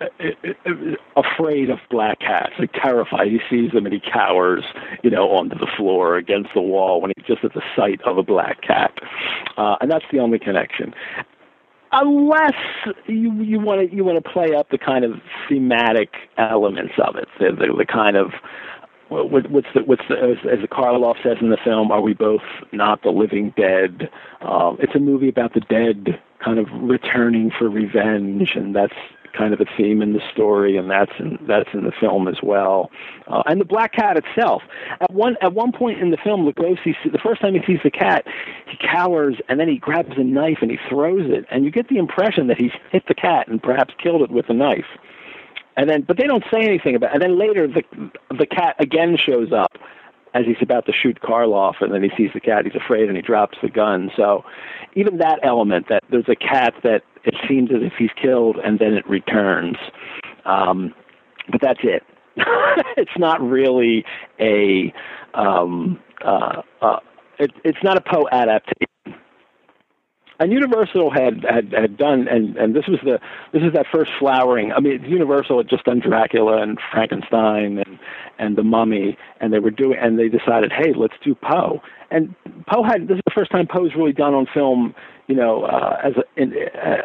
afraid 1.15 1.69
of 1.69 1.77
black 1.89 2.19
cats, 2.19 2.53
like 2.57 2.71
terrified. 2.73 3.27
He 3.27 3.39
sees 3.49 3.71
them 3.71 3.85
and 3.85 3.93
he 3.93 3.99
cowers, 3.99 4.63
you 5.03 5.09
know, 5.09 5.29
onto 5.29 5.57
the 5.57 5.67
floor 5.77 6.15
against 6.15 6.49
the 6.55 6.61
wall 6.61 7.01
when 7.01 7.11
he's 7.15 7.25
just 7.25 7.43
at 7.43 7.53
the 7.53 7.61
sight 7.75 8.01
of 8.03 8.17
a 8.17 8.23
black 8.23 8.61
cat, 8.61 8.93
uh, 9.57 9.75
and 9.81 9.91
that's 9.91 10.05
the 10.11 10.19
only 10.19 10.39
connection. 10.39 10.93
Unless 11.95 12.55
you 13.05 13.31
you 13.43 13.59
want 13.59 13.87
to 13.87 13.95
you 13.95 14.03
want 14.03 14.23
to 14.23 14.29
play 14.29 14.55
up 14.55 14.69
the 14.71 14.79
kind 14.79 15.05
of 15.05 15.13
thematic 15.47 16.09
elements 16.37 16.93
of 16.97 17.15
it, 17.15 17.27
the 17.39 17.51
the, 17.51 17.71
the 17.77 17.85
kind 17.85 18.17
of 18.17 18.31
what's 19.09 19.67
the 19.75 19.83
what's 19.85 20.01
the 20.09 20.15
as, 20.15 20.37
as 20.51 20.59
Karloff 20.69 21.21
says 21.21 21.37
in 21.39 21.51
the 21.51 21.57
film, 21.63 21.91
are 21.91 22.01
we 22.01 22.13
both 22.13 22.41
not 22.71 23.03
the 23.03 23.11
living 23.11 23.53
dead? 23.55 24.09
Um, 24.41 24.77
it's 24.79 24.95
a 24.95 24.99
movie 24.99 25.29
about 25.29 25.53
the 25.53 25.59
dead 25.61 26.19
kind 26.43 26.57
of 26.57 26.65
returning 26.81 27.51
for 27.57 27.69
revenge, 27.69 28.51
and 28.55 28.75
that's 28.75 28.93
kind 29.37 29.53
of 29.53 29.61
a 29.61 29.65
theme 29.77 30.01
in 30.01 30.13
the 30.13 30.21
story, 30.31 30.77
and 30.77 30.89
that's 30.89 31.11
in, 31.19 31.37
that's 31.47 31.69
in 31.73 31.83
the 31.83 31.91
film 31.99 32.27
as 32.27 32.37
well. 32.43 32.89
Uh, 33.27 33.43
and 33.45 33.59
the 33.59 33.65
black 33.65 33.93
cat 33.93 34.17
itself. 34.17 34.61
At 35.01 35.11
one 35.11 35.35
at 35.41 35.53
one 35.53 35.71
point 35.71 35.99
in 35.99 36.11
the 36.11 36.17
film, 36.17 36.45
Lugosi, 36.45 36.95
the 37.11 37.19
first 37.19 37.41
time 37.41 37.53
he 37.53 37.61
sees 37.65 37.79
the 37.83 37.91
cat, 37.91 38.25
he 38.67 38.77
cowers 38.77 39.35
and 39.49 39.59
then 39.59 39.67
he 39.67 39.77
grabs 39.77 40.17
a 40.17 40.23
knife 40.23 40.59
and 40.61 40.71
he 40.71 40.77
throws 40.89 41.29
it, 41.29 41.45
and 41.51 41.65
you 41.65 41.71
get 41.71 41.89
the 41.89 41.97
impression 41.97 42.47
that 42.47 42.57
he's 42.57 42.71
hit 42.91 43.03
the 43.07 43.15
cat 43.15 43.47
and 43.47 43.61
perhaps 43.61 43.93
killed 44.01 44.21
it 44.21 44.31
with 44.31 44.49
a 44.49 44.53
knife. 44.53 44.85
And 45.75 45.89
then, 45.89 46.03
but 46.03 46.17
they 46.17 46.27
don't 46.27 46.43
say 46.53 46.61
anything 46.61 46.95
about. 46.95 47.11
It. 47.11 47.13
And 47.15 47.23
then 47.23 47.39
later, 47.39 47.67
the 47.67 47.83
the 48.37 48.45
cat 48.45 48.75
again 48.79 49.17
shows 49.17 49.51
up 49.51 49.71
as 50.33 50.45
he's 50.45 50.57
about 50.61 50.85
to 50.87 50.91
shoot 50.91 51.19
Karloff, 51.21 51.75
and 51.81 51.93
then 51.93 52.03
he 52.03 52.09
sees 52.17 52.31
the 52.33 52.39
cat. 52.39 52.65
He's 52.65 52.75
afraid, 52.75 53.07
and 53.07 53.15
he 53.15 53.21
drops 53.21 53.57
the 53.61 53.69
gun. 53.69 54.09
So, 54.15 54.43
even 54.95 55.17
that 55.17 55.39
element 55.43 55.87
that 55.89 56.03
there's 56.09 56.29
a 56.29 56.35
cat 56.35 56.73
that 56.83 57.01
it 57.23 57.35
seems 57.47 57.69
as 57.71 57.81
if 57.81 57.93
he's 57.97 58.11
killed, 58.21 58.57
and 58.63 58.79
then 58.79 58.93
it 58.93 59.07
returns. 59.07 59.77
Um, 60.45 60.93
but 61.51 61.61
that's 61.61 61.79
it. 61.83 62.03
it's 62.97 63.17
not 63.17 63.41
really 63.41 64.05
a. 64.39 64.93
Um, 65.33 65.99
uh, 66.23 66.61
uh, 66.81 66.99
it, 67.39 67.51
it's 67.63 67.83
not 67.83 67.97
a 67.97 68.01
Poe 68.01 68.27
adaptation 68.31 68.87
and 70.43 70.51
Universal 70.51 71.09
had, 71.09 71.45
had 71.49 71.71
had 71.71 71.95
done, 71.95 72.27
and 72.27 72.57
and 72.57 72.75
this 72.75 72.83
was 72.85 72.99
the 73.05 73.17
this 73.53 73.63
is 73.63 73.71
that 73.73 73.85
first 73.89 74.11
flowering. 74.19 74.73
I 74.73 74.81
mean, 74.81 75.01
Universal 75.03 75.59
had 75.59 75.69
just 75.69 75.85
done 75.85 76.01
Dracula 76.01 76.61
and 76.61 76.77
Frankenstein 76.91 77.77
and 77.79 77.97
and 78.39 78.57
the 78.57 78.63
Mummy, 78.63 79.17
and 79.39 79.53
they 79.53 79.59
were 79.59 79.71
doing, 79.71 79.97
and 80.01 80.19
they 80.19 80.27
decided, 80.27 80.73
hey, 80.73 80.91
let's 80.93 81.13
do 81.23 81.33
Poe. 81.33 81.81
And 82.11 82.35
Poe 82.67 82.83
had 82.83 83.07
this 83.07 83.15
is 83.15 83.23
the 83.25 83.31
first 83.33 83.51
time 83.51 83.67
Poe's 83.71 83.91
really 83.95 84.11
done 84.11 84.33
on 84.33 84.45
film, 84.53 84.93
you 85.27 85.35
know, 85.35 85.63
uh, 85.63 85.97
as 86.03 86.13
a, 86.17 86.41
in, 86.41 86.53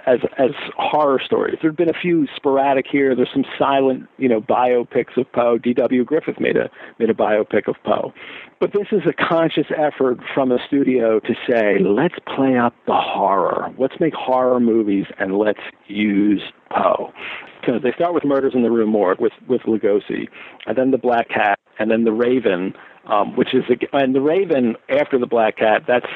as 0.07 0.19
as 0.39 0.51
horror 0.77 1.21
stories. 1.25 1.59
There've 1.63 1.77
been 1.77 1.89
a 1.89 1.99
few 2.01 2.27
sporadic 2.35 2.87
here. 2.91 3.15
There's 3.15 3.31
some 3.33 3.45
silent, 3.59 4.09
you 4.19 4.29
know, 4.29 4.41
biopics 4.41 5.17
of 5.17 5.31
Poe. 5.33 5.59
D.W. 5.59 6.05
Griffith 6.05 6.41
made 6.41 6.57
a 6.57 6.69
made 6.99 7.11
a 7.11 7.15
biopic 7.15 7.69
of 7.69 7.77
Poe, 7.85 8.13
but 8.61 8.73
this 8.73 8.89
is 8.91 9.03
a 9.07 9.13
conscious 9.13 9.67
effort 9.77 10.19
from 10.35 10.51
a 10.51 10.59
studio 10.67 11.21
to 11.21 11.35
say, 11.49 11.79
let's 11.81 12.17
play 12.35 12.57
up 12.57 12.75
the 12.87 12.97
horror. 12.97 13.73
Let's 13.79 13.95
make 14.01 14.15
horror 14.15 14.59
movies 14.59 15.07
and 15.19 15.39
let's 15.39 15.61
use 15.87 16.43
Poe. 16.71 17.13
Because 17.61 17.83
they 17.83 17.93
start 17.93 18.15
with 18.15 18.25
Murders 18.25 18.53
in 18.55 18.63
the 18.63 18.71
Rue 18.71 18.87
Morgue 18.87 19.21
with 19.21 19.33
with 19.47 19.63
Lugosi, 19.63 20.29
and 20.67 20.77
then 20.77 20.91
the 20.91 20.99
Black 20.99 21.29
Cat, 21.29 21.59
and 21.79 21.91
then 21.91 22.05
the 22.05 22.13
Raven, 22.13 22.75
um, 23.07 23.37
which 23.37 23.55
is 23.55 23.65
and 23.93 24.15
the 24.15 24.21
Raven 24.21 24.77
after 24.89 25.19
the 25.19 25.27
Black 25.27 25.59
Cat. 25.59 25.83
That's 25.87 26.07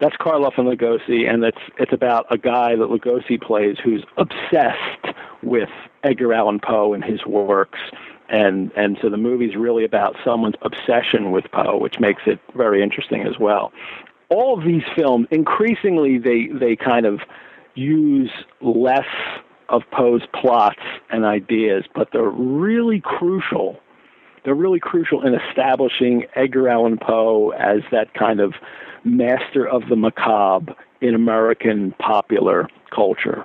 that's 0.00 0.16
Karloff 0.16 0.58
and 0.58 0.66
Lugosi, 0.66 1.28
and 1.28 1.44
it's 1.44 1.60
it's 1.78 1.92
about 1.92 2.26
a 2.30 2.38
guy 2.38 2.74
that 2.74 2.88
Lugosi 2.88 3.40
plays 3.40 3.76
who's 3.82 4.04
obsessed 4.16 5.16
with 5.42 5.68
Edgar 6.02 6.32
Allan 6.32 6.60
Poe 6.60 6.94
and 6.94 7.04
his 7.04 7.24
works, 7.26 7.78
and 8.28 8.72
and 8.76 8.98
so 9.02 9.10
the 9.10 9.18
movie's 9.18 9.56
really 9.56 9.84
about 9.84 10.16
someone's 10.24 10.56
obsession 10.62 11.30
with 11.30 11.44
Poe, 11.52 11.76
which 11.76 12.00
makes 12.00 12.22
it 12.26 12.38
very 12.56 12.82
interesting 12.82 13.22
as 13.22 13.38
well. 13.38 13.72
All 14.30 14.58
of 14.58 14.64
these 14.64 14.84
films, 14.96 15.26
increasingly, 15.30 16.18
they 16.18 16.48
they 16.48 16.76
kind 16.76 17.04
of 17.04 17.20
use 17.74 18.30
less 18.60 19.06
of 19.68 19.82
Poe's 19.92 20.22
plots 20.34 20.80
and 21.10 21.24
ideas, 21.24 21.84
but 21.94 22.08
they're 22.12 22.22
really 22.30 23.00
crucial. 23.00 23.78
They're 24.44 24.54
really 24.54 24.80
crucial 24.80 25.26
in 25.26 25.34
establishing 25.34 26.24
Edgar 26.34 26.68
Allan 26.68 26.98
Poe 26.98 27.50
as 27.50 27.80
that 27.92 28.14
kind 28.14 28.40
of 28.40 28.54
master 29.04 29.66
of 29.66 29.82
the 29.88 29.96
macabre 29.96 30.74
in 31.00 31.14
American 31.14 31.92
popular 31.98 32.68
culture. 32.94 33.44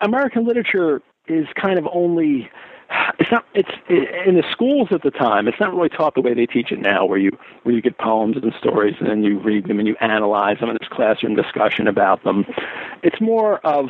American 0.00 0.44
literature 0.46 1.02
is 1.28 1.46
kind 1.60 1.78
of 1.78 1.86
only 1.92 2.50
it's 3.18 3.30
not 3.30 3.44
it's 3.54 3.70
in 3.88 4.34
the 4.36 4.44
schools 4.50 4.88
at 4.90 5.02
the 5.02 5.10
time 5.10 5.48
it's 5.48 5.58
not 5.58 5.72
really 5.74 5.88
taught 5.88 6.14
the 6.14 6.20
way 6.20 6.34
they 6.34 6.46
teach 6.46 6.70
it 6.70 6.78
now 6.78 7.06
where 7.06 7.18
you 7.18 7.30
where 7.62 7.74
you 7.74 7.80
get 7.80 7.96
poems 7.98 8.36
and 8.36 8.52
stories 8.58 8.94
and 9.00 9.08
then 9.08 9.22
you 9.22 9.38
read 9.38 9.66
them 9.66 9.78
and 9.78 9.88
you 9.88 9.96
analyze 10.00 10.58
them 10.60 10.68
and 10.68 10.78
there's 10.78 10.90
classroom 10.90 11.34
discussion 11.34 11.86
about 11.86 12.22
them 12.24 12.44
it's 13.02 13.20
more 13.20 13.58
of 13.66 13.86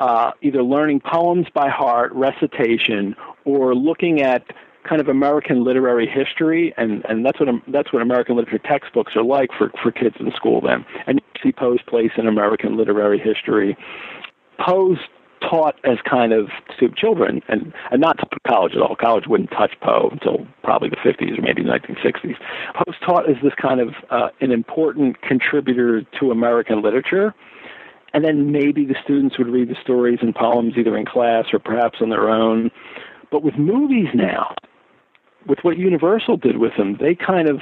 uh, 0.00 0.30
either 0.42 0.62
learning 0.62 1.00
poems 1.00 1.46
by 1.52 1.68
heart 1.68 2.12
recitation 2.12 3.14
or 3.44 3.74
looking 3.74 4.20
at 4.20 4.44
kind 4.90 5.00
of 5.00 5.06
American 5.06 5.62
literary 5.64 6.08
history, 6.08 6.74
and, 6.76 7.04
and 7.08 7.24
that's 7.24 7.38
what 7.38 7.48
that's 7.68 7.92
what 7.92 8.02
American 8.02 8.36
literature 8.36 8.58
textbooks 8.58 9.12
are 9.14 9.22
like 9.22 9.50
for, 9.56 9.70
for 9.80 9.92
kids 9.92 10.16
in 10.18 10.32
school. 10.32 10.60
Then, 10.60 10.84
and 11.06 11.20
you 11.20 11.40
see 11.42 11.52
Poe's 11.52 11.78
place 11.86 12.10
in 12.18 12.26
American 12.26 12.76
literary 12.76 13.20
history. 13.20 13.76
Poe's 14.58 14.98
taught 15.48 15.76
as 15.84 15.98
kind 16.08 16.32
of 16.32 16.48
to 16.80 16.88
children, 16.96 17.40
and 17.48 17.72
and 17.92 18.00
not 18.00 18.18
to 18.18 18.26
college 18.48 18.72
at 18.74 18.82
all. 18.82 18.96
College 18.96 19.24
wouldn't 19.28 19.50
touch 19.50 19.74
Poe 19.80 20.08
until 20.10 20.44
probably 20.64 20.88
the 20.88 20.96
50s 20.96 21.38
or 21.38 21.42
maybe 21.42 21.62
the 21.62 21.70
1960s. 21.70 22.34
Poe's 22.74 22.96
taught 23.06 23.30
as 23.30 23.36
this 23.44 23.54
kind 23.62 23.80
of 23.80 23.90
uh, 24.10 24.30
an 24.40 24.50
important 24.50 25.22
contributor 25.22 26.02
to 26.18 26.32
American 26.32 26.82
literature. 26.82 27.32
And 28.12 28.24
then 28.24 28.50
maybe 28.50 28.84
the 28.84 28.96
students 29.04 29.38
would 29.38 29.46
read 29.46 29.68
the 29.68 29.76
stories 29.80 30.18
and 30.20 30.34
poems 30.34 30.74
either 30.76 30.96
in 30.98 31.06
class 31.06 31.44
or 31.52 31.60
perhaps 31.60 31.98
on 32.00 32.10
their 32.10 32.28
own. 32.28 32.72
But 33.30 33.44
with 33.44 33.54
movies 33.56 34.08
now, 34.12 34.56
with 35.46 35.58
what 35.62 35.76
Universal 35.78 36.38
did 36.38 36.58
with 36.58 36.72
him, 36.72 36.96
they 37.00 37.14
kind 37.14 37.48
of 37.48 37.60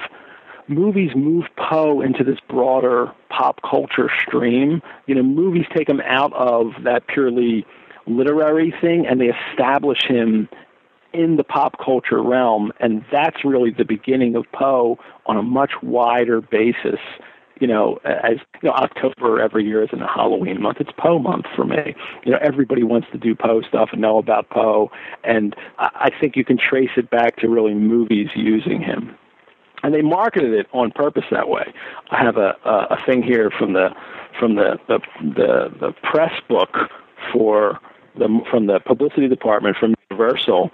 movies 0.68 1.10
move 1.16 1.44
Poe 1.56 2.00
into 2.00 2.24
this 2.24 2.38
broader 2.48 3.12
pop 3.30 3.60
culture 3.68 4.10
stream. 4.20 4.82
You 5.06 5.14
know, 5.14 5.22
movies 5.22 5.66
take 5.76 5.88
him 5.88 6.00
out 6.00 6.32
of 6.34 6.72
that 6.84 7.06
purely 7.06 7.66
literary 8.06 8.74
thing 8.80 9.06
and 9.06 9.20
they 9.20 9.32
establish 9.50 9.98
him 10.06 10.48
in 11.12 11.36
the 11.36 11.44
pop 11.44 11.76
culture 11.82 12.22
realm, 12.22 12.70
and 12.80 13.02
that's 13.10 13.44
really 13.44 13.70
the 13.70 13.84
beginning 13.84 14.36
of 14.36 14.44
Poe 14.52 14.98
on 15.26 15.38
a 15.38 15.42
much 15.42 15.72
wider 15.82 16.40
basis 16.42 17.00
you 17.60 17.66
know, 17.66 17.98
as 18.04 18.38
you 18.62 18.68
know, 18.68 18.74
October 18.74 19.40
every 19.40 19.64
year 19.64 19.82
isn't 19.82 20.02
a 20.02 20.06
Halloween 20.06 20.60
month. 20.60 20.78
It's 20.80 20.90
Poe 20.98 21.18
month 21.18 21.46
for 21.54 21.64
me. 21.64 21.94
You 22.24 22.32
know, 22.32 22.38
everybody 22.40 22.82
wants 22.82 23.08
to 23.12 23.18
do 23.18 23.34
Poe 23.34 23.62
stuff 23.62 23.90
and 23.92 24.00
know 24.00 24.18
about 24.18 24.50
Poe, 24.50 24.90
and 25.24 25.54
I 25.78 26.08
I 26.08 26.20
think 26.20 26.36
you 26.36 26.44
can 26.44 26.58
trace 26.58 26.90
it 26.96 27.10
back 27.10 27.36
to 27.38 27.48
really 27.48 27.74
movies 27.74 28.28
using 28.34 28.80
him. 28.80 29.14
And 29.82 29.94
they 29.94 30.02
marketed 30.02 30.54
it 30.54 30.66
on 30.72 30.90
purpose 30.90 31.24
that 31.30 31.48
way. 31.48 31.72
I 32.10 32.22
have 32.22 32.36
a 32.36 32.56
a, 32.64 32.86
a 32.90 32.98
thing 33.06 33.22
here 33.22 33.50
from 33.50 33.72
the 33.72 33.90
from 34.38 34.54
the 34.56 34.78
the 34.88 35.00
the, 35.20 35.68
the 35.80 35.92
press 36.02 36.32
book 36.48 36.76
for 37.32 37.78
the 38.16 38.40
from 38.50 38.66
the 38.66 38.80
publicity 38.80 39.28
department 39.28 39.76
from 39.76 39.94
Universal, 40.10 40.70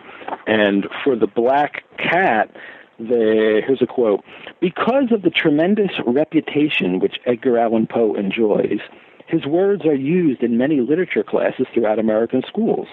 and 0.47 0.86
for 1.02 1.16
the 1.16 1.27
Black 1.27 1.85
Cat 1.98 2.55
the, 2.99 3.62
here's 3.66 3.83
a 3.83 3.87
quote 3.87 4.23
Because 4.61 5.12
of 5.12 5.23
the 5.23 5.31
tremendous 5.31 5.91
reputation 6.07 7.01
which 7.01 7.16
Edgar 7.27 7.59
Allan 7.59 7.87
Poe 7.87 8.15
enjoys, 8.15 8.81
his 9.27 9.47
words 9.47 9.85
are 9.85 9.95
used 9.95 10.43
in 10.43 10.59
many 10.59 10.81
literature 10.81 11.23
classes 11.23 11.66
throughout 11.73 11.99
American 11.99 12.43
schools. 12.47 12.89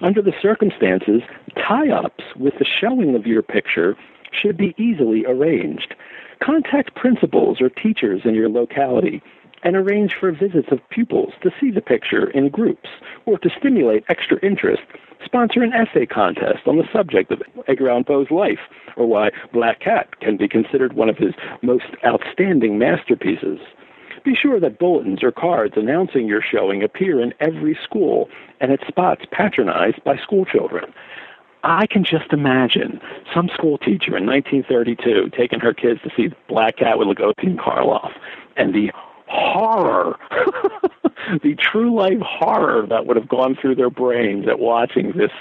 Under 0.00 0.22
the 0.22 0.32
circumstances, 0.40 1.22
tie 1.56 1.90
ups 1.90 2.24
with 2.36 2.54
the 2.58 2.64
showing 2.64 3.14
of 3.14 3.26
your 3.26 3.42
picture 3.42 3.96
should 4.32 4.56
be 4.56 4.74
easily 4.76 5.24
arranged. 5.26 5.94
Contact 6.42 6.94
principals 6.96 7.60
or 7.60 7.68
teachers 7.68 8.22
in 8.24 8.34
your 8.34 8.48
locality 8.48 9.22
and 9.64 9.74
arrange 9.74 10.14
for 10.14 10.30
visits 10.30 10.68
of 10.70 10.86
pupils 10.90 11.32
to 11.42 11.50
see 11.60 11.70
the 11.70 11.80
picture 11.80 12.30
in 12.30 12.48
groups 12.48 12.88
or 13.26 13.38
to 13.38 13.50
stimulate 13.58 14.04
extra 14.08 14.38
interest 14.40 14.82
sponsor 15.24 15.62
an 15.62 15.72
essay 15.72 16.06
contest 16.06 16.66
on 16.66 16.76
the 16.76 16.88
subject 16.92 17.30
of 17.32 17.42
Edgar 17.66 17.90
Allan 17.90 18.04
Poe's 18.04 18.30
life, 18.30 18.58
or 18.96 19.06
why 19.06 19.30
Black 19.52 19.80
Cat 19.80 20.20
can 20.20 20.36
be 20.36 20.46
considered 20.46 20.92
one 20.92 21.08
of 21.08 21.16
his 21.16 21.32
most 21.62 21.86
outstanding 22.04 22.78
masterpieces. 22.78 23.58
Be 24.24 24.34
sure 24.34 24.60
that 24.60 24.78
bulletins 24.78 25.22
or 25.22 25.32
cards 25.32 25.74
announcing 25.76 26.26
your 26.26 26.42
showing 26.42 26.82
appear 26.82 27.20
in 27.20 27.34
every 27.40 27.78
school 27.82 28.28
and 28.60 28.72
at 28.72 28.86
spots 28.86 29.24
patronized 29.30 30.02
by 30.04 30.16
schoolchildren. 30.16 30.92
I 31.62 31.86
can 31.86 32.04
just 32.04 32.32
imagine 32.32 33.00
some 33.34 33.48
school 33.48 33.78
teacher 33.78 34.16
in 34.16 34.26
1932 34.26 35.30
taking 35.36 35.60
her 35.60 35.72
kids 35.72 36.00
to 36.02 36.10
see 36.14 36.34
Black 36.48 36.76
Cat 36.76 36.98
with 36.98 37.08
Lugosi 37.08 37.44
and 37.44 37.58
Karloff, 37.58 38.12
and 38.56 38.74
the 38.74 38.92
horror, 39.34 40.16
the 41.42 41.56
true 41.58 41.94
life 41.94 42.20
horror 42.22 42.86
that 42.88 43.06
would 43.06 43.16
have 43.16 43.28
gone 43.28 43.56
through 43.60 43.74
their 43.74 43.90
brains 43.90 44.46
at 44.48 44.58
watching 44.58 45.12
this 45.16 45.32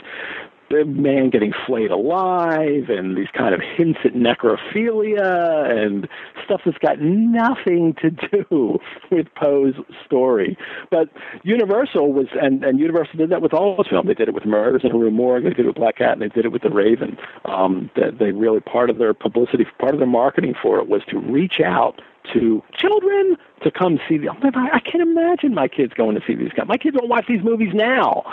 man 0.81 1.29
getting 1.29 1.53
flayed 1.67 1.91
alive 1.91 2.89
and 2.89 3.15
these 3.15 3.27
kind 3.37 3.53
of 3.53 3.61
hints 3.61 3.99
at 4.03 4.13
necrophilia 4.13 5.69
and 5.69 6.07
stuff 6.43 6.61
that's 6.65 6.77
got 6.79 6.99
nothing 6.99 7.95
to 8.01 8.09
do 8.09 8.79
with 9.11 9.27
Poe's 9.35 9.75
story. 10.05 10.57
But 10.89 11.09
Universal 11.43 12.13
was, 12.13 12.27
and, 12.41 12.63
and 12.63 12.79
Universal 12.79 13.17
did 13.17 13.29
that 13.29 13.41
with 13.41 13.53
all 13.53 13.79
its 13.79 13.89
films. 13.89 14.07
They 14.07 14.13
did 14.13 14.27
it 14.27 14.33
with 14.33 14.45
Murders 14.45 14.81
in 14.83 14.91
a 14.91 14.97
Rue 14.97 15.11
Morgue, 15.11 15.43
they 15.43 15.49
did 15.49 15.59
it 15.59 15.67
with 15.67 15.75
Black 15.75 15.97
Cat, 15.97 16.13
and 16.13 16.21
they 16.21 16.29
did 16.29 16.45
it 16.45 16.51
with 16.51 16.63
The 16.63 16.69
Raven. 16.69 17.17
Um, 17.45 17.91
that 17.95 18.17
they 18.17 18.31
really, 18.31 18.59
part 18.59 18.89
of 18.89 18.97
their 18.97 19.13
publicity, 19.13 19.65
part 19.79 19.93
of 19.93 19.99
their 19.99 20.07
marketing 20.07 20.55
for 20.59 20.79
it 20.79 20.87
was 20.87 21.01
to 21.09 21.19
reach 21.19 21.59
out 21.63 22.01
to 22.33 22.63
children 22.77 23.37
to 23.63 23.71
come 23.71 23.99
see 24.07 24.17
the. 24.17 24.29
Oh 24.29 24.35
I 24.53 24.79
can't 24.79 25.01
imagine 25.01 25.53
my 25.53 25.67
kids 25.67 25.93
going 25.93 26.15
to 26.15 26.21
see 26.25 26.35
these. 26.35 26.51
My 26.67 26.77
kids 26.77 26.97
don't 26.97 27.09
watch 27.09 27.25
these 27.27 27.43
movies 27.43 27.73
now, 27.73 28.23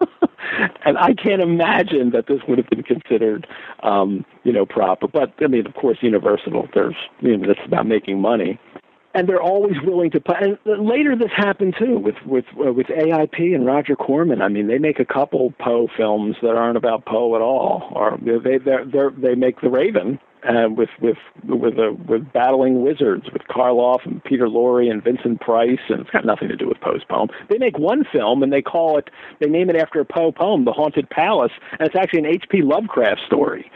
and 0.84 0.98
I 0.98 1.14
can't 1.14 1.42
imagine 1.42 2.10
that 2.10 2.26
this 2.28 2.40
would 2.48 2.58
have 2.58 2.68
been 2.68 2.82
considered, 2.82 3.46
um, 3.82 4.24
you 4.44 4.52
know, 4.52 4.66
proper. 4.66 5.08
But 5.08 5.32
I 5.40 5.46
mean, 5.46 5.66
of 5.66 5.74
course, 5.74 5.98
Universal. 6.00 6.68
There's, 6.74 6.96
you 7.20 7.36
know, 7.36 7.50
it's 7.50 7.60
about 7.64 7.86
making 7.86 8.20
money, 8.20 8.58
and 9.14 9.28
they're 9.28 9.42
always 9.42 9.76
willing 9.82 10.10
to 10.12 10.20
put. 10.20 10.36
And 10.42 10.58
later, 10.66 11.16
this 11.16 11.32
happened 11.34 11.74
too 11.78 11.98
with 11.98 12.16
with 12.26 12.44
uh, 12.58 12.72
with 12.72 12.86
AIP 12.86 13.54
and 13.54 13.66
Roger 13.66 13.96
Corman. 13.96 14.42
I 14.42 14.48
mean, 14.48 14.66
they 14.66 14.78
make 14.78 15.00
a 15.00 15.04
couple 15.04 15.52
Poe 15.60 15.88
films 15.96 16.36
that 16.42 16.56
aren't 16.56 16.76
about 16.76 17.06
Poe 17.06 17.34
at 17.34 17.42
all, 17.42 17.92
or 17.92 18.18
they 18.20 18.58
they 18.58 18.78
they 19.16 19.34
make 19.34 19.60
The 19.60 19.70
Raven 19.70 20.18
uh, 20.48 20.68
with 20.70 20.90
with 21.00 21.18
with 21.44 21.74
a, 21.78 21.96
with 22.08 22.32
battling 22.32 22.82
wizards 22.82 23.24
with 23.32 23.42
Karloff 23.48 24.04
and 24.04 24.22
Peter 24.24 24.46
Lorre 24.46 24.90
and 24.90 25.02
Vincent 25.02 25.40
Price, 25.40 25.80
and 25.88 26.00
it's 26.00 26.10
got 26.10 26.24
nothing 26.24 26.48
to 26.48 26.56
do 26.56 26.68
with 26.68 26.80
Poe's 26.80 27.02
poem. 27.08 27.28
They 27.48 27.58
make 27.58 27.78
one 27.78 28.04
film 28.10 28.42
and 28.42 28.52
they 28.52 28.62
call 28.62 28.98
it, 28.98 29.10
they 29.40 29.48
name 29.48 29.70
it 29.70 29.76
after 29.76 30.00
a 30.00 30.04
Poe 30.04 30.32
poem, 30.32 30.64
The 30.64 30.72
Haunted 30.72 31.08
Palace, 31.10 31.52
and 31.78 31.86
it's 31.86 31.96
actually 31.96 32.20
an 32.20 32.26
H.P. 32.26 32.62
Lovecraft 32.62 33.20
story 33.26 33.70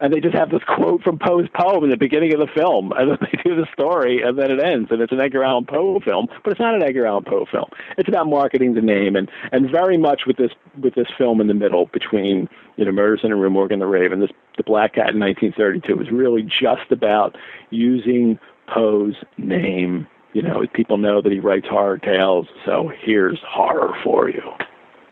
and 0.00 0.12
they 0.12 0.20
just 0.20 0.34
have 0.34 0.50
this 0.50 0.62
quote 0.64 1.02
from 1.02 1.18
Poe's 1.18 1.48
poem 1.54 1.84
in 1.84 1.90
the 1.90 1.96
beginning 1.96 2.32
of 2.32 2.40
the 2.40 2.46
film, 2.46 2.92
and 2.92 3.10
then 3.10 3.18
they 3.32 3.42
do 3.42 3.56
the 3.56 3.66
story, 3.72 4.22
and 4.22 4.38
then 4.38 4.50
it 4.50 4.60
ends, 4.60 4.90
and 4.90 5.00
it's 5.00 5.12
an 5.12 5.20
Edgar 5.20 5.44
Allan 5.44 5.66
Poe 5.66 6.00
film, 6.00 6.28
but 6.44 6.50
it's 6.50 6.60
not 6.60 6.74
an 6.74 6.82
Edgar 6.82 7.06
Allan 7.06 7.24
Poe 7.24 7.46
film. 7.50 7.68
It's 7.98 8.08
about 8.08 8.28
marketing 8.28 8.74
the 8.74 8.82
name, 8.82 9.16
and 9.16 9.30
and 9.52 9.70
very 9.70 9.96
much 9.96 10.22
with 10.26 10.36
this 10.36 10.52
with 10.80 10.94
this 10.94 11.08
film 11.16 11.40
in 11.40 11.46
the 11.46 11.54
middle 11.54 11.86
between 11.86 12.48
you 12.76 12.84
know 12.84 12.92
Murders 12.92 13.20
in 13.22 13.32
a 13.32 13.36
Rue 13.36 13.50
Morgue 13.50 13.72
and 13.72 13.82
The 13.82 13.86
Raven. 13.86 14.20
This 14.20 14.30
the 14.56 14.62
Black 14.62 14.94
Cat 14.94 15.14
in 15.14 15.20
1932 15.20 15.96
was 15.96 16.10
really 16.10 16.42
just 16.42 16.90
about 16.90 17.36
using 17.70 18.38
Poe's 18.66 19.14
name 19.36 20.06
you 20.36 20.42
know, 20.42 20.66
people 20.74 20.98
know 20.98 21.22
that 21.22 21.32
he 21.32 21.40
writes 21.40 21.66
horror 21.66 21.96
tales, 21.96 22.46
so 22.66 22.92
here's 23.00 23.38
horror 23.48 23.96
for 24.04 24.28
you. 24.28 24.42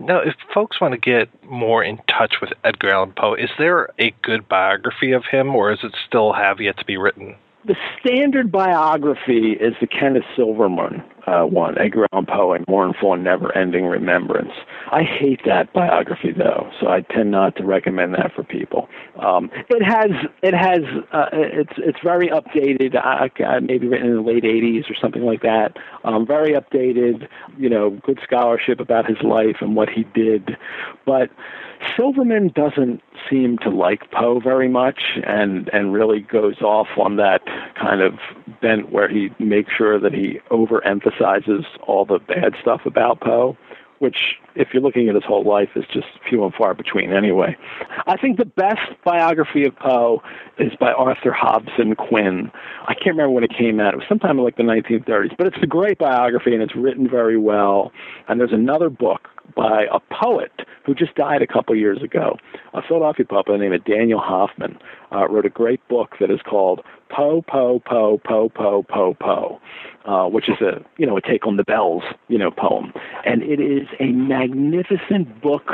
Now, 0.01 0.19
if 0.19 0.35
folks 0.53 0.81
want 0.81 0.93
to 0.93 0.99
get 0.99 1.29
more 1.45 1.83
in 1.83 1.99
touch 2.09 2.37
with 2.41 2.53
Edgar 2.65 2.91
Allan 2.91 3.13
Poe, 3.17 3.35
is 3.35 3.51
there 3.59 3.89
a 3.99 4.13
good 4.23 4.49
biography 4.49 5.13
of 5.13 5.25
him, 5.31 5.55
or 5.55 5.73
is 5.73 5.79
it 5.83 5.95
still 6.07 6.33
have 6.33 6.61
yet 6.61 6.79
to 6.79 6.85
be 6.85 6.97
written? 6.97 7.37
The 7.67 7.77
standard 7.99 8.53
biography 8.53 9.53
is 9.53 9.75
the 9.81 9.87
Kenneth 9.87 10.25
Silverman 10.37 11.03
uh, 11.27 11.45
one, 11.45 11.79
Edgar 11.79 12.07
Allan 12.13 12.27
Poe, 12.27 12.55
A 12.55 12.59
Mournful 12.69 13.15
and 13.15 13.25
Never-Ending 13.25 13.87
Remembrance. 13.87 14.53
I 14.93 15.03
hate 15.03 15.41
that 15.47 15.73
biography 15.73 16.33
though, 16.37 16.71
so 16.81 16.89
I 16.89 17.01
tend 17.01 17.31
not 17.31 17.57
to 17.57 17.65
recommend 17.65 18.15
that 18.15 18.33
for 18.35 18.45
people. 18.45 18.89
Um, 19.19 19.51
it 19.71 19.83
has, 19.83 20.11
it 20.43 20.55
has, 20.55 20.81
uh, 21.13 21.27
it's 21.33 21.73
it's 21.79 21.99
very 22.05 22.29
updated. 22.29 22.95
Uh, 22.95 23.61
maybe 23.61 23.89
written 23.89 24.09
in 24.09 24.17
the 24.17 24.23
late 24.23 24.45
'80s 24.45 24.91
or 24.91 24.95
something 25.01 25.23
like 25.23 25.43
that. 25.43 25.77
Um, 26.05 26.27
very 26.27 26.53
updated. 26.53 27.29
You 27.57 27.71
know, 27.71 27.99
good 28.05 28.21
scholarship 28.23 28.81
about 28.81 29.07
his 29.09 29.19
life 29.23 29.57
and 29.61 29.75
what 29.75 29.89
he 29.89 30.05
did, 30.15 30.57
but 31.07 31.31
Silverman 31.97 32.53
doesn't 32.55 33.03
seem 33.31 33.59
to 33.59 33.71
like 33.71 34.11
Poe 34.11 34.41
very 34.41 34.69
much 34.69 35.01
and 35.27 35.69
and 35.73 35.93
really 35.93 36.21
goes 36.21 36.61
off 36.61 36.89
on 36.99 37.17
that 37.17 37.41
kind 37.81 38.01
of 38.01 38.15
bent 38.61 38.93
where 38.93 39.09
he 39.09 39.31
makes 39.39 39.73
sure 39.73 39.99
that 39.99 40.13
he 40.13 40.41
overemphasizes 40.51 41.65
all 41.87 42.05
the 42.05 42.19
bad 42.19 42.55
stuff 42.61 42.83
about 42.87 43.21
Poe 43.21 43.57
which, 44.05 44.37
if 44.55 44.69
you're 44.73 44.83
looking 44.83 45.09
at 45.09 45.15
his 45.15 45.25
whole 45.25 45.45
life, 45.45 45.71
is 45.77 45.85
just 45.93 46.07
few 46.29 46.45
and 46.45 46.53
far 46.55 46.75
between 46.75 47.13
anyway. 47.13 47.57
I 48.07 48.19
think 48.19 48.37
the 48.37 48.45
best 48.45 48.81
biography 49.05 49.65
of 49.65 49.75
Poe 49.77 50.23
is 50.59 50.73
by 50.79 50.93
Arthur 50.93 51.33
Hobson 51.33 51.95
Quinn. 51.95 52.51
I 52.87 52.93
can't 52.95 53.17
remember 53.17 53.31
when 53.31 53.45
it 53.45 53.53
came 53.57 53.81
out. 53.81 53.95
It 53.95 53.99
was 53.99 54.07
sometime 54.09 54.39
in 54.39 54.45
like 54.45 54.57
the 54.57 54.63
1930s, 54.63 55.37
but 55.39 55.47
it's 55.47 55.57
a 55.63 55.67
great 55.67 55.99
biography 55.99 56.53
and 56.53 56.63
it's 56.63 56.77
written 56.77 57.09
very 57.09 57.39
well. 57.39 57.93
And 58.29 58.39
there's 58.39 58.53
another 58.53 58.91
book 58.91 59.29
by 59.57 59.85
a 59.93 60.01
poet 60.13 60.53
who 60.85 60.95
just 60.95 61.15
died 61.15 61.43
a 61.43 61.47
couple 61.47 61.75
years 61.75 62.03
ago, 62.03 62.37
a 62.75 62.83
Philadelphia 62.83 63.25
poet 63.25 63.47
by 63.47 63.53
the 63.53 63.59
name 63.59 63.73
of 63.73 63.85
Daniel 63.85 64.21
Hoffman, 64.21 64.79
uh, 65.13 65.27
wrote 65.29 65.47
a 65.47 65.51
great 65.51 65.87
book 65.89 66.17
that 66.21 66.31
is 66.31 66.41
called 66.49 66.83
Poe, 67.11 67.43
Poe, 67.47 67.81
Poe, 67.85 68.21
Poe, 68.25 68.49
Poe, 68.49 68.83
Poe, 68.83 69.15
Poe, 69.15 69.61
uh, 70.05 70.29
which 70.29 70.49
is 70.49 70.61
a 70.61 70.85
you 70.99 71.07
know 71.07 71.17
a 71.17 71.21
take 71.21 71.47
on 71.47 71.57
the 71.57 71.65
bells 71.65 72.03
you 72.29 72.39
know 72.39 72.51
poem, 72.51 72.93
and 73.25 73.43
it 73.43 73.61
is 73.61 73.87
a 74.01 74.07
magnificent 74.07 75.41
book 75.41 75.67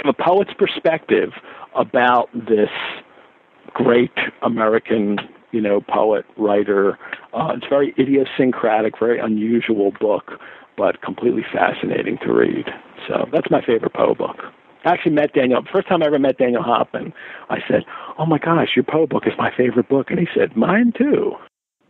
from 0.00 0.08
a 0.08 0.14
poet's 0.14 0.52
perspective 0.58 1.30
about 1.74 2.28
this 2.32 2.70
great 3.74 4.16
American 4.42 5.18
you 5.52 5.60
know 5.60 5.80
poet 5.80 6.24
writer. 6.36 6.98
Uh, 7.34 7.52
it's 7.56 7.66
very 7.68 7.94
idiosyncratic, 7.98 8.98
very 8.98 9.18
unusual 9.18 9.92
book, 10.00 10.40
but 10.76 11.02
completely 11.02 11.44
fascinating 11.52 12.18
to 12.18 12.32
read. 12.32 12.66
So 13.06 13.28
that's 13.32 13.50
my 13.50 13.62
favorite 13.62 13.92
Poe 13.92 14.14
book. 14.14 14.36
I 14.84 14.90
actually 14.90 15.12
met 15.12 15.32
Daniel. 15.32 15.62
First 15.72 15.88
time 15.88 16.02
I 16.02 16.06
ever 16.06 16.18
met 16.18 16.38
Daniel 16.38 16.62
Hoffman, 16.62 17.12
I 17.50 17.58
said, 17.68 17.84
"Oh 18.18 18.26
my 18.26 18.38
gosh, 18.38 18.76
your 18.76 18.84
Poe 18.84 19.06
book 19.06 19.26
is 19.26 19.32
my 19.36 19.50
favorite 19.50 19.88
book," 19.88 20.10
and 20.10 20.20
he 20.20 20.28
said, 20.32 20.56
"Mine 20.56 20.92
too." 20.92 21.36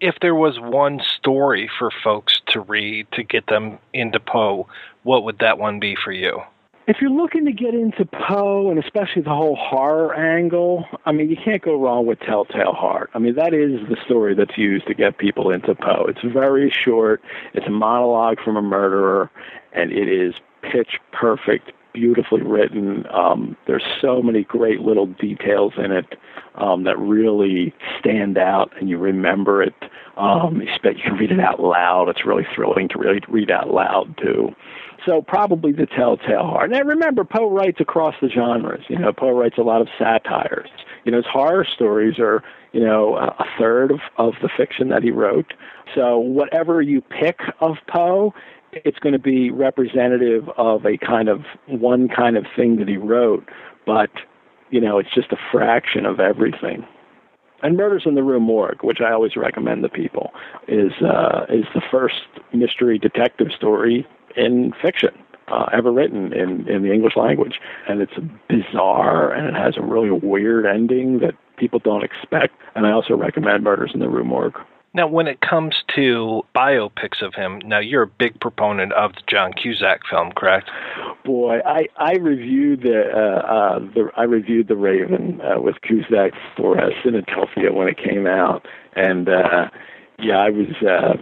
If 0.01 0.16
there 0.20 0.35
was 0.35 0.59
one 0.61 1.01
story 1.01 1.69
for 1.78 1.91
folks 1.91 2.41
to 2.49 2.61
read 2.61 3.07
to 3.12 3.23
get 3.23 3.47
them 3.47 3.78
into 3.93 4.20
Poe, 4.20 4.66
what 5.03 5.24
would 5.24 5.39
that 5.39 5.59
one 5.59 5.78
be 5.78 5.95
for 5.95 6.12
you? 6.12 6.43
If 6.87 6.99
you're 7.01 7.11
looking 7.11 7.47
to 7.47 7.53
get 7.53 7.74
into 7.74 8.05
Poe 8.05 8.70
and 8.70 8.78
especially 8.78 9.23
the 9.23 9.31
whole 9.31 9.57
horror 9.57 10.15
angle, 10.15 10.85
I 11.05 11.11
mean, 11.11 11.28
you 11.28 11.37
can't 11.37 11.61
go 11.61 11.74
wrong 11.81 12.07
with 12.07 12.20
Telltale 12.20 12.74
Heart. 12.74 13.11
I 13.12 13.19
mean, 13.19 13.35
that 13.35 13.53
is 13.53 13.81
the 13.89 13.97
story 14.05 14.35
that's 14.35 14.57
used 14.57 14.87
to 14.87 14.95
get 14.95 15.19
people 15.19 15.51
into 15.51 15.74
Poe. 15.74 16.07
It's 16.09 16.23
very 16.23 16.70
short. 16.70 17.23
It's 17.55 17.66
a 17.66 17.70
monologue 17.70 18.39
from 18.45 18.57
a 18.57 18.62
murderer, 18.62 19.31
and 19.73 19.91
it 19.91 20.09
is 20.09 20.35
pitch 20.73 20.99
perfect, 21.13 21.73
beautifully 21.93 22.43
written. 22.43 23.05
Um, 23.13 23.57
there's 23.67 23.85
so 24.01 24.23
many 24.23 24.45
great 24.45 24.81
little 24.81 25.07
details 25.07 25.73
in 25.77 25.93
it 25.93 26.17
um, 26.57 26.85
that 26.85 26.99
really 26.99 27.75
stand 27.99 28.39
out, 28.39 28.73
and 28.79 28.89
you 28.89 28.99
remember 28.99 29.63
it. 29.63 29.75
Um, 30.17 30.63
you 30.63 30.95
can 31.03 31.15
read 31.15 31.31
it 31.31 31.41
out 31.41 31.61
loud. 31.61 32.09
It's 32.09 32.25
really 32.25 32.47
thrilling 32.55 32.89
to 32.89 32.99
really 32.99 33.21
read 33.29 33.51
out 33.51 33.69
loud 33.69 34.17
too. 34.19 34.55
So 35.05 35.23
probably 35.23 35.73
the 35.73 35.87
Telltale 35.87 36.43
Heart. 36.43 36.71
Now 36.71 36.83
remember, 36.83 37.25
Poe 37.25 37.51
writes 37.51 37.81
across 37.81 38.15
the 38.21 38.29
genres. 38.29 38.85
You 38.89 38.99
know, 38.99 39.13
Poe 39.13 39.31
writes 39.31 39.59
a 39.59 39.63
lot 39.63 39.81
of 39.81 39.89
satires. 39.99 40.69
You 41.05 41.13
know, 41.13 41.19
his 41.19 41.27
horror 41.31 41.67
stories 41.73 42.19
are 42.19 42.43
you 42.73 42.81
know 42.81 43.17
a 43.17 43.45
third 43.59 43.91
of, 43.93 44.01
of 44.17 44.35
the 44.43 44.49
fiction 44.57 44.89
that 44.89 45.03
he 45.03 45.11
wrote. 45.11 45.53
So 45.95 46.19
whatever 46.19 46.83
you 46.83 47.01
pick 47.01 47.39
of 47.61 47.77
Poe, 47.89 48.35
it's 48.85 48.98
going 48.98 49.12
to 49.12 49.19
be 49.19 49.51
representative 49.51 50.48
of 50.57 50.85
a 50.85 50.98
kind 50.98 51.28
of 51.28 51.43
one 51.66 52.09
kind 52.09 52.36
of 52.36 52.44
thing 52.55 52.77
that 52.77 52.89
he 52.89 52.97
wrote, 52.97 53.48
but 53.86 54.11
you 54.70 54.81
know, 54.81 54.98
it's 54.98 55.15
just 55.15 55.32
a 55.32 55.36
fraction 55.53 56.05
of 56.07 56.20
everything. 56.20 56.85
And 57.62 57.77
Murders 57.77 58.03
in 58.05 58.15
the 58.15 58.23
Rue 58.23 58.40
Morgue, 58.40 58.82
which 58.82 58.98
I 59.01 59.12
always 59.12 59.36
recommend 59.36 59.82
to 59.82 59.89
people, 59.89 60.32
is 60.69 60.93
uh, 61.03 61.47
is 61.48 61.65
the 61.74 61.82
first 61.90 62.27
mystery 62.53 62.98
detective 62.98 63.48
story 63.57 64.07
in 64.36 64.73
fiction 64.82 65.11
uh, 65.48 65.66
ever 65.73 65.90
written 65.90 66.32
in 66.32 66.69
in 66.69 66.82
the 66.82 66.93
English 66.93 67.16
language, 67.16 67.61
and 67.89 68.03
it's 68.03 68.12
bizarre 68.48 69.32
and 69.32 69.48
it 69.48 69.59
has 69.59 69.77
a 69.77 69.82
really 69.82 70.11
weird 70.11 70.66
ending 70.66 71.20
that 71.20 71.35
people 71.57 71.78
don't 71.78 72.05
expect. 72.05 72.55
And 72.74 72.86
I 72.86 72.93
also 72.93 73.16
recommend 73.16 73.65
Murders 73.65 73.93
in 73.94 74.01
the 74.01 74.09
Rue 74.09 74.24
Morgue. 74.24 74.59
Now, 74.97 75.06
when 75.06 75.27
it 75.27 75.43
comes 75.43 75.85
to 75.94 76.43
biopics 76.55 77.20
of 77.20 77.35
him, 77.35 77.60
now 77.66 77.81
you're 77.81 78.05
a 78.05 78.06
big 78.06 78.40
proponent 78.40 78.94
of 78.94 79.12
the 79.12 79.20
John 79.27 79.52
Cusack 79.52 80.01
film, 80.09 80.32
correct? 80.32 80.70
Boy, 81.23 81.59
I 81.66 81.89
I 81.98 82.12
reviewed 82.14 82.81
the 82.81 83.02
uh, 83.14 83.40
uh, 83.47 83.78
the 83.81 84.10
I 84.16 84.23
reviewed 84.23 84.68
the 84.68 84.77
Raven 84.77 85.43
uh, 85.43 85.60
with 85.60 85.77
Cusack 85.82 86.32
for 86.56 86.81
uh, 86.81 86.89
Cinedelphia 87.05 87.74
when 87.74 87.89
it 87.89 87.98
came 87.98 88.27
out, 88.27 88.66
and 88.94 89.28
uh, 89.28 89.68
yeah, 90.18 90.39
I 90.39 90.48
was. 90.48 90.68
Uh, 90.81 91.16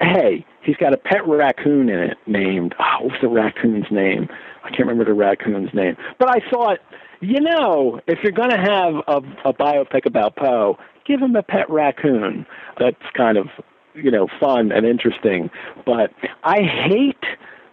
hey, 0.00 0.46
he's 0.62 0.76
got 0.76 0.94
a 0.94 0.96
pet 0.96 1.28
raccoon 1.28 1.90
in 1.90 1.98
it 1.98 2.16
named. 2.26 2.74
Oh, 2.80 3.04
what's 3.04 3.20
the 3.20 3.28
raccoon's 3.28 3.90
name? 3.90 4.28
I 4.64 4.70
can't 4.70 4.88
remember 4.88 5.04
the 5.04 5.12
raccoon's 5.12 5.74
name. 5.74 5.98
But 6.18 6.30
I 6.30 6.40
thought, 6.50 6.78
you 7.20 7.40
know, 7.40 8.00
if 8.06 8.20
you're 8.22 8.32
going 8.32 8.48
to 8.48 8.56
have 8.56 8.94
a, 9.06 9.48
a 9.50 9.52
biopic 9.52 10.06
about 10.06 10.36
Poe, 10.36 10.78
give 11.06 11.20
him 11.20 11.36
a 11.36 11.42
pet 11.42 11.68
raccoon. 11.68 12.46
That's 12.78 12.96
kind 13.16 13.38
of 13.38 13.48
you 13.94 14.10
know 14.10 14.28
fun 14.40 14.72
and 14.72 14.86
interesting. 14.86 15.50
But 15.86 16.12
I 16.42 16.62
hate 16.62 17.24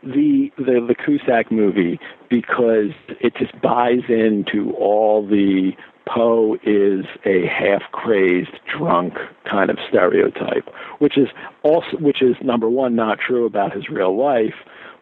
the 0.04 0.52
the 0.58 0.86
the 0.88 0.96
Cusack 0.96 1.52
movie 1.52 2.00
because 2.30 2.92
it 3.20 3.36
just 3.36 3.60
buys 3.62 4.02
into 4.10 4.72
all 4.74 5.26
the 5.26 5.72
Poe 6.08 6.56
is 6.64 7.06
a 7.26 7.46
half 7.48 7.84
crazed 7.92 8.60
drunk 8.66 9.14
kind 9.50 9.70
of 9.70 9.78
stereotype, 9.88 10.68
which 11.00 11.18
is 11.18 11.28
also 11.64 11.98
which 12.00 12.22
is 12.22 12.36
number 12.42 12.70
one 12.70 12.96
not 12.96 13.20
true 13.20 13.46
about 13.46 13.74
his 13.74 13.88
real 13.90 14.18
life, 14.18 14.56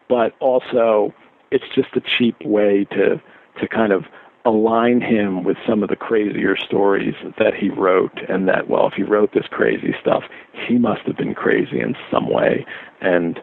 but 0.08 0.34
also 0.40 1.14
it's 1.50 1.64
just 1.74 1.88
a 1.96 2.00
cheap 2.00 2.36
way 2.44 2.84
to 2.92 3.20
to 3.60 3.68
kind 3.68 3.92
of 3.92 4.04
align 4.44 5.00
him 5.00 5.44
with 5.44 5.56
some 5.68 5.82
of 5.82 5.88
the 5.90 5.96
crazier 5.96 6.56
stories 6.56 7.14
that 7.38 7.54
he 7.54 7.68
wrote 7.68 8.18
and 8.28 8.48
that 8.48 8.68
well 8.68 8.86
if 8.86 8.94
he 8.94 9.02
wrote 9.02 9.32
this 9.34 9.46
crazy 9.50 9.94
stuff 10.00 10.22
he 10.68 10.78
must 10.78 11.02
have 11.02 11.16
been 11.16 11.34
crazy 11.34 11.80
in 11.80 11.94
some 12.10 12.30
way. 12.30 12.66
And 13.00 13.40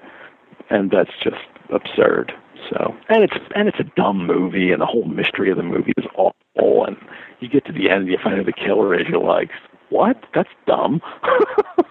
and 0.69 0.91
that's 0.91 1.11
just 1.23 1.37
absurd. 1.73 2.33
So 2.69 2.95
and 3.09 3.23
it's 3.23 3.37
and 3.55 3.67
it's 3.67 3.79
a 3.79 3.91
dumb 3.95 4.25
movie 4.25 4.71
and 4.71 4.81
the 4.81 4.85
whole 4.85 5.05
mystery 5.05 5.51
of 5.51 5.57
the 5.57 5.63
movie 5.63 5.93
is 5.97 6.05
awful. 6.15 6.85
And 6.85 6.97
you 7.39 7.49
get 7.49 7.65
to 7.65 7.71
the 7.71 7.89
end 7.89 8.03
and 8.03 8.07
you 8.07 8.17
find 8.23 8.39
out 8.39 8.45
the 8.45 8.53
killer 8.53 8.99
is 8.99 9.07
you're 9.07 9.23
like 9.23 9.49
what? 9.89 10.23
That's 10.33 10.49
dumb. 10.65 11.01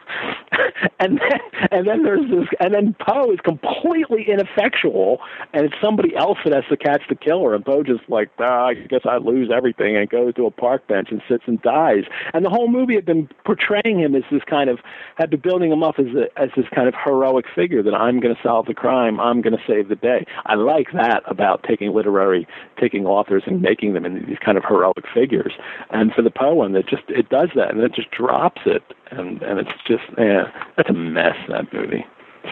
and 1.01 1.19
then 1.19 1.41
and 1.71 1.87
then 1.87 2.03
there's 2.03 2.29
this 2.31 2.49
and 2.61 2.75
then 2.75 2.95
Poe 3.01 3.33
is 3.33 3.41
completely 3.41 4.27
ineffectual 4.29 5.19
and 5.53 5.65
it's 5.65 5.75
somebody 5.83 6.15
else 6.17 6.39
that 6.45 6.55
has 6.55 6.65
to 6.69 6.77
catch 6.77 7.03
the 7.09 7.15
killer 7.15 7.55
and 7.55 7.65
Poe 7.65 7.83
just 7.83 8.03
like, 8.09 8.31
ah, 8.39 8.69
I 8.69 8.75
guess 8.75 9.03
I 9.05 9.17
lose 9.17 9.51
everything 9.55 9.97
and 9.97 10.09
goes 10.09 10.35
to 10.35 10.47
a 10.47 10.51
park 10.51 10.87
bench 10.87 11.09
and 11.11 11.23
sits 11.29 11.45
and 11.47 11.61
dies. 11.63 12.05
And 12.35 12.45
the 12.45 12.51
whole 12.51 12.69
movie 12.69 12.95
had 12.95 13.05
been 13.05 13.29
portraying 13.45 13.99
him 13.99 14.15
as 14.15 14.23
this 14.31 14.43
kind 14.49 14.71
of 14.71 14.79
had 15.17 15.31
been 15.31 15.41
building 15.41 15.73
him 15.73 15.83
up 15.83 15.97
as 15.99 16.07
a, 16.07 16.41
as 16.41 16.51
this 16.57 16.67
kind 16.75 16.89
of 16.89 16.95
heroic 17.03 17.47
figure 17.55 17.83
that 17.83 17.95
I'm 17.95 18.21
gonna 18.21 18.39
solve 18.43 18.67
the 18.67 18.75
crime, 18.75 19.21
I'm 19.21 19.43
gonna 19.43 19.63
save 19.67 19.89
the 19.89 19.97
day. 19.97 20.25
I 20.47 20.55
like 20.55 20.89
that 20.93 21.23
about 21.27 21.65
taking 21.69 21.93
literary 21.93 22.47
taking 22.81 23.07
authors 23.07 23.43
and 23.47 23.61
making 23.61 23.95
them 23.95 24.05
into 24.05 24.27
these 24.27 24.39
kind 24.45 24.59
of 24.59 24.65
heroic 24.67 25.05
figures. 25.13 25.53
And 25.91 26.13
for 26.13 26.23
the 26.23 26.31
Poe 26.31 26.55
one 26.55 26.75
it 26.75 26.87
just 26.89 27.05
it 27.09 27.29
does 27.29 27.51
that 27.55 27.71
and 27.71 27.83
it 27.87 27.95
just 27.95 28.11
drops 28.11 28.63
it, 28.67 28.83
and 29.11 29.43
and 29.43 29.59
it's 29.59 29.71
just 29.87 30.05
yeah, 30.19 30.45
that's 30.77 30.91
a 30.91 30.95
mess 30.95 31.37
that 31.49 31.73
movie. 31.73 32.05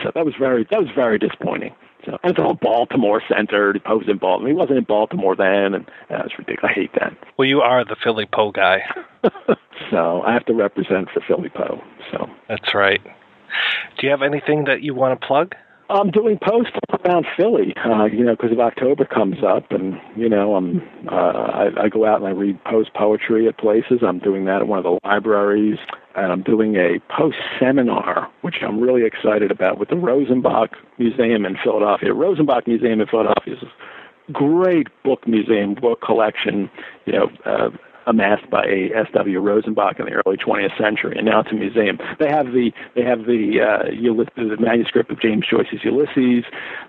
So 0.02 0.10
that 0.14 0.24
was 0.24 0.34
very 0.38 0.66
that 0.70 0.80
was 0.80 0.90
very 0.94 1.18
disappointing. 1.18 1.74
So 2.04 2.18
and 2.22 2.32
it's 2.32 2.38
all 2.38 2.54
Baltimore 2.54 3.22
centered. 3.28 3.76
He 3.76 3.80
posed 3.80 4.08
in 4.08 4.18
Baltimore. 4.18 4.48
He 4.48 4.54
wasn't 4.54 4.78
in 4.78 4.84
Baltimore 4.84 5.36
then, 5.36 5.74
and 5.74 5.86
that 6.10 6.24
was 6.24 6.32
ridiculous. 6.38 6.70
I 6.70 6.80
hate 6.80 6.92
that. 6.94 7.16
Well, 7.38 7.48
you 7.48 7.60
are 7.60 7.84
the 7.84 7.96
Philly 8.02 8.26
Poe 8.32 8.50
guy. 8.50 8.82
so 9.90 10.22
I 10.22 10.32
have 10.32 10.44
to 10.46 10.54
represent 10.54 11.08
for 11.12 11.20
Philly 11.26 11.48
Poe. 11.48 11.80
So 12.10 12.26
that's 12.48 12.74
right. 12.74 13.00
Do 13.98 14.06
you 14.06 14.10
have 14.10 14.22
anything 14.22 14.64
that 14.64 14.82
you 14.82 14.94
want 14.94 15.18
to 15.18 15.26
plug? 15.26 15.54
I'm 15.90 16.10
doing 16.10 16.38
posts 16.42 16.72
around 17.04 17.26
Philly, 17.36 17.74
uh, 17.84 18.04
you 18.04 18.24
know, 18.24 18.34
because 18.34 18.52
of 18.52 18.60
October 18.60 19.04
comes 19.04 19.36
up, 19.46 19.70
and 19.70 20.00
you 20.16 20.28
know, 20.28 20.54
I'm 20.54 20.82
uh, 21.10 21.14
I, 21.14 21.84
I 21.84 21.88
go 21.88 22.06
out 22.06 22.20
and 22.20 22.26
I 22.26 22.30
read 22.30 22.62
post 22.64 22.94
poetry 22.94 23.46
at 23.48 23.58
places. 23.58 24.00
I'm 24.06 24.18
doing 24.18 24.46
that 24.46 24.62
at 24.62 24.66
one 24.66 24.78
of 24.78 24.84
the 24.84 24.98
libraries, 25.04 25.78
and 26.16 26.32
I'm 26.32 26.42
doing 26.42 26.76
a 26.76 27.00
post 27.14 27.36
seminar, 27.60 28.30
which 28.40 28.56
I'm 28.62 28.80
really 28.80 29.04
excited 29.04 29.50
about, 29.50 29.78
with 29.78 29.90
the 29.90 29.96
Rosenbach 29.96 30.70
Museum 30.98 31.44
in 31.44 31.56
Philadelphia. 31.62 32.10
Rosenbach 32.10 32.66
Museum 32.66 33.00
in 33.02 33.06
Philadelphia 33.06 33.54
is 33.54 33.62
a 33.62 34.32
great 34.32 34.88
book 35.02 35.26
museum, 35.26 35.74
book 35.74 36.00
collection, 36.00 36.70
you 37.04 37.12
know. 37.12 37.28
Uh, 37.44 37.68
amassed 38.06 38.48
by 38.50 38.64
S.W. 38.94 39.40
Rosenbach 39.40 39.98
in 39.98 40.06
the 40.06 40.22
early 40.26 40.36
20th 40.36 40.76
century, 40.78 41.16
and 41.16 41.26
now 41.26 41.40
it's 41.40 41.50
a 41.50 41.54
museum. 41.54 41.98
They 42.18 42.28
have 42.28 42.46
the 42.46 42.72
they 42.94 43.02
have 43.02 43.20
the 43.26 43.60
uh, 43.60 43.90
Ulyss- 43.90 44.34
the 44.36 44.56
manuscript 44.58 45.10
of 45.10 45.20
James 45.20 45.44
Joyce's 45.48 45.84
Ulysses. 45.84 46.44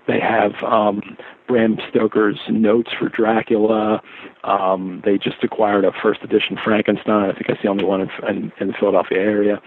They 0.06 0.20
have 0.20 0.52
um, 0.62 1.16
Bram 1.46 1.78
Stoker's 1.90 2.38
Notes 2.48 2.90
for 2.98 3.08
Dracula. 3.08 4.00
Um, 4.44 5.02
they 5.04 5.18
just 5.18 5.42
acquired 5.42 5.84
a 5.84 5.92
first 6.02 6.22
edition 6.22 6.58
Frankenstein. 6.62 7.30
I 7.30 7.32
think 7.32 7.46
that's 7.48 7.62
the 7.62 7.68
only 7.68 7.84
one 7.84 8.02
in, 8.02 8.10
in, 8.28 8.52
in 8.60 8.66
the 8.68 8.74
Philadelphia 8.78 9.18
area. 9.18 9.60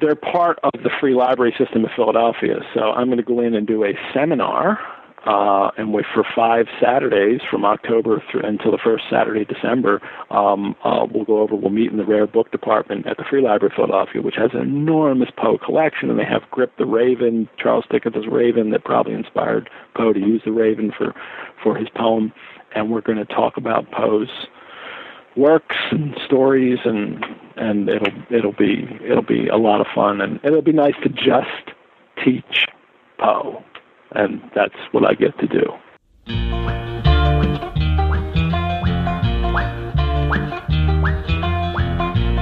They're 0.00 0.14
part 0.14 0.58
of 0.62 0.72
the 0.82 0.90
free 1.00 1.14
library 1.14 1.54
system 1.58 1.84
of 1.84 1.90
Philadelphia. 1.96 2.60
So 2.74 2.92
I'm 2.92 3.06
going 3.06 3.18
to 3.18 3.24
go 3.24 3.40
in 3.40 3.54
and 3.54 3.66
do 3.66 3.84
a 3.84 3.92
seminar 4.14 4.78
uh, 5.26 5.70
and 5.76 5.92
we, 5.92 6.02
for 6.14 6.24
five 6.34 6.66
Saturdays 6.82 7.40
from 7.50 7.64
October 7.64 8.22
through, 8.30 8.42
until 8.42 8.70
the 8.70 8.78
first 8.82 9.04
Saturday 9.10 9.44
December, 9.44 10.00
um, 10.30 10.74
uh, 10.82 11.06
we'll 11.12 11.24
go 11.24 11.40
over. 11.40 11.54
We'll 11.54 11.70
meet 11.70 11.90
in 11.90 11.98
the 11.98 12.06
rare 12.06 12.26
book 12.26 12.50
department 12.50 13.06
at 13.06 13.18
the 13.18 13.24
Free 13.28 13.42
Library 13.42 13.72
of 13.72 13.76
Philadelphia, 13.76 14.22
which 14.22 14.36
has 14.36 14.50
an 14.54 14.60
enormous 14.60 15.28
Poe 15.36 15.58
collection, 15.58 16.08
and 16.08 16.18
they 16.18 16.24
have 16.24 16.42
Grip 16.50 16.72
the 16.78 16.86
Raven, 16.86 17.48
Charles 17.58 17.84
Dickens' 17.90 18.26
Raven, 18.30 18.70
that 18.70 18.84
probably 18.84 19.12
inspired 19.12 19.68
Poe 19.94 20.12
to 20.14 20.20
use 20.20 20.40
the 20.44 20.52
Raven 20.52 20.90
for 20.96 21.14
for 21.62 21.76
his 21.76 21.88
poem. 21.94 22.32
And 22.74 22.90
we're 22.90 23.02
going 23.02 23.18
to 23.18 23.26
talk 23.26 23.56
about 23.56 23.90
Poe's 23.90 24.30
works 25.36 25.76
and 25.90 26.16
stories, 26.24 26.78
and 26.84 27.22
and 27.56 27.90
it'll 27.90 28.22
it'll 28.30 28.52
be 28.52 28.88
it'll 29.04 29.22
be 29.22 29.48
a 29.48 29.56
lot 29.56 29.82
of 29.82 29.86
fun, 29.94 30.22
and 30.22 30.40
it'll 30.44 30.62
be 30.62 30.72
nice 30.72 30.94
to 31.02 31.10
just 31.10 31.76
teach 32.24 32.66
Poe 33.18 33.62
and 34.12 34.40
that's 34.54 34.74
what 34.92 35.04
I 35.04 35.14
get 35.14 35.38
to 35.38 35.46
do. 35.46 35.64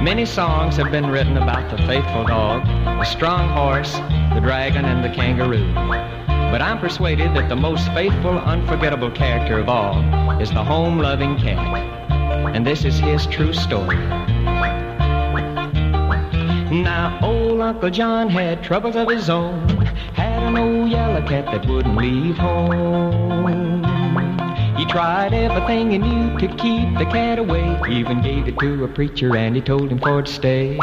Many 0.01 0.25
songs 0.25 0.75
have 0.77 0.91
been 0.91 1.07
written 1.07 1.37
about 1.37 1.69
the 1.69 1.77
faithful 1.85 2.25
dog, 2.25 2.65
the 2.65 3.03
strong 3.03 3.49
horse, 3.49 3.93
the 4.33 4.39
dragon, 4.41 4.85
and 4.85 5.03
the 5.03 5.09
kangaroo. 5.09 5.73
But 6.51 6.61
I'm 6.61 6.79
persuaded 6.79 7.35
that 7.35 7.47
the 7.47 7.55
most 7.55 7.85
faithful, 7.93 8.39
unforgettable 8.39 9.11
character 9.11 9.59
of 9.59 9.69
all 9.69 10.01
is 10.41 10.49
the 10.49 10.63
home 10.63 10.97
loving 10.97 11.37
cat. 11.37 11.59
And 12.55 12.65
this 12.65 12.85
is 12.85 12.97
his 12.97 13.27
true 13.27 13.53
story. 13.53 13.97
Now, 16.71 17.19
old 17.21 17.61
Uncle 17.61 17.89
John 17.89 18.29
had 18.29 18.63
troubles 18.63 18.95
of 18.95 19.09
his 19.09 19.29
own, 19.29 19.78
had 20.19 20.43
an 20.43 20.57
old 20.57 20.89
yellow 20.89 21.21
cat 21.25 21.45
that 21.45 21.65
wouldn't 21.65 21.95
leave 21.95 22.37
home. 22.37 23.83
He 24.75 24.85
tried 24.85 25.33
everything 25.33 25.91
he 25.91 25.97
knew 25.97 26.37
to 26.39 26.47
keep 26.55 26.97
the 26.97 27.05
cat 27.05 27.39
away, 27.39 27.79
even 27.89 28.21
gave 28.21 28.47
it 28.47 28.59
to 28.59 28.83
a 28.83 28.87
preacher 28.87 29.35
and 29.35 29.55
he 29.55 29.61
told 29.61 29.91
him 29.91 29.99
for 29.99 30.21
to 30.21 30.31
stay. 30.31 30.77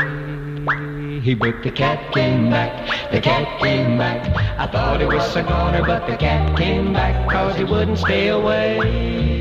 He 1.20 1.34
but 1.34 1.62
the 1.62 1.70
cat 1.70 2.12
came 2.12 2.50
back, 2.50 3.10
the 3.10 3.20
cat 3.20 3.60
came 3.60 3.98
back. 3.98 4.20
I 4.58 4.66
thought 4.66 5.00
it 5.02 5.08
was 5.08 5.36
a 5.36 5.42
goner, 5.42 5.84
but 5.84 6.06
the 6.06 6.16
cat 6.16 6.56
came 6.56 6.92
back 6.92 7.28
cause 7.30 7.56
he 7.56 7.64
wouldn't 7.64 7.98
stay 7.98 8.28
away. 8.28 9.35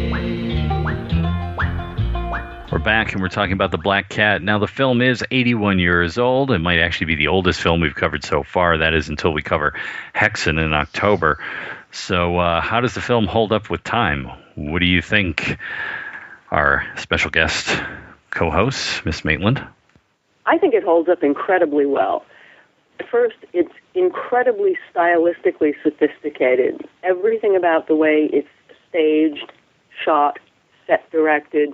We're 2.76 2.84
back 2.84 3.14
and 3.14 3.22
we're 3.22 3.30
talking 3.30 3.54
about 3.54 3.72
The 3.72 3.78
Black 3.78 4.10
Cat. 4.10 4.42
Now, 4.42 4.60
the 4.60 4.68
film 4.68 5.02
is 5.02 5.24
81 5.32 5.80
years 5.80 6.18
old. 6.18 6.52
It 6.52 6.60
might 6.60 6.80
actually 6.80 7.06
be 7.06 7.16
the 7.16 7.30
oldest 7.30 7.62
film 7.62 7.80
we've 7.80 7.96
covered 7.96 8.26
so 8.26 8.44
far. 8.44 8.80
That 8.80 8.94
is 8.94 9.08
until 9.08 9.32
we 9.32 9.42
cover 9.42 9.80
Häxan 10.14 10.62
in 10.62 10.74
October. 10.74 11.40
So, 11.92 12.38
uh, 12.38 12.60
how 12.60 12.82
does 12.82 12.94
the 12.94 13.00
film 13.00 13.28
hold 13.28 13.54
up 13.54 13.70
with 13.70 13.82
time? 13.86 14.30
What 14.56 14.80
do 14.80 14.88
you 14.88 15.02
think, 15.02 15.58
our 16.52 16.86
special 16.98 17.32
guest 17.32 17.82
co 18.30 18.52
host, 18.52 19.06
Miss 19.06 19.24
Maitland? 19.24 19.66
I 20.46 20.58
think 20.58 20.74
it 20.74 20.84
holds 20.84 21.08
up 21.08 21.24
incredibly 21.24 21.86
well. 21.86 22.26
First, 23.10 23.38
it's 23.54 23.72
incredibly 23.94 24.78
stylistically 24.94 25.76
sophisticated. 25.82 26.86
Everything 27.04 27.56
about 27.56 27.88
the 27.88 27.96
way 27.96 28.30
it's 28.34 28.50
staged, 28.90 29.50
shot, 30.04 30.40
set 30.88 31.10
directed, 31.10 31.74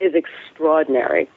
is 0.00 0.14
extraordinary. 0.14 1.28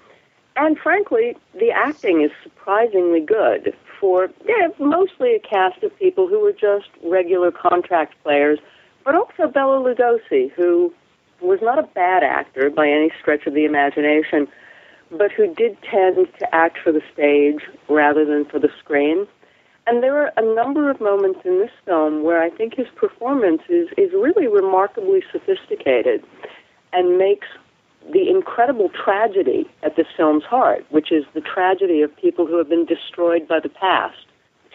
And 0.56 0.77
frankly, 0.77 1.35
the 1.60 1.72
acting 1.72 2.22
is 2.22 2.31
surprisingly 2.44 3.19
good 3.19 3.73
for 3.99 4.30
yeah, 4.45 4.68
mostly 4.80 5.35
a 5.35 5.40
cast 5.40 5.81
of 5.84 5.98
people 5.98 6.27
who 6.27 6.40
were 6.40 6.53
just 6.53 6.90
regular 7.03 7.52
contract 7.52 8.14
players, 8.23 8.60
but 9.03 9.15
also 9.15 9.48
Bela 9.48 9.80
Lugosi, 9.80 10.52
who 10.52 10.94
was 11.41 11.60
not 11.61 11.80
a 11.80 11.84
bad 11.84 12.23
actor 12.23 12.69
by 12.69 12.88
any 12.88 13.11
stretch 13.19 13.48
of 13.48 13.53
the 13.53 13.65
imagination, 13.65 14.48
but 15.11 15.31
who 15.31 15.53
did 15.56 15.77
tend 15.81 16.27
to 16.40 16.56
act 16.56 16.77
for 16.84 16.91
the 16.91 17.02
stage 17.14 17.61
rather 17.90 18.26
than 18.26 18.45
for 18.45 18.60
the 18.60 18.69
screen. 18.80 19.27
And 19.85 20.02
there 20.02 20.15
are 20.22 20.31
a 20.38 20.56
number 20.56 20.90
of 20.90 21.02
moments 21.02 21.41
in 21.44 21.60
this 21.60 21.72
film 21.85 22.23
where 22.23 22.41
I 22.41 22.49
think 22.49 22.76
his 22.76 22.88
performance 22.95 23.61
is, 23.68 23.90
is 23.98 24.14
really 24.14 24.48
remarkably 24.48 25.23
sophisticated 25.31 26.23
and 26.94 27.18
makes 27.18 27.48
the 28.12 28.30
incredible 28.30 28.90
tragedy 28.90 29.70
at 29.84 29.96
this 29.96 30.08
film's 30.16 30.44
heart, 30.44 30.86
which 30.90 31.12
is 31.12 31.24
the 31.34 31.42
tragedy 31.42 32.02
of 32.02 32.16
people 32.18 32.46
who 32.46 32.58
have 32.58 32.70
been 32.70 32.86
destroyed 32.86 33.48
by 33.48 33.60
the 33.60 33.70
past. 33.70 34.26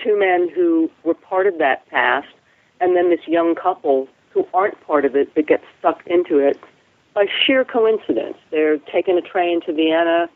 Two 0.03 0.19
men 0.19 0.49
who 0.55 0.91
were 1.05 1.15
part 1.15 1.47
of 1.47 1.59
that 1.59 1.87
past, 1.89 2.29
and 2.81 2.97
then 2.97 3.11
this 3.11 3.27
young 3.27 3.55
couple 3.55 4.09
who 4.31 4.47
aren't 4.55 4.81
part 4.87 5.05
of 5.05 5.17
it 5.17 5.35
but 5.35 5.47
get 5.47 5.63
sucked 5.83 6.07
into 6.07 6.39
it 6.39 6.59
by 7.15 7.27
sheer 7.45 7.65
coincidence. 7.65 8.37
They're 8.51 8.79
taking 8.79 9.19
a 9.19 9.23
train 9.23 9.61
to 9.67 9.73
Vienna. 9.73 10.29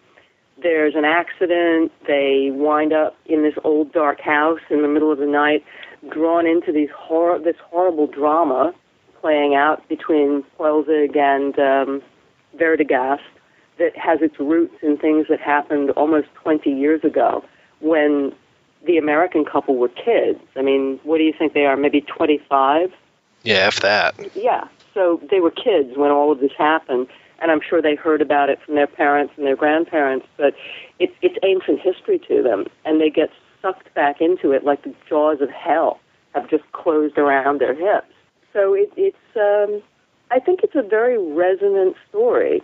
There's 0.62 0.94
an 0.94 1.04
accident. 1.04 1.92
They 2.06 2.50
wind 2.52 2.92
up 2.92 3.16
in 3.26 3.42
this 3.42 3.54
old 3.64 3.92
dark 3.92 4.20
house 4.20 4.60
in 4.70 4.82
the 4.82 4.88
middle 4.88 5.12
of 5.12 5.18
the 5.18 5.26
night, 5.26 5.64
drawn 6.10 6.46
into 6.46 6.72
these 6.72 6.90
hor- 6.96 7.38
this 7.38 7.56
horrible 7.64 8.06
drama 8.06 8.74
playing 9.20 9.54
out 9.54 9.88
between 9.88 10.42
Poelzig 10.58 11.16
and 11.16 11.56
um, 11.58 12.02
Werdegast 12.56 13.20
that 13.78 13.96
has 13.96 14.20
its 14.20 14.38
roots 14.38 14.76
in 14.82 14.96
things 14.96 15.26
that 15.28 15.40
happened 15.40 15.90
almost 15.90 16.28
20 16.34 16.70
years 16.70 17.02
ago 17.04 17.44
when 17.80 18.32
the 18.86 18.98
American 18.98 19.44
couple 19.44 19.76
were 19.76 19.88
kids. 19.88 20.40
I 20.56 20.62
mean, 20.62 21.00
what 21.04 21.18
do 21.18 21.24
you 21.24 21.32
think 21.36 21.52
they 21.52 21.66
are? 21.66 21.76
Maybe 21.76 22.00
25? 22.02 22.92
Yeah, 23.42 23.68
if 23.68 23.80
that. 23.80 24.14
Yeah. 24.34 24.64
So 24.94 25.20
they 25.30 25.40
were 25.40 25.50
kids 25.50 25.96
when 25.96 26.10
all 26.10 26.30
of 26.30 26.40
this 26.40 26.52
happened, 26.56 27.08
and 27.40 27.50
I'm 27.50 27.60
sure 27.60 27.80
they 27.82 27.94
heard 27.94 28.20
about 28.20 28.50
it 28.50 28.60
from 28.64 28.74
their 28.74 28.86
parents 28.86 29.32
and 29.36 29.46
their 29.46 29.56
grandparents, 29.56 30.26
but 30.36 30.54
it's 30.98 31.14
it's 31.22 31.36
ancient 31.42 31.80
history 31.80 32.20
to 32.28 32.42
them, 32.42 32.66
and 32.84 33.00
they 33.00 33.10
get 33.10 33.30
sucked 33.60 33.92
back 33.94 34.20
into 34.20 34.52
it 34.52 34.64
like 34.64 34.82
the 34.82 34.94
jaws 35.08 35.40
of 35.40 35.50
hell 35.50 35.98
have 36.34 36.48
just 36.48 36.70
closed 36.72 37.18
around 37.18 37.60
their 37.60 37.74
hips. 37.74 38.12
So 38.52 38.74
it, 38.74 38.92
it's 38.96 39.16
um, 39.36 39.82
I 40.32 40.38
think 40.38 40.60
it's 40.62 40.74
a 40.74 40.82
very 40.82 41.18
resonant 41.18 41.94
story 42.08 42.62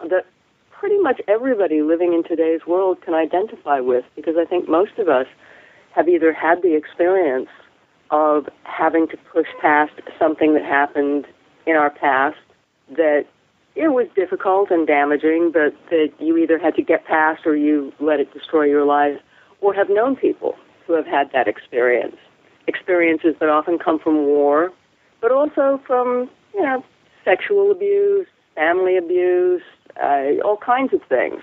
that 0.00 0.26
pretty 0.72 0.98
much 0.98 1.20
everybody 1.28 1.80
living 1.80 2.12
in 2.12 2.24
today's 2.24 2.66
world 2.66 3.00
can 3.02 3.14
identify 3.14 3.78
with 3.78 4.04
because 4.16 4.34
I 4.36 4.44
think 4.44 4.68
most 4.68 4.98
of 4.98 5.08
us 5.08 5.26
have 5.94 6.08
either 6.08 6.32
had 6.32 6.62
the 6.62 6.74
experience 6.74 7.48
of 8.10 8.48
having 8.64 9.06
to 9.08 9.16
push 9.32 9.46
past 9.62 9.92
something 10.18 10.54
that 10.54 10.64
happened 10.64 11.26
in 11.66 11.76
our 11.76 11.88
past 11.88 12.36
that 12.96 13.26
it 13.76 13.88
was 13.88 14.08
difficult 14.16 14.72
and 14.72 14.84
damaging, 14.84 15.52
but 15.52 15.72
that 15.90 16.12
you 16.18 16.36
either 16.36 16.58
had 16.58 16.74
to 16.74 16.82
get 16.82 17.06
past 17.06 17.46
or 17.46 17.54
you 17.54 17.92
let 18.00 18.18
it 18.18 18.32
destroy 18.34 18.64
your 18.64 18.84
life, 18.84 19.20
or 19.60 19.72
have 19.72 19.88
known 19.88 20.16
people 20.16 20.56
who 20.86 20.94
have 20.94 21.06
had 21.06 21.30
that 21.32 21.46
experience. 21.46 22.16
Experiences 22.66 23.36
that 23.38 23.48
often 23.48 23.78
come 23.78 24.00
from 24.00 24.26
war, 24.26 24.72
but 25.20 25.30
also 25.30 25.80
from, 25.86 26.28
you 26.54 26.62
know, 26.62 26.84
sexual 27.24 27.70
abuse, 27.70 28.26
family 28.54 28.96
abuse, 28.96 29.62
uh, 30.02 30.40
all 30.44 30.56
kinds 30.56 30.92
of 30.92 31.02
things 31.08 31.40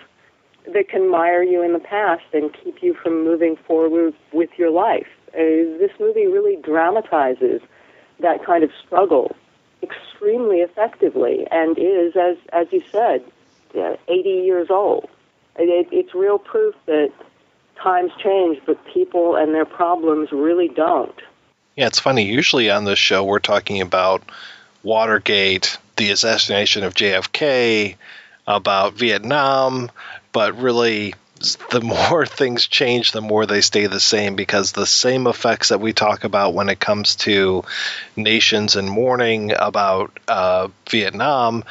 that 0.73 0.89
can 0.89 1.09
mire 1.09 1.43
you 1.43 1.63
in 1.63 1.73
the 1.73 1.79
past 1.79 2.23
and 2.33 2.53
keep 2.63 2.83
you 2.83 2.93
from 2.93 3.23
moving 3.23 3.55
forward 3.67 4.13
with 4.31 4.49
your 4.57 4.69
life. 4.69 5.07
Uh, 5.33 5.79
this 5.79 5.91
movie 5.99 6.27
really 6.27 6.57
dramatizes 6.57 7.61
that 8.19 8.45
kind 8.45 8.63
of 8.63 8.69
struggle 8.85 9.35
extremely 9.81 10.57
effectively 10.57 11.47
and 11.49 11.77
is, 11.79 12.15
as, 12.15 12.37
as 12.53 12.67
you 12.71 12.83
said, 12.91 13.23
uh, 13.75 13.95
80 14.07 14.29
years 14.29 14.67
old. 14.69 15.09
It, 15.57 15.87
it's 15.91 16.13
real 16.13 16.37
proof 16.37 16.75
that 16.85 17.11
times 17.81 18.11
change, 18.21 18.59
but 18.65 18.77
people 18.93 19.35
and 19.35 19.55
their 19.55 19.65
problems 19.65 20.31
really 20.31 20.67
don't. 20.67 21.19
Yeah, 21.75 21.87
it's 21.87 21.99
funny. 21.99 22.23
Usually 22.23 22.69
on 22.69 22.85
this 22.85 22.99
show, 22.99 23.23
we're 23.23 23.39
talking 23.39 23.81
about 23.81 24.21
Watergate, 24.83 25.77
the 25.95 26.11
assassination 26.11 26.83
of 26.83 26.93
JFK, 26.93 27.95
about 28.47 28.93
Vietnam, 28.93 29.91
but 30.31 30.57
really, 30.57 31.13
the 31.71 31.81
more 31.81 32.25
things 32.41 32.67
change, 32.67 33.11
the 33.11 33.21
more 33.21 33.45
they 33.45 33.61
stay 33.61 33.87
the 33.87 33.99
same 33.99 34.35
because 34.35 34.71
the 34.71 34.85
same 34.85 35.27
effects 35.27 35.69
that 35.69 35.81
we 35.81 35.93
talk 35.93 36.23
about 36.23 36.53
when 36.53 36.69
it 36.69 36.79
comes 36.79 37.15
to 37.17 37.63
nations 38.15 38.75
in 38.75 38.87
mourning 38.87 39.51
about 39.57 40.17
uh, 40.27 40.67
Vietnam, 40.89 41.63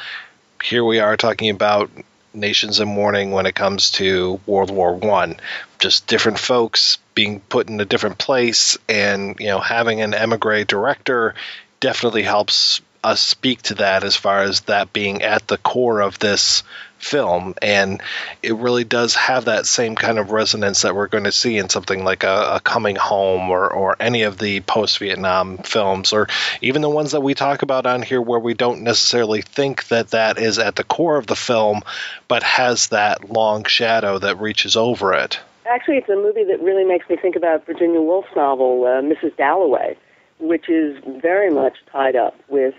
here 0.63 0.83
we 0.83 0.99
are 0.99 1.17
talking 1.17 1.49
about 1.49 1.89
nations 2.33 2.79
in 2.79 2.87
mourning 2.87 3.31
when 3.31 3.45
it 3.45 3.55
comes 3.55 3.91
to 3.91 4.39
World 4.45 4.71
War 4.71 4.93
One. 4.93 5.37
Just 5.79 6.07
different 6.07 6.39
folks 6.39 6.97
being 7.13 7.39
put 7.41 7.67
in 7.67 7.79
a 7.81 7.85
different 7.85 8.17
place, 8.17 8.77
and 8.87 9.39
you 9.39 9.47
know, 9.47 9.59
having 9.59 10.01
an 10.01 10.13
emigre 10.13 10.63
director 10.63 11.35
definitely 11.79 12.23
helps 12.23 12.81
us 13.03 13.21
speak 13.21 13.61
to 13.63 13.75
that 13.75 14.03
as 14.03 14.15
far 14.15 14.43
as 14.43 14.61
that 14.61 14.93
being 14.93 15.21
at 15.23 15.47
the 15.47 15.57
core 15.57 16.01
of 16.01 16.19
this 16.19 16.63
film 16.97 17.55
and 17.63 17.99
it 18.43 18.53
really 18.55 18.83
does 18.83 19.15
have 19.15 19.45
that 19.45 19.65
same 19.65 19.95
kind 19.95 20.19
of 20.19 20.29
resonance 20.29 20.83
that 20.83 20.93
we're 20.93 21.07
going 21.07 21.23
to 21.23 21.31
see 21.31 21.57
in 21.57 21.67
something 21.67 22.03
like 22.03 22.23
a, 22.23 22.55
a 22.55 22.59
coming 22.59 22.95
home 22.95 23.49
or, 23.49 23.67
or 23.73 23.95
any 23.99 24.21
of 24.21 24.37
the 24.37 24.61
post-vietnam 24.61 25.57
films 25.57 26.13
or 26.13 26.27
even 26.61 26.83
the 26.83 26.89
ones 26.89 27.13
that 27.13 27.21
we 27.21 27.33
talk 27.33 27.63
about 27.63 27.87
on 27.87 28.03
here 28.03 28.21
where 28.21 28.39
we 28.39 28.53
don't 28.53 28.83
necessarily 28.83 29.41
think 29.41 29.87
that 29.87 30.09
that 30.09 30.37
is 30.37 30.59
at 30.59 30.75
the 30.75 30.83
core 30.83 31.17
of 31.17 31.25
the 31.25 31.35
film 31.35 31.81
but 32.27 32.43
has 32.43 32.89
that 32.89 33.31
long 33.31 33.63
shadow 33.63 34.19
that 34.19 34.39
reaches 34.39 34.75
over 34.75 35.11
it 35.13 35.39
Actually, 35.71 35.97
it's 35.97 36.09
a 36.09 36.15
movie 36.15 36.43
that 36.43 36.59
really 36.61 36.83
makes 36.83 37.07
me 37.07 37.15
think 37.15 37.35
about 37.37 37.65
Virginia 37.65 38.01
Woolf's 38.01 38.35
novel, 38.35 38.83
uh, 38.83 39.01
Mrs. 39.01 39.37
Dalloway, 39.37 39.95
which 40.39 40.67
is 40.67 41.01
very 41.21 41.49
much 41.49 41.77
tied 41.91 42.15
up 42.15 42.35
with 42.49 42.73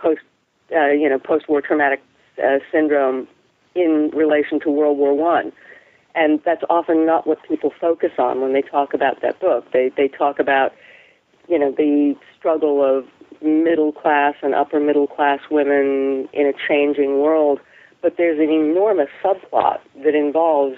post, 0.00 0.20
uh, 0.74 0.88
you 0.88 1.08
know, 1.08 1.18
post-war 1.18 1.60
traumatic 1.60 2.02
uh, 2.42 2.58
syndrome 2.72 3.28
in 3.74 4.10
relation 4.14 4.60
to 4.60 4.70
World 4.70 4.98
War 4.98 5.14
One, 5.14 5.52
and 6.14 6.40
that's 6.44 6.62
often 6.68 7.06
not 7.06 7.26
what 7.26 7.38
people 7.48 7.72
focus 7.80 8.12
on 8.18 8.40
when 8.40 8.52
they 8.52 8.62
talk 8.62 8.94
about 8.94 9.22
that 9.22 9.40
book. 9.40 9.70
They 9.72 9.90
they 9.96 10.08
talk 10.08 10.38
about, 10.38 10.72
you 11.48 11.58
know, 11.58 11.72
the 11.72 12.14
struggle 12.38 12.84
of 12.84 13.04
middle 13.42 13.92
class 13.92 14.34
and 14.42 14.54
upper 14.54 14.80
middle 14.80 15.06
class 15.06 15.40
women 15.50 16.28
in 16.32 16.46
a 16.46 16.52
changing 16.68 17.20
world, 17.20 17.60
but 18.02 18.16
there's 18.16 18.38
an 18.38 18.50
enormous 18.50 19.08
subplot 19.22 19.78
that 20.04 20.14
involves 20.14 20.76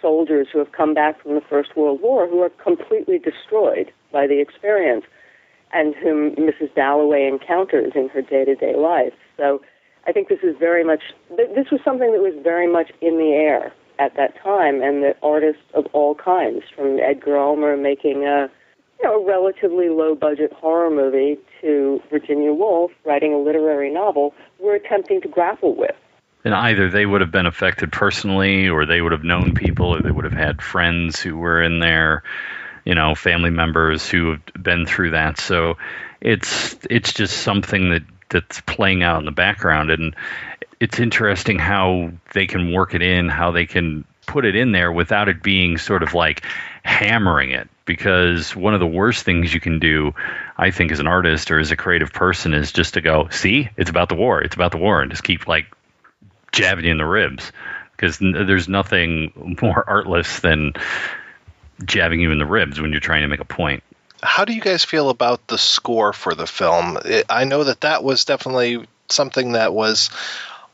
soldiers 0.00 0.46
who 0.52 0.58
have 0.58 0.72
come 0.72 0.94
back 0.94 1.20
from 1.22 1.34
the 1.34 1.40
First 1.40 1.76
World 1.76 2.00
War 2.00 2.28
who 2.28 2.40
are 2.40 2.50
completely 2.50 3.18
destroyed 3.18 3.92
by 4.12 4.26
the 4.26 4.40
experience 4.40 5.04
and 5.72 5.94
whom 5.94 6.34
Mrs. 6.36 6.74
Dalloway 6.74 7.26
encounters 7.26 7.92
in 7.94 8.08
her 8.08 8.22
day 8.22 8.44
to 8.44 8.54
day 8.54 8.74
life. 8.76 9.12
So 9.36 9.60
I 10.06 10.12
think 10.12 10.28
this 10.28 10.40
is 10.42 10.56
very 10.58 10.84
much, 10.84 11.02
this 11.36 11.70
was 11.70 11.80
something 11.84 12.12
that 12.12 12.20
was 12.20 12.34
very 12.42 12.70
much 12.70 12.90
in 13.00 13.18
the 13.18 13.32
air 13.32 13.72
at 13.98 14.14
that 14.16 14.40
time, 14.42 14.80
and 14.80 15.02
that 15.02 15.18
artists 15.22 15.62
of 15.74 15.86
all 15.92 16.14
kinds, 16.14 16.62
from 16.74 16.98
Edgar 17.00 17.36
Ulmer 17.36 17.76
making 17.76 18.24
a, 18.24 18.48
you 18.98 19.04
know, 19.04 19.20
a 19.20 19.26
relatively 19.26 19.88
low 19.88 20.14
budget 20.14 20.52
horror 20.52 20.90
movie 20.90 21.36
to 21.60 22.00
Virginia 22.08 22.52
Woolf 22.52 22.92
writing 23.04 23.34
a 23.34 23.38
literary 23.38 23.92
novel, 23.92 24.34
were 24.58 24.74
attempting 24.74 25.20
to 25.22 25.28
grapple 25.28 25.74
with. 25.74 25.96
And 26.44 26.54
either 26.54 26.88
they 26.88 27.04
would 27.04 27.20
have 27.20 27.32
been 27.32 27.46
affected 27.46 27.90
personally, 27.90 28.68
or 28.68 28.86
they 28.86 29.00
would 29.00 29.12
have 29.12 29.24
known 29.24 29.54
people, 29.54 29.96
or 29.96 30.00
they 30.00 30.10
would 30.10 30.24
have 30.24 30.32
had 30.32 30.62
friends 30.62 31.20
who 31.20 31.36
were 31.36 31.60
in 31.60 31.80
there, 31.80 32.22
you 32.88 32.94
know, 32.94 33.14
family 33.14 33.50
members 33.50 34.08
who 34.08 34.30
have 34.30 34.40
been 34.62 34.86
through 34.86 35.10
that. 35.10 35.38
So 35.38 35.76
it's 36.22 36.74
it's 36.88 37.12
just 37.12 37.36
something 37.36 37.90
that 37.90 38.02
that's 38.30 38.62
playing 38.62 39.02
out 39.02 39.18
in 39.18 39.26
the 39.26 39.30
background, 39.30 39.90
and 39.90 40.16
it's 40.80 40.98
interesting 40.98 41.58
how 41.58 42.12
they 42.32 42.46
can 42.46 42.72
work 42.72 42.94
it 42.94 43.02
in, 43.02 43.28
how 43.28 43.50
they 43.50 43.66
can 43.66 44.06
put 44.26 44.46
it 44.46 44.56
in 44.56 44.72
there 44.72 44.90
without 44.90 45.28
it 45.28 45.42
being 45.42 45.76
sort 45.76 46.02
of 46.02 46.14
like 46.14 46.42
hammering 46.82 47.50
it. 47.50 47.68
Because 47.84 48.56
one 48.56 48.72
of 48.72 48.80
the 48.80 48.86
worst 48.86 49.22
things 49.22 49.52
you 49.52 49.60
can 49.60 49.78
do 49.78 50.14
i 50.56 50.70
think 50.70 50.90
as 50.90 51.00
an 51.00 51.06
artist 51.06 51.50
or 51.50 51.58
as 51.58 51.70
a 51.70 51.76
creative 51.76 52.12
person 52.12 52.52
is 52.52 52.72
just 52.72 52.94
to 52.94 53.00
go 53.00 53.28
see 53.30 53.68
it's 53.76 53.90
about 53.90 54.08
the 54.08 54.14
war. 54.14 54.40
It's 54.40 54.54
about 54.54 54.72
the 54.72 54.78
war 54.78 55.02
and 55.02 55.10
just 55.10 55.24
keep 55.24 55.46
like 55.46 55.66
jabbing 56.52 56.86
in 56.86 56.96
the 56.96 57.04
ribs. 57.04 57.52
Because 57.92 58.18
there's 58.18 58.68
nothing 58.68 59.58
more 59.60 59.84
artless 59.86 60.40
than 60.40 60.72
jabbing 61.84 62.20
you 62.20 62.32
in 62.32 62.38
the 62.38 62.46
ribs 62.46 62.80
when 62.80 62.90
you're 62.90 63.00
trying 63.00 63.22
to 63.22 63.28
make 63.28 63.40
a 63.40 63.44
point. 63.44 63.82
How 64.22 64.44
do 64.44 64.52
you 64.52 64.60
guys 64.60 64.84
feel 64.84 65.10
about 65.10 65.46
the 65.46 65.58
score 65.58 66.12
for 66.12 66.34
the 66.34 66.46
film? 66.46 66.98
I 67.30 67.44
know 67.44 67.64
that 67.64 67.82
that 67.82 68.02
was 68.02 68.24
definitely 68.24 68.86
something 69.08 69.52
that 69.52 69.72
was 69.72 70.10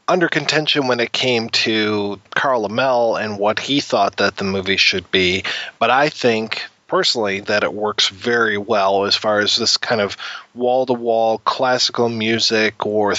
under 0.08 0.28
contention 0.28 0.86
when 0.86 1.00
it 1.00 1.12
came 1.12 1.48
to 1.50 2.20
Carl 2.34 2.68
Laemmle 2.68 3.22
and 3.22 3.38
what 3.38 3.58
he 3.58 3.80
thought 3.80 4.16
that 4.16 4.36
the 4.36 4.44
movie 4.44 4.76
should 4.76 5.10
be, 5.10 5.44
but 5.78 5.90
I 5.90 6.08
think 6.08 6.62
personally 6.86 7.40
that 7.40 7.64
it 7.64 7.72
works 7.72 8.08
very 8.08 8.58
well 8.58 9.04
as 9.04 9.16
far 9.16 9.40
as 9.40 9.56
this 9.56 9.76
kind 9.76 10.00
of 10.00 10.16
wall 10.54 10.86
to 10.86 10.92
wall 10.92 11.38
classical 11.38 12.08
music 12.08 12.84
or 12.86 13.14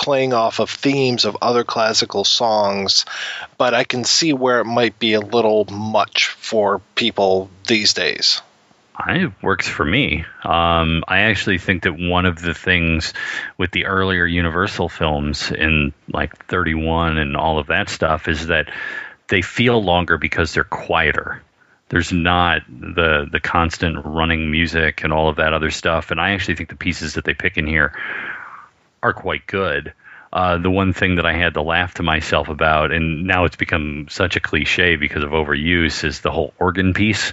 playing 0.00 0.32
off 0.32 0.60
of 0.60 0.70
themes 0.70 1.24
of 1.26 1.36
other 1.42 1.62
classical 1.62 2.24
songs, 2.24 3.04
but 3.58 3.74
I 3.74 3.84
can 3.84 4.04
see 4.04 4.32
where 4.32 4.60
it 4.60 4.64
might 4.64 4.98
be 4.98 5.12
a 5.12 5.20
little 5.20 5.66
much 5.66 6.28
for 6.28 6.80
people 6.94 7.50
these 7.66 7.92
days. 7.92 8.40
It 9.06 9.32
works 9.42 9.68
for 9.68 9.84
me. 9.84 10.24
Um, 10.44 11.04
I 11.08 11.20
actually 11.20 11.58
think 11.58 11.84
that 11.84 11.98
one 11.98 12.26
of 12.26 12.40
the 12.40 12.54
things 12.54 13.14
with 13.56 13.70
the 13.70 13.86
earlier 13.86 14.26
Universal 14.26 14.88
films 14.88 15.50
in 15.50 15.92
like 16.12 16.46
31 16.46 17.16
and 17.16 17.36
all 17.36 17.58
of 17.58 17.68
that 17.68 17.88
stuff 17.88 18.28
is 18.28 18.48
that 18.48 18.70
they 19.28 19.42
feel 19.42 19.82
longer 19.82 20.18
because 20.18 20.52
they're 20.52 20.64
quieter. 20.64 21.42
There's 21.88 22.12
not 22.12 22.62
the 22.68 23.26
the 23.30 23.40
constant 23.40 24.04
running 24.04 24.50
music 24.50 25.02
and 25.02 25.12
all 25.12 25.28
of 25.28 25.36
that 25.36 25.54
other 25.54 25.70
stuff. 25.70 26.10
And 26.10 26.20
I 26.20 26.32
actually 26.32 26.56
think 26.56 26.68
the 26.68 26.76
pieces 26.76 27.14
that 27.14 27.24
they 27.24 27.34
pick 27.34 27.56
in 27.56 27.66
here 27.66 27.92
are 29.02 29.12
quite 29.12 29.46
good. 29.46 29.92
Uh, 30.32 30.58
the 30.58 30.70
one 30.70 30.92
thing 30.92 31.16
that 31.16 31.26
I 31.26 31.32
had 31.32 31.54
to 31.54 31.62
laugh 31.62 31.94
to 31.94 32.04
myself 32.04 32.48
about, 32.48 32.92
and 32.92 33.26
now 33.26 33.46
it's 33.46 33.56
become 33.56 34.06
such 34.08 34.36
a 34.36 34.40
cliche 34.40 34.94
because 34.94 35.24
of 35.24 35.30
overuse, 35.30 36.04
is 36.04 36.20
the 36.20 36.30
whole 36.30 36.54
organ 36.58 36.94
piece 36.94 37.32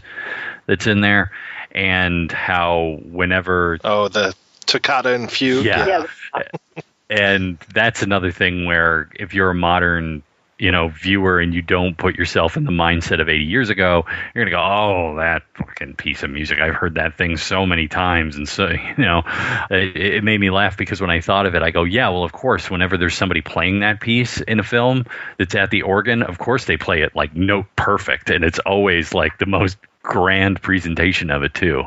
that's 0.65 0.87
in 0.87 1.01
there, 1.01 1.31
and 1.71 2.31
how 2.31 2.97
whenever 3.03 3.77
oh 3.83 4.07
the 4.07 4.33
toccata 4.65 5.13
and 5.13 5.31
fugue, 5.31 5.65
yeah, 5.65 6.07
and 7.09 7.59
that's 7.71 8.01
another 8.01 8.31
thing 8.31 8.65
where 8.65 9.09
if 9.13 9.35
you're 9.35 9.51
a 9.51 9.55
modern 9.55 10.23
you 10.59 10.71
know 10.71 10.87
viewer 10.87 11.39
and 11.39 11.53
you 11.53 11.61
don't 11.61 11.97
put 11.97 12.15
yourself 12.15 12.57
in 12.57 12.63
the 12.63 12.71
mindset 12.71 13.21
of 13.21 13.29
80 13.29 13.43
years 13.43 13.69
ago 13.69 14.05
you're 14.33 14.45
gonna 14.45 14.55
go 14.55 14.63
oh 14.63 15.15
that 15.17 15.43
fucking 15.53 15.95
piece 15.95 16.23
of 16.23 16.29
music. 16.29 16.59
I've 16.59 16.73
heard 16.73 16.95
that 16.95 17.17
thing 17.17 17.37
so 17.37 17.65
many 17.65 17.87
times. 17.87 18.35
And 18.35 18.47
so 18.47 18.67
you 18.97 19.03
know 19.03 19.23
it, 19.69 19.95
it 19.95 20.23
made 20.23 20.39
me 20.39 20.49
laugh 20.49 20.77
because 20.77 21.01
when 21.01 21.09
i 21.09 21.21
thought 21.21 21.45
of 21.45 21.55
it 21.55 21.61
i 21.61 21.71
go 21.71 21.83
yeah 21.83 22.09
well 22.09 22.23
of 22.23 22.31
course 22.31 22.69
whenever 22.69 22.97
there's 22.97 23.15
somebody 23.15 23.41
playing 23.41 23.81
that 23.81 23.99
piece 23.99 24.41
in 24.41 24.59
a 24.59 24.63
film 24.63 25.05
that's 25.37 25.55
at 25.55 25.71
the 25.71 25.83
organ 25.83 26.23
of 26.23 26.37
course 26.37 26.65
they 26.65 26.77
play 26.77 27.01
it 27.01 27.15
like 27.15 27.35
note 27.35 27.65
perfect. 27.75 28.29
And 28.29 28.43
it's 28.43 28.59
always 28.59 29.13
like 29.13 29.37
the 29.37 29.45
most 29.45 29.77
grand 30.03 30.61
presentation 30.61 31.31
of 31.31 31.43
it 31.43 31.53
too 31.53 31.83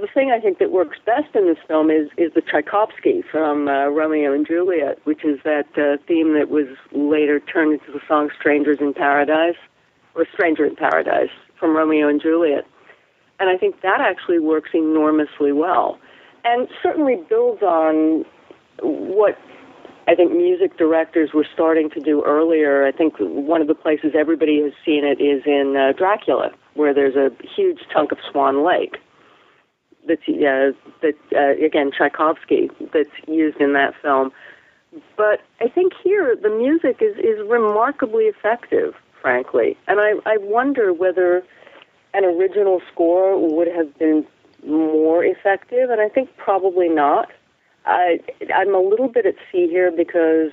The 0.00 0.08
thing 0.12 0.30
I 0.30 0.38
think 0.38 0.58
that 0.58 0.70
works 0.70 0.98
best 1.06 1.34
in 1.34 1.46
this 1.46 1.56
film 1.66 1.90
is 1.90 2.10
is 2.18 2.34
the 2.34 2.42
Tchaikovsky 2.42 3.22
from 3.22 3.66
uh, 3.66 3.86
Romeo 3.86 4.34
and 4.34 4.46
Juliet, 4.46 4.98
which 5.04 5.24
is 5.24 5.40
that 5.44 5.66
uh, 5.78 5.96
theme 6.06 6.34
that 6.34 6.50
was 6.50 6.66
later 6.92 7.40
turned 7.40 7.72
into 7.80 7.92
the 7.92 8.00
song 8.06 8.28
"Strangers 8.38 8.76
in 8.78 8.92
Paradise" 8.92 9.56
or 10.14 10.26
"Stranger 10.34 10.66
in 10.66 10.76
Paradise" 10.76 11.30
from 11.58 11.74
Romeo 11.74 12.08
and 12.08 12.20
Juliet, 12.20 12.66
and 13.40 13.48
I 13.48 13.56
think 13.56 13.80
that 13.80 14.02
actually 14.02 14.38
works 14.38 14.70
enormously 14.74 15.52
well, 15.52 15.98
and 16.44 16.68
certainly 16.82 17.16
builds 17.30 17.62
on 17.62 18.26
what 18.82 19.38
I 20.08 20.14
think 20.14 20.30
music 20.30 20.76
directors 20.76 21.30
were 21.32 21.46
starting 21.54 21.88
to 21.90 22.00
do 22.00 22.22
earlier. 22.22 22.86
I 22.86 22.92
think 22.92 23.14
one 23.18 23.62
of 23.62 23.66
the 23.66 23.74
places 23.74 24.12
everybody 24.14 24.60
has 24.60 24.72
seen 24.84 25.06
it 25.06 25.22
is 25.22 25.42
in 25.46 25.74
uh, 25.74 25.96
Dracula, 25.96 26.50
where 26.74 26.92
there's 26.92 27.16
a 27.16 27.30
huge 27.42 27.80
chunk 27.90 28.12
of 28.12 28.18
Swan 28.30 28.62
Lake 28.62 28.98
that's 30.06 30.28
uh, 30.28 30.72
that 31.02 31.14
uh, 31.34 31.64
again 31.64 31.90
Tchaikovsky 31.96 32.70
that's 32.92 33.10
used 33.26 33.60
in 33.60 33.72
that 33.74 33.94
film. 34.00 34.32
But 35.16 35.42
I 35.60 35.68
think 35.68 35.92
here 36.02 36.36
the 36.36 36.50
music 36.50 36.98
is 37.00 37.16
is 37.18 37.38
remarkably 37.48 38.24
effective, 38.24 38.94
frankly, 39.20 39.76
and 39.86 40.00
I 40.00 40.12
I 40.24 40.36
wonder 40.38 40.92
whether 40.92 41.42
an 42.14 42.24
original 42.24 42.80
score 42.92 43.38
would 43.38 43.68
have 43.68 43.96
been 43.98 44.26
more 44.66 45.24
effective, 45.24 45.90
and 45.90 46.00
I 46.00 46.08
think 46.08 46.34
probably 46.36 46.88
not. 46.88 47.30
I, 47.84 48.18
I'm 48.52 48.74
a 48.74 48.80
little 48.80 49.08
bit 49.08 49.26
at 49.26 49.36
sea 49.52 49.68
here 49.68 49.92
because, 49.92 50.50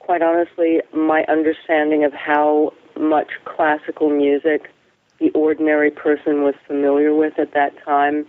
quite 0.00 0.22
honestly, 0.22 0.80
my 0.92 1.24
understanding 1.28 2.02
of 2.04 2.12
how 2.12 2.72
much 2.98 3.30
classical 3.44 4.10
music 4.10 4.70
the 5.18 5.30
ordinary 5.30 5.90
person 5.90 6.42
was 6.42 6.54
familiar 6.66 7.14
with 7.14 7.38
at 7.38 7.52
that 7.54 7.72
time 7.84 8.26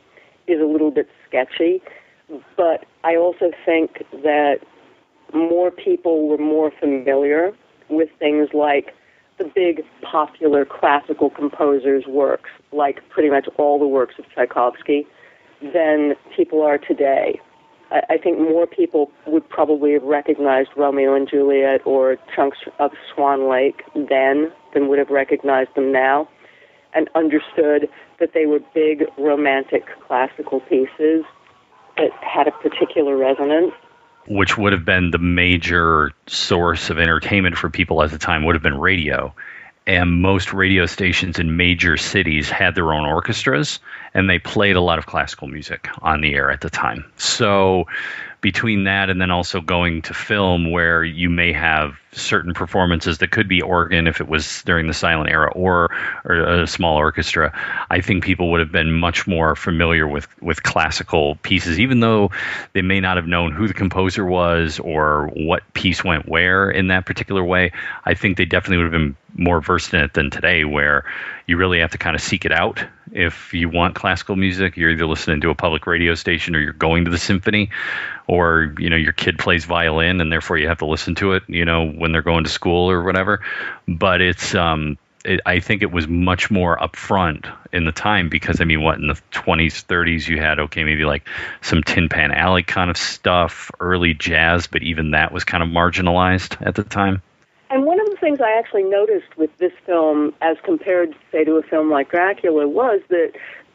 is 0.48 0.60
a 0.62 0.66
little 0.66 0.92
bit 0.92 1.08
sketchy. 1.28 1.82
But 2.56 2.86
I 3.04 3.16
also 3.16 3.52
think 3.66 4.04
that 4.24 4.60
more 5.34 5.72
people 5.72 6.28
were 6.28 6.38
more 6.38 6.72
familiar 6.80 7.54
with 7.90 8.10
things 8.20 8.50
like 8.54 8.94
the 9.38 9.46
big 9.46 9.84
popular 10.02 10.66
classical 10.66 11.30
composers' 11.30 12.06
works, 12.08 12.50
like 12.72 13.08
pretty 13.10 13.30
much 13.30 13.48
all 13.58 13.80
the 13.80 13.88
works 13.88 14.16
of 14.20 14.26
Tchaikovsky, 14.34 15.08
than 15.74 16.16
people 16.36 16.62
are 16.62 16.78
today. 16.78 17.40
I, 17.92 18.02
I 18.12 18.18
think 18.18 18.40
more 18.40 18.68
people 18.68 19.12
would 19.26 19.48
probably 19.50 19.94
have 19.94 20.04
recognized 20.04 20.70
Romeo 20.76 21.16
and 21.16 21.28
Juliet 21.28 21.82
or 21.86 22.18
chunks 22.36 22.60
of 22.80 22.92
Swan 23.14 23.50
Lake 23.50 23.84
then 23.96 24.52
than 24.74 24.88
would 24.88 25.00
have 25.00 25.10
recognized 25.10 25.74
them 25.76 25.92
now 25.92 26.28
and 26.96 27.10
understood 27.16 27.90
that 28.20 28.34
they 28.34 28.46
were 28.46 28.60
big 28.74 29.06
romantic 29.18 29.86
classical 30.08 30.60
pieces 30.62 31.26
that 31.98 32.12
had 32.22 32.48
a 32.48 32.52
particular 32.52 33.16
resonance. 33.18 33.74
which 34.28 34.58
would 34.58 34.72
have 34.74 34.86
been 34.86 35.12
the 35.12 35.18
major 35.18 36.12
source 36.28 36.90
of 36.90 36.98
entertainment 36.98 37.58
for 37.58 37.70
people 37.70 38.02
at 38.02 38.10
the 38.12 38.18
time 38.18 38.46
would 38.46 38.56
have 38.56 38.64
been 38.64 38.80
radio 38.80 39.34
and 39.86 40.22
most 40.22 40.54
radio 40.54 40.86
stations 40.86 41.40
in 41.40 41.58
major 41.58 41.98
cities 41.98 42.50
had 42.50 42.74
their 42.74 42.94
own 42.94 43.06
orchestras 43.06 43.80
and 44.14 44.30
they 44.30 44.40
played 44.40 44.76
a 44.78 44.82
lot 44.82 44.98
of 44.98 45.06
classical 45.06 45.48
music 45.48 45.90
on 46.02 46.22
the 46.22 46.34
air 46.34 46.50
at 46.50 46.62
the 46.62 46.70
time 46.70 47.04
so 47.18 47.86
between 48.42 48.86
that 48.86 49.10
and 49.10 49.20
then 49.20 49.30
also 49.30 49.60
going 49.60 50.02
to 50.02 50.14
film 50.14 50.72
where 50.72 51.04
you 51.04 51.30
may 51.30 51.52
have 51.52 51.96
certain 52.14 52.54
performances 52.54 53.20
that 53.20 53.32
could 53.32 53.48
be 53.48 53.62
organ 53.62 54.08
if 54.08 54.22
it 54.22 54.28
was 54.28 54.64
during 54.64 54.88
the 54.88 54.94
silent 54.94 55.30
era 55.30 55.52
or, 55.54 55.90
or 56.26 56.62
a 56.62 56.68
small 56.68 56.98
orchestra 56.98 57.52
i 57.90 58.02
think 58.02 58.24
people 58.24 58.52
would 58.52 58.60
have 58.60 58.72
been 58.72 58.92
much 58.92 59.28
more 59.28 59.56
familiar 59.56 60.08
with 60.08 60.28
with 60.42 60.64
classical 60.64 61.36
pieces 61.36 61.80
even 61.80 62.00
though 62.00 62.32
they 62.74 62.82
may 62.82 63.00
not 63.00 63.18
have 63.18 63.28
known 63.28 63.52
who 63.52 63.68
the 63.68 63.74
composer 63.74 64.26
was 64.26 64.80
or 64.80 65.28
what 65.34 65.62
piece 65.74 66.04
went 66.04 66.28
where 66.28 66.70
in 66.70 66.88
that 66.88 67.06
particular 67.06 67.44
way. 67.44 67.72
I 68.06 68.14
think 68.14 68.38
they 68.38 68.46
definitely 68.46 68.78
would 68.78 68.94
have 68.94 69.02
been 69.02 69.16
more 69.36 69.62
versed 69.62 69.94
in 69.94 70.02
it 70.02 70.14
than 70.14 70.30
today 70.30 70.64
where 70.64 71.06
you 71.48 71.58
really 71.58 71.80
have 71.80 71.92
to 71.92 71.98
kind 71.98 72.16
of 72.16 72.22
seek 72.22 72.46
it 72.46 72.52
out. 72.52 72.84
If 73.12 73.54
you 73.54 73.70
want 73.70 73.96
classical 73.96 74.36
music 74.36 74.78
you're 74.78 74.92
either 74.92 75.06
listening 75.06 75.42
to 75.42 75.50
a 75.50 75.56
public 75.56 75.86
radio 75.86 76.16
station 76.16 76.56
or 76.56 76.60
you're 76.60 76.74
going 76.74 77.06
to 77.06 77.12
the 77.12 77.18
symphony 77.18 77.70
or 78.28 78.74
you 78.80 78.90
know 78.90 78.96
your 78.96 79.12
kid 79.12 79.38
plays 79.38 79.66
violin 79.66 80.22
and 80.22 80.32
therefore 80.32 80.58
you 80.58 80.68
have 80.68 80.80
to 80.80 80.86
listen 80.86 81.14
to 81.16 81.34
it 81.34 81.44
you 81.48 81.66
know 81.66 81.84
when 82.04 82.12
they're 82.12 82.22
going 82.22 82.44
to 82.44 82.50
school 82.50 82.92
or 82.92 83.04
whatever 83.04 83.42
but 83.88 84.22
it's 84.22 84.54
um 84.54 84.98
it, 85.26 85.40
I 85.46 85.60
think 85.60 85.82
it 85.82 85.92
was 85.92 86.08
much 86.08 86.52
more 86.52 86.78
upfront 86.78 87.52
in 87.72 87.86
the 87.86 87.92
time 87.92 88.30
because 88.30 88.60
I 88.60 88.66
mean, 88.66 88.82
what 88.82 88.98
in 88.98 89.08
the 89.08 89.20
20s, 89.32 89.86
30s, 89.86 90.28
you 90.28 90.40
had 90.40 90.60
okay, 90.60 90.84
maybe 90.84 91.06
like 91.06 91.28
some 91.62 91.82
Tin 91.84 92.10
Pan 92.10 92.32
Alley 92.32 92.64
kind 92.64 92.90
of 92.90 92.98
stuff, 92.98 93.72
early 93.80 94.14
jazz, 94.14 94.68
but 94.68 94.84
even 94.84 95.12
that 95.12 95.32
was 95.32 95.44
kind 95.44 95.64
of 95.64 95.70
marginalized 95.70 96.66
at 96.66 96.76
the 96.76 96.84
time. 96.84 97.22
And 97.70 97.86
one 97.86 98.00
of 98.00 98.08
the 98.10 98.18
things 98.18 98.40
I 98.40 98.58
actually 98.58 98.84
noticed 98.84 99.36
with 99.36 99.50
this 99.58 99.72
film, 99.86 100.34
as 100.42 100.58
compared, 100.64 101.16
say, 101.32 101.44
to 101.44 101.54
a 101.54 101.64
film 101.64 101.90
like 101.90 102.12
Dracula, 102.12 102.68
was 102.68 103.02
that 103.10 103.32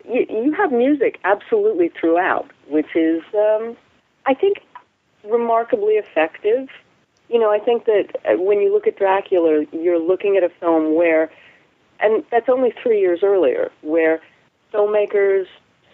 you, 0.09 0.25
you 0.29 0.53
have 0.53 0.71
music 0.71 1.19
absolutely 1.25 1.89
throughout, 1.89 2.49
which 2.69 2.95
is, 2.95 3.23
um, 3.35 3.77
I 4.25 4.35
think, 4.35 4.59
remarkably 5.25 5.95
effective. 5.95 6.69
You 7.29 7.39
know, 7.39 7.51
I 7.51 7.59
think 7.59 7.85
that 7.85 8.09
uh, 8.25 8.41
when 8.41 8.61
you 8.61 8.73
look 8.73 8.87
at 8.87 8.97
Dracula, 8.97 9.65
you're 9.73 9.99
looking 9.99 10.37
at 10.37 10.43
a 10.43 10.49
film 10.61 10.95
where, 10.95 11.31
and 12.01 12.25
that's 12.31 12.49
only 12.49 12.73
three 12.83 13.01
years 13.01 13.21
earlier, 13.23 13.71
where 13.83 14.21
filmmakers, 14.73 15.47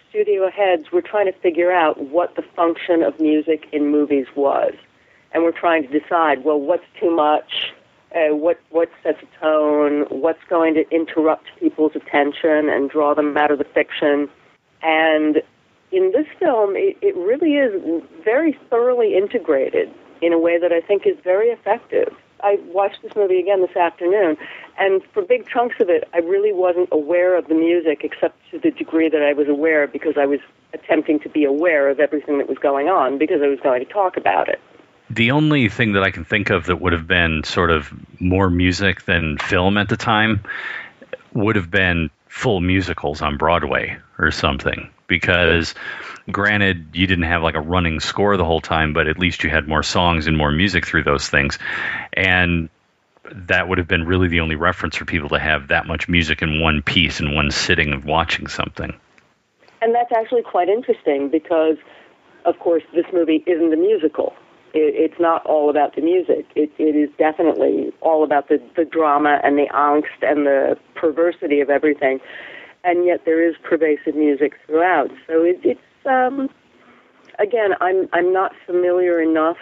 studio 0.09 0.49
heads 0.49 0.91
were 0.93 1.01
trying 1.01 1.25
to 1.25 1.37
figure 1.39 1.71
out 1.71 1.99
what 2.09 2.35
the 2.35 2.41
function 2.55 3.03
of 3.03 3.19
music 3.19 3.67
in 3.73 3.91
movies 3.91 4.27
was. 4.35 4.73
And 5.33 5.43
we're 5.43 5.51
trying 5.51 5.85
to 5.87 5.99
decide, 5.99 6.45
well, 6.45 6.59
what's 6.59 6.85
too 6.99 7.13
much? 7.13 7.73
Uh, 8.15 8.33
what 8.33 8.57
what 8.69 8.89
sets 9.03 9.17
a 9.21 9.39
tone? 9.41 10.05
What's 10.09 10.43
going 10.49 10.73
to 10.75 10.89
interrupt 10.89 11.47
people's 11.59 11.91
attention 11.95 12.69
and 12.69 12.89
draw 12.89 13.13
them 13.13 13.35
out 13.35 13.51
of 13.51 13.57
the 13.57 13.65
fiction? 13.65 14.29
And 14.81 15.41
in 15.91 16.13
this 16.13 16.27
film, 16.39 16.77
it, 16.77 16.97
it 17.01 17.13
really 17.17 17.55
is 17.55 18.01
very 18.23 18.57
thoroughly 18.69 19.17
integrated 19.17 19.93
in 20.21 20.33
a 20.33 20.39
way 20.39 20.59
that 20.59 20.71
I 20.71 20.81
think 20.81 21.05
is 21.05 21.17
very 21.23 21.49
effective. 21.49 22.13
I 22.43 22.59
watched 22.65 23.01
this 23.01 23.15
movie 23.15 23.39
again 23.39 23.61
this 23.61 23.75
afternoon, 23.75 24.37
and 24.77 25.01
for 25.13 25.21
big 25.23 25.47
chunks 25.47 25.75
of 25.79 25.89
it, 25.89 26.07
I 26.13 26.19
really 26.19 26.53
wasn't 26.53 26.89
aware 26.91 27.37
of 27.37 27.47
the 27.47 27.55
music 27.55 28.01
except 28.03 28.37
to 28.51 28.59
the 28.59 28.71
degree 28.71 29.09
that 29.09 29.21
I 29.21 29.33
was 29.33 29.47
aware 29.47 29.87
because 29.87 30.17
I 30.17 30.25
was 30.25 30.39
attempting 30.73 31.19
to 31.21 31.29
be 31.29 31.45
aware 31.45 31.89
of 31.89 31.99
everything 31.99 32.37
that 32.37 32.47
was 32.47 32.57
going 32.57 32.87
on 32.87 33.17
because 33.17 33.41
I 33.41 33.47
was 33.47 33.59
going 33.61 33.85
to 33.85 33.91
talk 33.91 34.17
about 34.17 34.49
it. 34.49 34.59
The 35.09 35.31
only 35.31 35.69
thing 35.69 35.93
that 35.93 36.03
I 36.03 36.11
can 36.11 36.25
think 36.25 36.49
of 36.49 36.65
that 36.65 36.81
would 36.81 36.93
have 36.93 37.07
been 37.07 37.43
sort 37.43 37.71
of 37.71 37.93
more 38.19 38.49
music 38.49 39.05
than 39.05 39.37
film 39.37 39.77
at 39.77 39.87
the 39.87 39.97
time 39.97 40.41
would 41.33 41.55
have 41.55 41.69
been 41.69 42.09
full 42.27 42.59
musicals 42.59 43.21
on 43.21 43.37
Broadway 43.37 43.97
or 44.17 44.31
something. 44.31 44.89
Because, 45.07 45.75
granted, 46.31 46.87
you 46.93 47.07
didn't 47.07 47.25
have 47.25 47.43
like 47.43 47.55
a 47.55 47.61
running 47.61 47.99
score 47.99 48.37
the 48.37 48.45
whole 48.45 48.61
time, 48.61 48.93
but 48.93 49.07
at 49.07 49.19
least 49.19 49.43
you 49.43 49.49
had 49.49 49.67
more 49.67 49.83
songs 49.83 50.27
and 50.27 50.37
more 50.37 50.51
music 50.51 50.85
through 50.85 51.03
those 51.03 51.29
things. 51.29 51.59
And 52.13 52.69
that 53.31 53.67
would 53.67 53.77
have 53.77 53.87
been 53.87 54.05
really 54.05 54.27
the 54.27 54.39
only 54.39 54.55
reference 54.55 54.95
for 54.95 55.05
people 55.05 55.29
to 55.29 55.39
have 55.39 55.69
that 55.69 55.87
much 55.87 56.07
music 56.07 56.41
in 56.41 56.61
one 56.61 56.81
piece 56.81 57.19
in 57.19 57.33
one 57.33 57.51
sitting 57.51 57.93
of 57.93 58.05
watching 58.05 58.47
something. 58.47 58.93
And 59.81 59.93
that's 59.93 60.11
actually 60.11 60.43
quite 60.43 60.69
interesting 60.69 61.29
because, 61.29 61.77
of 62.45 62.57
course, 62.59 62.83
this 62.93 63.05
movie 63.13 63.43
isn't 63.45 63.73
a 63.73 63.77
musical 63.77 64.33
it, 64.75 64.93
it's 64.95 65.19
not 65.19 65.45
all 65.45 65.69
about 65.69 65.95
the 65.95 66.01
music. 66.01 66.45
It, 66.55 66.71
it 66.77 66.95
is 66.95 67.09
definitely 67.17 67.91
all 68.01 68.23
about 68.23 68.49
the, 68.49 68.61
the 68.75 68.85
drama 68.85 69.39
and 69.43 69.57
the 69.57 69.67
angst 69.73 70.21
and 70.21 70.45
the 70.45 70.77
perversity 70.93 71.61
of 71.61 71.69
everything. 71.69 72.19
And 72.85 73.05
yet 73.05 73.25
there 73.25 73.45
is 73.45 73.55
pervasive 73.63 74.15
music 74.15 74.53
throughout. 74.67 75.09
So 75.27 75.43
it, 75.43 75.59
it's 75.63 75.81
um, 76.05 76.49
again, 77.39 77.71
I'm 77.81 78.07
I'm 78.13 78.31
not 78.31 78.53
familiar 78.65 79.21
enough 79.21 79.57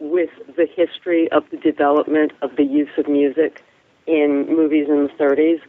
with 0.00 0.30
the 0.56 0.66
history 0.66 1.30
of 1.32 1.44
the 1.50 1.56
development 1.56 2.32
of 2.42 2.56
the 2.56 2.64
use 2.64 2.90
of 2.96 3.08
music 3.08 3.62
in 4.06 4.46
movies 4.48 4.86
in 4.88 5.04
the 5.04 5.24
30s 5.24 5.60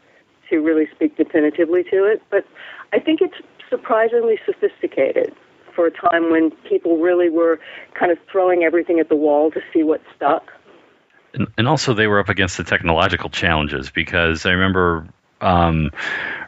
to 0.49 0.57
really 0.57 0.87
speak 0.93 1.15
definitively 1.17 1.83
to 1.83 2.03
it. 2.05 2.21
But 2.29 2.45
I 2.93 2.99
think 2.99 3.21
it's 3.21 3.35
surprisingly 3.69 4.39
sophisticated 4.45 5.33
for 5.73 5.87
a 5.87 5.91
time 5.91 6.31
when 6.31 6.51
people 6.69 6.97
really 6.97 7.29
were 7.29 7.59
kind 7.93 8.11
of 8.11 8.17
throwing 8.31 8.63
everything 8.63 8.99
at 8.99 9.09
the 9.09 9.15
wall 9.15 9.51
to 9.51 9.61
see 9.73 9.83
what 9.83 10.01
stuck. 10.15 10.51
And, 11.33 11.47
and 11.57 11.67
also, 11.67 11.93
they 11.93 12.07
were 12.07 12.19
up 12.19 12.29
against 12.29 12.57
the 12.57 12.63
technological 12.63 13.29
challenges 13.29 13.89
because 13.89 14.45
I 14.45 14.51
remember 14.51 15.07
um, 15.45 15.91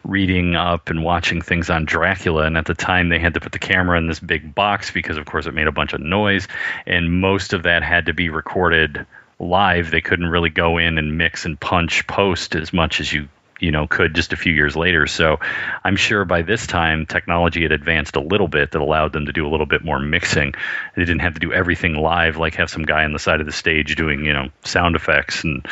reading 0.03 0.55
up 0.55 0.89
and 0.89 1.03
watching 1.03 1.41
things 1.41 1.69
on 1.69 1.85
Dracula, 1.85 2.45
and 2.45 2.57
at 2.57 2.65
the 2.65 2.73
time 2.73 3.09
they 3.09 3.19
had 3.19 3.35
to 3.35 3.39
put 3.39 3.51
the 3.51 3.59
camera 3.59 3.97
in 3.97 4.07
this 4.07 4.19
big 4.19 4.53
box 4.55 4.91
because, 4.91 5.17
of 5.17 5.25
course, 5.25 5.45
it 5.45 5.53
made 5.53 5.67
a 5.67 5.71
bunch 5.71 5.93
of 5.93 6.01
noise, 6.01 6.47
and 6.85 7.21
most 7.21 7.53
of 7.53 7.63
that 7.63 7.83
had 7.83 8.07
to 8.07 8.13
be 8.13 8.29
recorded 8.29 9.05
live. 9.39 9.91
They 9.91 10.01
couldn't 10.01 10.27
really 10.27 10.49
go 10.49 10.77
in 10.77 10.97
and 10.97 11.17
mix 11.17 11.45
and 11.45 11.59
punch 11.59 12.07
post 12.07 12.55
as 12.55 12.73
much 12.73 12.99
as 12.99 13.11
you 13.11 13.29
you 13.59 13.71
know 13.71 13.87
could 13.87 14.13
just 14.13 14.33
a 14.33 14.37
few 14.37 14.53
years 14.53 14.75
later. 14.75 15.07
So 15.07 15.39
I'm 15.83 15.95
sure 15.95 16.25
by 16.25 16.41
this 16.41 16.67
time 16.67 17.05
technology 17.05 17.63
had 17.63 17.71
advanced 17.71 18.15
a 18.15 18.21
little 18.21 18.47
bit 18.47 18.71
that 18.71 18.81
allowed 18.81 19.13
them 19.13 19.25
to 19.25 19.33
do 19.33 19.47
a 19.47 19.49
little 19.49 19.65
bit 19.65 19.83
more 19.83 19.99
mixing. 19.99 20.53
They 20.95 21.03
didn't 21.03 21.21
have 21.21 21.33
to 21.35 21.39
do 21.39 21.53
everything 21.53 21.95
live, 21.95 22.37
like 22.37 22.55
have 22.55 22.69
some 22.69 22.83
guy 22.83 23.03
on 23.03 23.13
the 23.13 23.19
side 23.19 23.39
of 23.39 23.45
the 23.45 23.51
stage 23.51 23.95
doing 23.95 24.25
you 24.25 24.33
know 24.33 24.49
sound 24.63 24.95
effects 24.95 25.43
and 25.43 25.65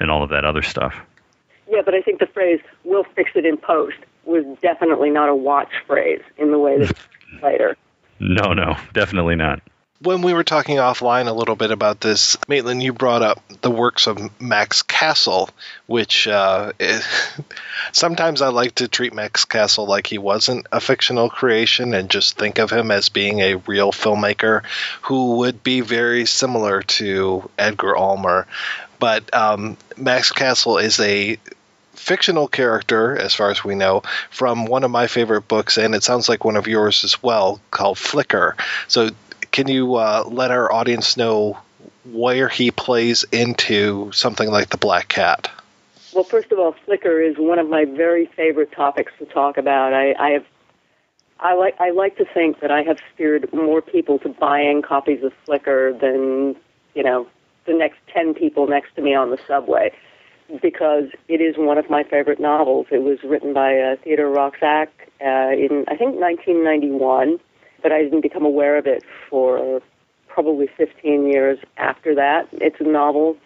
and 0.00 0.10
all 0.10 0.22
of 0.22 0.30
that 0.30 0.44
other 0.44 0.62
stuff. 0.62 0.94
Yeah, 1.74 1.82
but 1.84 1.94
I 1.94 2.02
think 2.02 2.20
the 2.20 2.26
phrase 2.26 2.60
"we'll 2.84 3.04
fix 3.04 3.32
it 3.34 3.44
in 3.44 3.56
post" 3.56 3.96
was 4.24 4.44
definitely 4.62 5.10
not 5.10 5.28
a 5.28 5.34
watch 5.34 5.72
phrase 5.86 6.22
in 6.38 6.50
the 6.52 6.58
way 6.58 6.78
that 6.78 6.96
later. 7.42 7.76
No, 8.20 8.52
no, 8.52 8.76
definitely 8.92 9.34
not 9.34 9.60
when 10.04 10.22
we 10.22 10.34
were 10.34 10.44
talking 10.44 10.76
offline 10.76 11.28
a 11.28 11.32
little 11.32 11.56
bit 11.56 11.70
about 11.70 12.00
this, 12.00 12.36
Maitland, 12.46 12.82
you 12.82 12.92
brought 12.92 13.22
up 13.22 13.42
the 13.62 13.70
works 13.70 14.06
of 14.06 14.40
Max 14.40 14.82
Castle, 14.82 15.48
which 15.86 16.28
uh, 16.28 16.72
sometimes 17.92 18.42
I 18.42 18.48
like 18.48 18.76
to 18.76 18.88
treat 18.88 19.14
Max 19.14 19.44
Castle 19.44 19.86
like 19.86 20.06
he 20.06 20.18
wasn't 20.18 20.66
a 20.70 20.80
fictional 20.80 21.30
creation 21.30 21.94
and 21.94 22.10
just 22.10 22.36
think 22.36 22.58
of 22.58 22.70
him 22.70 22.90
as 22.90 23.08
being 23.08 23.40
a 23.40 23.56
real 23.56 23.92
filmmaker 23.92 24.64
who 25.02 25.36
would 25.38 25.62
be 25.62 25.80
very 25.80 26.26
similar 26.26 26.82
to 26.82 27.48
Edgar 27.58 27.96
Ulmer. 27.96 28.46
But 28.98 29.34
um, 29.34 29.76
Max 29.96 30.32
Castle 30.32 30.78
is 30.78 31.00
a 31.00 31.38
fictional 32.04 32.48
character, 32.48 33.16
as 33.16 33.34
far 33.34 33.50
as 33.50 33.64
we 33.64 33.74
know, 33.74 34.02
from 34.30 34.66
one 34.66 34.84
of 34.84 34.90
my 34.90 35.06
favorite 35.06 35.48
books, 35.48 35.78
and 35.78 35.94
it 35.94 36.02
sounds 36.02 36.28
like 36.28 36.44
one 36.44 36.56
of 36.56 36.66
yours 36.66 37.02
as 37.02 37.22
well, 37.22 37.58
called 37.70 37.96
Flicker. 37.96 38.56
So 38.88 39.08
can 39.50 39.68
you 39.68 39.94
uh, 39.94 40.24
let 40.26 40.50
our 40.50 40.70
audience 40.70 41.16
know 41.16 41.56
where 42.12 42.48
he 42.48 42.70
plays 42.70 43.24
into 43.32 44.12
something 44.12 44.50
like 44.50 44.68
the 44.68 44.76
Black 44.76 45.08
Cat? 45.08 45.50
Well, 46.12 46.24
first 46.24 46.52
of 46.52 46.58
all, 46.58 46.72
Flicker 46.84 47.22
is 47.22 47.36
one 47.38 47.58
of 47.58 47.68
my 47.68 47.86
very 47.86 48.26
favorite 48.26 48.70
topics 48.72 49.12
to 49.18 49.24
talk 49.24 49.56
about. 49.56 49.94
I, 49.94 50.14
I 50.18 50.30
have, 50.30 50.46
I 51.40 51.54
like, 51.54 51.74
I 51.80 51.90
like 51.90 52.18
to 52.18 52.26
think 52.26 52.60
that 52.60 52.70
I 52.70 52.82
have 52.82 52.98
steered 53.14 53.50
more 53.52 53.80
people 53.80 54.18
to 54.20 54.28
buying 54.28 54.82
copies 54.82 55.24
of 55.24 55.32
Flicker 55.46 55.92
than, 55.94 56.56
you 56.94 57.02
know, 57.02 57.26
the 57.64 57.72
next 57.72 57.98
ten 58.12 58.34
people 58.34 58.66
next 58.66 58.94
to 58.96 59.02
me 59.02 59.14
on 59.14 59.30
the 59.30 59.38
subway, 59.48 59.90
because 60.60 61.04
it 61.28 61.40
is 61.40 61.56
one 61.56 61.78
of 61.78 61.88
my 61.88 62.04
favorite 62.04 62.40
novels. 62.40 62.86
It 62.90 63.02
was 63.02 63.18
written 63.24 63.52
by 63.52 63.78
uh, 63.78 63.96
Theodore 64.02 64.34
Roszak 64.34 64.88
uh, 65.20 65.52
in, 65.52 65.84
I 65.88 65.96
think, 65.96 66.16
1991, 66.16 67.38
but 67.82 67.92
I 67.92 68.02
didn't 68.02 68.20
become 68.20 68.44
aware 68.44 68.76
of 68.76 68.86
it 68.86 69.04
for 69.28 69.80
probably 70.28 70.68
15 70.76 71.26
years 71.26 71.58
after 71.76 72.14
that. 72.14 72.48
It's 72.52 72.80
a 72.80 72.84
novel 72.84 73.36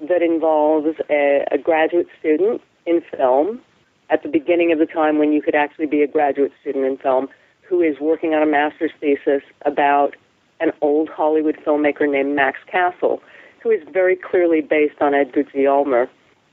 that 0.00 0.22
involves 0.22 0.98
a, 1.10 1.44
a 1.50 1.58
graduate 1.58 2.08
student 2.18 2.60
in 2.86 3.02
film 3.16 3.60
at 4.10 4.22
the 4.22 4.28
beginning 4.28 4.72
of 4.72 4.78
the 4.78 4.86
time 4.86 5.18
when 5.18 5.32
you 5.32 5.42
could 5.42 5.54
actually 5.54 5.86
be 5.86 6.02
a 6.02 6.06
graduate 6.06 6.52
student 6.60 6.84
in 6.84 6.96
film 6.98 7.28
who 7.62 7.80
is 7.80 7.98
working 8.00 8.34
on 8.34 8.42
a 8.42 8.46
master's 8.46 8.92
thesis 9.00 9.42
about 9.64 10.14
an 10.60 10.70
old 10.80 11.08
Hollywood 11.08 11.56
filmmaker 11.66 12.10
named 12.10 12.34
Max 12.36 12.58
Castle, 12.70 13.20
who 13.64 13.70
is 13.70 13.80
very 13.90 14.14
clearly 14.14 14.60
based 14.60 15.00
on 15.00 15.14
Edgar 15.14 15.42
G. 15.42 15.66
Ulmer, 15.66 16.08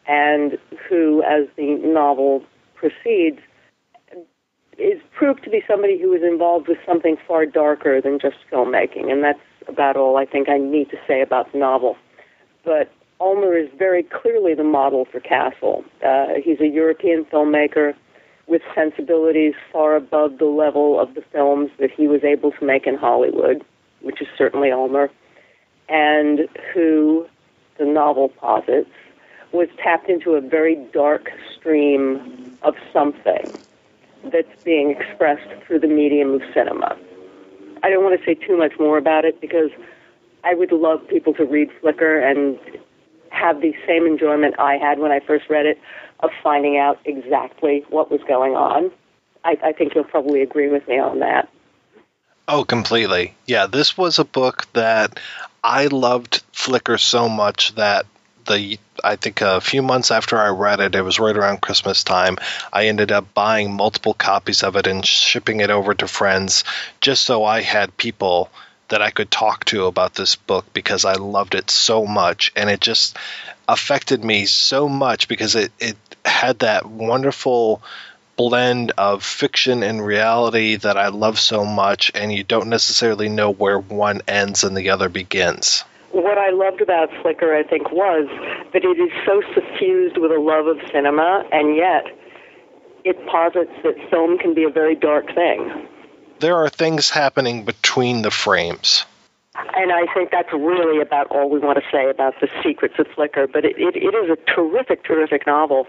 and 0.08 0.58
who, 0.90 1.22
as 1.24 1.46
the 1.58 1.76
novel 1.84 2.42
proceeds, 2.74 3.40
is 4.80 5.00
proved 5.16 5.44
to 5.44 5.50
be 5.50 5.62
somebody 5.68 6.02
who 6.02 6.14
is 6.14 6.24
involved 6.24 6.70
with 6.70 6.78
something 6.86 7.18
far 7.28 7.46
darker 7.46 8.00
than 8.02 8.18
just 8.18 8.38
filmmaking, 8.50 9.12
and 9.12 9.24
that's 9.24 9.40
about 9.68 9.98
all 9.98 10.18
I 10.18 10.26
think 10.26 10.50
I 10.50 10.58
need 10.58 10.90
to 10.90 10.98
say 11.06 11.22
about 11.22 11.52
the 11.52 11.60
novel. 11.60 11.98
But 12.64 12.90
Ulmer 13.20 13.58
is 13.58 13.70
very 13.78 14.04
clearly 14.04 14.56
the 14.56 14.64
model 14.64 15.06
for 15.12 15.20
Castle. 15.20 15.84
Uh, 16.04 16.28
he's 16.44 16.62
a 16.62 16.68
European 16.68 17.26
filmmaker 17.26 17.94
with 18.48 18.62
sensibilities 18.74 19.54
far 19.72 19.96
above 19.98 20.40
the 20.40 20.46
level 20.46 21.00
of 21.00 21.14
the 21.14 21.24
films 21.32 21.72
that 21.80 21.92
he 21.92 22.08
was 22.08 22.24
able 22.24 22.52
to 22.54 22.66
make 22.66 22.88
in 22.88 22.96
Hollywood, 22.96 23.64
which 24.02 24.22
is 24.22 24.28
certainly 24.38 24.72
Ulmer, 24.72 25.12
and 25.92 26.48
who, 26.74 27.28
the 27.78 27.86
novel 27.86 28.30
posits, 28.30 28.90
was 29.52 29.68
tapped 29.78 30.10
into 30.10 30.34
a 30.36 30.42
very 30.42 30.76
dark 30.94 31.30
stream 31.54 32.58
of 32.64 32.76
something 32.94 33.52
that's 34.32 34.64
being 34.64 34.92
expressed 34.92 35.50
through 35.66 35.80
the 35.80 35.88
medium 35.88 36.34
of 36.36 36.42
cinema. 36.54 36.98
I 37.84 37.90
don't 37.90 38.04
want 38.04 38.18
to 38.20 38.26
say 38.26 38.36
too 38.36 38.58
much 38.58 38.74
more 38.80 38.98
about 38.98 39.26
it 39.26 39.42
because 39.42 39.72
I 40.44 40.54
would 40.54 40.72
love 40.72 41.06
people 41.08 41.34
to 41.34 41.46
read 41.46 41.70
Flicker 41.82 42.20
and 42.20 42.58
have 43.30 43.62
the 43.62 43.74
same 43.88 44.06
enjoyment 44.06 44.56
I 44.60 44.78
had 44.78 45.00
when 45.00 45.12
I 45.12 45.20
first 45.20 45.50
read 45.50 45.66
it 45.66 45.80
of 46.22 46.30
finding 46.44 46.78
out 46.78 47.00
exactly 47.06 47.84
what 47.90 48.12
was 48.12 48.22
going 48.28 48.56
on. 48.56 48.92
I, 49.44 49.58
I 49.64 49.72
think 49.74 49.96
you'll 49.96 50.04
probably 50.04 50.42
agree 50.42 50.70
with 50.70 50.88
me 50.88 51.00
on 51.00 51.20
that. 51.20 51.50
Oh, 52.48 52.64
completely. 52.64 53.36
Yeah, 53.48 53.66
this 53.66 53.98
was 53.98 54.20
a 54.20 54.26
book 54.26 54.72
that 54.74 55.20
I 55.64 55.88
loved 55.88 56.44
Flicker 56.54 56.98
so 56.98 57.30
much 57.30 57.76
that 57.76 58.06
the 58.48 58.80
I 59.04 59.16
think 59.16 59.42
a 59.42 59.62
few 59.62 59.82
months 59.82 60.12
after 60.12 60.38
I 60.38 60.50
read 60.50 60.80
it, 60.80 60.96
it 60.96 61.02
was 61.02 61.20
right 61.20 61.36
around 61.36 61.62
Christmas 61.62 62.04
time. 62.04 62.38
I 62.72 62.88
ended 62.88 63.12
up 63.12 63.34
buying 63.34 63.74
multiple 63.74 64.14
copies 64.14 64.64
of 64.64 64.76
it 64.76 64.88
and 64.88 65.06
shipping 65.06 65.60
it 65.60 65.70
over 65.70 65.94
to 65.94 66.08
friends 66.08 66.64
just 67.00 67.24
so 67.24 67.44
I 67.44 67.62
had 67.62 67.98
people 67.98 68.50
that 68.90 69.02
I 69.02 69.10
could 69.10 69.32
talk 69.32 69.66
to 69.66 69.86
about 69.86 70.16
this 70.16 70.36
book 70.36 70.66
because 70.74 71.06
I 71.06 71.14
loved 71.14 71.56
it 71.56 71.70
so 71.70 72.06
much 72.06 72.52
and 72.56 72.70
it 72.70 72.82
just 72.82 73.18
affected 73.68 74.24
me 74.24 74.46
so 74.46 74.90
much 74.90 75.28
because 75.28 75.56
it, 75.56 75.72
it 75.80 75.96
had 76.26 76.60
that 76.60 76.86
wonderful 76.86 77.82
blend 78.36 78.92
of 78.98 79.24
fiction 79.24 79.84
and 79.84 80.06
reality 80.06 80.76
that 80.78 80.98
I 80.98 81.10
love 81.10 81.40
so 81.40 81.66
much 81.66 82.12
and 82.16 82.34
you 82.34 82.44
don't 82.44 82.70
necessarily 82.70 83.30
know 83.30 83.52
where 83.52 83.80
one 83.80 84.22
ends 84.28 84.64
and 84.64 84.76
the 84.76 84.90
other 84.90 85.10
begins 85.10 85.84
what 86.12 86.38
I 86.38 86.50
loved 86.50 86.82
about 86.82 87.10
Flicker, 87.22 87.56
I 87.56 87.64
think, 87.64 87.92
was 87.92 88.28
that 88.74 88.84
it 88.84 89.00
is 89.00 89.12
so 89.26 89.42
suffused 89.54 90.18
with 90.18 90.32
a 90.32 90.40
love 90.40 90.68
of 90.68 90.78
cinema, 90.92 91.46
and 91.52 91.76
yet 91.76 92.06
it 93.04 93.26
posits 93.28 93.72
that 93.84 93.96
film 94.10 94.38
can 94.38 94.54
be 94.54 94.64
a 94.64 94.70
very 94.70 94.96
dark 94.96 95.34
thing. 95.34 95.88
There 96.40 96.58
are 96.58 96.70
things 96.70 97.10
happening 97.10 97.66
between 97.66 98.22
the 98.22 98.32
frames. 98.32 99.06
And 99.56 99.92
I 99.92 100.06
think 100.14 100.32
that's 100.32 100.52
really 100.54 101.02
about 101.02 101.28
all 101.28 101.50
we 101.50 101.60
want 101.60 101.78
to 101.78 101.84
say 101.92 102.10
about 102.10 102.36
the 102.40 102.48
secrets 102.64 102.96
of 103.00 103.08
Flicker. 103.14 103.48
But 103.48 103.66
it, 103.66 103.78
it, 103.78 103.98
it 103.98 104.16
is 104.16 104.30
a 104.30 104.38
terrific, 104.50 105.04
terrific 105.04 105.46
novel. 105.46 105.88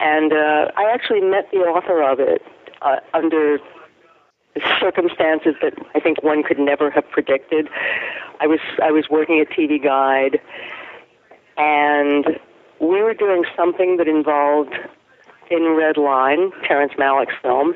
And 0.00 0.32
uh, 0.32 0.70
I 0.76 0.90
actually 0.92 1.20
met 1.20 1.50
the 1.52 1.58
author 1.58 2.02
of 2.02 2.18
it 2.18 2.42
uh, 2.80 2.96
under 3.12 3.58
circumstances 4.80 5.54
that 5.60 5.74
I 5.94 6.00
think 6.00 6.22
one 6.22 6.42
could 6.42 6.58
never 6.58 6.90
have 6.90 7.08
predicted. 7.10 7.68
I 8.40 8.46
was 8.46 8.60
I 8.82 8.90
was 8.90 9.06
working 9.10 9.38
at 9.40 9.54
TV 9.54 9.82
Guide, 9.82 10.40
and 11.56 12.38
we 12.80 13.02
were 13.02 13.14
doing 13.14 13.44
something 13.56 13.96
that 13.98 14.08
involved 14.08 14.74
in 15.50 15.76
Red 15.76 15.96
Line, 15.96 16.52
Terrence 16.66 16.92
Malick's 16.98 17.34
film, 17.42 17.74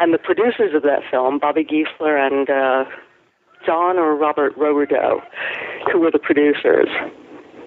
and 0.00 0.12
the 0.12 0.18
producers 0.18 0.74
of 0.74 0.82
that 0.82 1.02
film, 1.10 1.38
Bobby 1.38 1.64
Geisler 1.64 2.18
and 2.18 2.50
uh, 2.50 2.84
John 3.64 3.98
or 3.98 4.16
Robert 4.16 4.56
Roberdeau, 4.56 5.20
who 5.92 6.00
were 6.00 6.10
the 6.10 6.18
producers, 6.18 6.88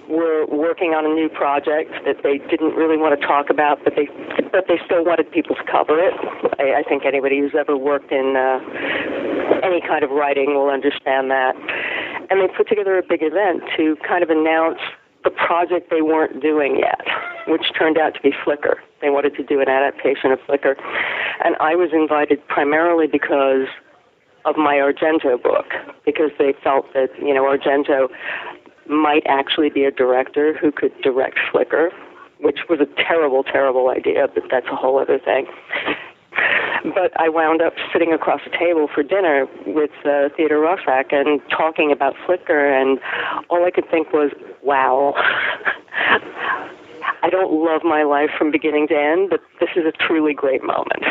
were 0.10 0.46
working 0.48 0.92
on 0.92 1.06
a 1.06 1.14
new 1.14 1.30
project 1.30 1.92
that 2.06 2.24
they 2.24 2.38
didn't 2.50 2.76
really 2.76 2.98
want 2.98 3.20
to 3.20 3.22
talk 3.26 3.50
about, 3.50 3.80
but 3.84 3.94
they 3.96 4.08
but 4.52 4.66
they 4.68 4.78
still 4.86 5.04
wanted 5.04 5.32
people 5.32 5.56
to 5.56 5.64
cover 5.64 5.98
it. 6.00 6.14
I, 6.60 6.82
I 6.82 6.84
think 6.84 7.06
anybody 7.06 7.40
who's 7.40 7.56
ever 7.58 7.78
worked 7.78 8.12
in 8.12 8.36
uh, 8.36 8.60
any 9.64 9.82
kind 9.82 10.04
of 10.04 10.12
writing 10.12 10.56
will 10.56 10.70
understand 10.70 11.32
that. 11.32 11.56
And 12.30 12.42
they 12.42 12.48
put 12.56 12.68
together 12.68 12.98
a 12.98 13.04
big 13.04 13.24
event 13.24 13.64
to 13.78 13.96
kind 14.08 14.24
of 14.24 14.30
announce 14.30 14.80
the 15.24 15.32
project 15.32 15.90
they 15.90 16.02
weren't 16.02 16.42
doing 16.42 16.78
yet, 16.78 17.08
which 17.48 17.64
turned 17.78 17.98
out 17.98 18.14
to 18.16 18.22
be 18.22 18.32
Flicker. 18.44 18.82
They 19.02 19.10
wanted 19.10 19.36
to 19.36 19.44
do 19.44 19.62
an 19.62 19.70
adaptation 19.70 20.32
of 20.32 20.40
Flicker, 20.46 20.76
and 21.44 21.56
I 21.60 21.76
was 21.76 21.92
invited 21.94 22.46
primarily 22.48 23.08
because 23.08 23.68
of 24.46 24.58
my 24.58 24.76
Argento 24.76 25.42
book 25.42 25.66
because 26.06 26.32
they 26.38 26.54
felt 26.64 26.94
that 26.94 27.10
you 27.20 27.34
know 27.34 27.44
Argento 27.44 28.10
might 28.88 29.24
actually 29.26 29.70
be 29.70 29.86
a 29.86 29.92
director 29.92 30.54
who 30.58 30.72
could 30.72 30.92
direct 31.02 31.38
Flicker, 31.52 31.92
which 32.40 32.60
was 32.70 32.80
a 32.80 32.88
terrible, 33.02 33.44
terrible 33.44 33.90
idea, 33.90 34.28
but 34.34 34.44
that's 34.52 34.68
a 34.72 34.76
whole 34.76 35.00
other 35.00 35.20
thing. 35.20 35.48
But 36.84 37.18
I 37.18 37.30
wound 37.30 37.62
up 37.62 37.74
sitting 37.94 38.12
across 38.12 38.42
the 38.44 38.50
table 38.58 38.90
for 38.94 39.04
dinner 39.04 39.48
with 39.66 39.92
uh, 40.04 40.28
Theodore 40.36 40.60
Roszak 40.60 41.14
and 41.14 41.40
talking 41.50 41.94
about 41.94 42.14
Flicker, 42.26 42.74
and 42.74 43.00
all 43.50 43.66
I 43.66 43.72
could 43.72 43.90
think 43.90 44.12
was, 44.12 44.32
wow. 44.62 45.14
I 47.24 47.30
don't 47.30 47.54
love 47.54 47.84
my 47.86 48.04
life 48.04 48.32
from 48.38 48.52
beginning 48.52 48.90
to 48.90 48.96
end, 48.96 49.30
but 49.30 49.40
this 49.62 49.70
is 49.78 49.86
a 49.86 49.94
truly 49.94 50.34
great 50.34 50.62
moment. 50.62 51.04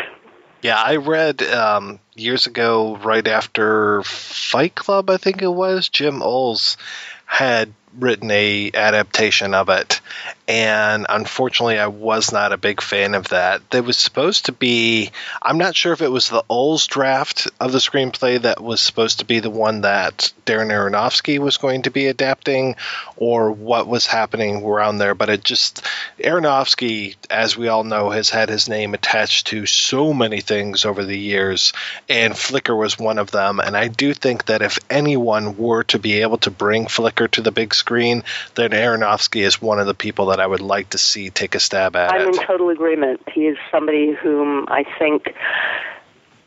Yeah, 0.63 0.81
I 0.81 0.95
read 0.95 1.43
um, 1.43 1.99
years 2.15 2.47
ago, 2.47 2.95
right 2.95 3.27
after 3.27 4.01
Fight 4.03 4.73
Club, 4.73 5.09
I 5.09 5.17
think 5.17 5.41
it 5.41 5.47
was, 5.47 5.89
Jim 5.89 6.21
Uhls 6.21 6.77
had 7.25 7.73
written 7.99 8.31
a 8.31 8.71
adaptation 8.73 9.53
of 9.53 9.67
it 9.67 9.99
and 10.47 11.05
unfortunately 11.07 11.79
I 11.79 11.87
was 11.87 12.31
not 12.31 12.51
a 12.51 12.57
big 12.57 12.81
fan 12.81 13.15
of 13.15 13.29
that. 13.29 13.69
There 13.69 13.83
was 13.83 13.97
supposed 13.97 14.45
to 14.45 14.51
be 14.51 15.11
I'm 15.41 15.57
not 15.57 15.75
sure 15.75 15.93
if 15.93 16.01
it 16.01 16.11
was 16.11 16.29
the 16.29 16.43
Uhls 16.49 16.87
draft 16.87 17.47
of 17.59 17.71
the 17.71 17.77
screenplay 17.77 18.41
that 18.41 18.61
was 18.61 18.81
supposed 18.81 19.19
to 19.19 19.25
be 19.25 19.39
the 19.39 19.49
one 19.49 19.81
that 19.81 20.33
Darren 20.45 20.71
Aronofsky 20.71 21.39
was 21.39 21.57
going 21.57 21.83
to 21.83 21.91
be 21.91 22.07
adapting 22.07 22.75
or 23.15 23.51
what 23.51 23.87
was 23.87 24.05
happening 24.05 24.63
around 24.63 24.97
there, 24.97 25.15
but 25.15 25.29
it 25.29 25.43
just 25.43 25.85
Aronofsky 26.19 27.15
as 27.29 27.55
we 27.55 27.69
all 27.69 27.85
know 27.85 28.09
has 28.09 28.29
had 28.29 28.49
his 28.49 28.67
name 28.67 28.93
attached 28.93 29.47
to 29.47 29.65
so 29.65 30.13
many 30.13 30.41
things 30.41 30.83
over 30.83 31.05
the 31.05 31.17
years 31.17 31.71
and 32.09 32.37
Flicker 32.37 32.75
was 32.75 32.99
one 32.99 33.17
of 33.17 33.31
them 33.31 33.61
and 33.61 33.77
I 33.77 33.87
do 33.87 34.13
think 34.13 34.45
that 34.45 34.61
if 34.61 34.77
anyone 34.89 35.57
were 35.57 35.83
to 35.85 35.99
be 35.99 36.21
able 36.21 36.37
to 36.39 36.51
bring 36.51 36.87
Flicker 36.87 37.29
to 37.29 37.41
the 37.41 37.51
big 37.51 37.73
screen, 37.73 38.23
then 38.55 38.71
Aronofsky 38.71 39.41
is 39.41 39.61
one 39.61 39.79
of 39.79 39.87
the 39.87 39.93
people 39.93 40.27
that 40.27 40.32
I 40.39 40.47
would 40.47 40.61
like 40.61 40.89
to 40.89 40.97
see 40.97 41.29
take 41.29 41.55
a 41.55 41.59
stab 41.59 41.95
at 41.95 42.11
I'm 42.11 42.27
in 42.27 42.33
total 42.33 42.69
agreement. 42.69 43.21
He 43.31 43.41
is 43.41 43.57
somebody 43.71 44.13
whom 44.13 44.65
I 44.69 44.83
think 44.99 45.33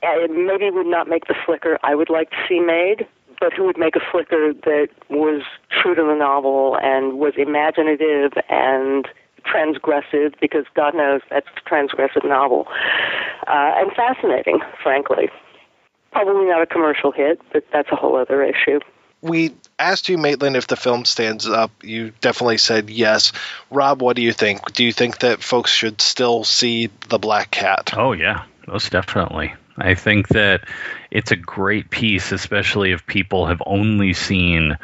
maybe 0.03 0.71
would 0.71 0.87
not 0.87 1.09
make 1.09 1.27
the 1.27 1.35
flicker 1.45 1.79
I 1.83 1.95
would 1.95 2.11
like 2.11 2.31
to 2.31 2.37
see 2.49 2.61
made, 2.61 3.07
but 3.41 3.53
who 3.53 3.65
would 3.65 3.79
make 3.79 3.97
a 3.97 4.01
flicker 4.11 4.53
that 4.53 4.89
was 5.11 5.43
true 5.71 5.95
to 5.95 6.03
the 6.03 6.15
novel 6.15 6.79
and 6.83 7.19
was 7.19 7.35
imaginative 7.37 8.33
and 8.49 9.09
transgressive 9.45 10.35
because 10.41 10.65
God 10.75 10.95
knows 10.95 11.21
that's 11.31 11.47
a 11.47 11.69
transgressive 11.69 12.27
novel 12.27 12.67
uh, 13.47 13.73
and 13.77 13.93
fascinating, 13.93 14.61
frankly. 14.83 15.29
Probably 16.13 16.47
not 16.47 16.63
a 16.63 16.67
commercial 16.67 17.13
hit, 17.13 17.41
but 17.53 17.65
that's 17.73 17.91
a 17.93 17.97
whole 17.97 18.17
other 18.17 18.43
issue. 18.43 18.81
We 19.23 19.55
asked 19.79 20.09
you, 20.09 20.19
Maitland, 20.19 20.57
if 20.57 20.67
the 20.67 20.77
film 20.77 21.05
stands 21.05 21.49
up. 21.49 21.71
You 21.83 22.13
definitely 22.21 22.59
said 22.59 22.91
yes. 22.91 23.33
Rob, 23.71 24.03
what 24.03 24.17
do 24.17 24.23
you 24.23 24.33
think? 24.33 24.73
Do 24.73 24.85
you 24.85 24.93
think 24.93 25.19
that 25.21 25.43
folks 25.43 25.71
should 25.71 26.01
still 26.01 26.45
see 26.45 26.91
The 27.09 27.19
Black 27.19 27.51
Cat? 27.51 27.93
Oh, 27.97 28.13
yeah, 28.13 28.45
most 28.67 28.93
definitely. 28.93 29.55
I 29.79 29.95
think 29.95 30.29
that 30.29 30.67
it's 31.11 31.33
a 31.33 31.37
great 31.37 31.91
piece, 31.91 32.33
especially 32.33 32.93
if 32.93 33.07
people 33.07 33.47
have 33.47 33.63
only 33.67 34.15
seen 34.15 34.79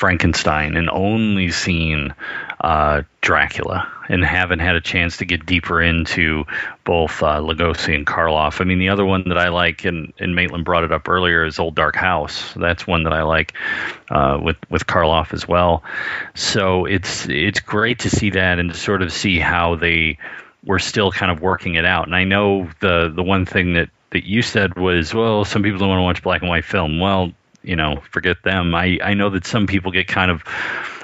Frankenstein 0.00 0.78
and 0.78 0.88
only 0.88 1.50
seen 1.50 2.14
uh, 2.58 3.02
Dracula 3.20 3.86
and 4.08 4.24
haven't 4.24 4.60
had 4.60 4.74
a 4.74 4.80
chance 4.80 5.18
to 5.18 5.26
get 5.26 5.44
deeper 5.44 5.82
into 5.82 6.46
both 6.84 7.22
uh, 7.22 7.38
Lugosi 7.38 7.94
and 7.94 8.06
Karloff. 8.06 8.62
I 8.62 8.64
mean, 8.64 8.78
the 8.78 8.88
other 8.88 9.04
one 9.04 9.28
that 9.28 9.36
I 9.36 9.50
like, 9.50 9.84
and, 9.84 10.14
and 10.18 10.34
Maitland 10.34 10.64
brought 10.64 10.84
it 10.84 10.92
up 10.92 11.06
earlier, 11.06 11.44
is 11.44 11.58
Old 11.58 11.74
Dark 11.74 11.96
House. 11.96 12.54
That's 12.54 12.86
one 12.86 13.02
that 13.02 13.12
I 13.12 13.24
like 13.24 13.52
uh, 14.08 14.38
with 14.42 14.56
with 14.70 14.86
Karloff 14.86 15.34
as 15.34 15.46
well. 15.46 15.84
So 16.34 16.86
it's 16.86 17.28
it's 17.28 17.60
great 17.60 17.98
to 18.00 18.08
see 18.08 18.30
that 18.30 18.58
and 18.58 18.72
to 18.72 18.78
sort 18.78 19.02
of 19.02 19.12
see 19.12 19.38
how 19.38 19.76
they 19.76 20.16
were 20.64 20.78
still 20.78 21.12
kind 21.12 21.30
of 21.30 21.42
working 21.42 21.74
it 21.74 21.84
out. 21.84 22.06
And 22.06 22.16
I 22.16 22.24
know 22.24 22.70
the 22.80 23.12
the 23.14 23.22
one 23.22 23.44
thing 23.44 23.74
that 23.74 23.90
that 24.12 24.24
you 24.24 24.40
said 24.40 24.76
was, 24.76 25.12
well, 25.12 25.44
some 25.44 25.62
people 25.62 25.78
don't 25.78 25.90
want 25.90 25.98
to 25.98 26.04
watch 26.04 26.22
black 26.22 26.40
and 26.40 26.48
white 26.48 26.64
film. 26.64 27.00
Well, 27.00 27.32
you 27.62 27.76
know, 27.76 28.02
forget 28.10 28.38
them. 28.42 28.74
I, 28.74 28.98
I 29.02 29.14
know 29.14 29.30
that 29.30 29.46
some 29.46 29.66
people 29.66 29.92
get 29.92 30.08
kind 30.08 30.30
of 30.30 30.42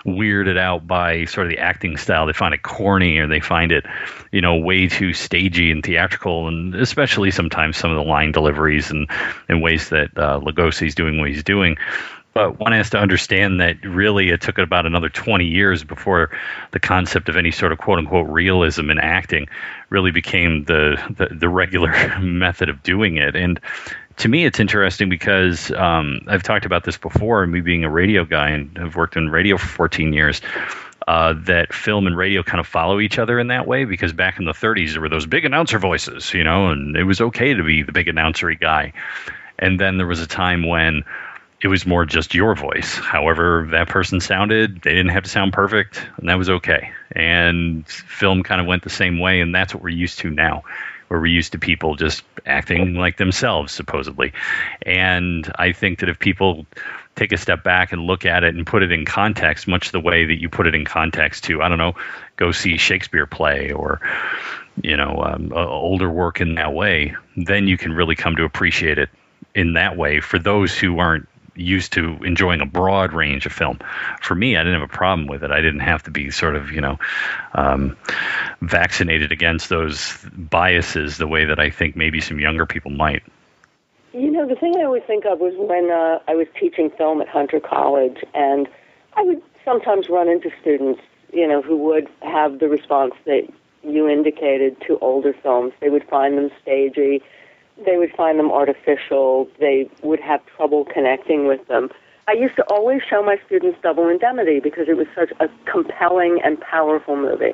weirded 0.07 0.57
out 0.57 0.87
by 0.87 1.25
sort 1.25 1.47
of 1.47 1.51
the 1.51 1.59
acting 1.59 1.97
style. 1.97 2.27
They 2.27 2.33
find 2.33 2.55
it 2.55 2.63
corny 2.63 3.19
or 3.19 3.27
they 3.27 3.41
find 3.41 3.73
it, 3.73 3.85
you 4.31 4.41
know, 4.41 4.57
way 4.57 4.87
too 4.87 5.13
stagey 5.13 5.71
and 5.71 5.83
theatrical, 5.83 6.49
and 6.49 6.75
especially 6.77 7.31
sometimes 7.31 7.77
some 7.77 7.91
of 7.91 7.97
the 7.97 8.09
line 8.09 8.33
deliveries 8.33 8.91
and, 8.91 9.11
and 9.49 9.63
ways 9.63 9.89
that 9.91 10.17
uh, 10.17 10.41
Lugosi's 10.41 10.95
doing 10.95 11.19
what 11.19 11.29
he's 11.29 11.43
doing. 11.43 11.77
But 12.33 12.61
one 12.61 12.73
has 12.73 12.91
to 12.91 12.99
understand 12.99 13.61
that 13.61 13.83
really 13.83 14.29
it 14.29 14.43
took 14.43 14.59
about 14.59 14.85
another 14.85 15.09
20 15.09 15.47
years 15.47 15.83
before 15.83 16.31
the 16.73 16.79
concept 16.79 17.31
of 17.31 17.37
any 17.37 17.51
sort 17.51 17.73
of 17.73 17.79
quote 17.79 17.99
unquote 17.99 18.29
realism 18.29 18.91
in 18.91 18.99
acting 18.99 19.49
really 19.89 20.11
became 20.11 20.65
the, 20.65 20.97
the, 21.17 21.35
the 21.35 21.49
regular 21.49 22.19
method 22.21 22.69
of 22.69 22.83
doing 22.83 23.17
it. 23.17 23.35
And 23.35 23.59
to 24.19 24.29
me, 24.29 24.45
it's 24.45 24.61
interesting 24.61 25.09
because 25.09 25.71
um, 25.73 26.21
I've 26.27 26.43
talked 26.43 26.65
about 26.65 26.85
this 26.85 26.97
before, 26.97 27.47
me 27.47 27.61
being 27.61 27.85
a 27.85 27.91
radio 27.91 28.25
guy 28.25 28.51
and 28.51 28.77
have 28.79 28.97
worked 28.97 29.17
in 29.17 29.29
radio 29.29 29.59
for 29.59 29.67
14 29.67 30.13
years. 30.13 30.41
Uh, 31.07 31.35
that 31.45 31.73
film 31.73 32.07
and 32.07 32.17
radio 32.17 32.43
kind 32.43 32.59
of 32.59 32.67
follow 32.67 32.99
each 32.99 33.19
other 33.19 33.39
in 33.39 33.49
that 33.49 33.67
way 33.67 33.85
because 33.85 34.13
back 34.13 34.41
in 34.41 34.45
the 34.45 34.53
30s 34.53 34.93
there 34.93 35.01
were 35.01 35.09
those 35.09 35.27
big 35.27 35.45
announcer 35.45 35.79
voices, 35.79 36.35
you 36.35 36.43
know, 36.43 36.71
and 36.71 36.97
it 36.97 37.05
was 37.05 37.21
okay 37.21 37.55
to 37.55 37.63
be 37.63 37.83
the 37.83 37.93
big 37.93 38.07
announcery 38.07 38.59
guy. 38.59 38.93
And 39.59 39.79
then 39.79 39.99
there 39.99 40.07
was 40.07 40.21
a 40.21 40.27
time 40.27 40.67
when 40.67 41.05
it 41.61 41.69
was 41.69 41.87
more 41.87 42.05
just 42.05 42.35
your 42.35 42.57
voice. 42.57 42.97
However, 42.97 43.69
that 43.71 43.89
person 43.89 44.21
sounded, 44.21 44.83
they 44.83 44.91
didn't 44.91 45.13
have 45.13 45.25
to 45.25 45.31
sound 45.31 45.53
perfect, 45.53 46.05
and 46.17 46.29
that 46.29 46.39
was 46.39 46.51
okay. 46.51 46.91
And 47.13 47.87
film 47.87 48.43
kind 48.43 48.61
of 48.61 48.67
went 48.67 48.83
the 48.83 48.91
same 48.91 49.19
way, 49.19 49.41
and 49.41 49.55
that's 49.55 49.73
what 49.73 49.83
we're 49.83 49.91
used 49.91 50.19
to 50.21 50.31
now 50.31 50.65
where 51.09 51.21
we're 51.21 51.27
used 51.27 51.53
to 51.53 51.59
people 51.59 51.97
just 51.97 52.23
acting 52.45 52.95
like 52.95 53.17
themselves, 53.17 53.73
supposedly. 53.73 54.33
And 54.83 55.51
I 55.59 55.73
think 55.73 56.01
that 56.01 56.09
if 56.09 56.19
people 56.19 56.67
take 57.15 57.33
a 57.33 57.37
step 57.37 57.65
back 57.65 57.93
and 57.93 58.03
look 58.03 58.27
at 58.27 58.45
it 58.45 58.55
and 58.55 58.67
put 58.67 58.83
it 58.83 58.93
in 58.93 59.05
context, 59.05 59.67
much 59.67 59.91
the 59.91 60.01
way 60.01 60.27
that 60.27 60.41
you 60.41 60.49
put 60.49 60.67
it 60.67 60.75
in 60.75 60.85
context 60.85 61.45
to, 61.45 61.63
I 61.63 61.69
don't 61.69 61.79
know, 61.79 61.95
go 62.37 62.53
see 62.53 62.77
Shakespeare 62.77 63.27
play 63.27 63.73
or, 63.73 64.01
you 64.83 64.97
know, 64.97 65.23
um, 65.25 65.53
older 65.55 66.11
work 66.11 66.41
in 66.41 66.57
that 66.57 66.75
way, 66.75 67.15
then 67.37 67.67
you 67.67 67.79
can 67.79 67.93
really 67.93 68.17
come 68.17 68.37
to 68.37 68.45
appreciate 68.45 68.99
it 68.99 69.09
in 69.55 69.73
that 69.73 69.97
way 69.97 70.21
for 70.21 70.39
those 70.39 70.77
who 70.79 70.99
aren't 70.99 71.29
used 71.57 71.95
to 71.95 72.19
enjoying 72.23 72.61
a 72.61 72.67
broad 72.67 73.13
range 73.13 73.47
of 73.47 73.53
film. 73.53 73.79
For 74.21 74.35
me, 74.35 74.57
I 74.57 74.61
didn't 74.61 74.81
have 74.81 74.91
a 74.91 74.93
problem 74.93 75.27
with 75.27 75.43
it. 75.43 75.51
I 75.51 75.61
didn't 75.61 75.81
have 75.81 76.03
to 76.05 76.11
be 76.11 76.31
sort 76.31 76.57
of, 76.57 76.71
you 76.71 76.81
know, 76.81 76.99
um, 77.55 77.97
vaccinated 78.61 79.33
against 79.33 79.69
those 79.69 80.17
biases 80.33 81.17
the 81.17 81.27
way 81.27 81.47
that 81.47 81.59
I 81.59 81.71
think 81.71 81.97
maybe 81.97 82.21
some 82.21 82.39
younger 82.39 82.67
people 82.67 82.91
might. 82.91 83.23
You 84.13 84.31
know, 84.31 84.47
the 84.47 84.55
thing 84.55 84.75
I 84.79 84.85
always 84.85 85.03
think 85.03 85.25
of 85.27 85.41
was 85.41 85.55
when 85.57 85.91
uh, 85.91 86.21
I 86.27 86.35
was 86.35 86.47
teaching 86.59 86.91
film 86.91 87.21
at 87.21 87.29
Hunter 87.29 87.61
College, 87.61 88.25
and 88.35 88.67
I 89.15 89.23
would 89.23 89.43
sometimes 89.65 90.09
run 90.09 90.29
into 90.29 90.51
students, 90.61 91.01
you 91.33 91.47
know, 91.47 91.61
who 91.61 91.77
would 91.79 92.09
have 92.23 92.59
the 92.59 92.69
response 92.69 93.15
that 93.25 93.47
you 93.83 94.09
indicated 94.09 94.81
to 94.87 94.99
older 95.01 95.33
films. 95.33 95.73
They 95.81 95.91
would 95.91 96.05
find 96.05 96.39
them 96.39 96.51
stagey 96.63 97.23
they 97.85 97.97
would 97.97 98.13
find 98.17 98.39
them 98.39 98.51
artificial. 98.51 99.49
They 99.61 99.89
would 100.03 100.21
have 100.21 100.41
trouble 100.57 100.85
connecting 100.85 101.47
with 101.47 101.67
them. 101.69 101.91
I 102.29 102.33
used 102.33 102.57
to 102.57 102.65
always 102.65 103.03
show 103.09 103.23
my 103.23 103.37
students 103.47 103.79
Double 103.83 104.09
Indemnity 104.09 104.61
because 104.61 104.89
it 104.89 104.97
was 104.97 105.07
such 105.15 105.31
a 105.39 105.49
compelling 105.71 106.41
and 106.43 106.61
powerful 106.61 107.17
movie. 107.17 107.53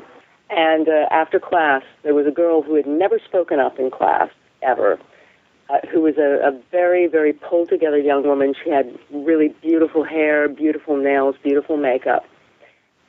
And 0.49 0.89
uh, 0.89 1.07
after 1.11 1.39
class, 1.39 1.83
there 2.03 2.15
was 2.15 2.27
a 2.27 2.31
girl 2.31 2.63
who 2.63 2.75
had 2.75 2.87
never 2.87 3.19
spoken 3.19 3.59
up 3.59 3.79
in 3.79 3.91
class 3.91 4.31
ever, 4.63 4.99
uh, 5.69 5.79
who 5.91 6.01
was 6.01 6.17
a, 6.17 6.47
a 6.47 6.59
very, 6.71 7.07
very 7.07 7.33
pulled 7.33 7.69
together 7.69 7.99
young 7.99 8.27
woman. 8.27 8.55
She 8.63 8.71
had 8.71 8.99
really 9.11 9.49
beautiful 9.61 10.05
hair, 10.05 10.49
beautiful 10.49 10.97
nails, 10.97 11.37
beautiful 11.43 11.77
makeup. 11.77 12.25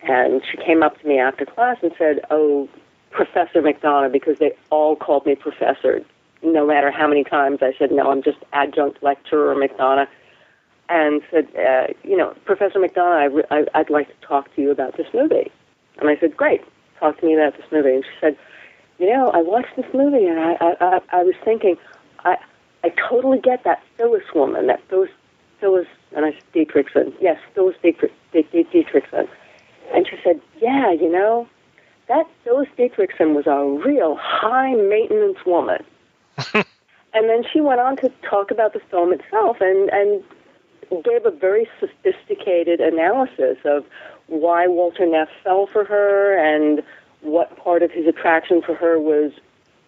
And 0.01 0.41
she 0.49 0.57
came 0.57 0.83
up 0.83 0.99
to 1.01 1.07
me 1.07 1.19
after 1.19 1.45
class 1.45 1.77
and 1.81 1.93
said, 1.97 2.19
Oh, 2.29 2.67
Professor 3.11 3.61
McDonagh, 3.61 4.11
because 4.11 4.37
they 4.39 4.51
all 4.69 4.95
called 4.97 5.25
me 5.25 5.35
Professor 5.35 6.01
no 6.43 6.65
matter 6.65 6.91
how 6.91 7.07
many 7.07 7.23
times 7.23 7.59
I 7.61 7.73
said, 7.77 7.91
no, 7.91 8.11
I'm 8.11 8.23
just 8.23 8.37
adjunct 8.53 9.01
lecturer 9.03 9.55
McDonagh, 9.55 10.07
and 10.89 11.21
said, 11.31 11.47
uh, 11.55 11.87
you 12.03 12.17
know, 12.17 12.35
Professor 12.45 12.79
McDonagh, 12.79 13.21
I 13.21 13.25
re- 13.25 13.43
I, 13.51 13.65
I'd 13.73 13.89
like 13.89 14.07
to 14.07 14.27
talk 14.27 14.53
to 14.55 14.61
you 14.61 14.71
about 14.71 14.97
this 14.97 15.07
movie. 15.13 15.51
And 15.99 16.09
I 16.09 16.17
said, 16.19 16.35
great, 16.35 16.61
talk 16.99 17.19
to 17.19 17.25
me 17.25 17.35
about 17.35 17.55
this 17.57 17.65
movie. 17.71 17.95
And 17.95 18.03
she 18.03 18.11
said, 18.19 18.37
you 18.99 19.09
know, 19.09 19.29
I 19.29 19.37
watched 19.37 19.75
this 19.75 19.85
movie 19.93 20.25
and 20.25 20.39
I, 20.39 20.53
I, 20.59 20.75
I, 20.79 20.99
I 21.19 21.23
was 21.23 21.35
thinking, 21.43 21.77
I, 22.19 22.35
I 22.83 22.89
totally 23.09 23.39
get 23.39 23.63
that 23.63 23.81
Phyllis 23.97 24.23
woman, 24.35 24.67
that 24.67 24.81
Phyllis, 24.89 25.09
Phyllis, 25.59 25.87
and 26.15 26.25
I 26.25 26.31
said 26.31 26.43
Dietrichson. 26.53 27.13
Yes, 27.21 27.37
Phyllis 27.55 27.75
Dietrichson. 27.83 29.27
And 29.93 30.07
she 30.07 30.17
said, 30.23 30.41
yeah, 30.61 30.91
you 30.91 31.11
know, 31.11 31.47
that 32.07 32.25
Phyllis 32.43 32.67
Dietrichson 32.77 33.33
was 33.33 33.47
a 33.47 33.87
real 33.87 34.17
high 34.21 34.73
maintenance 34.73 35.37
woman. 35.45 35.83
and 36.53 37.29
then 37.29 37.43
she 37.51 37.61
went 37.61 37.79
on 37.79 37.97
to 37.97 38.11
talk 38.29 38.51
about 38.51 38.73
the 38.73 38.81
film 38.91 39.13
itself 39.13 39.57
and, 39.59 39.89
and 39.89 40.23
gave 41.03 41.25
a 41.25 41.31
very 41.31 41.67
sophisticated 41.79 42.79
analysis 42.79 43.57
of 43.65 43.85
why 44.27 44.67
Walter 44.67 45.05
Neff 45.05 45.29
fell 45.43 45.67
for 45.71 45.83
her 45.85 46.37
and 46.37 46.83
what 47.21 47.55
part 47.57 47.83
of 47.83 47.91
his 47.91 48.07
attraction 48.07 48.61
for 48.61 48.75
her 48.75 48.99
was 48.99 49.31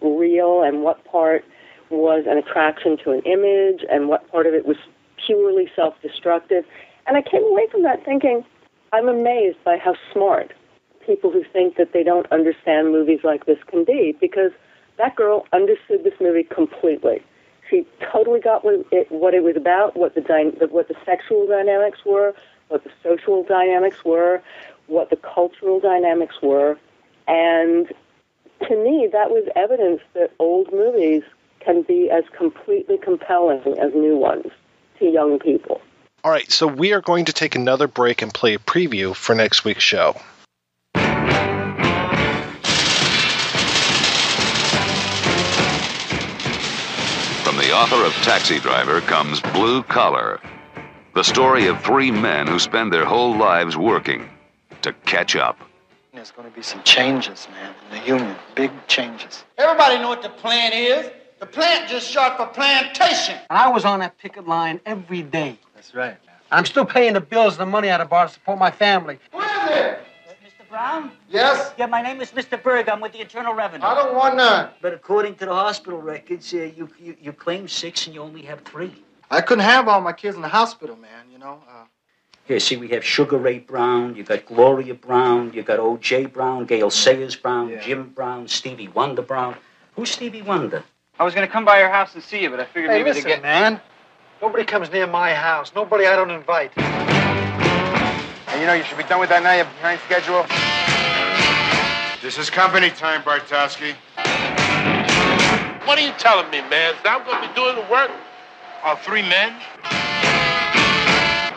real 0.00 0.62
and 0.62 0.82
what 0.82 1.04
part 1.04 1.44
was 1.90 2.24
an 2.26 2.36
attraction 2.38 2.96
to 3.04 3.12
an 3.12 3.20
image 3.22 3.84
and 3.90 4.08
what 4.08 4.30
part 4.30 4.46
of 4.46 4.54
it 4.54 4.66
was 4.66 4.76
purely 5.24 5.70
self 5.74 5.94
destructive. 6.02 6.64
And 7.06 7.16
I 7.16 7.22
came 7.22 7.44
away 7.44 7.68
from 7.70 7.82
that 7.82 8.04
thinking, 8.04 8.44
I'm 8.92 9.08
amazed 9.08 9.58
by 9.64 9.78
how 9.78 9.94
smart 10.12 10.52
people 11.04 11.30
who 11.30 11.44
think 11.52 11.76
that 11.76 11.92
they 11.92 12.02
don't 12.02 12.30
understand 12.32 12.90
movies 12.90 13.20
like 13.22 13.46
this 13.46 13.58
can 13.68 13.84
be 13.84 14.16
because 14.20 14.50
that 14.98 15.16
girl 15.16 15.46
understood 15.52 16.04
this 16.04 16.14
movie 16.20 16.44
completely. 16.44 17.22
She 17.68 17.86
totally 18.12 18.40
got 18.40 18.64
what 18.64 18.86
it, 18.92 19.10
what 19.10 19.34
it 19.34 19.42
was 19.42 19.56
about, 19.56 19.96
what 19.96 20.14
the, 20.14 20.20
dy- 20.20 20.66
what 20.66 20.88
the 20.88 20.94
sexual 21.04 21.46
dynamics 21.46 21.98
were, 22.04 22.34
what 22.68 22.84
the 22.84 22.90
social 23.02 23.42
dynamics 23.42 24.04
were, 24.04 24.42
what 24.86 25.10
the 25.10 25.16
cultural 25.16 25.80
dynamics 25.80 26.36
were, 26.42 26.78
and 27.26 27.92
to 28.60 28.76
me, 28.76 29.08
that 29.12 29.30
was 29.30 29.48
evidence 29.54 30.00
that 30.14 30.32
old 30.38 30.72
movies 30.72 31.22
can 31.60 31.82
be 31.82 32.10
as 32.10 32.24
completely 32.36 32.96
compelling 32.98 33.78
as 33.78 33.92
new 33.94 34.16
ones 34.16 34.46
to 34.98 35.06
young 35.06 35.38
people. 35.38 35.80
All 36.24 36.30
right, 36.30 36.50
so 36.50 36.66
we 36.66 36.92
are 36.92 37.00
going 37.00 37.26
to 37.26 37.32
take 37.32 37.54
another 37.54 37.86
break 37.86 38.22
and 38.22 38.32
play 38.32 38.54
a 38.54 38.58
preview 38.58 39.14
for 39.14 39.34
next 39.34 39.64
week's 39.64 39.82
show. 39.82 40.16
Author 47.76 48.06
of 48.06 48.12
Taxi 48.24 48.58
Driver 48.58 49.02
comes 49.02 49.38
Blue 49.52 49.82
Collar, 49.82 50.40
the 51.14 51.22
story 51.22 51.66
of 51.66 51.78
three 51.82 52.10
men 52.10 52.46
who 52.46 52.58
spend 52.58 52.90
their 52.90 53.04
whole 53.04 53.36
lives 53.36 53.76
working 53.76 54.26
to 54.80 54.94
catch 55.04 55.36
up. 55.36 55.58
There's 56.14 56.30
going 56.30 56.48
to 56.48 56.56
be 56.56 56.62
some 56.62 56.82
changes, 56.84 57.46
man, 57.52 57.74
in 57.90 57.98
the 57.98 58.06
union. 58.06 58.34
Big 58.54 58.70
changes. 58.88 59.44
Everybody 59.58 59.98
know 59.98 60.08
what 60.08 60.22
the 60.22 60.30
plant 60.30 60.74
is. 60.74 61.10
The 61.38 61.44
plant 61.44 61.90
just 61.90 62.10
short 62.10 62.38
for 62.38 62.46
plantation. 62.46 63.36
I 63.50 63.68
was 63.68 63.84
on 63.84 63.98
that 63.98 64.16
picket 64.16 64.48
line 64.48 64.80
every 64.86 65.20
day. 65.20 65.58
That's 65.74 65.94
right. 65.94 66.16
I'm 66.50 66.64
still 66.64 66.86
paying 66.86 67.12
the 67.12 67.20
bills 67.20 67.58
and 67.58 67.60
the 67.60 67.66
money 67.66 67.90
out 67.90 68.00
of 68.00 68.08
bar 68.08 68.26
to 68.26 68.32
support 68.32 68.58
my 68.58 68.70
family. 68.70 69.18
Who 69.32 69.40
is 69.40 69.50
it? 69.68 70.00
Brown? 70.76 71.10
Yes? 71.30 71.72
Yeah, 71.78 71.86
my 71.86 72.02
name 72.02 72.20
is 72.20 72.32
Mr. 72.32 72.62
Berg. 72.62 72.90
I'm 72.90 73.00
with 73.00 73.12
the 73.12 73.20
Internal 73.22 73.54
Revenue. 73.54 73.82
I 73.82 73.94
don't 73.94 74.14
want 74.14 74.36
none. 74.36 74.68
But 74.82 74.92
according 74.92 75.36
to 75.36 75.46
the 75.46 75.54
hospital 75.54 76.02
records, 76.02 76.52
uh, 76.52 76.70
you, 76.76 76.90
you, 77.00 77.16
you 77.18 77.32
claim 77.32 77.66
six 77.66 78.04
and 78.04 78.14
you 78.14 78.20
only 78.20 78.42
have 78.42 78.60
three. 78.60 78.94
I 79.30 79.40
couldn't 79.40 79.64
have 79.64 79.88
all 79.88 80.02
my 80.02 80.12
kids 80.12 80.36
in 80.36 80.42
the 80.42 80.48
hospital, 80.48 80.94
man, 80.96 81.30
you 81.32 81.38
know. 81.38 81.62
Uh, 81.66 81.84
Here, 82.44 82.60
see, 82.60 82.76
we 82.76 82.88
have 82.88 83.02
Sugar 83.02 83.38
Ray 83.38 83.60
Brown, 83.60 84.16
you 84.16 84.22
got 84.22 84.44
Gloria 84.44 84.92
Brown, 84.92 85.50
you 85.54 85.62
got 85.62 85.78
O.J. 85.78 86.26
Brown, 86.26 86.66
Gale 86.66 86.90
Sayers 86.90 87.36
Brown, 87.36 87.80
Jim 87.82 88.10
Brown, 88.10 88.46
Stevie 88.46 88.88
Wonder 88.88 89.22
Brown. 89.22 89.56
Who's 89.94 90.10
Stevie 90.10 90.42
Wonder? 90.42 90.84
I 91.18 91.24
was 91.24 91.34
going 91.34 91.46
to 91.46 91.50
come 91.50 91.64
by 91.64 91.80
your 91.80 91.88
house 91.88 92.14
and 92.14 92.22
see 92.22 92.42
you, 92.42 92.50
but 92.50 92.60
I 92.60 92.66
figured 92.66 92.90
hey, 92.90 92.98
maybe 92.98 93.12
listen, 93.12 93.22
to 93.22 93.28
get. 93.28 93.42
man. 93.42 93.80
Nobody 94.42 94.64
comes 94.64 94.92
near 94.92 95.06
my 95.06 95.32
house. 95.32 95.72
Nobody 95.74 96.06
I 96.06 96.16
don't 96.16 96.30
invite. 96.30 96.72
And 98.56 98.62
you 98.62 98.68
know, 98.68 98.72
you 98.72 98.84
should 98.84 98.96
be 98.96 99.04
done 99.04 99.20
with 99.20 99.28
that 99.28 99.42
now. 99.42 99.52
You're 99.52 99.68
behind 99.84 100.00
schedule. 100.08 100.48
This 102.24 102.40
is 102.40 102.48
company 102.48 102.88
time, 102.88 103.20
Bartowski. 103.20 103.92
What 105.84 105.98
are 105.98 106.00
you 106.00 106.16
telling 106.16 106.48
me, 106.48 106.64
man? 106.64 106.96
That 107.04 107.20
I'm 107.20 107.26
going 107.28 107.36
to 107.36 107.44
be 107.44 107.52
doing 107.52 107.76
the 107.76 107.84
work? 107.92 108.08
All 108.80 108.96
three 108.96 109.20
men? 109.20 109.52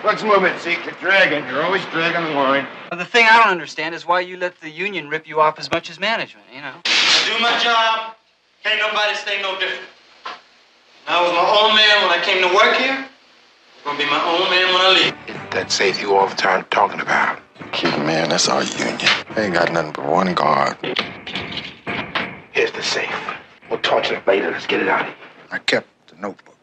Let's 0.04 0.28
move 0.28 0.44
it, 0.44 0.60
Zeke. 0.60 0.84
You're 0.84 1.00
dragging. 1.00 1.48
You're 1.48 1.64
always 1.64 1.86
dragging 1.96 2.20
the 2.20 2.36
line. 2.36 2.68
Well, 2.92 3.00
the 3.00 3.08
thing 3.08 3.26
I 3.32 3.38
don't 3.40 3.56
understand 3.56 3.96
is 3.96 4.06
why 4.06 4.20
you 4.20 4.36
let 4.36 4.60
the 4.60 4.70
union 4.70 5.08
rip 5.08 5.26
you 5.26 5.40
off 5.40 5.58
as 5.58 5.72
much 5.72 5.90
as 5.90 6.02
management, 6.02 6.48
you 6.54 6.60
know? 6.60 6.84
I 6.84 7.32
do 7.32 7.40
my 7.40 7.56
job. 7.64 8.20
Can't 8.68 8.84
nobody 8.84 9.16
say 9.16 9.42
no 9.42 9.56
different. 9.56 9.88
I 11.08 11.24
was 11.24 11.32
my 11.32 11.48
own 11.64 11.80
man 11.80 11.96
when 12.04 12.12
I 12.12 12.20
came 12.28 12.44
to 12.44 12.52
work 12.54 12.76
here. 12.76 13.09
I'm 13.86 13.98
gonna 13.98 14.04
be 14.04 14.10
my 14.10 14.24
own 14.24 14.50
man 14.50 14.74
when 14.74 14.82
I 14.82 14.90
leave. 14.94 15.52
That 15.52 15.72
safe 15.72 16.02
you 16.02 16.16
all 16.16 16.28
the 16.28 16.36
time 16.36 16.66
talking 16.70 17.00
about. 17.00 17.40
Kid, 17.72 17.98
man, 18.00 18.30
that's 18.30 18.48
our 18.48 18.64
union. 18.64 19.00
They 19.36 19.46
ain't 19.46 19.54
got 19.54 19.72
nothing 19.72 19.94
but 19.94 20.06
one 20.06 20.34
guard. 20.34 20.78
Here's 22.52 22.72
the 22.72 22.84
safe. 22.84 23.10
We'll 23.70 23.80
torture 23.80 24.16
it 24.16 24.28
later. 24.28 24.52
Let's 24.52 24.68
get 24.68 24.82
it 24.82 24.88
out 24.88 25.02
of 25.02 25.08
here. 25.08 25.16
I 25.52 25.58
kept 25.60 25.88
the 26.08 26.16
notebook. 26.18 26.56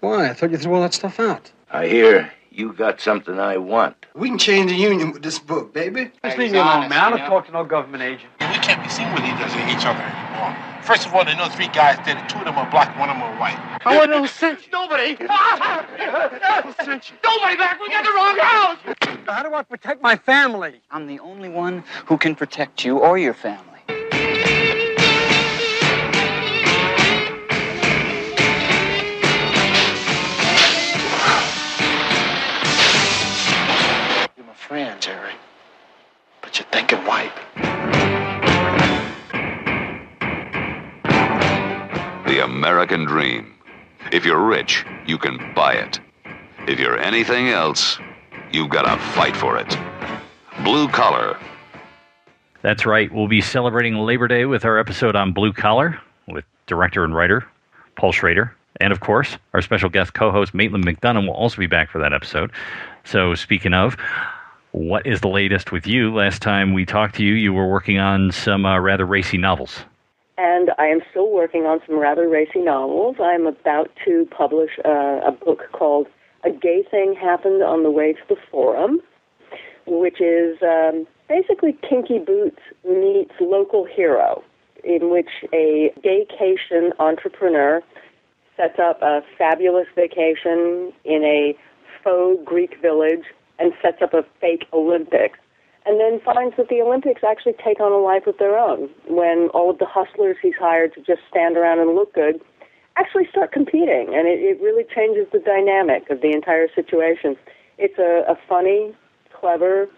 Why? 0.00 0.30
I 0.30 0.34
thought 0.34 0.50
you 0.50 0.58
threw 0.58 0.74
all 0.74 0.82
that 0.82 0.94
stuff 0.94 1.20
out. 1.20 1.50
I 1.70 1.86
hear 1.86 2.32
you 2.50 2.72
got 2.72 3.00
something 3.00 3.38
I 3.38 3.56
want. 3.56 4.06
We 4.14 4.28
can 4.28 4.38
change 4.38 4.70
the 4.70 4.76
union 4.76 5.12
with 5.12 5.22
this 5.22 5.38
book, 5.38 5.72
baby. 5.72 6.10
Just 6.24 6.38
leave 6.38 6.52
me 6.52 6.58
alone, 6.58 6.88
man. 6.88 6.92
I 6.92 7.10
don't 7.10 7.28
talk 7.28 7.46
to 7.46 7.52
no 7.52 7.64
government 7.64 8.02
agent. 8.02 8.30
We 8.40 8.46
can't 8.58 8.82
be 8.82 8.88
seen 8.88 9.12
with 9.14 9.24
each 9.24 9.86
other 9.86 10.00
anymore. 10.00 10.71
First 10.82 11.06
of 11.06 11.14
all, 11.14 11.24
they 11.24 11.36
know 11.36 11.48
three 11.48 11.68
guys 11.68 11.96
did 12.04 12.16
it. 12.16 12.28
Two 12.28 12.38
of 12.38 12.44
them 12.44 12.58
are 12.58 12.68
black, 12.70 12.98
one 12.98 13.08
of 13.08 13.14
them 13.14 13.22
are 13.22 13.38
white. 13.38 13.56
I 13.86 13.96
want 13.96 14.10
no 14.10 14.26
sense. 14.40 14.62
Nobody. 14.72 15.12
Nobody 15.20 15.28
back. 17.56 17.80
We 17.80 17.88
got 17.88 18.04
the 18.04 18.12
wrong 18.12 18.36
house. 18.38 18.78
How 19.26 19.44
do 19.44 19.54
I 19.54 19.62
protect 19.62 20.02
my 20.02 20.16
family? 20.16 20.80
I'm 20.90 21.06
the 21.06 21.20
only 21.20 21.48
one 21.48 21.84
who 22.06 22.18
can 22.18 22.34
protect 22.34 22.84
you 22.84 22.98
or 22.98 23.16
your 23.16 23.34
family. 23.34 23.68
You're 34.36 34.46
my 34.46 34.54
friend, 34.54 35.00
Terry. 35.00 35.34
But 36.40 36.58
you're 36.58 36.66
thinking 36.72 36.98
white. 37.06 37.91
American 42.42 43.04
Dream. 43.04 43.54
If 44.12 44.24
you're 44.24 44.44
rich, 44.44 44.84
you 45.06 45.16
can 45.16 45.54
buy 45.54 45.74
it. 45.74 46.00
If 46.68 46.78
you're 46.78 46.98
anything 46.98 47.48
else, 47.48 47.98
you've 48.52 48.68
got 48.68 48.82
to 48.82 49.00
fight 49.12 49.36
for 49.36 49.56
it. 49.56 49.76
Blue 50.64 50.88
Collar. 50.88 51.38
That's 52.62 52.84
right. 52.84 53.12
We'll 53.12 53.28
be 53.28 53.40
celebrating 53.40 53.94
Labor 53.96 54.28
Day 54.28 54.44
with 54.44 54.64
our 54.64 54.78
episode 54.78 55.16
on 55.16 55.32
Blue 55.32 55.52
Collar 55.52 56.00
with 56.28 56.44
director 56.66 57.04
and 57.04 57.14
writer 57.14 57.46
Paul 57.96 58.12
Schrader. 58.12 58.54
And 58.80 58.92
of 58.92 59.00
course, 59.00 59.38
our 59.54 59.62
special 59.62 59.88
guest 59.88 60.14
co 60.14 60.30
host 60.30 60.54
Maitland 60.54 60.86
McDonagh 60.86 61.26
will 61.26 61.34
also 61.34 61.56
be 61.58 61.66
back 61.66 61.90
for 61.90 61.98
that 61.98 62.12
episode. 62.12 62.52
So, 63.04 63.34
speaking 63.34 63.74
of, 63.74 63.96
what 64.72 65.06
is 65.06 65.20
the 65.20 65.28
latest 65.28 65.72
with 65.72 65.86
you? 65.86 66.14
Last 66.14 66.40
time 66.40 66.72
we 66.72 66.86
talked 66.86 67.16
to 67.16 67.24
you, 67.24 67.34
you 67.34 67.52
were 67.52 67.68
working 67.68 67.98
on 67.98 68.32
some 68.32 68.64
uh, 68.64 68.78
rather 68.78 69.04
racy 69.04 69.38
novels. 69.38 69.84
And 70.44 70.72
I 70.76 70.86
am 70.86 71.02
still 71.08 71.30
working 71.30 71.66
on 71.66 71.78
some 71.86 71.96
rather 71.96 72.28
racy 72.28 72.58
novels. 72.58 73.14
I'm 73.22 73.46
about 73.46 73.92
to 74.04 74.26
publish 74.36 74.72
uh, 74.84 75.20
a 75.24 75.30
book 75.30 75.60
called 75.70 76.08
A 76.42 76.50
Gay 76.50 76.82
Thing 76.90 77.14
Happened 77.14 77.62
on 77.62 77.84
the 77.84 77.92
Way 77.92 78.14
to 78.14 78.20
the 78.28 78.34
Forum, 78.50 78.98
which 79.86 80.20
is 80.20 80.56
um, 80.60 81.06
basically 81.28 81.78
Kinky 81.88 82.18
Boots 82.18 82.58
meets 82.84 83.30
Local 83.40 83.84
Hero, 83.84 84.42
in 84.82 85.10
which 85.10 85.30
a 85.52 85.94
gaycation 86.04 86.90
entrepreneur 86.98 87.80
sets 88.56 88.80
up 88.80 89.00
a 89.00 89.20
fabulous 89.38 89.86
vacation 89.94 90.92
in 91.04 91.22
a 91.22 91.56
faux 92.02 92.42
Greek 92.44 92.82
village 92.82 93.26
and 93.60 93.72
sets 93.80 94.02
up 94.02 94.12
a 94.12 94.24
fake 94.40 94.64
Olympics 94.72 95.38
and 95.84 95.98
then 95.98 96.20
finds 96.24 96.56
that 96.56 96.68
the 96.68 96.80
Olympics 96.80 97.22
actually 97.26 97.54
take 97.64 97.80
on 97.80 97.92
a 97.92 97.98
life 97.98 98.26
of 98.26 98.38
their 98.38 98.56
own 98.56 98.88
when 99.08 99.48
all 99.52 99.70
of 99.70 99.78
the 99.78 99.86
hustlers 99.86 100.36
he's 100.40 100.54
hired 100.58 100.94
to 100.94 101.00
just 101.00 101.20
stand 101.28 101.56
around 101.56 101.80
and 101.80 101.94
look 101.94 102.14
good 102.14 102.40
actually 102.96 103.26
start 103.30 103.52
competing. 103.52 104.12
And 104.14 104.28
it, 104.28 104.40
it 104.40 104.60
really 104.60 104.84
changes 104.84 105.26
the 105.32 105.38
dynamic 105.38 106.08
of 106.10 106.20
the 106.20 106.32
entire 106.32 106.68
situation. 106.74 107.36
It's 107.78 107.98
a, 107.98 108.30
a 108.30 108.36
funny, 108.48 108.94
clever, 109.32 109.88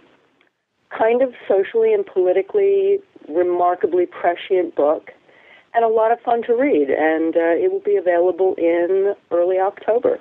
kind 0.97 1.23
of 1.23 1.35
socially 1.49 1.93
and 1.93 2.07
politically 2.07 2.99
remarkably 3.29 4.07
prescient 4.07 4.77
book 4.77 5.11
and 5.75 5.85
a 5.85 5.89
lot 5.89 6.13
of 6.13 6.21
fun 6.21 6.43
to 6.45 6.55
read. 6.55 6.89
And 6.91 7.37
uh, 7.37 7.59
it 7.59 7.73
will 7.73 7.83
be 7.85 7.97
available 7.97 8.55
in 8.57 9.15
early 9.31 9.59
October. 9.59 10.21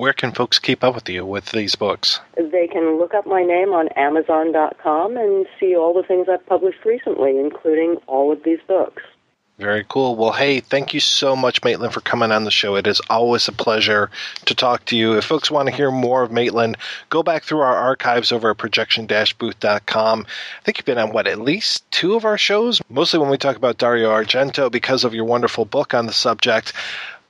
Where 0.00 0.14
can 0.14 0.32
folks 0.32 0.58
keep 0.58 0.82
up 0.82 0.94
with 0.94 1.10
you 1.10 1.26
with 1.26 1.52
these 1.52 1.74
books? 1.74 2.20
They 2.34 2.66
can 2.68 2.98
look 2.98 3.12
up 3.12 3.26
my 3.26 3.42
name 3.42 3.74
on 3.74 3.88
Amazon.com 3.88 5.18
and 5.18 5.46
see 5.60 5.76
all 5.76 5.92
the 5.92 6.02
things 6.02 6.26
I've 6.26 6.46
published 6.46 6.86
recently, 6.86 7.38
including 7.38 7.96
all 8.06 8.32
of 8.32 8.42
these 8.42 8.60
books. 8.66 9.02
Very 9.58 9.84
cool. 9.86 10.16
Well, 10.16 10.32
hey, 10.32 10.60
thank 10.60 10.94
you 10.94 11.00
so 11.00 11.36
much, 11.36 11.62
Maitland, 11.62 11.92
for 11.92 12.00
coming 12.00 12.32
on 12.32 12.44
the 12.44 12.50
show. 12.50 12.76
It 12.76 12.86
is 12.86 13.02
always 13.10 13.46
a 13.46 13.52
pleasure 13.52 14.10
to 14.46 14.54
talk 14.54 14.86
to 14.86 14.96
you. 14.96 15.18
If 15.18 15.26
folks 15.26 15.50
want 15.50 15.68
to 15.68 15.74
hear 15.74 15.90
more 15.90 16.22
of 16.22 16.32
Maitland, 16.32 16.78
go 17.10 17.22
back 17.22 17.42
through 17.42 17.60
our 17.60 17.76
archives 17.76 18.32
over 18.32 18.52
at 18.52 18.56
projection-booth.com. 18.56 20.26
I 20.26 20.64
think 20.64 20.78
you've 20.78 20.86
been 20.86 20.96
on, 20.96 21.12
what, 21.12 21.26
at 21.26 21.42
least 21.42 21.84
two 21.90 22.14
of 22.14 22.24
our 22.24 22.38
shows? 22.38 22.80
Mostly 22.88 23.20
when 23.20 23.28
we 23.28 23.36
talk 23.36 23.56
about 23.56 23.76
Dario 23.76 24.10
Argento 24.10 24.72
because 24.72 25.04
of 25.04 25.12
your 25.12 25.26
wonderful 25.26 25.66
book 25.66 25.92
on 25.92 26.06
the 26.06 26.14
subject. 26.14 26.72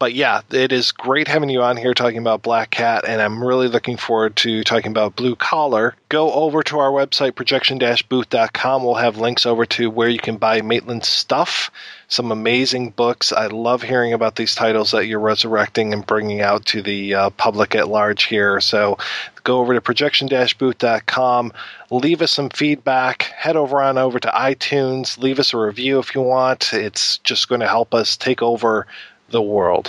But 0.00 0.14
yeah, 0.14 0.40
it 0.50 0.72
is 0.72 0.92
great 0.92 1.28
having 1.28 1.50
you 1.50 1.60
on 1.60 1.76
here 1.76 1.92
talking 1.92 2.16
about 2.16 2.40
Black 2.40 2.70
Cat, 2.70 3.04
and 3.06 3.20
I'm 3.20 3.44
really 3.44 3.68
looking 3.68 3.98
forward 3.98 4.34
to 4.36 4.64
talking 4.64 4.92
about 4.92 5.14
Blue 5.14 5.36
Collar. 5.36 5.94
Go 6.08 6.32
over 6.32 6.62
to 6.62 6.78
our 6.78 6.90
website, 6.90 7.34
projection-booth.com. 7.34 8.82
We'll 8.82 8.94
have 8.94 9.18
links 9.18 9.44
over 9.44 9.66
to 9.66 9.90
where 9.90 10.08
you 10.08 10.18
can 10.18 10.38
buy 10.38 10.62
Maitland's 10.62 11.06
stuff, 11.06 11.70
some 12.08 12.32
amazing 12.32 12.90
books. 12.92 13.30
I 13.30 13.48
love 13.48 13.82
hearing 13.82 14.14
about 14.14 14.36
these 14.36 14.54
titles 14.54 14.92
that 14.92 15.06
you're 15.06 15.20
resurrecting 15.20 15.92
and 15.92 16.06
bringing 16.06 16.40
out 16.40 16.64
to 16.66 16.80
the 16.80 17.14
uh, 17.14 17.30
public 17.30 17.74
at 17.74 17.88
large 17.88 18.22
here. 18.22 18.58
So 18.58 18.96
go 19.44 19.60
over 19.60 19.74
to 19.74 19.82
projection-booth.com, 19.82 21.52
leave 21.90 22.22
us 22.22 22.32
some 22.32 22.48
feedback, 22.48 23.24
head 23.24 23.56
over 23.56 23.82
on 23.82 23.98
over 23.98 24.18
to 24.18 24.28
iTunes, 24.28 25.18
leave 25.18 25.38
us 25.38 25.52
a 25.52 25.58
review 25.58 25.98
if 25.98 26.14
you 26.14 26.22
want. 26.22 26.72
It's 26.72 27.18
just 27.18 27.50
going 27.50 27.60
to 27.60 27.68
help 27.68 27.92
us 27.92 28.16
take 28.16 28.40
over 28.40 28.86
the 29.30 29.42
world. 29.42 29.88